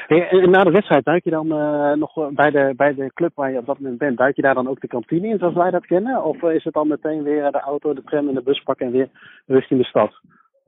Hey, 0.07 0.29
en 0.29 0.51
na 0.51 0.65
de 0.65 0.71
wedstrijd 0.71 1.05
duik 1.05 1.25
je 1.25 1.31
dan 1.31 1.47
uh, 1.47 1.93
nog 1.93 2.31
bij 2.31 2.51
de, 2.51 2.73
bij 2.77 2.95
de 2.95 3.11
club 3.15 3.33
waar 3.35 3.53
je 3.53 3.59
op 3.59 3.67
dat 3.67 3.79
moment 3.79 3.99
bent, 3.99 4.17
duik 4.17 4.37
je 4.37 4.43
daar 4.43 4.55
dan 4.55 4.69
ook 4.69 4.81
de 4.81 4.87
kantine 4.87 5.29
in 5.29 5.39
zoals 5.39 5.55
wij 5.55 5.71
dat 5.71 5.87
kennen? 5.87 6.25
Of 6.25 6.43
is 6.43 6.65
het 6.65 6.75
dan 6.75 6.89
meteen 6.89 7.23
weer 7.23 7.51
de 7.51 7.61
auto, 7.61 7.95
de 7.95 8.03
tram 8.05 8.29
en 8.29 8.35
de 8.35 8.43
bus 8.43 8.63
pakken 8.63 8.87
en 8.87 8.93
weer 8.93 9.09
richting 9.47 9.81
de 9.81 9.87
stad? 9.87 10.21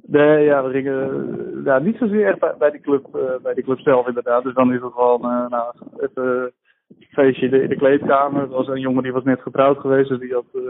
Nee, 0.07 0.45
ja, 0.45 0.65
we 0.65 0.71
gingen 0.71 1.63
ja, 1.65 1.79
niet 1.79 1.97
zozeer 1.97 2.27
echt 2.27 2.39
bij, 2.39 2.55
bij, 2.59 2.71
die 2.71 2.81
club, 2.81 3.07
uh, 3.17 3.23
bij 3.43 3.55
die 3.55 3.65
club 3.65 3.79
zelf 3.79 4.07
inderdaad. 4.07 4.43
Dus 4.43 4.55
dan 4.55 4.73
is 4.73 4.81
het 4.81 4.93
gewoon 4.93 5.21
uh, 5.21 5.49
nou, 5.49 5.75
even 5.99 6.25
een 6.25 7.07
feestje 7.11 7.45
in 7.45 7.51
de, 7.51 7.63
in 7.63 7.69
de, 7.69 7.77
kleedkamer. 7.77 8.43
Er 8.43 8.49
was 8.49 8.69
een 8.69 8.81
jongen 8.81 9.03
die 9.03 9.13
was 9.13 9.25
net 9.25 9.41
getrouwd 9.41 9.79
geweest, 9.79 10.09
dus 10.09 10.19
die 10.19 10.33
had 10.33 10.45
uh, 10.53 10.63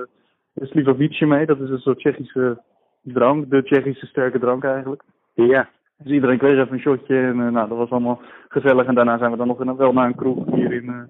een 0.54 0.66
Slivovice 0.66 1.26
mee. 1.26 1.46
Dat 1.46 1.60
is 1.60 1.70
een 1.70 1.78
soort 1.78 1.98
Tsjechische 1.98 2.62
drank, 3.02 3.50
de 3.50 3.62
Tsjechische 3.62 4.06
sterke 4.06 4.38
drank 4.38 4.64
eigenlijk. 4.64 5.02
Ja. 5.34 5.68
Dus 5.98 6.12
iedereen 6.12 6.38
kreeg 6.38 6.58
even 6.58 6.72
een 6.72 6.80
shotje 6.80 7.16
en 7.16 7.38
uh, 7.38 7.48
nou, 7.48 7.68
dat 7.68 7.78
was 7.78 7.90
allemaal 7.90 8.20
gezellig. 8.48 8.86
En 8.86 8.94
daarna 8.94 9.18
zijn 9.18 9.30
we 9.30 9.36
dan 9.36 9.46
nog 9.46 9.60
in, 9.60 9.76
wel 9.76 9.92
naar 9.92 10.06
een 10.06 10.14
kroeg 10.14 10.54
hier 10.54 10.72
in, 10.72 10.84
uh, 10.84 11.02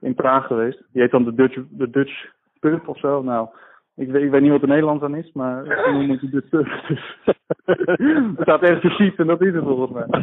in 0.00 0.14
Praag 0.14 0.46
geweest. 0.46 0.82
Die 0.92 1.02
heet 1.02 1.10
dan 1.10 1.24
de 1.24 1.34
Dutch, 1.34 1.58
de 1.70 1.90
Dutch 1.90 2.26
Pub 2.60 2.88
of 2.88 2.98
zo. 2.98 3.22
Nou, 3.22 3.48
ik 3.96 4.10
weet, 4.10 4.22
ik 4.22 4.30
weet 4.30 4.40
niet 4.40 4.50
wat 4.50 4.60
de 4.60 4.66
Nederlands 4.66 5.02
aan 5.02 5.14
is, 5.14 5.30
maar 5.32 5.62
we 5.62 5.88
noemen 5.92 6.10
het 6.10 6.20
de 6.20 6.30
Dutch 6.30 6.48
Pub. 6.48 6.66
er 8.36 8.42
staat 8.42 8.62
ergens 8.62 8.94
fiets 8.94 9.16
en 9.16 9.26
dat 9.26 9.42
is 9.42 9.54
het 9.54 9.64
volgens 9.64 9.92
mij. 9.92 10.22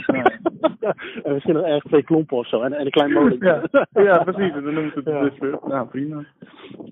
en 1.23 1.33
misschien 1.33 1.53
nog 1.53 1.63
ergens 1.63 1.83
twee 1.83 2.03
klompen 2.03 2.37
of 2.37 2.47
zo 2.47 2.61
en, 2.61 2.73
en 2.73 2.85
een 2.85 2.91
klein 2.91 3.11
molen. 3.11 3.37
ja, 3.39 3.61
ja, 3.93 4.23
precies. 4.23 4.53
Dan 4.53 4.63
noemen 4.63 4.91
ze 4.91 4.95
het 4.95 5.05
de 5.05 5.19
Dutch 5.21 5.37
Pub. 5.37 5.67
Nou, 5.67 5.87
prima. 5.87 6.23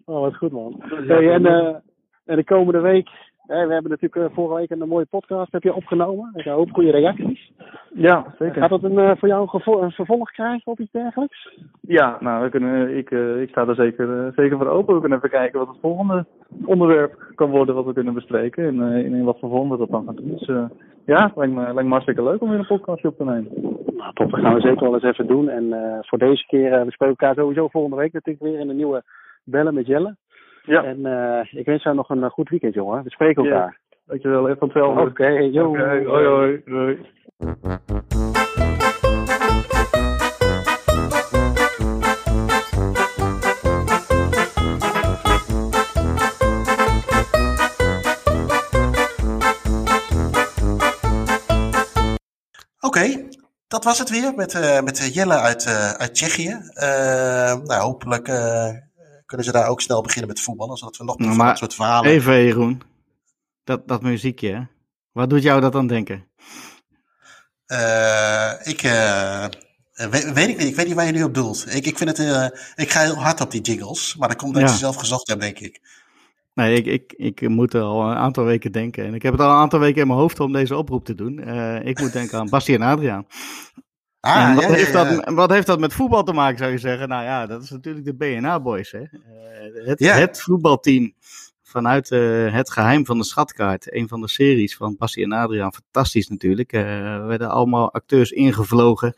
Oh, 0.06 0.20
wat 0.20 0.36
goed 0.36 0.52
man. 0.52 0.82
Hey, 1.08 1.32
en, 1.32 1.42
uh, 1.42 1.76
en 2.26 2.36
de 2.36 2.44
komende 2.44 2.80
week 2.80 3.10
we 3.48 3.74
hebben 3.74 3.90
natuurlijk 3.90 4.34
vorige 4.34 4.56
week 4.56 4.70
een 4.70 4.88
mooie 4.88 5.06
podcast 5.06 5.52
heb 5.52 5.64
je 5.64 5.74
opgenomen. 5.74 6.32
Ik 6.36 6.46
hoop 6.46 6.72
goede 6.72 6.92
reacties. 6.92 7.52
Ja, 7.94 8.34
zeker. 8.40 8.62
Gaat 8.62 8.70
dat 8.70 8.84
een, 8.84 9.18
voor 9.18 9.28
jou 9.28 9.50
een, 9.52 9.92
vervolg 9.92 10.32
krijgen 10.32 10.72
of 10.72 10.80
iets 10.80 10.92
dergelijks? 10.92 11.58
Ja, 11.82 12.18
nou, 12.20 12.44
we 12.44 12.50
kunnen, 12.50 12.98
ik, 12.98 13.12
ik 13.12 13.50
sta 13.50 13.68
er 13.68 13.76
zeker, 13.76 14.32
zeker 14.36 14.58
voor 14.58 14.68
open. 14.68 14.94
We 14.94 15.00
kunnen 15.00 15.18
even 15.18 15.30
kijken 15.30 15.60
wat 15.60 15.68
het 15.68 15.78
volgende 15.82 16.26
onderwerp 16.66 17.32
kan 17.36 17.50
worden 17.50 17.76
wat 17.76 17.86
we 17.86 17.94
kunnen 17.94 18.14
bespreken. 18.14 18.68
En 18.68 18.82
in, 18.82 19.14
in 19.14 19.24
wat 19.24 19.40
voor 19.40 19.50
vorm 19.50 19.70
we 19.70 19.78
dat 19.78 19.90
dan 19.90 20.06
gaan 20.06 20.16
doen. 20.16 20.30
Dus 20.30 20.48
ja, 21.06 21.32
lijkt 21.36 21.54
me, 21.54 21.62
lijkt 21.62 21.84
me 21.84 21.90
hartstikke 21.90 22.24
leuk 22.24 22.42
om 22.42 22.50
weer 22.50 22.60
een 22.60 22.66
podcastje 22.66 23.08
op 23.08 23.18
te 23.18 23.24
nemen. 23.24 23.52
Nou, 23.98 24.14
top. 24.14 24.32
Dat 24.32 24.40
gaan 24.40 24.54
we 24.54 24.62
zeker 24.62 24.84
wel 24.84 24.94
eens 24.94 25.04
even 25.04 25.28
doen. 25.28 25.50
En 25.50 25.74
voor 26.02 26.18
deze 26.18 26.46
keer, 26.46 26.86
we 26.86 26.92
spreken 26.92 27.16
elkaar 27.18 27.36
sowieso 27.36 27.68
volgende 27.68 27.98
week 27.98 28.14
natuurlijk 28.14 28.46
weer 28.46 28.60
in 28.60 28.70
een 28.70 28.76
nieuwe 28.76 29.04
Bellen 29.44 29.74
met 29.74 29.88
Jelle. 29.88 30.16
Ja. 30.66 30.84
En 30.84 31.00
uh, 31.00 31.60
ik 31.60 31.66
wens 31.66 31.84
jou 31.84 31.96
nog 31.96 32.10
een 32.10 32.30
goed 32.30 32.50
weekend, 32.50 32.74
jongen. 32.74 33.04
We 33.04 33.10
spreken 33.10 33.44
elkaar. 33.44 33.80
Ja. 33.90 33.98
Dankjewel, 34.06 34.46
even 34.46 34.58
van 34.58 34.68
hetzelfde. 34.68 35.02
Oké, 35.02 35.10
okay, 35.10 35.50
joh. 35.50 35.70
Okay, 35.70 36.04
hoi, 36.04 36.26
hoi. 36.26 36.62
hoi. 36.66 37.00
Oké, 52.80 53.28
dat 53.68 53.84
was 53.84 54.00
het 54.00 54.10
weer 54.10 54.34
met, 54.36 54.54
uh, 54.54 54.82
met 54.82 55.14
Jelle 55.14 55.40
uit, 55.40 55.66
uh, 55.66 55.90
uit 55.90 56.14
Tsjechië. 56.14 56.50
Uh, 56.50 57.56
nou, 57.64 57.82
hopelijk 57.82 58.28
kunnen 59.34 59.52
ze 59.52 59.60
daar 59.60 59.70
ook 59.70 59.82
snel 59.82 60.02
beginnen 60.02 60.28
met 60.28 60.40
voetballen, 60.40 60.78
zodat 60.78 60.98
we 60.98 61.04
nog 61.04 61.18
meer 61.18 61.34
van 61.34 61.46
dat 61.46 61.58
soort 61.58 61.74
verhalen... 61.74 62.12
Even 62.12 62.44
Jeroen, 62.44 62.82
dat, 63.64 63.88
dat 63.88 64.02
muziekje, 64.02 64.68
wat 65.12 65.30
doet 65.30 65.44
jou 65.44 65.62
dat 65.62 65.72
dan 65.72 65.88
denken? 65.88 66.28
ik... 68.64 68.82
Weet, 69.94 70.34
weet, 70.34 70.50
ik 70.50 70.58
niet, 70.58 70.68
ik 70.68 70.76
weet 70.76 70.86
niet 70.86 70.96
waar 70.96 71.06
je 71.06 71.12
nu 71.12 71.24
op 71.24 71.34
doelt. 71.34 71.76
Ik, 71.76 71.86
ik, 71.86 71.98
vind 71.98 72.18
het, 72.18 72.54
ik 72.76 72.90
ga 72.90 73.02
heel 73.02 73.16
hard 73.16 73.42
op 73.42 73.52
die 73.52 73.62
jingles, 73.62 74.16
maar 74.16 74.28
dat 74.28 74.38
komt 74.38 74.56
omdat 74.56 74.70
ja. 74.70 74.74
je 74.74 74.82
zelf 74.82 74.96
gezocht 74.96 75.28
hebt, 75.28 75.42
denk 75.42 75.60
ik. 75.60 75.82
Nee, 76.54 76.82
ik, 76.82 76.86
ik, 76.86 77.14
ik 77.42 77.50
moet 77.50 77.74
er 77.74 77.82
al 77.82 78.10
een 78.10 78.18
aantal 78.18 78.44
weken 78.44 78.72
denken. 78.72 79.06
En 79.06 79.14
ik 79.14 79.22
heb 79.22 79.32
het 79.32 79.42
al 79.42 79.50
een 79.50 79.56
aantal 79.56 79.80
weken 79.80 80.02
in 80.02 80.08
mijn 80.08 80.20
hoofd 80.20 80.40
om 80.40 80.52
deze 80.52 80.76
oproep 80.78 81.06
te 81.06 81.16
doen. 81.16 81.40
Ik 81.84 82.00
moet 82.00 82.14
denken 82.14 82.40
aan 82.40 82.50
Basti 82.50 82.74
en 82.74 82.82
Adriaan. 82.82 83.28
Ah, 84.26 84.56
wat, 84.56 84.66
heeft 84.66 84.94
Dat, 84.94 85.34
wat 85.34 85.50
heeft 85.50 85.68
dat 85.68 85.80
met 85.80 85.94
voetbal 85.94 86.24
te 86.24 86.34
maken, 86.34 86.58
zou 86.58 86.72
je 86.72 86.78
zeggen? 86.78 87.08
Nou 87.08 87.24
ja, 87.24 87.46
dat 87.46 87.64
is 87.64 87.70
natuurlijk 87.70 88.06
de 88.06 88.14
BNA 88.14 88.60
Boys. 88.60 88.92
Hè? 88.92 89.00
Uh, 89.00 89.88
het, 89.88 90.00
het, 90.00 90.42
voetbalteam 90.42 91.14
vanuit 91.64 92.12
uh, 92.12 92.54
Het 92.54 92.72
Geheim 92.72 93.06
van 93.06 93.18
de 93.18 93.24
Schatkaart. 93.24 93.94
Een 93.94 94.08
van 94.08 94.22
de 94.22 94.28
series 94.28 94.76
van 94.76 94.96
Basti 94.98 95.24
en 95.24 95.32
Adriaan. 95.32 95.74
Fantastisch 95.74 96.28
natuurlijk. 96.28 96.74
er 96.74 97.28
werden 97.28 97.50
allemaal 97.50 97.94
acteurs 97.94 98.32
ingevlogen 98.32 99.14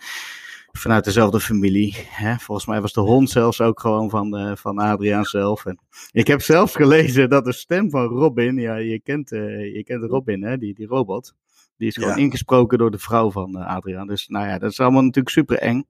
vanuit 0.72 1.04
dezelfde 1.04 1.40
familie. 1.40 1.96
Hè? 2.10 2.36
Volgens 2.36 2.68
mij 2.68 2.82
was 2.82 2.94
de 2.94 3.02
hond 3.02 3.30
zelfs 3.30 3.62
ook 3.62 3.80
gewoon 3.80 4.10
van, 4.10 4.40
uh, 4.40 4.56
van 4.56 4.78
Adriaan 4.78 5.24
zelf. 5.24 5.66
En 5.66 5.80
ik 6.12 6.28
heb 6.28 6.42
zelfs 6.42 6.76
gelezen 6.76 7.30
dat 7.30 7.46
de 7.46 7.54
stem 7.54 7.90
van 7.90 8.06
Robin, 8.06 8.58
ja, 8.58 8.76
je 8.76 9.00
kent, 9.00 9.32
uh, 9.32 9.76
je 9.76 9.84
kent 9.84 10.04
Robin, 10.04 10.44
hè? 10.44 10.58
Die, 10.58 10.74
die 10.74 10.88
robot. 10.88 11.34
Die 11.78 11.88
is 11.88 11.96
gewoon 11.96 12.18
ingesproken 12.18 12.78
door 12.78 12.92
de 12.92 13.00
vrouw 13.00 13.32
van 13.32 13.58
uh, 13.58 13.68
Adriaan. 13.68 14.08
Dus 14.08 14.28
nou 14.28 14.48
ja, 14.48 14.58
dat 14.58 14.72
is 14.72 14.80
allemaal 14.80 15.04
natuurlijk 15.04 15.36
super 15.36 15.58
eng. 15.58 15.86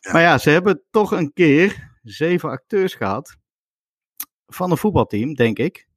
Ja. 0.00 0.12
Maar 0.12 0.22
ja, 0.22 0.38
ze 0.38 0.50
hebben 0.50 0.82
toch 0.90 1.12
een 1.12 1.32
keer 1.32 1.90
zeven 2.02 2.50
acteurs 2.50 2.94
gehad. 2.94 3.36
Van 4.46 4.70
een 4.70 4.76
voetbalteam, 4.76 5.34
denk 5.34 5.58
ik. 5.58 5.88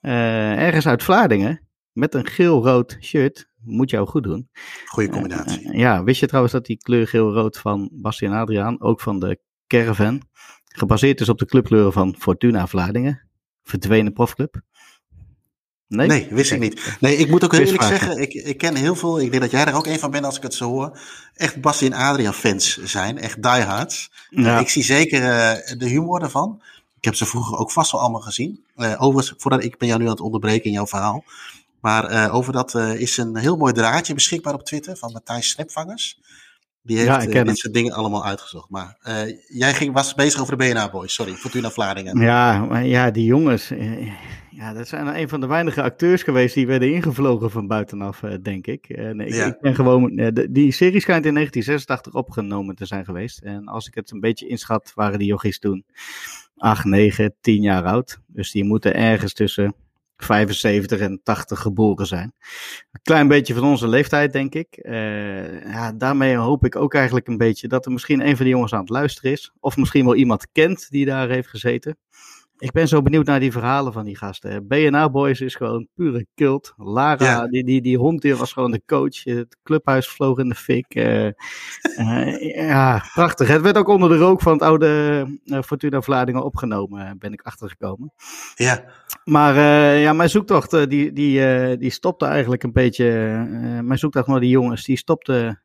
ergens 0.00 0.86
uit 0.86 1.02
Vlaardingen. 1.02 1.66
Met 1.92 2.14
een 2.14 2.26
geel-rood 2.26 2.96
shirt 3.00 3.48
moet 3.66 3.90
jou 3.90 4.06
goed 4.06 4.22
doen. 4.22 4.48
Goeie 4.84 5.08
combinatie. 5.08 5.64
Uh, 5.64 5.78
ja, 5.78 6.04
wist 6.04 6.20
je 6.20 6.26
trouwens 6.26 6.54
dat 6.54 6.66
die 6.66 6.76
kleur 6.76 7.08
geel-rood 7.08 7.58
van 7.58 7.88
Bastian 7.92 8.32
Adriaan, 8.32 8.80
ook 8.80 9.00
van 9.00 9.20
de 9.20 9.38
Caravan, 9.66 10.22
gebaseerd 10.64 11.20
is 11.20 11.28
op 11.28 11.38
de 11.38 11.46
clubkleuren 11.46 11.92
van 11.92 12.14
Fortuna 12.18 12.66
Vlaardingen, 12.66 13.28
verdwenen 13.62 14.12
profclub? 14.12 14.60
Nee? 15.88 16.06
nee, 16.06 16.28
wist 16.30 16.52
ik 16.52 16.58
niet. 16.58 16.96
Nee, 17.00 17.16
ik 17.16 17.28
moet 17.28 17.44
ook 17.44 17.52
heel 17.52 17.60
eerlijk 17.60 17.82
zeggen, 17.82 18.20
ik, 18.20 18.32
ik 18.32 18.58
ken 18.58 18.74
heel 18.74 18.96
veel, 18.96 19.20
ik 19.20 19.30
denk 19.30 19.42
dat 19.42 19.50
jij 19.50 19.64
er 19.64 19.74
ook 19.74 19.86
een 19.86 19.98
van 19.98 20.10
bent 20.10 20.24
als 20.24 20.36
ik 20.36 20.42
het 20.42 20.54
zo 20.54 20.68
hoor, 20.68 20.98
echt 21.34 21.60
Basti 21.60 21.86
en 21.86 21.92
Adriaan 21.92 22.34
fans 22.34 22.82
zijn, 22.82 23.18
echt 23.18 23.42
diehards. 23.42 24.10
Ja. 24.30 24.58
ik 24.58 24.68
zie 24.68 24.84
zeker 24.84 25.20
uh, 25.20 25.78
de 25.78 25.88
humor 25.88 26.22
ervan. 26.22 26.62
Ik 26.98 27.04
heb 27.04 27.14
ze 27.14 27.26
vroeger 27.26 27.58
ook 27.58 27.70
vast 27.70 27.92
wel 27.92 28.00
allemaal 28.00 28.20
gezien. 28.20 28.64
Uh, 28.76 29.02
overigens, 29.02 29.34
voordat 29.38 29.64
ik 29.64 29.78
ben 29.78 29.88
jou 29.88 30.00
nu 30.00 30.06
aan 30.06 30.12
het 30.12 30.20
onderbreken 30.20 30.64
in 30.64 30.72
jouw 30.72 30.86
verhaal. 30.86 31.24
Maar 31.80 32.12
uh, 32.12 32.34
over 32.34 32.52
dat 32.52 32.74
is 32.74 33.16
een 33.16 33.36
heel 33.36 33.56
mooi 33.56 33.72
draadje 33.72 34.14
beschikbaar 34.14 34.54
op 34.54 34.64
Twitter 34.64 34.96
van 34.96 35.12
Matthijs 35.12 35.48
Snapvangers. 35.48 36.18
Die 36.82 36.96
heeft 36.96 37.32
ja, 37.32 37.44
dit 37.44 37.58
soort 37.58 37.74
dingen 37.74 37.92
allemaal 37.92 38.24
uitgezocht. 38.24 38.70
Maar 38.70 38.96
jij 39.48 39.74
ging, 39.74 39.92
was 39.92 40.14
bezig 40.14 40.40
over 40.40 40.58
de 40.58 40.64
BNA 40.64 40.90
Boys, 40.90 41.14
sorry, 41.14 41.34
Fortuna 41.34 41.70
Vlaardingen. 41.70 42.20
Ja, 42.20 42.58
maar 42.58 42.84
ja, 42.84 43.10
die 43.10 43.24
jongens, 43.24 43.70
ja, 44.56 44.72
dat 44.72 44.88
zijn 44.88 45.06
een 45.20 45.28
van 45.28 45.40
de 45.40 45.46
weinige 45.46 45.82
acteurs 45.82 46.22
geweest 46.22 46.54
die 46.54 46.66
werden 46.66 46.92
ingevlogen 46.92 47.50
van 47.50 47.66
buitenaf, 47.66 48.20
denk 48.42 48.66
ik. 48.66 48.88
En 48.88 49.20
ik, 49.20 49.34
ja. 49.34 49.46
ik 49.46 49.60
ben 49.60 49.74
gewoon, 49.74 50.32
die 50.50 50.72
serie 50.72 51.00
schijnt 51.00 51.26
in 51.26 51.34
1986 51.34 52.14
opgenomen 52.14 52.74
te 52.74 52.86
zijn 52.86 53.04
geweest. 53.04 53.38
En 53.38 53.66
als 53.66 53.86
ik 53.86 53.94
het 53.94 54.10
een 54.10 54.20
beetje 54.20 54.48
inschat, 54.48 54.92
waren 54.94 55.18
die 55.18 55.28
jochies 55.28 55.58
toen 55.58 55.84
8, 56.56 56.84
9, 56.84 57.34
10 57.40 57.62
jaar 57.62 57.84
oud. 57.84 58.20
Dus 58.26 58.50
die 58.50 58.64
moeten 58.64 58.94
ergens 58.94 59.32
tussen 59.32 59.74
75 60.16 61.00
en 61.00 61.20
80 61.22 61.60
geboren 61.60 62.06
zijn. 62.06 62.32
Een 62.92 63.00
klein 63.02 63.28
beetje 63.28 63.54
van 63.54 63.64
onze 63.64 63.88
leeftijd, 63.88 64.32
denk 64.32 64.54
ik. 64.54 64.78
Uh, 64.82 65.62
ja, 65.62 65.92
daarmee 65.92 66.36
hoop 66.36 66.64
ik 66.64 66.76
ook 66.76 66.94
eigenlijk 66.94 67.28
een 67.28 67.36
beetje 67.36 67.68
dat 67.68 67.86
er 67.86 67.92
misschien 67.92 68.26
een 68.26 68.36
van 68.36 68.44
die 68.44 68.54
jongens 68.54 68.72
aan 68.72 68.80
het 68.80 68.88
luisteren 68.88 69.32
is. 69.32 69.52
Of 69.60 69.76
misschien 69.76 70.04
wel 70.04 70.14
iemand 70.14 70.46
kent 70.52 70.90
die 70.90 71.04
daar 71.04 71.28
heeft 71.28 71.48
gezeten. 71.48 71.96
Ik 72.58 72.72
ben 72.72 72.88
zo 72.88 73.02
benieuwd 73.02 73.26
naar 73.26 73.40
die 73.40 73.52
verhalen 73.52 73.92
van 73.92 74.04
die 74.04 74.16
gasten. 74.16 74.66
BNA 74.66 75.10
Boys 75.10 75.40
is 75.40 75.54
gewoon 75.54 75.88
pure 75.94 76.26
cult. 76.34 76.74
Lara, 76.76 77.46
die, 77.46 77.64
die, 77.64 77.82
die 77.82 77.98
hond, 77.98 78.22
die 78.22 78.36
was 78.36 78.52
gewoon 78.52 78.70
de 78.70 78.82
coach. 78.86 79.24
Het 79.24 79.56
clubhuis 79.62 80.08
vloog 80.08 80.38
in 80.38 80.48
de 80.48 80.54
fik. 80.54 80.94
Uh, 80.94 81.24
uh, 81.26 82.54
ja, 82.68 83.04
prachtig. 83.14 83.48
Het 83.48 83.60
werd 83.60 83.76
ook 83.76 83.88
onder 83.88 84.08
de 84.08 84.16
rook 84.16 84.40
van 84.40 84.52
het 84.52 84.62
oude 84.62 85.24
uh, 85.44 85.62
Fortuna 85.62 86.00
Vlaardingen 86.00 86.44
opgenomen, 86.44 87.18
ben 87.18 87.32
ik 87.32 87.42
achtergekomen. 87.42 88.12
Ja. 88.54 88.84
Maar 89.24 89.54
ja, 89.98 90.12
mijn 90.12 90.30
zoektocht, 90.30 90.88
die, 90.90 91.12
die, 91.12 91.76
die 91.76 91.90
stopte 91.90 92.24
eigenlijk 92.26 92.62
een 92.62 92.72
beetje. 92.72 93.04
mijn 93.82 93.98
zoektocht 93.98 94.26
naar 94.26 94.40
die 94.40 94.50
jongens, 94.50 94.84
die 94.84 94.96
stopte 94.96 95.58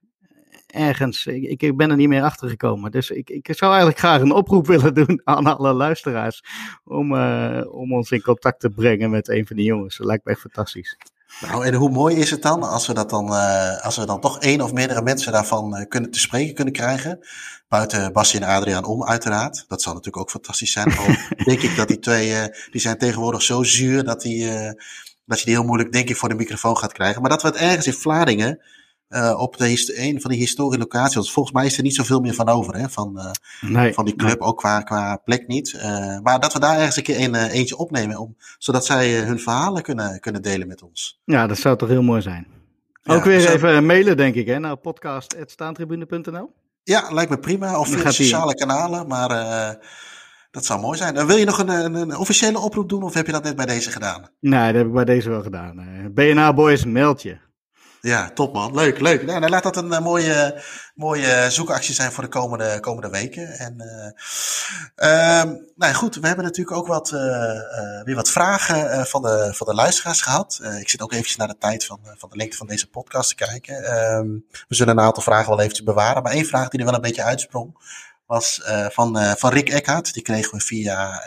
ergens, 0.72 1.26
ik, 1.26 1.62
ik 1.62 1.78
ben 1.78 1.90
er 1.90 1.96
niet 1.96 2.08
meer 2.08 2.24
achter 2.24 2.50
gekomen. 2.50 2.92
Dus 2.92 3.10
ik, 3.10 3.30
ik 3.30 3.48
zou 3.52 3.72
eigenlijk 3.72 4.00
graag 4.00 4.22
een 4.22 4.32
oproep 4.32 4.68
willen 4.76 4.94
doen 4.94 5.22
aan 5.24 5.46
alle 5.46 5.74
luisteraars. 5.74 6.44
Om, 6.84 7.14
uh, 7.14 7.62
om 7.72 7.94
ons 7.94 8.12
in 8.12 8.22
contact 8.22 8.60
te 8.60 8.70
brengen 8.70 9.10
met 9.10 9.30
een 9.30 9.48
van 9.48 9.56
die 9.56 9.66
jongens. 9.66 9.98
Dat 9.98 10.08
lijkt 10.08 10.26
me 10.26 10.32
echt 10.32 10.42
fantastisch. 10.42 10.98
Nou, 11.42 11.66
en 11.66 11.74
hoe 11.74 11.90
mooi 11.90 12.16
is 12.16 12.32
het 12.32 12.42
dan 12.42 12.64
als 12.64 12.88
we, 12.88 12.94
dat 12.94 13.10
dan, 13.10 13.28
uh, 13.28 13.82
als 13.82 13.98
we 13.98 14.06
dan 14.06 14.22
toch 14.22 14.40
één 14.40 14.62
of 14.62 14.74
meerdere 14.74 15.02
mensen 15.02 15.32
daarvan 15.32 15.78
uh, 15.78 15.86
kunnen 15.88 16.12
te 16.12 16.20
spreken 16.20 16.54
kunnen 16.54 16.74
krijgen? 16.74 17.20
Buiten 17.68 18.14
Basje 18.14 18.38
en 18.38 18.44
Adriaan 18.44 18.86
om, 18.86 19.04
uiteraard. 19.06 19.66
Dat 19.68 19.82
zou 19.82 19.96
natuurlijk 19.96 20.24
ook 20.24 20.32
fantastisch 20.32 20.72
zijn. 20.72 20.98
Al 20.98 21.06
denk 21.46 21.62
ik 21.62 21.76
dat 21.76 21.88
die 21.88 22.00
twee, 22.00 22.30
uh, 22.30 22.44
die 22.72 22.82
zijn 22.82 22.98
tegenwoordig 22.98 23.42
zo 23.42 23.64
zuur 23.64 24.04
dat, 24.04 24.22
die, 24.22 24.50
dat 25.26 25.40
je 25.40 25.46
die 25.46 25.54
heel 25.54 25.64
moeilijk, 25.64 25.92
denk 25.92 26.10
ik, 26.10 26.18
voor 26.18 26.30
de 26.30 26.36
microfoon 26.36 26.78
gaat 26.78 26.94
krijgen. 26.94 27.22
Maar 27.22 27.30
dat 27.30 27.42
we 27.42 27.48
het 27.48 27.58
ergens 27.58 27.88
in 27.88 27.94
Vlaardingen 27.94 28.60
uh, 29.12 29.40
op 29.40 29.58
de, 29.58 30.00
een 30.00 30.22
van 30.22 30.32
die 30.32 30.40
historische 30.40 30.80
locaties. 30.80 31.16
Want 31.16 31.32
volgens 31.32 31.56
mij 31.56 31.66
is 31.66 31.78
er 31.78 31.84
niet 31.84 31.96
zoveel 31.96 32.20
meer 32.20 32.34
van 32.34 32.50
over, 32.50 32.76
hè, 32.76 32.90
van, 32.90 33.14
uh, 33.18 33.32
nee, 33.72 33.94
van 33.94 34.06
die 34.06 34.16
club, 34.16 34.40
nee. 34.40 34.48
ook 34.48 34.58
qua, 34.58 34.82
qua 34.82 35.16
plek 35.16 35.48
niet. 35.48 35.74
Uh, 35.74 36.20
maar 36.20 36.40
dat 36.40 36.54
we 36.54 36.60
daar 36.60 36.78
ergens 36.78 36.98
een 36.98 37.04
keer 37.04 37.22
een, 37.22 37.36
eentje 37.36 37.78
opnemen, 37.78 38.18
om, 38.18 38.36
zodat 38.58 38.86
zij 38.86 39.14
hun 39.14 39.40
verhalen 39.40 39.82
kunnen, 39.82 40.20
kunnen 40.20 40.42
delen 40.42 40.68
met 40.68 40.82
ons. 40.84 41.22
Ja, 41.26 41.48
dat 41.48 41.58
zou 41.58 41.78
toch 41.78 41.90
heel 41.90 42.04
mooi 42.04 42.22
zijn. 42.22 42.48
Ja, 43.02 43.16
ook 43.16 43.24
weer 43.24 43.38
dus 43.38 43.46
even 43.46 43.86
mailen, 43.86 44.18
denk 44.18 44.36
ik, 44.36 44.48
hè, 44.48 44.60
naar 44.60 44.76
podcast.staantribune.nl. 44.76 46.54
Ja, 46.84 47.12
lijkt 47.12 47.30
me 47.30 47.40
prima. 47.40 47.80
Of 47.80 47.90
via 47.90 48.12
sociale 48.12 48.56
kanalen, 48.56 49.08
maar 49.08 49.30
dat 50.52 50.66
zou 50.66 50.82
mooi 50.82 50.98
zijn. 50.98 51.26
wil 51.26 51.38
je 51.38 51.46
nog 51.46 51.58
een, 51.58 51.70
een, 51.70 51.96
een, 51.96 52.18
officiële 52.18 52.60
oproep 52.60 52.90
doen, 52.90 53.04
of 53.04 53.14
heb 53.14 53.26
je 53.26 53.32
dat 53.32 53.44
net 53.44 53.56
bij 53.56 53.66
deze 53.66 53.92
gedaan? 53.92 54.30
Nee, 54.40 54.66
dat 54.66 54.76
heb 54.76 54.86
ik 54.86 54.94
bij 54.94 55.06
deze 55.06 55.30
wel 55.30 55.42
gedaan. 55.42 56.12
BNA 56.14 56.54
Boys, 56.54 56.86
meld 56.86 57.22
je. 57.22 57.38
Ja, 58.02 58.32
top 58.34 58.54
man. 58.54 58.74
Leuk, 58.74 59.00
leuk. 59.00 59.26
Nou, 59.26 59.50
laat 59.50 59.64
dat 59.64 59.78
een 59.78 59.92
uh, 59.92 60.00
mooie, 60.00 60.64
mooie 60.96 61.46
zoekactie 61.50 61.94
zijn 61.94 62.12
voor 62.12 62.24
de 62.24 62.30
komende, 62.30 62.80
komende 62.80 63.10
weken. 63.10 63.48
En, 63.48 63.76
uh, 64.96 65.54
nou 65.76 65.94
goed, 65.94 66.16
we 66.16 66.28
hebben 66.28 66.46
natuurlijk 66.46 66.78
ook 66.78 66.88
wat, 66.88 67.10
weer 68.04 68.16
wat 68.16 68.30
vragen 68.30 69.06
van, 69.08 69.22
de, 69.22 69.50
van 69.54 69.68
de 69.68 69.74
luisteraars 69.74 70.22
gehad. 70.22 70.62
ik 70.80 70.90
zit 70.90 71.02
ook 71.02 71.12
eventjes 71.12 71.36
naar 71.36 71.48
de 71.48 71.58
tijd 71.58 71.86
van, 71.86 72.00
van 72.18 72.30
de 72.30 72.36
lengte 72.36 72.58
van 72.58 72.68
deze 72.68 72.90
podcast 72.90 73.30
te 73.30 73.46
kijken. 73.46 73.84
Ehm, 73.84 74.30
we 74.68 74.76
zullen 74.76 74.98
een 74.98 75.04
aantal 75.04 75.24
vragen 75.24 75.50
wel 75.50 75.60
eventjes 75.60 75.86
bewaren. 75.86 76.24
Maar 76.24 76.32
één 76.32 76.46
vraag 76.46 76.70
die 76.70 76.80
er 76.80 76.86
wel 76.86 76.96
een 76.96 77.02
beetje 77.02 77.24
uitsprong 77.24 77.78
was 78.26 78.62
van, 78.90 79.36
van 79.38 79.52
Rick 79.52 79.70
Eckhart. 79.70 80.14
Die 80.14 80.24
kregen 80.24 80.58
we 80.58 80.64
via 80.64 81.24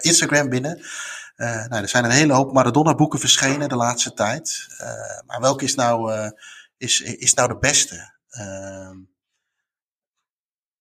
Instagram 0.00 0.48
binnen. 0.48 0.84
Nou, 1.36 1.82
er 1.82 1.88
zijn 1.88 2.04
een 2.04 2.10
hele 2.10 2.32
hoop 2.32 2.52
Maradona-boeken 2.52 3.18
verschenen 3.18 3.68
de 3.68 3.76
laatste 3.76 4.12
tijd. 4.12 4.66
maar 5.26 5.40
welke 5.40 5.64
is 5.64 5.74
nou, 5.74 6.12
is, 6.76 7.00
is 7.00 7.34
nou 7.34 7.48
de 7.48 7.58
beste? 7.58 8.14
Ehm, 8.28 8.96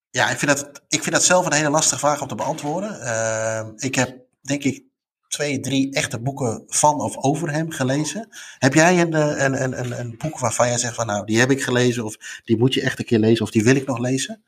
ja, 0.09 0.29
ik 0.29 0.37
vind, 0.37 0.57
dat, 0.57 0.81
ik 0.87 1.03
vind 1.03 1.15
dat 1.15 1.23
zelf 1.23 1.45
een 1.45 1.53
hele 1.53 1.69
lastige 1.69 1.99
vraag 1.99 2.21
om 2.21 2.27
te 2.27 2.35
beantwoorden. 2.35 3.01
Ehm, 3.01 3.71
ik 3.75 3.95
heb, 3.95 4.17
denk 4.41 4.63
ik, 4.63 4.83
twee, 5.27 5.59
drie 5.59 5.93
echte 5.93 6.19
boeken 6.19 6.63
van 6.67 7.01
of 7.01 7.17
over 7.17 7.51
hem 7.51 7.71
gelezen. 7.71 8.27
Heb 8.57 8.73
jij 8.73 9.01
een, 9.01 9.13
een, 9.13 9.63
een, 9.63 9.79
een, 9.79 9.99
een 9.99 10.15
boek 10.17 10.39
waarvan 10.39 10.67
jij 10.67 10.77
zegt 10.77 10.95
van 10.95 11.05
nou, 11.05 11.25
die 11.25 11.39
heb 11.39 11.51
ik 11.51 11.63
gelezen 11.63 12.05
of 12.05 12.41
die 12.43 12.57
moet 12.57 12.73
je 12.73 12.81
echt 12.81 12.99
een 12.99 13.05
keer 13.05 13.19
lezen 13.19 13.45
of 13.45 13.51
die 13.51 13.63
wil 13.63 13.75
ik 13.75 13.85
nog 13.85 13.97
lezen? 13.97 14.43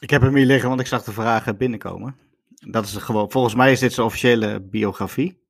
Ik 0.00 0.10
heb 0.10 0.22
hem 0.22 0.36
hier 0.36 0.46
liggen, 0.46 0.68
want 0.68 0.80
ik 0.80 0.86
zag 0.86 1.04
de 1.04 1.12
vragen 1.12 1.56
binnenkomen. 1.56 2.16
Dat 2.70 2.84
is 2.84 2.96
gewoon, 2.96 3.30
volgens 3.30 3.54
mij 3.54 3.72
is 3.72 3.80
dit 3.80 3.92
zijn 3.92 4.06
officiële 4.06 4.60
biografie. 4.60 5.42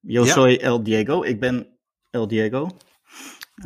Yo 0.00 0.24
soy 0.24 0.54
El 0.54 0.82
Diego. 0.82 1.22
Ik 1.22 1.40
ben 1.40 1.66
El 2.10 2.28
Diego. 2.28 2.70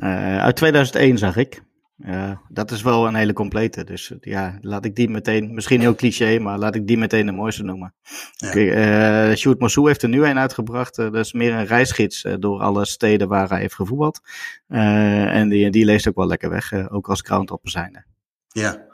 Uh, 0.03 0.39
uit 0.39 0.57
2001 0.57 1.19
zag 1.19 1.37
ik. 1.37 1.65
Ja, 1.97 2.41
dat 2.49 2.71
is 2.71 2.83
wel 2.83 3.07
een 3.07 3.15
hele 3.15 3.33
complete. 3.33 3.85
Dus 3.85 4.13
ja, 4.21 4.59
laat 4.61 4.85
ik 4.85 4.95
die 4.95 5.09
meteen, 5.09 5.55
misschien 5.55 5.81
heel 5.81 5.95
cliché, 5.95 6.39
maar 6.39 6.59
laat 6.59 6.75
ik 6.75 6.87
die 6.87 6.99
meteen 6.99 7.27
de 7.27 7.33
mooiste 7.33 7.63
noemen. 7.63 7.95
Ja. 8.37 9.31
Uh, 9.31 9.37
Sjoerd 9.37 9.87
heeft 9.87 10.03
er 10.03 10.09
nu 10.09 10.25
een 10.25 10.39
uitgebracht. 10.39 10.97
Dat 10.97 11.15
is 11.15 11.33
meer 11.33 11.53
een 11.53 11.67
reisgids 11.67 12.27
door 12.39 12.61
alle 12.61 12.85
steden 12.85 13.29
waar 13.29 13.49
hij 13.49 13.61
heeft 13.61 13.75
gevoetbald. 13.75 14.21
en 14.69 15.49
die, 15.49 15.71
die 15.71 15.85
leest 15.85 16.09
ook 16.09 16.17
wel 16.17 16.27
lekker 16.27 16.51
weg, 16.51 16.91
ook 16.91 17.09
als 17.09 17.21
groundhopper 17.21 17.71
zijnde. 17.71 18.05
Ja, 18.49 18.87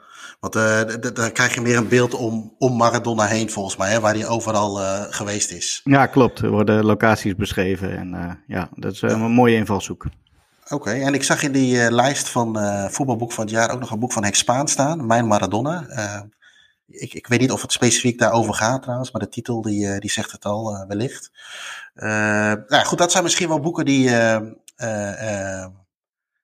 want 0.51 0.53
daar 1.15 1.31
krijg 1.31 1.53
je 1.53 1.61
meer 1.61 1.77
een 1.77 1.87
beeld 1.87 2.13
om, 2.13 2.55
om 2.57 2.75
Maradona 2.75 3.25
heen 3.25 3.49
volgens 3.49 3.77
mij, 3.77 3.91
hè, 3.91 3.99
waar 3.99 4.13
hij 4.13 4.27
overal 4.27 4.75
geweest 5.09 5.51
is. 5.51 5.81
Ja, 5.83 6.05
klopt. 6.05 6.39
Er 6.39 6.49
worden 6.49 6.85
locaties 6.85 7.35
beschreven 7.35 7.97
en 7.97 8.43
ja, 8.47 8.69
dat 8.75 8.91
is 8.91 9.01
een 9.01 9.31
mooie 9.31 9.55
invalshoek. 9.55 10.05
Oké, 10.69 10.91
en 10.91 11.13
ik 11.13 11.23
zag 11.23 11.43
in 11.43 11.51
die 11.51 11.75
uh, 11.75 11.89
lijst 11.89 12.29
van 12.29 12.57
uh, 12.57 12.85
voetbalboek 12.85 13.31
van 13.31 13.43
het 13.43 13.53
jaar 13.53 13.71
ook 13.71 13.79
nog 13.79 13.91
een 13.91 13.99
boek 13.99 14.11
van 14.11 14.23
Henk 14.23 14.35
Spaan 14.35 14.67
staan, 14.67 15.05
Mijn 15.05 15.27
Maradona. 15.27 15.85
Uh, 15.89 16.21
ik, 16.87 17.13
ik 17.13 17.27
weet 17.27 17.39
niet 17.39 17.51
of 17.51 17.61
het 17.61 17.71
specifiek 17.71 18.19
daarover 18.19 18.53
gaat 18.53 18.81
trouwens, 18.81 19.11
maar 19.11 19.21
de 19.21 19.29
titel 19.29 19.61
die, 19.61 19.99
die 19.99 20.11
zegt 20.11 20.31
het 20.31 20.45
al 20.45 20.85
wellicht. 20.87 21.31
nou 22.67 22.83
goed, 22.83 22.97
dat 22.97 23.11
zijn 23.11 23.23
misschien 23.23 23.47
wel 23.47 23.59
boeken 23.59 23.85
die, 23.85 24.09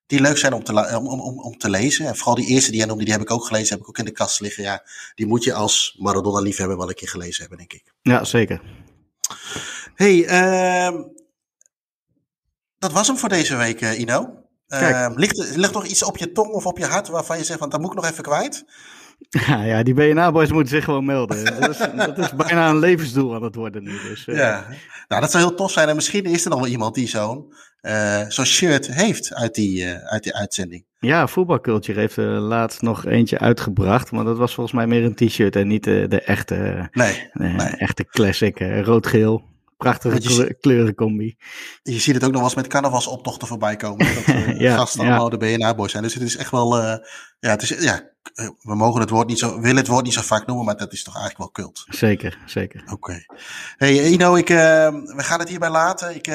die 0.10 0.22
leuk 0.22 0.38
zijn 0.38 0.53
om 0.53 0.64
te, 0.64 0.98
om, 0.98 1.07
om, 1.07 1.40
om 1.40 1.57
te 1.57 1.69
lezen. 1.69 2.06
En 2.06 2.15
vooral 2.15 2.36
die 2.36 2.48
eerste 2.48 2.69
die 2.69 2.80
jij 2.80 2.88
noemde, 2.88 3.03
die 3.03 3.14
heb 3.14 3.22
ik 3.22 3.31
ook 3.31 3.45
gelezen, 3.45 3.69
heb 3.69 3.80
ik 3.80 3.90
ook 3.90 3.98
in 3.98 4.06
de 4.06 4.11
kast 4.11 4.40
liggen. 4.40 4.64
Ja, 4.64 4.84
die 5.15 5.26
moet 5.26 5.44
je 5.44 5.53
als 5.53 5.95
Maradona-liefhebber 5.99 6.77
wel 6.77 6.90
een 6.90 6.95
keer 6.95 7.10
gelezen 7.10 7.40
hebben, 7.40 7.57
denk 7.57 7.73
ik. 7.73 7.94
Ja, 8.02 8.23
zeker. 8.23 8.61
Hey, 9.95 10.26
ehm, 10.26 11.03
dat 12.80 12.91
was 12.91 13.07
hem 13.07 13.18
voor 13.18 13.30
deze 13.30 13.56
week, 13.56 13.81
uh, 13.81 13.99
Ino. 13.99 14.44
Uh, 14.68 15.10
ligt, 15.15 15.56
ligt 15.56 15.73
nog 15.73 15.86
iets 15.86 16.03
op 16.03 16.18
je 16.18 16.31
tong 16.31 16.52
of 16.52 16.65
op 16.65 16.77
je 16.77 16.86
hart 16.86 17.07
waarvan 17.07 17.38
je 17.38 17.44
zegt, 17.44 17.60
want 17.60 17.72
dat 17.72 17.81
moet 17.81 17.90
ik 17.90 17.95
nog 17.95 18.10
even 18.10 18.23
kwijt? 18.23 18.65
Ja, 19.48 19.64
ja 19.64 19.84
die 19.84 19.94
BNA-boys 19.94 20.52
moeten 20.52 20.69
zich 20.69 20.84
gewoon 20.84 21.06
melden. 21.06 21.45
dat, 21.60 21.69
is, 21.69 21.77
dat 21.95 22.18
is 22.18 22.36
bijna 22.36 22.69
een 22.69 22.80
levensdoel 22.80 23.36
aan 23.36 23.44
het 23.44 23.56
worden 23.56 23.84
nu. 23.84 24.02
Dus, 24.02 24.27
uh... 24.27 24.36
Ja, 24.36 24.68
nou 25.07 25.22
dat 25.22 25.31
zou 25.31 25.44
heel 25.44 25.56
tof 25.56 25.72
zijn. 25.72 25.90
En 25.90 25.95
misschien 25.95 26.26
is 26.26 26.44
er 26.44 26.49
nog 26.49 26.60
wel 26.60 26.69
iemand 26.69 26.95
die 26.95 27.07
zo'n 27.07 27.53
uh, 27.82 28.26
zo'n 28.28 28.46
shirt 28.46 28.94
heeft 28.94 29.34
uit 29.34 29.56
die, 29.56 29.84
uh, 29.84 29.94
uit 29.94 30.24
die 30.24 30.36
uitzending. 30.36 30.86
Ja, 31.00 31.28
Voetbalculture 31.28 32.00
heeft 32.00 32.16
er 32.16 32.40
laatst 32.40 32.82
nog 32.82 33.06
eentje 33.06 33.40
uitgebracht. 33.40 34.12
Maar 34.12 34.24
dat 34.24 34.38
was 34.38 34.54
volgens 34.54 34.76
mij 34.76 34.88
meer 34.88 35.04
een 35.04 35.16
t-shirt 35.16 35.56
en 35.56 35.68
niet 35.68 35.84
de, 35.84 36.06
de 36.10 36.22
echte, 36.22 36.88
nee, 36.92 37.30
nee. 37.34 37.58
echte 37.58 38.06
classic 38.06 38.60
rood-geel. 38.60 39.49
Prachtige 39.80 40.22
je, 40.22 40.54
kleurencombi. 40.60 41.38
Je 41.84 42.00
ziet 42.00 42.14
het 42.14 42.24
ook 42.24 42.32
nog 42.32 42.40
wel 42.40 42.50
eens 42.50 42.56
met 42.56 42.68
carnavalsoptochten 42.68 43.48
voorbij 43.48 43.76
komen. 43.76 44.16
Dat 44.16 44.28
uh, 44.28 44.60
ja, 44.66 44.76
gasten 44.76 45.04
ja. 45.04 45.10
allemaal 45.10 45.30
de 45.30 45.38
BNA-boys 45.38 45.92
zijn. 45.92 46.04
Dus 46.04 46.14
het 46.14 46.24
is 46.24 46.36
echt 46.36 46.52
wel... 46.52 46.78
Uh, 46.78 46.84
ja, 47.40 47.50
het 47.50 47.62
is, 47.62 47.70
ja, 47.70 48.10
we 48.62 48.76
mogen 48.76 49.02
het 49.02 49.10
woord 49.10 49.28
niet 49.28 49.40
zo, 49.40 49.60
willen 49.60 49.78
het 49.78 49.88
woord 49.88 50.04
niet 50.04 50.14
zo 50.14 50.22
vaak 50.22 50.46
noemen, 50.48 50.66
maar 50.66 50.78
dat 50.78 50.94
is 50.94 51.04
toch 51.04 51.18
eigenlijk 51.18 51.56
wel 51.56 51.66
cult. 51.66 51.86
Zeker, 51.90 52.38
zeker. 52.46 52.82
Oké. 52.82 52.94
Okay. 52.94 53.26
Hey 53.78 54.10
Ino, 54.10 54.36
ik, 54.36 54.50
uh, 54.50 54.58
we 54.92 55.24
gaan 55.24 55.40
het 55.40 55.50
hierbij 55.50 55.70
laten. 55.70 56.16
Ik, 56.16 56.28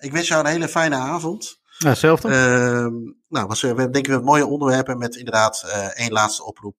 ik 0.00 0.12
wens 0.12 0.28
jou 0.28 0.44
een 0.44 0.50
hele 0.50 0.68
fijne 0.68 0.96
avond. 0.96 1.60
Ja, 1.78 1.88
hetzelfde. 1.88 2.28
Ehm, 2.28 2.94
nou, 3.28 3.46
was, 3.46 3.60
we 3.60 3.66
hebben 3.66 3.92
denk 3.92 4.06
ik 4.06 4.12
een 4.12 4.24
mooie 4.24 4.46
onderwerpen 4.46 4.98
met 4.98 5.16
inderdaad 5.16 5.64
één 5.94 6.12
laatste 6.12 6.44
oproep. 6.44 6.76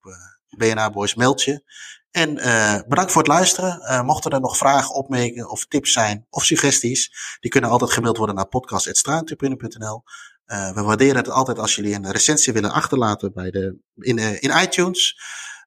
BNA 0.58 0.90
Boys, 0.90 1.16
meld 1.16 1.44
je. 1.44 1.64
En 2.12 2.38
uh, 2.38 2.80
bedankt 2.88 3.12
voor 3.12 3.22
het 3.22 3.32
luisteren. 3.32 3.82
Uh, 3.82 4.02
mochten 4.02 4.32
er 4.32 4.40
nog 4.40 4.58
vragen, 4.58 4.96
opmerkingen 4.96 5.50
of 5.50 5.66
tips 5.66 5.92
zijn 5.92 6.26
of 6.30 6.44
suggesties, 6.44 7.12
die 7.40 7.52
kunnen 7.52 7.70
altijd 7.70 7.92
gemaild 7.92 8.18
worden 8.18 8.36
naar 8.36 8.48
podcast.straattribune.nl. 8.48 10.04
Uh, 10.48 10.74
we 10.74 10.82
waarderen 10.82 11.16
het 11.16 11.30
altijd 11.30 11.60
als 11.60 11.76
jullie 11.76 11.96
een 11.96 12.12
recensie 12.12 12.54
willen 12.54 12.72
achterlaten 12.72 13.34
bij 13.34 13.52
de, 13.52 13.78
in, 13.96 14.18
in 14.18 14.62
iTunes. 14.62 15.20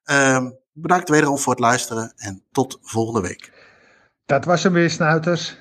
Ehm, 0.03 0.51
bedankt 0.71 1.09
wederom 1.09 1.37
voor 1.37 1.51
het 1.51 1.61
luisteren 1.61 2.13
en 2.15 2.43
tot 2.51 2.77
volgende 2.81 3.21
week. 3.21 3.69
Dat 4.25 4.45
was 4.45 4.63
hem 4.63 4.73
weer, 4.73 4.89
snuiters. 4.89 5.57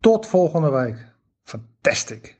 Tot 0.00 0.26
volgende 0.26 0.70
week. 0.70 1.06
Fantastic. 1.44 2.36